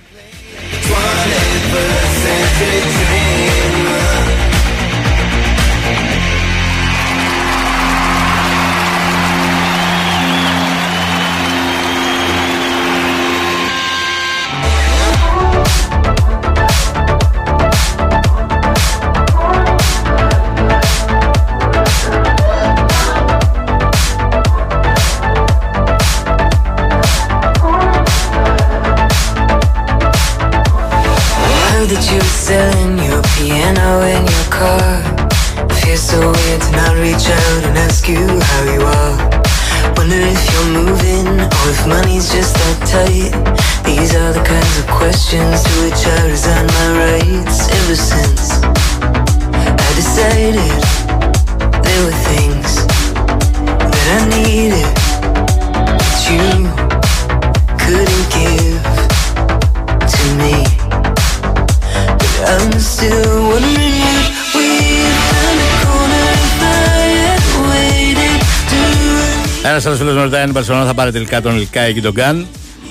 Ένα 69.87 69.95
άλλος 69.95 70.07
φίλος 70.07 70.21
με 70.21 70.29
ρωτάει 70.29 70.43
αν 70.43 70.49
η 70.49 70.53
Μπαρσελόνα 70.53 70.85
θα 70.85 70.95
πάρει 70.95 71.13
τελικά 71.13 71.41
τον 71.41 71.57
Ελκάη 71.57 71.95
και 71.95 72.01
τον 72.01 72.13
Γκάν. 72.13 72.47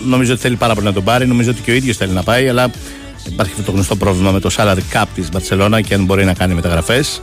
Νομίζω 0.06 0.32
ότι 0.32 0.42
θέλει 0.42 0.56
πάρα 0.56 0.74
πολύ 0.74 0.86
να 0.86 0.94
τον 0.94 1.04
πάρει. 1.04 1.28
Νομίζω 1.28 1.50
ότι 1.52 1.62
και 1.62 1.72
ο 1.72 1.74
ίδιος 1.74 1.98
θέλει 1.98 2.12
να 2.12 2.24
πάει, 2.24 2.50
αλλά 2.50 2.70
υπάρχει 3.26 3.52
αυτό 3.52 3.64
το 3.64 3.72
γνωστό 3.72 3.96
πρόβλημα 3.96 4.32
με 4.32 4.40
το 4.40 4.50
salary 4.58 4.94
cap 4.94 5.06
της 5.16 5.30
Μπαρσελόνα 5.30 5.82
και 5.82 5.94
αν 5.94 6.06
μπορεί 6.06 6.26
να 6.26 6.34
κάνει 6.34 6.54
μεταγραφές. 6.54 7.22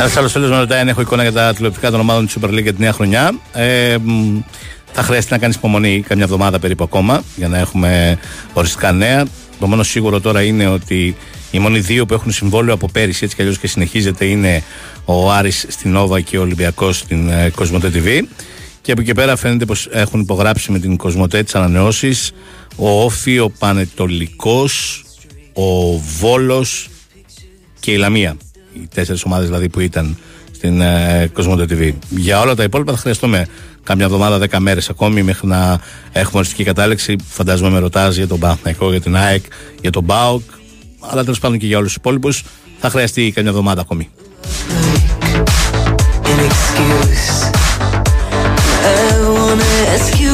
Ένας 0.00 0.16
άλλος 0.16 0.32
φίλος 0.32 0.50
με 0.50 0.58
ρωτάει 0.58 0.80
αν 0.80 0.88
έχω 0.88 1.00
εικόνα 1.00 1.22
για 1.22 1.32
τα 1.32 1.52
τηλεοπτικά 1.54 1.90
των 1.90 2.00
ομάδων 2.00 2.26
της 2.26 2.36
Super 2.40 2.48
League 2.48 2.62
για 2.62 2.74
τη 2.74 2.80
νέα 2.80 2.92
χρονιά. 2.92 3.38
Ε, 3.52 3.96
μ, 4.02 4.38
θα 4.92 5.02
χρειαστεί 5.02 5.32
να 5.32 5.38
κάνεις 5.38 5.56
υπομονή 5.56 6.04
καμιά 6.08 6.24
εβδομάδα 6.24 6.58
περίπου 6.58 6.84
ακόμα 6.84 7.22
για 7.36 7.48
να 7.48 7.58
έχουμε 7.58 8.18
οριστικά 8.52 8.92
νέα. 8.92 9.24
Το 9.60 9.66
μόνο 9.66 9.82
σίγουρο 9.82 10.20
τώρα 10.20 10.42
είναι 10.42 10.66
ότι 10.66 11.16
οι 11.50 11.58
μόνοι 11.58 11.78
δύο 11.78 12.06
που 12.06 12.14
έχουν 12.14 12.32
συμβόλαιο 12.32 12.74
από 12.74 12.88
πέρυσι 12.92 13.24
έτσι 13.24 13.36
κι 13.36 13.42
αλλιώς 13.42 13.58
και 13.58 13.66
συνεχίζεται 13.66 14.24
είναι 14.24 14.62
ο 15.04 15.32
Άρης 15.32 15.66
στην 15.68 15.90
Νόβα 15.90 16.20
και 16.20 16.38
ο 16.38 16.40
Ολυμπιακός 16.40 16.98
στην 16.98 17.28
ε, 17.28 17.50
Κοσμοτέ 17.54 17.90
TV. 17.94 18.22
Και 18.82 18.92
από 18.92 19.00
εκεί 19.00 19.14
πέρα 19.14 19.36
φαίνεται 19.36 19.64
πως 19.64 19.88
έχουν 19.92 20.20
υπογράψει 20.20 20.72
με 20.72 20.78
την 20.78 20.96
Κοσμοτέ 20.96 21.42
τις 21.42 21.54
ανανεώσεις 21.54 22.32
ο 22.76 23.04
Όφη, 23.04 23.38
ο 23.38 23.50
Πανετολικός, 23.58 25.04
ο 25.52 25.98
Βόλος 26.18 26.88
και 27.80 27.90
η 27.92 27.96
Λαμία. 27.96 28.36
Οι 28.72 28.88
τέσσερις 28.94 29.24
ομάδες 29.24 29.46
δηλαδή 29.46 29.68
που 29.68 29.80
ήταν 29.80 30.16
στην 30.52 30.80
ε, 30.80 31.30
Κοσμοτέ 31.32 31.66
TV. 31.70 31.92
Για 32.08 32.40
όλα 32.40 32.54
τα 32.54 32.62
υπόλοιπα 32.62 32.92
θα 32.92 32.98
χρειαστούμε 32.98 33.46
κάμια 33.82 34.04
εβδομάδα, 34.04 34.38
δέκα 34.38 34.60
μέρες 34.60 34.88
ακόμη 34.88 35.22
μέχρι 35.22 35.46
να 35.46 35.80
έχουμε 36.12 36.38
οριστική 36.38 36.64
κατάληξη. 36.64 37.16
Φαντάζομαι 37.28 37.70
με 37.70 37.78
ρωτά 37.78 38.08
για 38.08 38.26
τον 38.26 38.38
Παναθηναϊκό, 38.38 38.90
για 38.90 39.00
την 39.00 39.16
ΑΕΚ, 39.16 39.44
για 39.80 39.90
τον 39.90 40.04
ΜΠΑΟΚ. 40.04 40.42
Αλλά 41.00 41.22
τέλος 41.22 41.38
πάντων 41.38 41.58
και 41.58 41.66
για 41.66 41.76
όλους 41.76 41.88
τους 41.88 41.96
υπόλοιπους 41.96 42.44
θα 42.78 42.90
χρειαστεί 42.90 43.32
κάμια 43.34 43.50
εβδομάδα 43.50 43.80
ακόμη. 43.80 44.10
an 46.30 46.44
excuse? 46.50 47.28
I 48.84 49.24
wanna 49.36 49.70
ask 49.94 50.20
you 50.22 50.27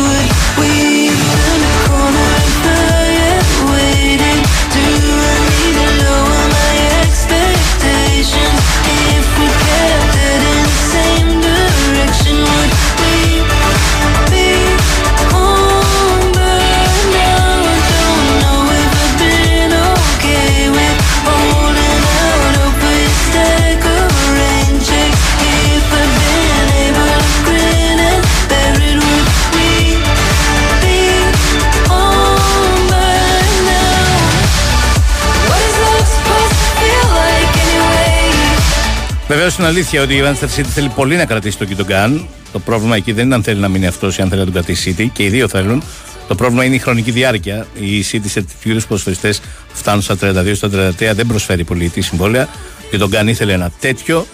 Βεβαίως 39.29 39.57
είναι 39.57 39.67
αλήθεια 39.67 40.03
ότι 40.03 40.15
η 40.15 40.23
Manchester 40.25 40.59
City 40.59 40.67
θέλει 40.75 40.89
πολύ 40.89 41.17
να 41.17 41.25
κρατήσει 41.25 41.59
τον 41.59 41.67
Κιντογκάν. 41.67 42.27
Το 42.53 42.59
πρόβλημα 42.59 42.97
εκεί 42.97 43.13
δεν 43.13 43.25
είναι 43.25 43.35
αν 43.35 43.43
θέλει 43.43 43.61
να 43.61 43.69
μείνει 43.69 43.87
αυτός 43.87 44.19
ή 44.19 44.23
αν 44.23 44.29
θέλει 44.29 44.39
να 44.39 44.45
τον 44.45 44.55
κρατήσει 44.55 44.91
η 44.91 44.97
City 44.99 45.07
και 45.13 45.25
οι 45.25 45.29
δύο 45.29 45.49
θέλουν. 45.49 45.83
Το 46.29 46.35
πρόβλημα 46.35 46.65
είναι 46.65 46.75
η 46.75 46.79
χρονική 46.79 47.11
διάρκεια. 47.11 47.67
Οι 47.75 48.05
City 48.13 48.27
σε 48.27 48.41
τέτοιους 48.41 48.65
είδου 48.65 48.81
ποδοσφαιριστέ 48.81 49.35
φτάνουν 49.73 50.03
στα 50.03 50.17
32, 50.21 50.53
στα 50.55 50.69
33, 50.69 51.15
δεν 51.15 51.27
προσφέρει 51.27 51.65
πολύ 51.65 51.89
τη 51.89 52.01
συμβόλαια. 52.01 52.49
Και 52.91 52.99
τον 52.99 53.09
Γκάν 53.09 53.29
ήθελε 53.29 53.53
ένα 53.53 53.71
τέτοιο. 53.81 54.27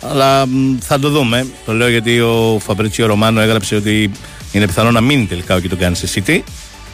Αλλά 0.00 0.46
μ, 0.46 0.76
θα 0.80 0.98
το 0.98 1.08
δούμε. 1.08 1.46
Το 1.64 1.72
λέω 1.72 1.88
γιατί 1.88 2.20
ο 2.20 2.58
Φαμπρίτσιο 2.64 3.06
Ρωμάνο 3.06 3.40
έγραψε 3.40 3.74
ότι 3.74 4.10
είναι 4.52 4.66
πιθανό 4.66 4.90
να 4.90 5.00
μείνει 5.00 5.24
τελικά 5.24 5.54
ο 5.54 5.58
Κιντογκάν 5.58 5.94
σε 5.94 6.08
City. 6.14 6.40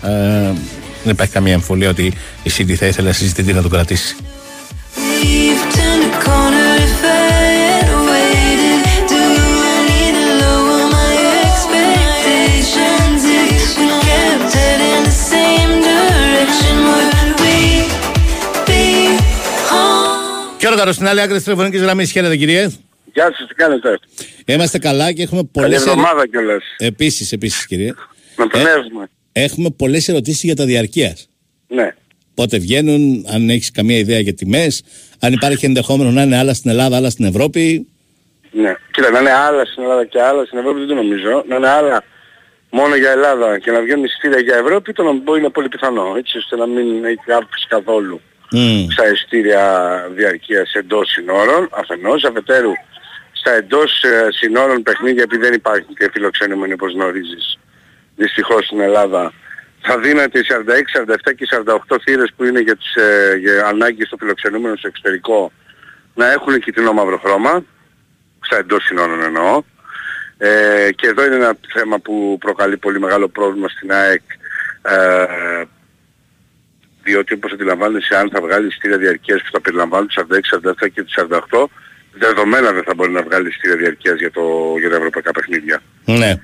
Ε, 0.02 0.52
δεν 1.02 1.12
υπάρχει 1.12 1.32
καμία 1.32 1.52
εμφολία 1.52 1.88
ότι 1.88 2.12
η 2.42 2.50
City 2.58 2.72
θα 2.72 2.86
ήθελε 2.86 3.08
να 3.08 3.14
συζητηθεί 3.14 3.52
να 3.52 3.62
τον 3.62 3.70
κρατήσει. 3.70 4.16
Home? 20.64 20.68
Και 20.68 20.70
όργαρο 20.70 20.92
στην 20.92 21.06
άλλη 21.06 21.20
άκρη 21.20 21.34
της 21.34 21.42
τηλεφωνικής 21.42 21.80
γραμμής. 21.80 22.10
Χαίρετε, 22.10 22.36
κυρίε. 22.36 22.68
Γεια 23.12 23.24
σας, 23.24 23.48
τι 23.48 23.54
κάνετε; 23.54 23.98
Είμαστε 24.46 24.78
καλά 24.78 25.12
και 25.12 25.22
έχουμε 25.22 25.42
πολλές 25.52 25.78
Καλή 25.78 25.90
εβδομάδα 25.90 26.26
κιόλας. 26.28 26.64
Επίσης, 26.78 27.32
επίσης, 27.32 27.66
κύριε. 27.66 27.92
Να 28.36 28.46
πνεύσουμε. 28.46 29.08
Έχουμε 29.32 29.70
πολλές 29.70 30.08
ερωτήσεις 30.08 30.42
για 30.42 30.56
τα 30.56 30.64
διαρκείας. 30.64 31.28
Ναι. 31.68 31.94
Πότε 32.34 32.58
βγαίνουν, 32.58 33.26
αν 33.32 33.50
έχεις 33.50 33.70
καμία 33.70 33.98
ιδέα 33.98 34.18
για 34.18 34.34
τιμές, 34.34 34.82
αν 35.20 35.32
υπάρχει 35.32 35.66
ενδεχόμενο 35.66 36.10
να 36.10 36.22
είναι 36.22 36.36
άλλα 36.36 36.54
στην 36.54 36.70
Ελλάδα, 36.70 36.96
άλλα 36.96 37.10
στην 37.10 37.24
Ευρώπη. 37.24 37.86
Ναι. 38.50 38.74
Κοίτα, 38.90 39.10
να 39.10 39.18
είναι 39.20 39.32
άλλα 39.32 39.64
στην 39.64 39.82
Ελλάδα 39.82 40.04
και 40.04 40.22
άλλα 40.22 40.44
στην 40.44 40.58
Ευρώπη 40.58 40.78
δεν 40.78 40.88
το 40.88 40.94
νομίζω. 40.94 41.44
Να 41.48 41.56
είναι 41.56 41.68
άλλα 41.68 42.04
μόνο 42.70 42.96
για 42.96 43.10
Ελλάδα 43.10 43.58
και 43.58 43.70
να 43.70 43.80
βγαίνουν 43.80 44.04
εισιτήρια 44.04 44.40
για 44.40 44.56
Ευρώπη 44.56 44.92
το 44.92 45.02
να 45.02 45.14
πω 45.14 45.34
είναι 45.34 45.48
πολύ 45.48 45.68
πιθανό. 45.68 46.14
Έτσι 46.16 46.38
ώστε 46.38 46.56
να 46.56 46.66
μην 46.66 47.04
έχει 47.04 47.32
αύξηση 47.32 47.66
καθόλου 47.68 48.20
στα 48.90 49.10
εισιτήρια 49.12 49.64
διαρκείας 50.14 50.72
εντός 50.72 51.10
συνόρων, 51.10 51.68
αφενός, 51.72 52.24
αφετέρου 52.24 52.72
στα 53.32 53.52
εντός 53.52 54.02
ε, 54.02 54.28
συνόρων 54.30 54.82
παιχνίδια 54.82 55.22
επειδή 55.22 55.42
δεν 55.42 55.54
υπάρχουν 55.54 55.94
και 55.94 56.10
φιλοξενούμενοι 56.12 56.72
όπως 56.72 56.92
γνωρίζεις 56.92 57.58
δυστυχώς 58.16 58.64
στην 58.64 58.80
Ελλάδα 58.80 59.32
θα 59.86 59.98
δίνεται 59.98 60.38
οι 60.38 60.44
46, 60.48 61.12
47 61.12 61.34
και 61.36 61.48
48 61.88 61.96
θύρες 62.02 62.32
που 62.36 62.44
είναι 62.44 62.60
για 62.60 62.76
τις 62.76 62.94
ε, 62.94 63.36
για 63.36 63.66
ανάγκες 63.66 64.08
των 64.08 64.18
φιλοξενούμενων 64.18 64.76
στο 64.76 64.88
εξωτερικό 64.88 65.52
να 66.14 66.30
έχουν 66.30 66.60
κοιτρινό 66.60 66.92
μαύρο 66.92 67.18
χρώμα, 67.18 67.64
στα 68.40 68.56
εντός 68.56 68.84
συνόρων 68.84 69.22
εννοώ. 69.22 69.62
Ε, 70.38 70.88
και 70.94 71.06
εδώ 71.06 71.24
είναι 71.24 71.34
ένα 71.34 71.56
θέμα 71.72 71.98
που 71.98 72.36
προκαλεί 72.40 72.76
πολύ 72.76 73.00
μεγάλο 73.00 73.28
πρόβλημα 73.28 73.68
στην 73.68 73.92
ΑΕΚ 73.92 74.22
ε, 74.82 75.64
διότι 77.04 77.34
όπως 77.34 77.52
αντιλαμβάνεσαι 77.52 78.16
αν 78.16 78.30
θα 78.32 78.40
βγάλεις 78.40 78.68
εισιτήρια 78.70 78.98
διαρκείας 78.98 79.42
που 79.42 79.48
θα 79.52 79.60
περιλαμβάνουν 79.60 80.06
τους 80.06 80.16
46, 80.16 80.58
47 80.84 80.90
και 80.94 81.02
τους 81.02 81.14
48 81.50 81.64
δεδομένα 82.12 82.72
δεν 82.72 82.82
θα 82.82 82.94
μπορεί 82.94 83.10
να 83.10 83.22
βγάλεις 83.22 83.48
εισιτήρια 83.50 83.76
διαρκείας 83.76 84.18
για, 84.18 84.30
το, 84.30 84.42
για 84.78 84.90
τα 84.90 84.96
ευρωπαϊκά 84.96 85.30
παιχνίδια. 85.30 85.80
Ναι. 86.04 86.34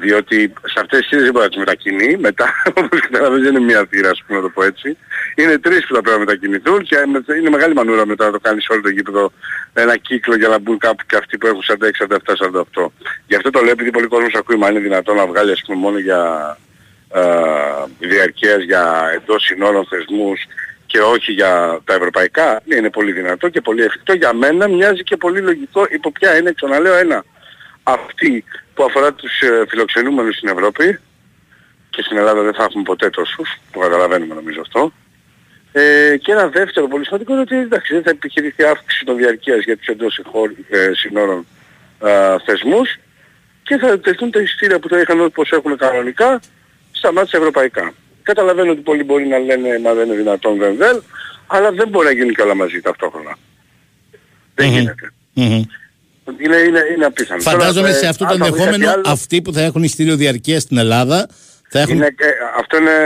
Διότι 0.00 0.52
σε 0.64 0.80
αυτές 0.80 0.98
τις 0.98 1.08
θύρες 1.08 1.22
δεν 1.24 1.32
μπορεί 1.32 1.44
να 1.44 1.50
τις 1.50 1.58
μετακινεί. 1.58 2.16
Μετά, 2.16 2.52
όπως 2.82 3.00
καταλαβαίνεις, 3.00 3.44
δεν 3.44 3.54
είναι 3.56 3.64
μία 3.64 3.86
θύρα, 3.90 4.10
ας 4.10 4.22
πούμε, 4.26 4.38
να 4.38 4.44
το 4.44 4.50
πω 4.50 4.62
έτσι. 4.64 4.96
Είναι 5.34 5.58
τρεις 5.58 5.86
που 5.86 5.94
θα 5.94 6.00
πρέπει 6.02 6.18
να 6.18 6.24
μετακινηθούν 6.24 6.82
και 6.82 6.96
με- 7.12 7.36
είναι 7.38 7.50
μεγάλη 7.50 7.74
μανούρα 7.74 8.06
μετά 8.06 8.24
να 8.24 8.32
το 8.32 8.38
κάνεις 8.40 8.68
όλο 8.68 8.80
το 8.80 8.88
γήπεδο 8.88 9.32
ένα 9.72 9.96
κύκλο 9.96 10.36
για 10.36 10.48
να 10.48 10.58
μπουν 10.58 10.78
κάπου 10.78 11.02
και 11.06 11.16
αυτοί 11.16 11.38
που 11.38 11.46
έχουν 11.46 11.62
46, 11.66 11.74
47, 11.96 12.34
48. 12.76 12.92
Γι' 13.26 13.34
αυτό 13.34 13.50
το 13.50 13.60
λέω 13.60 13.70
επειδή 13.70 13.90
πολλοί 13.90 14.06
κόσμος 14.06 14.34
ακούει, 14.34 14.56
μα 14.56 14.70
είναι 14.70 14.80
δυνατόν 14.80 15.16
να 15.16 15.26
βγάλει 15.26 15.52
ας 15.52 15.62
πούμε 15.66 15.78
μόνο 15.78 15.98
για 15.98 16.20
ε, 16.67 16.67
διαρκείας 17.98 18.62
για 18.62 19.10
εντός 19.14 19.42
συνόρων 19.42 19.86
θεσμούς 19.86 20.46
και 20.86 21.00
όχι 21.00 21.32
για 21.32 21.80
τα 21.84 21.94
ευρωπαϊκά. 21.94 22.60
Ναι, 22.64 22.76
είναι 22.76 22.90
πολύ 22.90 23.12
δυνατό 23.12 23.48
και 23.48 23.60
πολύ 23.60 23.82
εφικτό. 23.82 24.12
Για 24.12 24.32
μένα 24.32 24.68
μοιάζει 24.68 25.02
και 25.02 25.16
πολύ 25.16 25.40
λογικό 25.40 25.86
υπό 25.90 26.12
ποια 26.12 26.36
είναι, 26.38 26.52
ξαναλέω 26.52 26.94
ένα. 26.94 27.24
Αυτή 27.82 28.44
που 28.74 28.84
αφορά 28.84 29.12
τους 29.12 29.40
ε, 29.40 29.64
φιλοξενούμενους 29.68 30.36
στην 30.36 30.48
Ευρώπη 30.48 30.98
και 31.90 32.02
στην 32.02 32.16
Ελλάδα 32.16 32.42
δεν 32.42 32.54
θα 32.54 32.62
έχουμε 32.62 32.82
ποτέ 32.82 33.10
τόσους, 33.10 33.60
το 33.72 33.78
καταλαβαίνουμε 33.78 34.34
νομίζω 34.34 34.60
αυτό. 34.60 34.92
Ε, 35.72 36.16
και 36.16 36.32
ένα 36.32 36.48
δεύτερο 36.48 36.88
πολύ 36.88 37.04
σημαντικό 37.04 37.32
είναι 37.32 37.40
ότι 37.40 37.56
εντάξει, 37.56 37.94
δεν 37.94 38.02
θα 38.02 38.10
επιχειρηθεί 38.10 38.64
αύξηση 38.64 39.04
των 39.04 39.16
διαρκείας 39.16 39.64
για 39.64 39.76
τους 39.76 39.86
εντός 39.86 40.12
συγχώρ- 40.12 40.72
ε, 40.72 40.90
συνόρων 40.94 41.46
ε, 42.04 42.36
θεσμούς 42.44 42.96
και 43.62 43.76
θα 43.76 44.00
τεθούν 44.00 44.30
τα 44.30 44.40
εισιτήρια 44.40 44.78
που 44.78 44.88
θα 44.88 45.00
είχαν 45.00 45.20
όπως 45.20 45.50
έχουν 45.50 45.76
κανονικά 45.76 46.40
στα 46.98 47.12
μάτια 47.12 47.38
ευρωπαϊκά. 47.38 47.92
Καταλαβαίνω 48.22 48.70
ότι 48.70 48.80
πολλοί 48.80 49.04
μπορεί 49.04 49.26
να 49.26 49.38
λένε 49.38 49.78
μα 49.78 49.94
δεν 49.94 50.06
είναι 50.06 50.16
δυνατόν 50.16 50.58
δεν 50.58 50.76
δεν, 50.76 51.02
αλλά 51.46 51.72
δεν 51.72 51.88
μπορεί 51.88 52.06
να 52.06 52.12
γίνει 52.12 52.32
και 52.32 52.42
όλα 52.42 52.54
μαζί 52.54 52.80
ταυτόχρονα. 52.80 53.38
Δεν 54.54 54.68
γίνεται. 54.68 55.12
Είναι, 56.38 56.56
είναι, 56.56 56.80
είναι 56.94 57.04
απίθανο. 57.04 57.40
Φαντάζομαι 57.40 57.88
Τώρα, 57.88 57.98
σε 57.98 58.04
ε, 58.04 58.08
αυτό 58.08 58.24
το 58.24 58.32
αν 58.32 58.38
θα 58.38 58.44
βρει 58.44 58.52
κάτι 58.52 58.62
ενδεχόμενο 58.64 58.92
άλλο, 58.92 59.02
αυτοί 59.06 59.42
που 59.42 59.52
θα 59.52 59.60
έχουν 59.60 59.82
ειστήριο 59.82 60.16
διαρκεία 60.16 60.60
στην 60.60 60.78
Ελλάδα 60.78 61.28
θα 61.68 61.80
έχουν. 61.80 61.94
είναι, 61.94 62.06
ε, 62.06 62.28
αυτό 62.58 62.76
είναι 62.76 62.96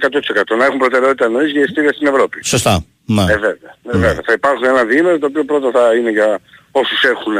100%. 0.00 0.56
Να 0.58 0.64
έχουν 0.64 0.78
προτεραιότητα 0.78 1.24
εννοείς 1.24 1.50
για 1.50 1.62
ειστήρια 1.62 1.92
στην 1.92 2.06
Ευρώπη. 2.06 2.44
Σωστά. 2.44 2.84
Ναι. 3.04 3.22
Ε, 3.22 3.24
βέβαια. 3.24 3.76
Ε, 3.82 3.98
βέβαια. 3.98 4.14
Θα 4.14 4.32
υπάρχουν 4.32 4.64
ένα 4.64 4.84
διήμερο 4.84 5.18
το 5.18 5.26
οποίο 5.26 5.44
πρώτο 5.44 5.70
θα 5.70 5.94
είναι 5.94 6.10
για 6.10 6.38
όσους 6.70 7.02
έχουν 7.02 7.34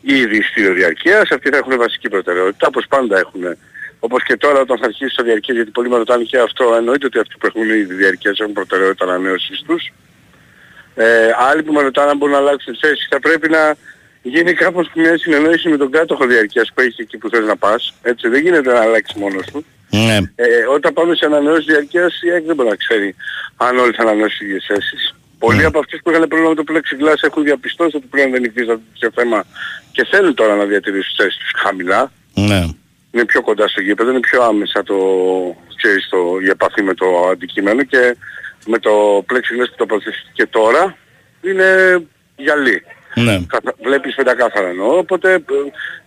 ήδη 0.00 0.36
ειστήριο 0.36 0.72
διαρκείας, 0.72 1.30
αυτοί 1.30 1.48
θα 1.48 1.56
έχουν 1.56 1.76
βασική 1.76 2.08
προτεραιότητα, 2.08 2.66
όπως 2.66 2.84
πάντα 2.88 3.18
έχουν. 3.18 3.42
Όπως 3.98 4.22
και 4.22 4.36
τώρα 4.36 4.60
όταν 4.60 4.78
θα 4.78 4.84
αρχίσει 4.84 5.16
το 5.16 5.22
διαρκείας, 5.22 5.56
γιατί 5.56 5.70
πολλοί 5.70 5.88
με 5.88 5.96
ρωτάνε 5.96 6.24
και 6.24 6.38
αυτό, 6.38 6.74
εννοείται 6.74 7.06
ότι 7.06 7.18
αυτοί 7.18 7.34
που 7.38 7.46
έχουν 7.46 7.70
ήδη 7.70 7.94
διαρκείας 7.94 8.38
έχουν 8.38 8.52
προτεραιότητα 8.52 9.04
ανανέωσης 9.04 9.62
τους. 9.66 9.92
Ε, 10.94 11.30
άλλοι 11.50 11.62
που 11.62 11.72
με 11.72 11.82
ρωτάνε 11.82 12.10
αν 12.10 12.16
μπορούν 12.16 12.34
να 12.34 12.40
αλλάξουν 12.40 12.76
θέση, 12.80 13.06
θα 13.10 13.20
πρέπει 13.20 13.48
να 13.48 13.76
γίνει 14.22 14.52
κάπως 14.52 14.90
μια 14.94 15.18
συνεννόηση 15.18 15.68
με 15.68 15.76
τον 15.76 15.90
κάτοχο 15.90 16.26
διαρκείας 16.26 16.72
που 16.74 16.80
έχει 16.80 17.02
εκεί 17.02 17.18
που 17.18 17.28
θες 17.28 17.46
να 17.46 17.56
πας. 17.56 17.94
Έτσι 18.02 18.28
δεν 18.28 18.42
γίνεται 18.42 18.72
να 18.72 18.80
αλλάξει 18.80 19.18
μόνος 19.18 19.46
του. 19.46 19.64
Ναι. 19.90 20.18
Ε, 20.34 20.46
όταν 20.74 20.92
πάμε 20.92 21.14
σε 21.14 21.24
ανανεώσεις 21.24 21.64
διαρκείας 21.64 22.22
η 22.22 22.30
ΑΕΚ 22.30 22.44
δεν 22.44 22.54
μπορεί 22.54 22.68
να 22.68 22.76
ξέρει 22.76 23.14
αν 23.56 23.78
όλοι 23.78 23.92
θα 23.92 24.02
ανανεώσουν 24.02 24.38
τις 24.38 24.46
ίδιες 24.46 24.64
θέσεις. 24.66 25.14
Πολλοί 25.38 25.64
από 25.64 25.78
αυτούς 25.78 26.00
που 26.02 26.10
είχαν 26.10 26.28
πρόβλημα 26.28 26.48
με 26.48 26.54
το 26.54 26.64
plexiglass 26.72 27.20
έχουν 27.20 27.44
διαπιστώσει 27.44 27.96
ότι 27.96 28.06
πλέον 28.06 28.30
δεν 28.30 28.44
υφίσταται 28.44 28.80
τέτοιο 28.92 29.10
θέμα 29.14 29.44
και 29.92 30.06
θέλουν 30.10 30.34
τώρα 30.34 30.54
να 30.54 30.64
διατηρήσουν 30.64 31.08
τις 31.08 31.24
θέσεις 31.24 31.38
τους 31.38 31.52
χαμηλά. 31.56 32.12
Ναι. 32.34 32.66
Είναι 33.16 33.24
πιο 33.24 33.40
κοντά 33.42 33.68
στο 33.68 33.80
γήπεδο, 33.80 34.10
είναι 34.10 34.20
πιο 34.20 34.42
άμεσα 34.42 34.82
το, 34.82 34.96
ξέρεις, 35.76 36.08
το, 36.08 36.18
η 36.44 36.48
επαφή 36.48 36.82
με 36.82 36.94
το 36.94 37.06
αντικείμενο 37.32 37.82
και 37.82 38.16
με 38.66 38.78
το 38.78 39.18
plexiglass 39.18 39.68
που 39.70 39.76
τοποθετήθηκε 39.76 40.46
τώρα 40.46 40.96
είναι 41.42 41.98
γυαλί. 42.36 42.82
Ναι. 43.14 43.40
Καθα- 43.46 43.74
Βλέπεις 43.82 44.14
πεντακάθαρα 44.14 44.68
εννοώ, 44.68 44.98
οπότε 44.98 45.32
ε, 45.32 45.40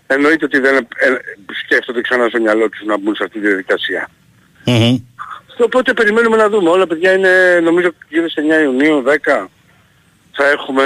εννοείται 0.07 0.45
ότι 0.45 0.60
δεν 0.60 0.76
ε, 0.76 0.77
ε, 0.77 1.18
σκέφτονται 1.64 2.02
ξανά 2.02 2.27
στο 2.27 2.40
μυαλό 2.41 2.69
τους 2.69 2.81
να 2.86 2.98
μπουν 2.98 3.15
σε 3.15 3.23
αυτή 3.23 3.40
τη 3.40 3.48
διαδικασία. 3.48 4.10
Μμμ. 4.65 4.98
Οπότε 5.57 5.94
περιμένουμε 5.94 6.38
να 6.38 6.49
δούμε. 6.49 6.69
Όλα 6.69 6.88
παιδιά 6.88 7.14
είναι 7.14 7.60
νομίζω 7.64 7.90
γύρω 8.10 8.30
σε 8.30 8.41
9 8.60 8.61
Ιουνίου, 8.64 9.03
10 9.07 9.45
θα 10.31 10.49
έχουμε 10.49 10.84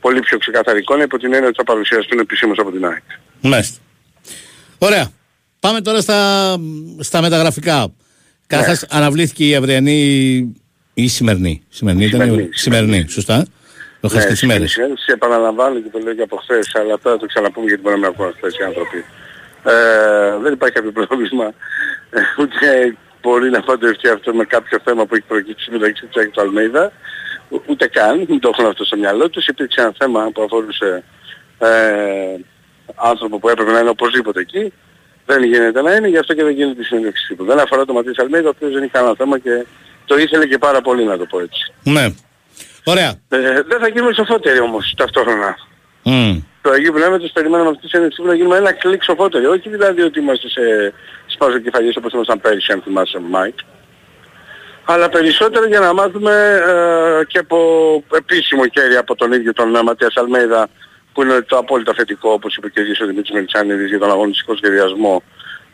πολύ 0.00 0.20
πιο 0.20 0.38
ξεκαθαρή 0.38 0.78
εικόνα 0.78 1.02
υπό 1.02 1.18
την 1.18 1.32
έννοια 1.32 1.48
ότι 1.48 1.56
θα 1.56 1.64
παρουσιαστούν 1.64 2.18
επισήμως 2.18 2.58
από 2.58 2.70
την 2.70 2.86
ΑΕΚ. 2.86 3.02
Μάλιστα. 3.40 3.78
Ωραία. 4.84 5.08
Πάμε 5.60 5.80
τώρα 5.80 6.00
στα, 6.00 6.18
στα 7.00 7.20
μεταγραφικά. 7.20 7.92
Καταρχάς 8.46 8.86
αναβλήθηκε 8.90 9.48
η 9.48 9.54
αυριανή 9.54 10.00
ή 10.94 11.02
η 11.02 11.08
σημερινή. 11.08 11.62
Σημερινή 11.68 12.04
ήταν. 12.04 12.20
Σημερινή, 12.20 12.42
η- 12.52 12.56
Σημερινή, 12.56 13.08
σωστά. 13.08 13.46
Το 14.00 14.08
χθες 14.08 14.24
τις 14.24 14.42
ημέρες. 14.42 14.70
Σε 14.72 15.12
επαναλαμβάνω 15.12 15.80
και 15.80 15.88
το 15.92 15.98
λέω 15.98 16.14
και 16.14 16.22
από 16.22 16.36
χθες, 16.36 16.74
αλλά 16.74 16.98
τώρα 16.98 17.16
το 17.16 17.26
ξαναπούμε 17.26 17.66
γιατί 17.66 17.82
μπορεί 17.82 17.94
να 17.94 18.00
με 18.00 18.06
ακούνε 18.06 18.28
αυτές 18.28 18.54
οι 18.58 18.62
άνθρωποι. 18.64 19.04
Ε, 19.64 19.72
δεν 20.42 20.52
υπάρχει 20.52 20.74
κάποιο 20.74 20.92
πρόβλημα. 20.92 21.44
Ε, 22.10 22.20
ούτε 22.42 22.96
μπορεί 23.22 23.50
να 23.50 23.60
παντρευτεί 23.62 24.08
αυτό 24.08 24.34
με 24.34 24.44
κάποιο 24.44 24.78
θέμα 24.84 25.06
που 25.06 25.14
έχει 25.14 25.24
προκύψει 25.28 25.70
μεταξύ 25.70 26.02
του 26.06 26.08
και 26.20 26.28
του 26.32 26.40
Αλμέιδα. 26.40 26.92
Ο- 27.50 27.62
Ούτε 27.66 27.86
καν, 27.86 28.24
δεν 28.26 28.40
το 28.40 28.50
έχουν 28.52 28.66
αυτό 28.66 28.84
στο 28.84 28.96
μυαλό 28.96 29.28
τους. 29.30 29.46
Υπήρξε 29.46 29.80
ένα 29.80 29.92
θέμα 29.98 30.30
που 30.34 30.42
αφορούσε 30.42 31.04
ε, 31.58 31.68
άνθρωπο 32.94 33.38
που 33.38 33.48
έπρεπε 33.48 33.70
να 33.70 33.78
είναι 33.78 33.88
οπωσδήποτε 33.88 34.40
εκεί. 34.40 34.72
Δεν 35.26 35.42
γίνεται 35.42 35.82
να 35.82 35.94
είναι, 35.94 36.08
γι' 36.08 36.18
αυτό 36.18 36.34
και 36.34 36.44
δεν 36.44 36.52
γίνεται 36.52 36.80
η 36.80 36.84
συνέντευξη 36.84 37.34
του. 37.34 37.44
Δεν 37.44 37.58
αφορά 37.58 37.84
τον 37.84 37.92
Ματίας 37.92 38.18
Αλμέιδα, 38.18 38.46
ο 38.48 38.52
οποίος 38.56 38.72
δεν 38.72 38.82
είχε 38.82 38.92
κανένα 38.92 39.14
θέμα 39.18 39.38
και 39.38 39.66
το 40.04 40.18
ήθελε 40.18 40.46
και 40.46 40.58
πάρα 40.58 40.80
πολύ 40.80 41.04
να 41.04 41.18
το 41.18 41.24
πω 41.24 41.40
έτσι. 41.40 41.72
Ναι. 41.82 42.06
Ωραία. 42.84 43.08
Ε, 43.28 43.62
δεν 43.62 43.80
θα 43.80 43.88
γίνουμε 43.88 44.12
σοφότεροι 44.12 44.58
όμως 44.58 44.94
ταυτόχρονα. 44.96 45.56
Μμ. 46.02 46.38
Το 46.62 46.70
Αγίου 46.70 46.92
Πνεύματος 46.92 47.30
περιμέναμε 47.32 47.68
αυτή 47.68 47.82
τη 47.82 47.88
συνέντευξη 47.88 48.22
να 48.22 48.34
γίνουμε 48.34 48.56
ένα 48.56 48.72
κλικ 48.72 49.02
σοφότεροι. 49.02 49.46
Όχι 49.46 49.68
δηλαδή 49.68 50.02
ότι 50.02 50.18
είμαστε 50.18 50.48
σε 50.48 50.92
σπαζοκεφαλιές 51.26 51.96
όπως 51.96 52.12
ήμασταν 52.12 52.40
πέρυσι 52.40 52.72
αν 52.72 52.82
θυμάσαι 52.84 53.18
Μάικ. 53.18 53.58
Αλλά 54.84 55.08
περισσότερο 55.08 55.66
για 55.66 55.80
να 55.80 55.92
μάθουμε 55.92 56.62
ε, 56.66 57.24
και 57.24 57.38
από 57.38 57.58
επίσημο 58.14 58.62
χέρι 58.72 58.96
από 58.96 59.14
τον 59.14 59.32
ίδιο 59.32 59.52
τον 59.52 59.76
ε, 59.76 59.82
Ματίας 59.82 60.16
Αλμέιδα 60.16 60.68
που 61.14 61.22
είναι 61.22 61.40
το 61.40 61.56
απόλυτα 61.58 61.94
θετικό 61.94 62.32
όπως 62.32 62.56
είπε 62.56 62.68
και 62.68 62.80
ο 62.80 62.82
ίδιος 62.82 63.00
ο 63.00 63.06
Δημήτρης 63.06 63.34
Μελισσάνιδης 63.34 63.88
για 63.88 63.98
τον 63.98 64.10
αγωνιστικό 64.10 64.56
σχεδιασμό 64.56 65.22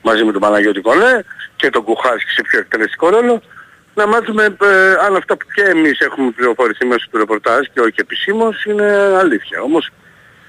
μαζί 0.02 0.24
με 0.24 0.32
τον 0.32 0.40
Παναγιώτη 0.40 0.80
Κονέ 0.80 1.24
και 1.56 1.70
τον 1.70 1.82
Κουχάρσκι 1.82 2.30
σε 2.30 2.42
πιο 2.42 2.58
εκτελεστικό 2.58 3.08
ρόλο 3.08 3.42
να 3.94 4.06
μάθουμε 4.06 4.44
ε, 4.44 4.92
αν 5.06 5.16
αυτά 5.16 5.36
που 5.36 5.46
και 5.54 5.62
εμείς 5.62 6.00
έχουμε 6.00 6.30
πληροφορηθεί 6.30 6.86
μέσω 6.86 7.06
του 7.10 7.18
ρεπορτάζ 7.18 7.66
και 7.72 7.80
όχι 7.80 7.94
επισήμως 7.96 8.64
είναι 8.64 8.86
αλήθεια. 9.18 9.62
Όμως 9.62 9.90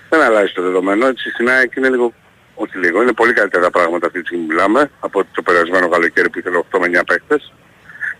δεν 0.09 0.22
αλλάζει 0.22 0.51
το 0.53 0.61
δεδομένο. 0.61 1.07
Έτσι 1.07 1.30
στην 1.30 1.49
ΑΕΚ 1.49 1.76
είναι 1.76 1.89
λίγο, 1.89 2.13
όχι 2.55 2.77
λίγο, 2.77 3.01
είναι 3.01 3.13
πολύ 3.13 3.34
καλύτερα 3.34 3.63
τα 3.63 3.69
πράγματα 3.69 4.05
αυτή 4.07 4.19
τη 4.19 4.26
στιγμή 4.26 4.45
που 4.45 4.51
μιλάμε 4.53 4.91
από 4.99 5.19
ότι 5.19 5.30
το 5.34 5.41
περασμένο 5.41 5.88
καλοκαίρι 5.89 6.30
που 6.30 6.39
ήθελε 6.39 6.59
8 6.72 6.80
με 6.80 6.99
9 6.99 7.01
παίκτες 7.05 7.53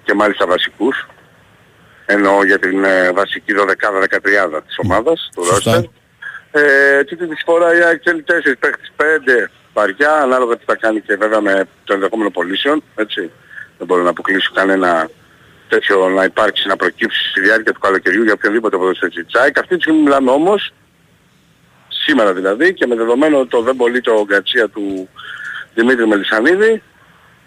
και 0.04 0.14
μάλιστα 0.14 0.46
βασικούς. 0.48 1.08
Εννοώ 2.06 2.46
για 2.46 2.60
την 2.60 2.84
ε, 2.84 3.12
βασική 3.12 3.54
12-13 3.58 4.62
της 4.68 4.78
ομάδας, 4.78 5.30
του 5.36 5.44
ρόστερ. 5.44 5.84
Ε, 6.52 7.04
τούτη 7.04 7.28
της 7.28 7.42
φορά 7.46 7.78
η 7.78 7.84
ΑΕΚ 7.84 8.02
θέλει 8.04 8.24
4 8.28 8.32
παίκτες, 8.60 8.92
5 8.96 9.50
βαριά, 9.74 10.14
ανάλογα 10.14 10.58
τι 10.58 10.64
θα 10.66 10.76
κάνει 10.76 11.02
και 11.02 11.16
βέβαια 11.16 11.42
με 11.42 11.68
το 11.84 11.94
ενδεχόμενο 11.94 12.30
πωλήσεων, 12.30 12.84
έτσι. 12.96 13.32
Δεν 13.78 13.88
μπορώ 13.88 14.04
να 14.04 14.10
αποκλείσω 14.10 14.52
κανένα 14.54 15.10
τέτοιο 15.68 16.10
να 16.10 16.24
υπάρξει, 16.24 16.68
να 16.68 16.76
προκύψει 16.76 17.30
στη 17.30 17.42
διάρκεια 17.42 17.74
του 17.74 17.80
καλοκαιριού 17.80 18.24
για 18.24 18.34
οποιονδήποτε 18.34 18.78
ποδοσφαιριστή 18.78 19.24
της 19.24 19.36
ΑΕΚ. 19.36 19.60
Αυτή 19.60 19.76
τη 19.76 19.82
στιγμή 19.82 20.02
μιλάμε 20.02 20.32
όμως 20.32 20.74
σήμερα 21.88 22.34
δηλαδή 22.34 22.74
και 22.74 22.88
με 22.88 22.96
δεδομένο 22.96 23.46
το 23.46 23.62
δεν 23.62 23.76
πολύ 23.76 24.02
το 24.02 24.24
γκατσία 24.26 24.70
του 24.70 25.10
Δημήτρη 25.74 26.08
Μελισανίδη 26.08 26.82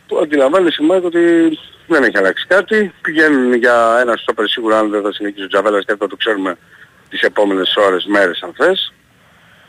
που 0.07 0.19
αντιλαμβάνει 0.19 0.71
σήμερα 0.71 1.01
ότι 1.05 1.59
δεν 1.87 2.03
έχει 2.03 2.19
αλλάξει 2.19 2.47
κάτι. 2.47 2.93
Πηγαίνουν 3.01 3.55
για 3.55 3.99
ένα 4.01 4.17
στόπερ 4.17 4.49
σίγουρα 4.49 4.79
αν 4.79 4.91
δεν 4.91 5.03
θα 5.03 5.13
συνεχίσει 5.13 5.45
ο 5.45 5.49
Τζαβέλας 5.49 5.85
και 5.85 5.93
αυτό 5.93 6.07
το 6.07 6.17
ξέρουμε 6.17 6.57
τις 7.15 7.23
επόμενες 7.23 7.75
ώρες, 7.77 8.05
μέρες 8.05 8.43
αν 8.43 8.53
θες. 8.57 8.93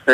Ε, 0.05 0.13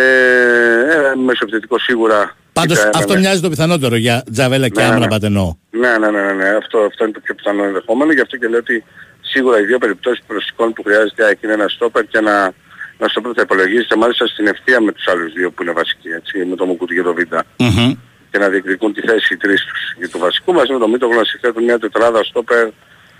ένα 0.97 1.15
μεσοεπιθετικό 1.17 1.79
σίγουρα. 1.79 2.35
Πάντως 2.53 2.77
Κοίτα, 2.77 2.89
αυτό 2.93 3.13
ναι, 3.13 3.19
ναι. 3.19 3.19
μοιάζει 3.19 3.41
το 3.41 3.49
πιθανότερο 3.49 3.95
για 3.95 4.23
Τζαβέλα 4.31 4.67
και 4.67 4.79
Ναι, 4.79 4.87
ναι, 4.87 4.93
Άμρα 4.93 5.05
ναι. 5.05 5.07
Πατενό. 5.07 5.59
Ναι, 5.69 5.97
ναι, 5.97 6.09
ναι, 6.11 6.21
ναι, 6.21 6.33
ναι. 6.33 6.49
Αυτό, 6.49 6.77
αυτό 6.79 7.03
είναι 7.03 7.13
το 7.13 7.19
πιο 7.19 7.35
πιθανό 7.35 7.63
ενδεχόμενο. 7.63 8.11
Γι' 8.11 8.21
αυτό 8.21 8.37
και 8.37 8.47
λέω 8.47 8.59
ότι 8.59 8.83
σίγουρα 9.21 9.59
οι 9.59 9.65
δύο 9.65 9.77
περιπτώσεις 9.77 10.23
προσωπικών 10.27 10.73
που 10.73 10.83
χρειάζεται 10.83 11.23
ΑΕΚ 11.23 11.41
είναι 11.41 11.53
ένα 11.53 11.67
στόπερ 11.67 12.03
και 12.05 12.17
ένα, 12.17 12.53
ένα 12.97 13.07
στόπερ 13.09 13.31
που 13.31 13.37
θα 13.37 13.43
υπολογίζεται 13.47 13.95
μάλιστα 13.95 14.27
στην 14.27 14.47
ευθεία 14.47 14.81
με 14.81 14.91
τους 14.91 15.07
άλλους 15.07 15.33
δύο 15.33 15.51
που 15.51 15.63
είναι 15.63 15.71
βασικοί, 15.71 16.09
έτσι, 16.09 16.45
με 16.45 16.55
το 16.55 16.65
Μουκούτι 16.65 16.95
και 16.95 17.01
το 17.01 17.13
Βίντα. 17.13 17.43
Μμμ. 17.57 17.93
Και 18.31 18.37
να 18.37 18.49
διεκδικούν 18.49 18.93
τη 18.93 19.01
θέση 19.01 19.33
οι 19.33 19.37
τρεις 19.37 19.61
τους. 19.65 19.81
Για 19.97 20.09
το 20.09 20.19
βασικό 20.19 20.53
μαζί 20.53 20.71
με 20.73 20.79
το 20.79 20.87
Μήτογλου 20.87 21.17
να 21.17 21.25
συθέτουν 21.25 21.63
μια 21.63 21.79
τετράδα 21.79 22.23
στόπερ 22.23 22.67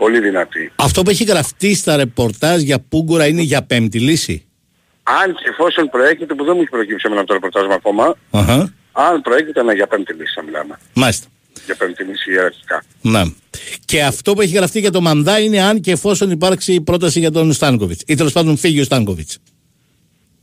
πολύ 0.03 0.19
δυνατή. 0.19 0.71
Αυτό 0.75 1.01
που 1.01 1.09
έχει 1.09 1.23
γραφτεί 1.23 1.75
στα 1.75 1.95
ρεπορτάζ 1.95 2.61
για 2.61 2.79
Πούγκουρα 2.89 3.27
είναι 3.27 3.41
για 3.41 3.61
πέμπτη 3.63 3.99
λύση. 3.99 4.45
Αν 5.03 5.33
και 5.35 5.49
εφόσον 5.49 5.89
προέρχεται, 5.89 6.33
που 6.33 6.43
δεν 6.43 6.53
μου 6.55 6.61
έχει 6.61 6.69
προκύψει 6.69 7.03
εμένα 7.05 7.21
από 7.21 7.29
το 7.29 7.33
ρεπορτάζ 7.33 7.65
μου 7.65 7.73
ακόμα, 7.73 8.15
Αχα. 8.31 8.73
αν 8.91 9.21
προέρχεται 9.21 9.63
να 9.63 9.73
για 9.73 9.87
πέμπτη 9.87 10.13
λύση 10.13 10.33
θα 10.35 10.43
μιλάμε. 10.43 10.79
Μάλιστα. 10.93 11.27
Για 11.65 11.75
πέμπτη 11.75 12.03
λύση 12.03 12.31
ιεραρχικά. 12.31 12.83
Ναι. 13.01 13.21
Και 13.85 14.03
αυτό 14.03 14.33
που 14.33 14.41
έχει 14.41 14.55
γραφτεί 14.55 14.79
για 14.79 14.91
το 14.91 15.01
Μανδά 15.01 15.39
είναι 15.39 15.61
αν 15.61 15.81
και 15.81 15.91
εφόσον 15.91 16.31
υπάρξει 16.31 16.81
πρόταση 16.81 17.19
για 17.19 17.31
τον 17.31 17.53
Στάνκοβιτς. 17.53 18.03
Ή 18.07 18.15
τέλος 18.15 18.31
πάντων 18.31 18.57
φύγει 18.57 18.79
ο 18.79 18.83
Στάνκοβιτς. 18.83 19.37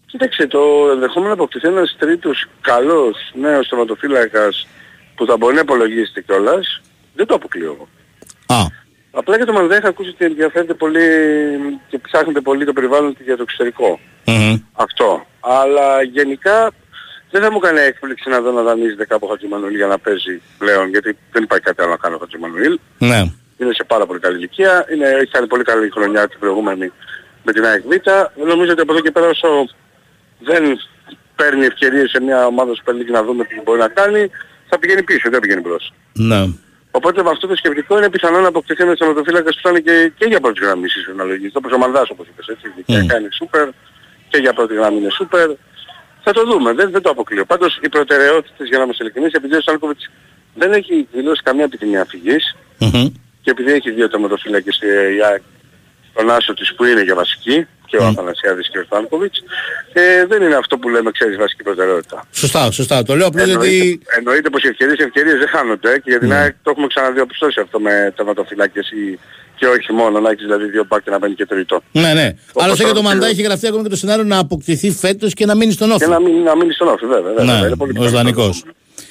Κοίταξε, 0.06 0.47
το 0.47 0.60
ενδεχόμενο 0.93 1.28
να 1.28 1.35
αποκτηθεί 1.35 1.66
ένας 1.66 1.97
τρίτος 1.98 2.47
καλός 2.60 3.16
νέος 3.35 3.68
θεματοφύλακας 3.68 4.66
που 5.14 5.26
θα 5.26 5.36
μπορεί 5.36 5.55
να 5.55 5.60
υπολογίζεται 5.60 6.20
κιόλας, 6.22 6.80
δεν 7.14 7.26
το 7.26 7.35
αποκλείω 7.35 7.72
εγώ. 7.74 7.89
Α. 8.60 8.86
Απλά 9.10 9.36
για 9.36 9.47
το 9.47 9.52
Μανδά 9.52 9.76
είχα 9.76 9.89
ακούσει 9.89 10.09
ότι 10.09 10.24
ενδιαφέρεται 10.24 10.74
πολύ 10.74 11.01
και 11.89 11.98
ψάχνεται 11.98 12.40
πολύ 12.40 12.64
το 12.64 12.72
περιβάλλον 12.72 13.14
του 13.14 13.22
για 13.24 13.36
το 13.36 13.43
εξωτερικό. 13.43 14.01
Αυτό. 14.72 15.26
Αλλά 15.40 16.02
γενικά 16.02 16.70
δεν 17.30 17.43
θα 17.43 17.52
μου 17.52 17.59
κάνει 17.59 17.80
έκπληξη 17.80 18.28
να 18.28 18.40
δω 18.40 18.51
να 18.51 18.62
δανείζεται 18.62 19.06
κάπου 19.06 19.26
ο 19.26 19.30
Χατζημανουήλ 19.30 19.74
για 19.74 19.86
να 19.86 19.98
παίζει 19.98 20.40
πλέον, 20.59 20.89
γιατί 20.89 21.16
δεν 21.32 21.43
υπάρχει 21.43 21.64
κάτι 21.64 21.82
άλλο 21.82 21.90
να 21.90 21.97
κάνει 21.97 22.14
ο 22.14 22.18
Χατζημανουήλ. 22.18 22.78
Ναι. 22.98 23.20
Είναι 23.56 23.72
σε 23.72 23.85
πάρα 23.85 24.06
πολύ 24.06 24.18
καλή 24.18 24.36
ηλικία, 24.36 24.86
είναι, 24.93 25.06
έχει 25.06 25.30
κάνει 25.30 25.47
πολύ 25.47 25.64
καλή 25.64 25.90
χρονιά 25.90 26.28
την 26.28 26.39
προηγούμενη 26.39 26.93
με 27.44 27.52
την 27.52 27.64
ΑΕΚ 27.64 27.82
Β. 27.82 27.93
Νομίζω 28.47 28.72
ότι 28.72 28.80
από 28.80 28.93
εδώ 28.93 29.01
και 29.01 29.10
πέρα 29.10 29.28
όσο 29.28 29.68
δεν 30.39 30.78
παίρνει 31.36 31.64
ευκαιρίες 31.64 32.10
σε 32.10 32.20
μια 32.20 32.47
ομάδα 32.47 32.72
Super 32.72 32.93
League 32.93 33.12
να 33.12 33.22
δούμε 33.22 33.44
τι 33.44 33.60
μπορεί 33.64 33.78
να 33.78 33.89
κάνει, 33.89 34.30
θα 34.68 34.78
πηγαίνει 34.78 35.02
πίσω, 35.02 35.30
δεν 35.30 35.40
πηγαίνει 35.40 35.60
μπρος. 35.60 35.93
Ναι. 36.12 36.47
Οπότε 36.98 37.22
με 37.22 37.30
αυτό 37.30 37.46
το 37.46 37.56
σκεπτικό 37.56 37.98
είναι 37.98 38.10
πιθανό 38.10 38.40
να 38.40 38.48
αποκτηθεί 38.48 38.82
ένας 38.82 38.98
θεματοφύλακας 38.98 39.54
που 39.54 39.62
θα 39.62 39.70
είναι 39.70 39.80
και, 39.80 40.12
και 40.18 40.26
για 40.32 40.40
πρώτη 40.40 40.60
γραμμή 40.64 40.84
ίσως 40.84 41.14
να 41.16 41.24
λογιστεί. 41.24 41.56
Όπως 41.60 41.72
ο 41.72 41.78
Μανδάς 41.78 42.10
όπως 42.10 42.26
είπες 42.28 42.46
έτσι. 42.46 42.66
Mm. 42.86 43.06
κάνει 43.06 43.28
σούπερ 43.38 43.68
και 44.28 44.38
για 44.38 44.52
πρώτη 44.52 44.74
γραμμή 44.74 44.96
είναι 44.96 45.10
σούπερ. 45.10 45.48
Θα 46.24 46.32
το 46.32 46.42
δούμε, 46.44 46.72
δεν, 46.72 46.90
δεν 46.90 47.02
το 47.02 47.10
αποκλείω. 47.10 47.44
Πάντως 47.44 47.78
οι 47.82 47.88
προτεραιότητες 47.88 48.68
για 48.68 48.78
να 48.78 48.84
είμαστε 48.84 49.02
ειλικρινείς, 49.04 49.32
επειδή 49.32 49.54
ο 49.56 49.60
Σάλκοβιτς 49.60 50.10
δεν 50.54 50.72
έχει 50.72 51.08
δηλώσει 51.12 51.42
καμία 51.42 51.64
επιθυμία 51.64 52.04
φυγής 52.04 52.56
και 53.42 53.50
επειδή 53.50 53.72
έχει 53.72 53.90
δύο 53.90 54.08
τερματοφύλακες 54.08 54.80
ε, 54.80 55.14
η 55.16 55.22
ΑΕΚ, 55.22 55.42
τον 56.19 56.31
Άσο 56.31 56.55
της 56.55 56.74
που 56.74 56.85
είναι 56.85 57.03
για 57.03 57.15
βασική 57.15 57.66
και 57.86 57.97
ο 57.97 58.05
Αθανασιάδης 58.07 58.69
και 58.73 58.78
ο 58.78 58.82
Στάνκοβιτς, 58.85 59.39
ε, 59.93 60.27
δεν 60.27 60.43
είναι 60.43 60.55
αυτό 60.55 60.78
που 60.78 60.89
λέμε 60.89 61.11
ξέρεις 61.11 61.36
βασική 61.36 61.62
προτεραιότητα. 61.62 62.24
Σωστά, 62.32 62.70
σωστά. 62.70 63.03
Το 63.03 63.15
λέω 63.16 63.27
απλώς 63.27 63.49
Εννοείται, 63.49 63.74
γιατί. 63.74 64.01
εννοείται 64.19 64.51
πως 64.51 64.62
οι 64.65 64.69
ευκαιρίες, 64.69 64.99
οι 64.99 65.03
ευκαιρίες 65.03 65.39
δεν 65.39 65.49
χάνονται 65.49 65.99
και 65.99 66.11
για 66.11 66.19
την 66.19 66.32
ΑΕΚ 66.32 66.55
το 66.62 66.70
έχουμε 66.70 66.86
ξαναδιαπιστώσει 66.86 67.61
αυτό 67.61 67.81
με 67.81 68.12
τερματοφυλάκες 68.16 68.90
ή 68.90 69.19
και 69.59 69.66
όχι 69.66 69.93
μόνο, 69.93 70.20
να 70.20 70.31
έχεις 70.31 70.45
δηλαδή 70.45 70.65
δύο 70.65 70.85
μπακ 70.89 71.03
και 71.03 71.11
να 71.11 71.19
μπαίνει 71.19 71.35
και 71.35 71.47
τρίτο. 71.47 71.82
Ναι, 71.93 72.12
ναι. 72.15 72.35
Όπως 72.51 72.65
Άλλωστε 72.65 72.85
για 72.85 72.93
το 72.93 72.99
τώρα 73.01 73.09
Μαντά 73.09 73.19
ξέρω. 73.27 73.32
έχει 73.32 73.43
γραφτεί 73.43 73.66
ακόμα 73.66 73.82
και 73.82 73.89
το 73.89 73.97
σενάριο 73.97 74.24
να 74.24 74.39
αποκτηθεί 74.39 74.90
φέτος 74.90 75.35
και 75.35 75.47
να 75.47 75.55
μείνει 75.57 75.73
στον 75.73 75.90
όφη. 75.90 76.05
Και 76.05 76.11
να 76.11 76.20
μην, 76.20 76.43
να 76.43 76.57
μείνει 76.57 76.73
στον 76.73 76.89
όφη 76.89 77.07
βέβαια. 77.07 77.32
βέβαια. 77.35 77.45
Ναι, 77.61 77.66
Είναι 77.66 77.77
πολύ 77.77 77.90
ως 77.90 77.97
πιθανό. 77.99 78.16
δανεικός. 78.16 78.65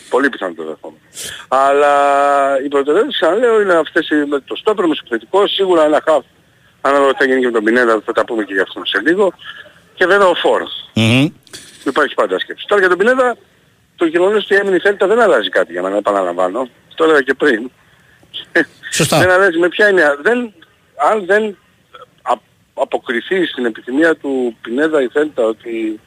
Πολύ 0.10 0.30
πιθανό 0.30 0.54
το 0.54 0.64
δεχόμενο. 0.64 1.02
Αλλά 1.48 1.92
οι 2.66 2.68
προτεραιότητες 2.68 3.16
ξαναλέω 3.20 3.62
είναι 3.62 3.74
αυτές 3.74 4.10
οι- 4.10 4.26
με 4.30 4.40
το 4.46 4.56
στόπερ, 4.56 4.86
με 4.88 4.94
το 4.96 5.00
επιθετικό, 5.06 5.48
σίγουρα 5.48 5.84
ένα 5.86 6.02
χαφ. 6.06 6.24
Ανάλογα 6.82 7.12
τι 7.12 7.18
θα 7.18 7.26
γίνει 7.26 7.40
και 7.40 7.46
με 7.46 7.52
τον 7.52 7.64
Πινέδα, 7.64 8.02
θα 8.06 8.12
τα 8.14 8.26
πούμε 8.26 8.44
και 8.44 8.54
για 8.54 8.62
αυτόν 8.62 8.86
σε 8.86 9.02
λίγο. 9.06 9.34
Και 9.94 10.06
βέβαια 10.06 10.28
ο 10.28 10.36
Φόρ. 10.36 10.62
Μμμ. 10.94 11.28
Που 11.84 11.90
υπάρχει 11.90 12.14
πάντα 12.14 12.40
σκέψη. 12.40 12.66
Τώρα 12.68 12.82
για 12.82 12.90
τον 12.90 12.98
Πινέδα, 12.98 13.38
το 13.96 14.06
γεγονός 14.06 14.44
ότι 14.44 14.56
έμεινε 14.56 14.76
η 14.76 14.80
Θέλτα 14.80 15.08
δεν 15.08 15.20
αλλάζει 15.20 15.50
κάτι 15.50 15.72
για 15.72 15.82
να 15.82 15.98
επαναλαμβάνω. 15.98 16.70
Το 16.96 17.04
έλεγα 17.04 17.22
και 17.22 17.34
πριν. 17.34 17.72
Σωστά. 18.92 19.18
δεν 19.20 19.30
αλλάζει 19.30 19.58
με 19.58 19.68
ποια 19.70 19.90
είναι. 19.90 20.18
Δεν, 20.22 20.54
αν 21.12 21.26
δεν 21.26 21.58
α- 22.22 22.42
αποκριθεί 22.74 23.46
στην 23.46 23.66
επιθυμία 23.66 24.16
του 24.16 24.58
Πινέδα 24.62 25.02
η 25.02 25.08
Θέλτα 25.08 25.44
ότι 25.44 26.00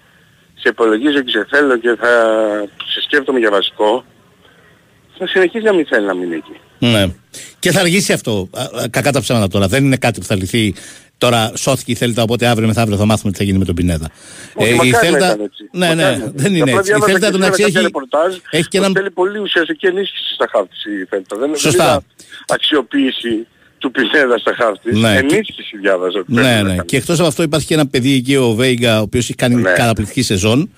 σε 0.55 0.69
υπολογίζω 0.69 1.21
και 1.21 1.31
σε 1.31 1.47
θέλω 1.51 1.77
και 1.77 1.95
θα 2.01 2.09
σε 2.85 3.01
σκέφτομαι 3.03 3.39
για 3.39 3.51
βασικό, 3.51 4.05
θα 5.19 5.27
συνεχίσει 5.27 5.65
να 5.65 5.73
μην 5.73 5.87
θέλει 5.87 6.07
να 6.07 6.15
μείνει 6.15 6.35
εκεί. 6.35 6.61
Ναι. 6.81 7.07
Και 7.59 7.70
θα 7.70 7.81
αργήσει 7.81 8.12
αυτό. 8.12 8.48
Α, 8.52 8.62
α, 8.62 8.89
Κακά 8.90 9.12
τα 9.12 9.20
ψέματα 9.20 9.48
τώρα. 9.48 9.66
Δεν 9.69 9.85
είναι 9.85 9.97
κάτι 9.97 10.20
που 10.20 10.27
θα 10.27 10.35
λυθεί. 10.36 10.74
Τώρα 11.19 11.52
σώθηκε 11.57 11.93
η 11.93 11.94
Θέλτα, 11.94 12.23
οπότε 12.23 12.47
αύριο 12.47 12.66
μεθαύριο 12.66 12.97
θα 12.97 13.05
μάθουμε 13.05 13.32
τι 13.32 13.39
θα 13.39 13.44
γίνει 13.44 13.59
με 13.59 13.65
τον 13.65 13.74
Πινέδα. 13.74 14.11
Όχι, 14.55 14.69
Ε, 14.70 14.73
η 14.73 14.77
μακάρι 14.77 14.90
να 14.93 14.98
Θέλτα. 14.98 15.27
ήταν 15.27 15.40
έτσι. 15.40 15.62
Ναι, 15.73 15.86
Μακάρι 15.89 16.01
να 16.02 16.11
ναι, 16.11 16.16
ήταν. 16.16 16.32
δεν 16.36 16.55
είναι 16.55 16.62
Απλά 16.62 16.78
έτσι. 16.78 16.90
Η 16.90 16.94
διάβασα 16.94 17.12
Θέλτα 17.12 17.27
και 17.27 17.32
τον 17.32 17.43
σήμερα 17.43 17.47
αξίζει 17.47 17.66
κάποια 17.66 17.81
έχει, 17.81 17.86
ρεπορτάζ 17.93 18.32
έχει 18.35 18.43
και 18.51 18.59
ότι 18.69 18.77
έναν. 18.77 18.93
θέλει 18.97 19.11
πολύ 19.11 19.39
ουσιαστική 19.39 19.86
ενίσχυση 19.86 20.35
στα 20.35 20.47
χάρτη 20.52 20.74
η 21.02 21.05
Θέλτα. 21.11 21.36
Δεν, 21.36 21.48
δεν 21.51 21.59
Σωστά. 21.59 21.85
είδα 21.85 22.02
αξιοποίηση 22.47 23.47
του 23.78 23.90
Πινέδα 23.90 24.39
στα 24.39 24.52
χάρτη. 24.59 24.89
Ναι, 24.98 25.12
και- 25.20 25.35
Ενίσχυση 25.35 25.77
διάβαζα. 25.81 26.19
ότι 26.19 26.32
πρέπει 26.32 26.47
Ναι, 26.48 26.55
να 26.55 26.62
ναι. 26.62 26.69
κάνει. 26.77 26.85
Και 26.89 26.97
εκτός 26.97 27.19
από 27.19 27.28
αυτό 27.28 27.43
υπάρχει 27.43 27.66
και 27.66 27.74
ένα 27.74 27.86
παιδί 27.86 28.12
εκεί, 28.15 28.36
ο 28.36 28.51
Βέιγκα, 28.55 28.98
ο 28.98 29.02
οποίος 29.02 29.24
έχει 29.24 29.35
κάνει 29.35 29.55
Ναι. 29.55 29.70
καταπληκτική 29.73 30.23
σεζόν 30.23 30.70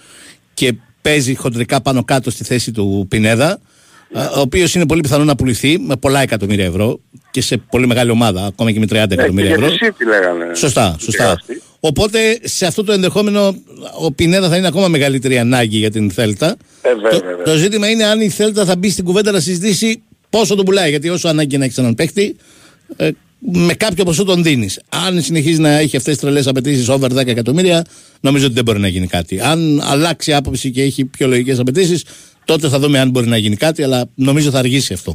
και 0.55 0.73
παίζει 1.03 1.35
χοντρικά 1.35 1.81
πάνω 1.81 2.05
κάτω 2.05 2.31
στη 2.31 2.45
θέση 2.45 2.73
του 2.73 3.07
Πινέδα. 3.11 3.61
Α, 4.13 4.31
Ο 4.37 4.41
οποίος 4.41 4.75
είναι 4.75 4.87
πολύ 4.87 5.01
πιθανό 5.01 5.25
να 5.25 5.35
πουληθεί 5.35 5.79
με 5.79 5.97
πολλά 5.97 6.21
εκατομμύρια 6.23 6.65
ευρώ 6.65 7.01
και 7.31 7.41
σε 7.43 7.57
πολύ 7.57 7.87
μεγάλη 7.87 8.11
ομάδα, 8.11 8.45
ακόμα 8.47 8.73
και 8.73 8.79
με 8.79 8.87
30 8.87 8.93
Ναι, 8.93 9.07
και 9.07 9.15
εκατομμύρια 9.15 9.57
για 9.57 9.67
ευρώ. 9.67 9.77
τη 9.77 9.87
City 9.87 10.07
λέγανε. 10.09 10.55
Σωστά, 10.55 10.95
Και 10.99 11.05
σωστά. 11.05 11.31
αυτή. 11.31 11.63
Οπότε 11.81 12.39
σε 12.43 12.67
αυτό 12.67 12.85
το 12.85 12.93
ενδεχόμενο 12.93 13.55
ο 14.01 14.13
Πινέδα 14.13 14.49
θα 14.49 14.57
είναι 14.57 14.67
ακόμα 14.67 14.89
μεγαλύτερη 14.89 15.39
ανάγκη 15.39 15.77
για 15.79 15.91
την 15.91 16.11
Θέλτα. 16.11 16.57
Ε, 16.83 16.95
βέβαια, 16.95 17.11
το, 17.11 17.21
βέβαια. 17.27 17.45
το 17.45 17.57
ζήτημα 17.57 17.89
είναι 17.91 18.05
αν 18.05 18.21
η 18.21 18.29
Θέλτα 18.29 18.65
θα 18.65 18.77
μπει 18.77 18.91
στην 18.91 19.05
κουβέντα 19.05 19.31
να 19.33 19.41
συζητήσει 19.41 20.03
πόσο 20.31 20.55
τον 20.55 20.65
πουλάει. 20.65 20.91
Γιατί 20.91 21.09
όσο 21.09 21.29
ανάγκη 21.29 21.59
να 21.59 21.65
έχει 21.65 21.81
έναν 21.81 21.95
παίχτη, 21.95 22.37
ε, 22.97 23.09
με 23.39 23.75
κάποιο 23.75 24.05
ποσό 24.05 24.25
τον 24.25 24.43
δίνεις. 24.43 24.81
Αν 25.07 25.23
συνεχίζει 25.23 25.61
να 25.61 25.71
έχει 25.79 25.97
αυτές 25.97 26.13
τις 26.13 26.23
τρελές 26.23 26.47
απαιτήσεις 26.47 26.89
over 26.89 27.09
10 27.13 27.27
εκατομμύρια, 27.27 27.85
νομίζω 28.21 28.45
ότι 28.45 28.55
δεν 28.55 28.65
μπορεί 28.65 28.79
να 28.79 28.89
γίνει 28.89 29.07
κάτι. 29.07 29.41
Αν 29.41 29.81
αλλάξει 29.85 30.33
άποψη 30.35 30.71
και 30.71 30.83
έχει 30.83 31.05
πιο 31.05 31.27
λογικές 31.27 31.59
απαιτήσεις, 31.59 32.05
τότε 32.45 32.69
θα 32.69 32.79
δούμε 32.79 32.99
αν 32.99 33.11
μπορεί 33.11 33.27
να 33.27 33.37
γίνει 33.37 33.57
κάτι, 33.57 33.83
αλλά 33.83 34.09
νομίζω 34.15 34.51
θα 34.51 34.59
αργήσει 34.59 34.93
αυτό. 34.93 35.15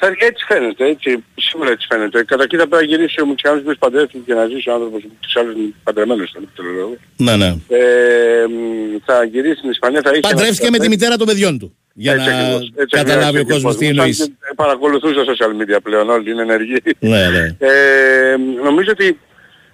Θα, 0.00 0.06
έτσι 0.06 0.44
φαίνεται, 0.48 0.86
έτσι, 0.86 1.24
σίγουρα 1.34 1.70
έτσι 1.70 1.86
φαίνεται. 1.90 2.24
Καταρχήν 2.24 2.58
θα 2.58 2.68
πρέπει 2.68 2.86
να 2.86 2.96
γυρίσει 2.96 3.20
ο 3.20 3.26
Μουτσιάνος 3.26 3.62
που 3.62 3.74
παντρεύτηκε 3.78 4.18
και 4.26 4.34
να 4.34 4.46
ζήσει 4.46 4.70
ο 4.70 4.72
άνθρωπος 4.72 5.02
τους 5.20 5.36
άλλους 5.36 5.56
παντρεμένους 5.82 6.30
ήταν, 6.30 6.48
το 6.54 6.62
λέω. 6.62 6.96
Ναι, 7.16 7.36
ναι. 7.36 7.46
Ε, 7.68 8.46
μ, 8.46 8.96
θα 9.04 9.24
γυρίσει 9.24 9.58
στην 9.58 9.70
Ισπανία, 9.70 10.00
θα 10.04 10.10
έχει... 10.10 10.20
Παντρεύτηκε 10.20 10.70
με 10.70 10.78
τη 10.78 10.88
μητέρα 10.88 11.16
των 11.16 11.26
παιδιών 11.26 11.58
του. 11.58 11.76
Για 11.94 12.12
Έτσι 12.12 12.28
να 12.28 12.36
ακριβώς, 12.36 12.72
έτσι 12.76 12.96
καταλάβει 12.96 13.24
ακριβώς, 13.24 13.50
ο 13.50 13.54
κόσμος 13.54 13.76
τι 13.76 13.84
σαν 13.84 13.96
εννοείς. 13.96 14.18
και 14.18 14.52
Παρακολουθούν 14.56 15.12
στα 15.12 15.24
social 15.26 15.62
media 15.62 15.78
πλέον 15.82 16.10
όλοι, 16.10 16.30
είναι 16.30 16.42
ενεργοί. 16.42 16.76
Ναι, 16.98 17.28
ναι. 17.28 17.56
Ε, 17.58 18.36
νομίζω 18.64 18.90
ότι, 18.90 19.18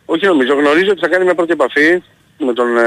όχι 0.05 0.27
νομίζω, 0.27 0.55
γνωρίζω 0.55 0.91
ότι 0.91 1.01
θα 1.01 1.09
κάνει 1.09 1.25
μια 1.25 1.35
πρώτη 1.35 1.53
επαφή 1.53 2.03
με 2.39 2.53
τον 2.53 2.77
ε, 2.77 2.83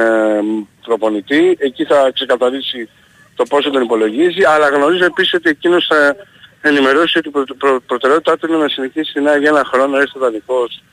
προπονητή. 0.86 1.58
Εκεί 1.60 1.84
θα 1.84 2.12
ξεκαθαρίσει 2.14 2.90
το 3.38 3.44
πόσο 3.52 3.70
τον 3.70 3.82
υπολογίζει, 3.82 4.44
αλλά 4.44 4.68
γνωρίζω 4.70 5.06
επίσης 5.06 5.34
ότι 5.34 5.50
εκείνος 5.50 5.86
θα 5.90 6.16
ενημερώσει 6.62 7.18
ότι 7.18 7.28
η 7.28 7.32
προ, 7.32 7.44
προ, 7.58 7.82
προτεραιότητά 7.88 8.38
του 8.38 8.48
είναι 8.48 8.58
να 8.58 8.70
συνεχίσει 8.70 9.14
την 9.14 9.28
ΑΕΚ 9.28 9.40
για 9.40 9.50
ένα 9.50 9.64
χρόνο, 9.72 9.98
έστω 9.98 10.20
δανεικός, 10.20 10.84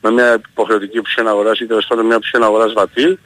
με 0.00 0.10
μια 0.10 0.40
υποχρεωτική 0.50 1.00
option 1.04 1.24
αγοράς 1.26 1.60
ή 1.60 1.66
τέλος 1.66 1.86
πάντων 1.88 2.06
μια 2.06 2.18
option 2.22 2.40
αγοράς 2.42 2.72
βατήλ, 2.72 3.18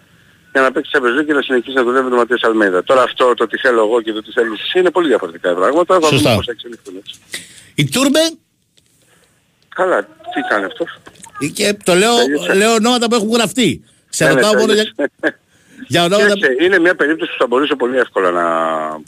για 0.53 0.61
να 0.61 0.73
παίξει 0.73 0.91
Champions 0.95 1.21
League 1.21 1.27
και 1.27 1.33
να 1.33 1.43
συνεχίσει 1.43 1.77
να 1.77 1.83
δουλεύει 1.83 2.05
με 2.05 2.11
τον 2.11 2.19
Ματίας 2.19 2.43
Αλμέιδα. 2.43 2.85
Τώρα 2.85 3.03
αυτό 3.03 3.35
το 3.35 3.47
τι 3.47 3.57
θέλω 3.59 3.81
εγώ 3.85 4.01
και 4.03 4.13
το 4.13 4.23
τι 4.23 4.31
θέλεις 4.33 4.61
εσύ 4.61 4.79
είναι 4.79 4.91
πολύ 4.91 5.09
διαφορετικά 5.09 5.55
πράγματα. 5.55 5.95
Θα 6.01 6.07
Σωστά. 6.07 6.17
δούμε 6.23 6.35
πώς 6.35 6.45
θα 6.47 6.53
εξελιχθούν 6.53 6.95
έτσι. 6.97 7.15
Η 7.75 7.89
Τούρμπε, 7.89 8.21
Καλά, 9.75 10.03
τι 10.03 10.41
κάνει 10.49 10.65
αυτός; 10.65 10.99
και 11.55 11.77
το 11.85 11.95
λέω, 11.95 12.17
Τέλειωσε. 12.17 12.55
λέω 12.55 12.73
ονόματα 12.73 13.09
που 13.09 13.15
έχουν 13.15 13.31
γραφτεί. 13.31 13.85
Σε 14.09 14.25
Ναι, 14.25 14.31
ναι, 14.31 14.41
ρωτάω 14.41 14.55
μόνο 14.61 14.73
για, 14.73 14.93
τέλειωσε. 14.97 15.39
Για 15.87 16.05
ονόματα. 16.05 16.35
Κοίταξε, 16.35 16.65
είναι 16.65 16.79
μια 16.79 16.95
περίπτωση 16.95 17.31
που 17.31 17.37
θα 17.39 17.47
μπορούσε 17.47 17.75
πολύ 17.75 17.97
εύκολα 17.97 18.31
να... 18.31 18.43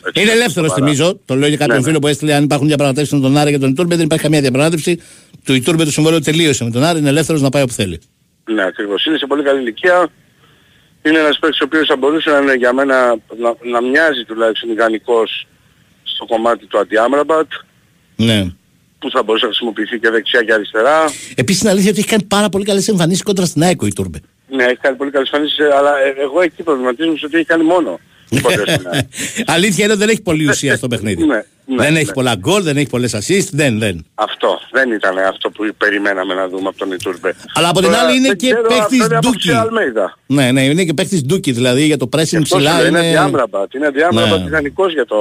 έτσι, 0.06 0.22
Είναι 0.22 0.30
ελεύθερο, 0.32 0.66
σοβαρά. 0.66 0.74
θυμίζω. 0.86 1.20
Το 1.24 1.34
λέω 1.36 1.48
για 1.48 1.56
κάποιον 1.56 1.76
Ναι, 1.76 1.82
ναι. 1.82 1.88
φίλο 1.88 1.98
που 1.98 2.06
έστειλε 2.06 2.34
αν 2.34 2.44
υπάρχουν 2.44 2.66
διαπραγματεύσεις 2.66 3.12
με 3.12 3.20
τον 3.20 3.36
Άρη 3.36 3.50
και 3.50 3.58
τον 3.58 3.74
Τούρμπε. 3.74 3.94
Δεν 3.96 4.04
υπάρχει 4.04 4.24
καμία 4.24 4.40
διαπραγμάτευση. 4.40 5.00
Του 5.44 5.60
Τούρμπε 5.62 5.84
το 5.84 5.90
συμβόλαιο 5.90 6.20
τελείωσε 6.20 6.64
με 6.64 6.70
τον 6.70 6.82
Άρη. 6.84 6.98
Είναι 6.98 7.08
ελεύθερος 7.08 7.40
να 7.42 7.48
πάει 7.48 7.62
όπου 7.62 7.72
θέλει. 7.72 8.00
Ναι, 8.44 8.64
ακριβώς. 8.64 9.04
Είναι 9.06 9.18
σε 9.18 9.26
πολύ 9.26 9.42
καλή 9.42 9.60
ηλικία. 9.60 10.08
Είναι 11.02 11.18
ένας 11.18 11.38
παίκτης 11.38 11.60
ο 11.60 11.64
οποίος 11.64 11.86
θα 11.86 11.96
μπορούσε 11.96 12.30
να 12.30 12.38
είναι 12.38 12.54
για 12.54 12.72
μένα 12.72 12.94
να, 13.38 13.70
να 13.70 13.82
μοιάζει 13.82 14.24
τουλάχιστον 14.26 14.70
ιδανικός 14.70 15.46
στο 16.02 16.24
κομμάτι 16.26 16.66
του 16.66 16.78
Αντιάμραμπατ 16.78 17.46
Ναι. 18.16 18.52
που 18.98 19.10
θα 19.10 19.22
μπορούσε 19.22 19.44
να 19.44 19.50
χρησιμοποιηθεί 19.50 19.98
και 19.98 20.10
δεξιά 20.10 20.42
και 20.42 20.52
αριστερά. 20.52 21.04
Επίσης 21.34 21.60
είναι 21.62 21.70
αλήθεια 21.70 21.90
ότι 21.90 21.98
έχει 21.98 22.08
κάνει 22.08 22.22
πάρα 22.22 22.48
πολύ 22.48 22.64
καλές 22.64 22.88
εμφανίσεις 22.88 23.22
κόντρα 23.22 23.44
στην 23.46 23.62
ΑΕΚ 23.62 23.82
ο 23.82 23.86
η 23.86 23.92
Τούρμπε. 23.92 24.20
Ναι, 24.56 24.64
έχει 24.64 24.76
κάνει 24.76 24.96
πολύ 24.96 25.10
καλές 25.10 25.28
φανίσεις, 25.32 25.58
αλλά 25.78 25.98
ε, 25.98 26.14
εγώ 26.22 26.40
εκεί 26.40 26.62
προβληματίζομαι 26.62 27.18
σε 27.18 27.26
ότι 27.26 27.36
έχει 27.36 27.44
κάνει 27.46 27.64
μόνο. 27.64 28.00
κόντρα 28.42 28.66
στην 28.66 28.88
ΑΕΚ. 28.88 29.04
Αλήθεια 29.46 29.84
είναι 29.84 29.92
ότι 29.92 30.02
δεν 30.02 30.10
έχει 30.10 30.22
πολλή 30.22 30.48
ουσία 30.48 30.76
στο 30.76 30.88
παιχνίδι. 30.88 31.24
Ναι, 31.24 31.42
ναι, 31.66 31.82
δεν 31.84 31.96
έχει 31.96 32.06
ναι. 32.06 32.12
πολλά 32.12 32.34
γκολ, 32.34 32.62
δεν 32.62 32.76
έχει 32.76 32.88
πολλές 32.88 33.14
assist. 33.14 33.48
Δεν, 33.52 33.78
δεν. 33.78 34.06
Αυτό. 34.14 34.60
Δεν 34.70 34.92
ήταν 34.92 35.18
αυτό 35.18 35.50
που 35.50 35.66
περιμέναμε 35.78 36.34
να 36.34 36.48
δούμε 36.48 36.68
από 36.68 36.78
τον 36.78 36.92
Ιτούρμπε. 36.92 37.34
Αλλά 37.54 37.68
από 37.68 37.80
την 37.80 37.94
άλλη 37.94 38.16
είναι 38.16 38.28
δεν 38.28 38.36
και 38.36 38.50
ξέρω, 38.50 38.68
παίκτης 38.68 38.82
αυτό 39.00 39.04
είναι 39.04 39.16
άποψη 39.16 39.48
ντούκι. 39.48 39.52
Αλμέιδα. 39.52 40.18
Ναι, 40.26 40.52
ναι, 40.52 40.62
είναι 40.64 40.84
και 40.84 40.94
παίχτης 40.94 41.22
ντούκι. 41.24 41.52
Δηλαδή 41.52 41.82
για 41.84 41.96
το 41.96 42.08
pressing 42.12 42.18
Αυτό 42.20 42.36
σου 42.36 42.42
ψηλά 42.56 42.76
λέω, 42.78 42.86
είναι. 42.86 42.98
είναι 42.98 43.08
διάμραμπατ. 43.10 43.74
Είναι 43.74 43.90
διάμραμπατ 43.90 44.40
Ναι. 44.40 44.46
ιδανικός 44.46 44.92
για 44.92 45.04
το 45.06 45.16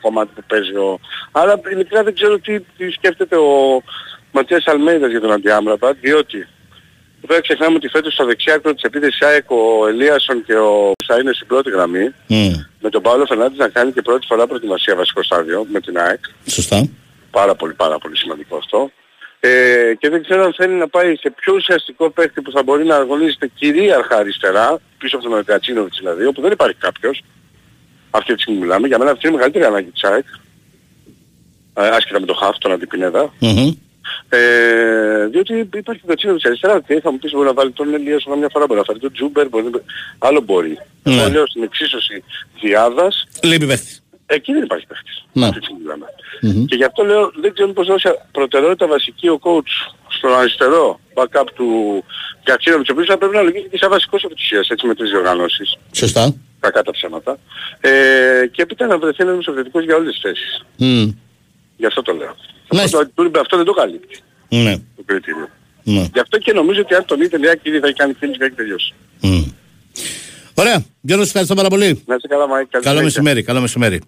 κομμάτι 0.00 0.30
που 0.34 0.42
παίζει 0.46 0.74
ο... 0.74 1.00
Αλλά 1.32 1.60
ειλικρινά 1.72 2.02
δεν 2.02 2.14
ξέρω 2.14 2.38
τι, 2.38 2.60
τι 2.60 2.90
σκέφτεται 2.90 3.36
ο 3.36 3.82
Ματίας 4.32 4.66
Αλμέιδας 4.66 5.10
για 5.10 5.20
τον 5.20 5.32
Αντιάμραμπατ, 5.32 5.96
διότι 6.00 6.46
βέβαια 7.20 7.40
ξεχνάμε 7.40 7.76
ότι 7.76 7.88
φέτος 7.88 8.12
στο 8.12 8.24
δεξιά 8.24 8.54
άκρο 8.54 8.74
της 8.74 8.82
επίθεσης 8.82 9.22
ΑΕΚ 9.22 9.50
ο 9.50 9.86
Ελίασον 9.88 10.44
και 10.44 10.54
ο 10.54 10.92
θα 11.06 11.18
είναι 11.18 11.32
στην 11.32 11.46
πρώτη 11.46 11.70
γραμμή 11.70 12.14
Μμ, 12.26 12.52
με 12.80 12.90
τον 12.90 13.02
Παύλο 13.02 13.26
Φερνάντης 13.26 13.58
να 13.58 13.68
κάνει 13.68 13.92
και 13.92 14.02
πρώτη 14.02 14.26
φορά 14.26 14.46
προετοιμασία 14.46 14.94
βασικό 14.96 15.22
στάδιο 15.22 15.66
με 15.72 15.80
την 15.80 15.98
ΑΕΚ. 15.98 16.24
Σωστά. 16.46 16.88
Πάρα 17.30 17.54
πολύ 17.54 17.74
πάρα 17.74 17.98
πολύ 17.98 18.16
σημαντικό 18.16 18.56
αυτό. 18.56 18.90
Ε, 19.40 19.94
και 19.98 20.08
δεν 20.08 20.22
ξέρω 20.22 20.44
αν 20.44 20.54
θέλει 20.54 20.74
να 20.74 20.88
πάει 20.88 21.16
σε 21.16 21.30
πιο 21.30 21.54
ουσιαστικό 21.54 22.10
παίκτη 22.10 22.40
που 22.40 22.50
θα 22.50 22.62
μπορεί 22.62 22.84
να 22.84 22.96
αγωνίζεται 22.96 23.50
κυρίαρχα 23.54 24.16
αριστερά, 24.16 24.80
πίσω 24.98 25.16
από 25.16 25.28
τον 25.28 25.42
Γκατσίνοβιτς 25.42 25.98
δηλαδή, 25.98 26.24
όπου 26.26 26.40
δεν 26.40 26.52
υπάρχει 26.52 26.76
κάποιος. 26.76 27.22
Αυτή 28.10 28.34
τη 28.34 28.40
στιγμή 28.40 28.60
μιλάμε. 28.60 28.86
Για 28.86 28.98
μένα 28.98 29.10
αυτή 29.10 29.26
είναι 29.26 29.34
η 29.34 29.38
μεγαλύτερη 29.38 29.64
ανάγκη 29.64 29.90
της 29.90 30.04
ΑΕΚ. 30.04 30.24
Ε, 31.74 31.88
άσχετα 31.88 32.20
με 32.20 32.26
το 32.26 32.34
χαφ, 32.34 32.58
τον 32.58 32.72
Αντιπινέδα. 32.72 33.32
Μμμ. 33.38 33.70
Ε, 34.28 35.26
διότι 35.26 35.68
υπάρχει 35.74 36.02
το 36.06 36.14
τσίνο 36.14 36.34
της 36.34 36.44
αριστεράς 36.44 36.80
και 36.86 37.00
θα 37.00 37.12
μου 37.12 37.18
πεις 37.18 37.32
μπορεί 37.32 37.46
να 37.46 37.52
βάλει 37.52 37.70
τον 37.72 37.94
Ελίας 37.94 38.24
μια 38.38 38.48
φορά, 38.52 38.66
μπορεί 38.66 38.78
να 38.78 38.84
φέρει 38.84 38.98
τον 38.98 39.12
Τζούμπερ, 39.12 39.48
μπορεί, 39.48 39.64
να- 39.64 39.80
άλλο 40.18 40.40
μπορεί. 40.40 40.78
Ναι. 41.02 41.14
Εγώ 41.14 41.28
λέω 41.30 41.46
στην 41.46 41.62
εξίσωση 41.62 42.24
Διάδας, 42.60 43.26
Λείπει 43.42 43.66
παίχτης. 43.66 44.02
εκεί 44.26 44.52
δεν 44.52 44.62
υπάρχει 44.62 44.86
παίχτης. 44.86 45.24
Ναι. 45.32 45.46
Αυτή 45.46 45.58
τη 45.58 45.64
στιγμή 45.64 45.82
μιλάμε. 45.82 46.06
Και 46.66 46.74
γι' 46.76 46.84
αυτό 46.84 47.04
λέω 47.04 47.32
δεν 47.40 47.52
ξέρω 47.54 47.72
πώς 47.72 47.86
δώσει 47.86 48.08
προτεραιότητα 48.32 48.86
βασική 48.86 49.28
ο 49.28 49.38
coach 49.42 49.92
στον 50.08 50.34
αριστερό 50.34 51.00
backup 51.14 51.46
του 51.54 52.04
Γκατσίνοβιτς, 52.44 52.88
ο 52.88 52.92
οποίος 52.92 53.06
θα 53.06 53.18
πρέπει 53.18 53.34
να 53.34 53.42
λογίσει 53.42 53.68
και 53.70 53.78
σαν 53.78 53.90
βασικός 53.90 54.22
επιτυχίας, 54.22 54.68
έτσι 54.68 54.86
με 54.86 54.94
τρεις 54.94 55.10
διοργανώσεις. 55.10 55.76
Σωστά. 55.92 56.34
Κακά 56.60 56.82
τα 56.82 56.90
ψέματα. 56.90 57.38
Ε, 57.80 57.90
και 58.52 58.62
έπειτα 58.62 58.86
να 58.86 58.98
βρεθεί 58.98 59.22
ένας 59.22 59.46
επιθετικός 59.46 59.84
για 59.84 59.96
όλες 59.96 60.12
τις 60.12 60.20
θέσεις. 60.22 60.64
Μμ, 60.76 61.10
Γι' 61.76 61.86
αυτό 61.86 62.02
το 62.02 62.12
λέω. 62.12 62.36
Μάλιστα. 62.72 62.98
Αυτό, 62.98 63.30
το- 63.30 63.40
αυτό 63.40 63.56
δεν 63.56 63.66
το 63.66 63.72
καλύπτει 63.72 64.16
Ναι. 64.48 64.76
το 64.96 65.02
κριτήριο. 65.06 65.48
Ναι. 65.82 66.08
Γι' 66.12 66.20
αυτό 66.20 66.38
και 66.38 66.52
νομίζω 66.52 66.80
ότι 66.80 66.94
αν 66.94 67.04
τον 67.04 67.20
ήθελε 67.20 67.36
η 67.38 67.45
ΑΕΚ 67.45 67.68
ήδη 67.68 67.78
θα 67.78 67.86
έχει 67.86 67.96
κάνει 67.96 68.14
κίνηση 68.14 68.38
και 68.38 68.44
έχει 68.44 68.54
τελειώσει. 68.54 68.94
Μμ. 69.20 69.42
Ωραία. 70.54 70.84
Γιώργο, 71.00 71.22
σε 71.24 71.28
ευχαριστώ 71.30 71.54
πάρα 71.54 71.68
πολύ. 71.68 72.02
Να 72.06 72.14
είσαι 72.14 72.26
καλά, 72.28 72.48
Μάικ. 72.48 72.68
Καλή 72.70 72.84
Καλό 72.84 72.96
συνέχεια. 72.98 73.02
μεσημέρι, 73.02 73.42
καλό 73.42 73.60
μεσημέρι. 73.60 74.00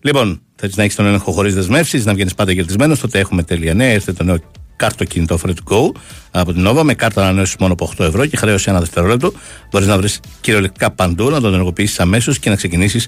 Λοιπόν, 0.00 0.42
θες 0.56 0.68
να 0.74 0.82
έχεις 0.82 0.94
τον 0.96 1.06
έλεγχο 1.06 1.32
χωρίς 1.32 1.54
δεσμεύσεις, 1.54 2.04
να 2.04 2.14
βγαίνεις 2.14 2.34
πάντα 2.34 2.54
κερδισμένος, 2.54 2.96
τότε 2.96 3.18
έχουμε 3.18 3.42
τέλεια 3.42 3.74
νέα. 3.74 3.88
Ήρθε 3.88 4.12
το 4.12 4.24
νέο 4.24 4.36
καρτοκινητό 4.76 5.38
Free 5.44 5.48
to 5.50 5.72
Go 5.72 5.90
από 6.30 6.52
την 6.52 6.68
Nova 6.68 6.82
με 6.82 6.94
κάρτα 6.94 7.22
ανανέωσης 7.22 7.56
μόνο 7.58 7.72
από 7.72 7.84
8 7.84 8.04
ευρώ 8.04 8.26
και 8.26 8.36
χρέωση 8.36 8.70
ένα 8.70 8.78
δευτερόλεπτο. 8.78 9.32
Μπορείς 9.70 9.86
να 9.86 9.96
βρεις 9.98 10.20
κυριολεκτικά 10.40 10.90
παντού, 10.90 11.30
να 11.30 11.40
τον 11.40 11.52
ενεργοποιήσεις 11.52 12.00
αμέσως 12.00 12.38
και 12.38 12.50
να 12.50 12.56
ξεκινήσεις 12.56 13.06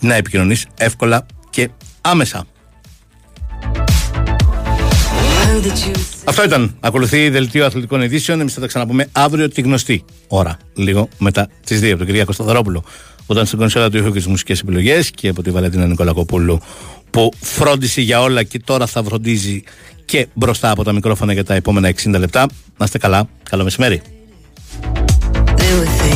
να 0.00 0.14
επικοινωνείς 0.14 0.66
εύκολα 0.78 1.26
και 1.50 1.68
άμεσα. 2.00 2.46
Αυτό 6.24 6.44
ήταν. 6.44 6.76
Ακολουθεί 6.80 7.28
δελτίο 7.28 7.66
αθλητικών 7.66 8.02
ειδήσεων. 8.02 8.40
Εμείς 8.40 8.52
θα 8.52 8.60
τα 8.60 8.66
ξαναπούμε 8.66 9.08
αύριο 9.12 9.48
τη 9.48 9.60
γνωστή 9.60 10.04
ώρα, 10.28 10.56
λίγο 10.74 11.08
μετά 11.18 11.48
τις 11.64 11.80
2 11.80 11.88
από 11.88 11.96
τον 11.96 12.06
κυρία 12.06 12.24
Κωνστανταρόπουλο. 12.24 12.84
Όταν 13.26 13.46
στην 13.46 13.58
κονσόλα 13.58 13.90
του 13.90 13.96
έχω 13.96 14.10
και 14.10 14.20
τι 14.20 14.28
μουσικές 14.28 14.60
επιλογές 14.60 15.10
και 15.10 15.28
από 15.28 15.42
τη 15.42 15.50
Βαλέντινα 15.50 15.86
Νικολακοπούλου 15.86 16.60
που 17.10 17.32
φρόντισε 17.40 18.00
για 18.00 18.20
όλα 18.20 18.42
και 18.42 18.58
τώρα 18.64 18.86
θα 18.86 19.02
φροντίζει 19.02 19.62
και 20.04 20.26
μπροστά 20.34 20.70
από 20.70 20.84
τα 20.84 20.92
μικρόφωνα 20.92 21.32
για 21.32 21.44
τα 21.44 21.54
επόμενα 21.54 21.92
60 22.04 22.18
λεπτά. 22.18 22.46
Να 22.76 22.84
είστε 22.84 22.98
καλά. 22.98 23.28
Καλό 23.50 23.64
μεσημέρι. 23.64 24.02
There 25.56 25.78
were 25.78 26.02
things 26.02 26.15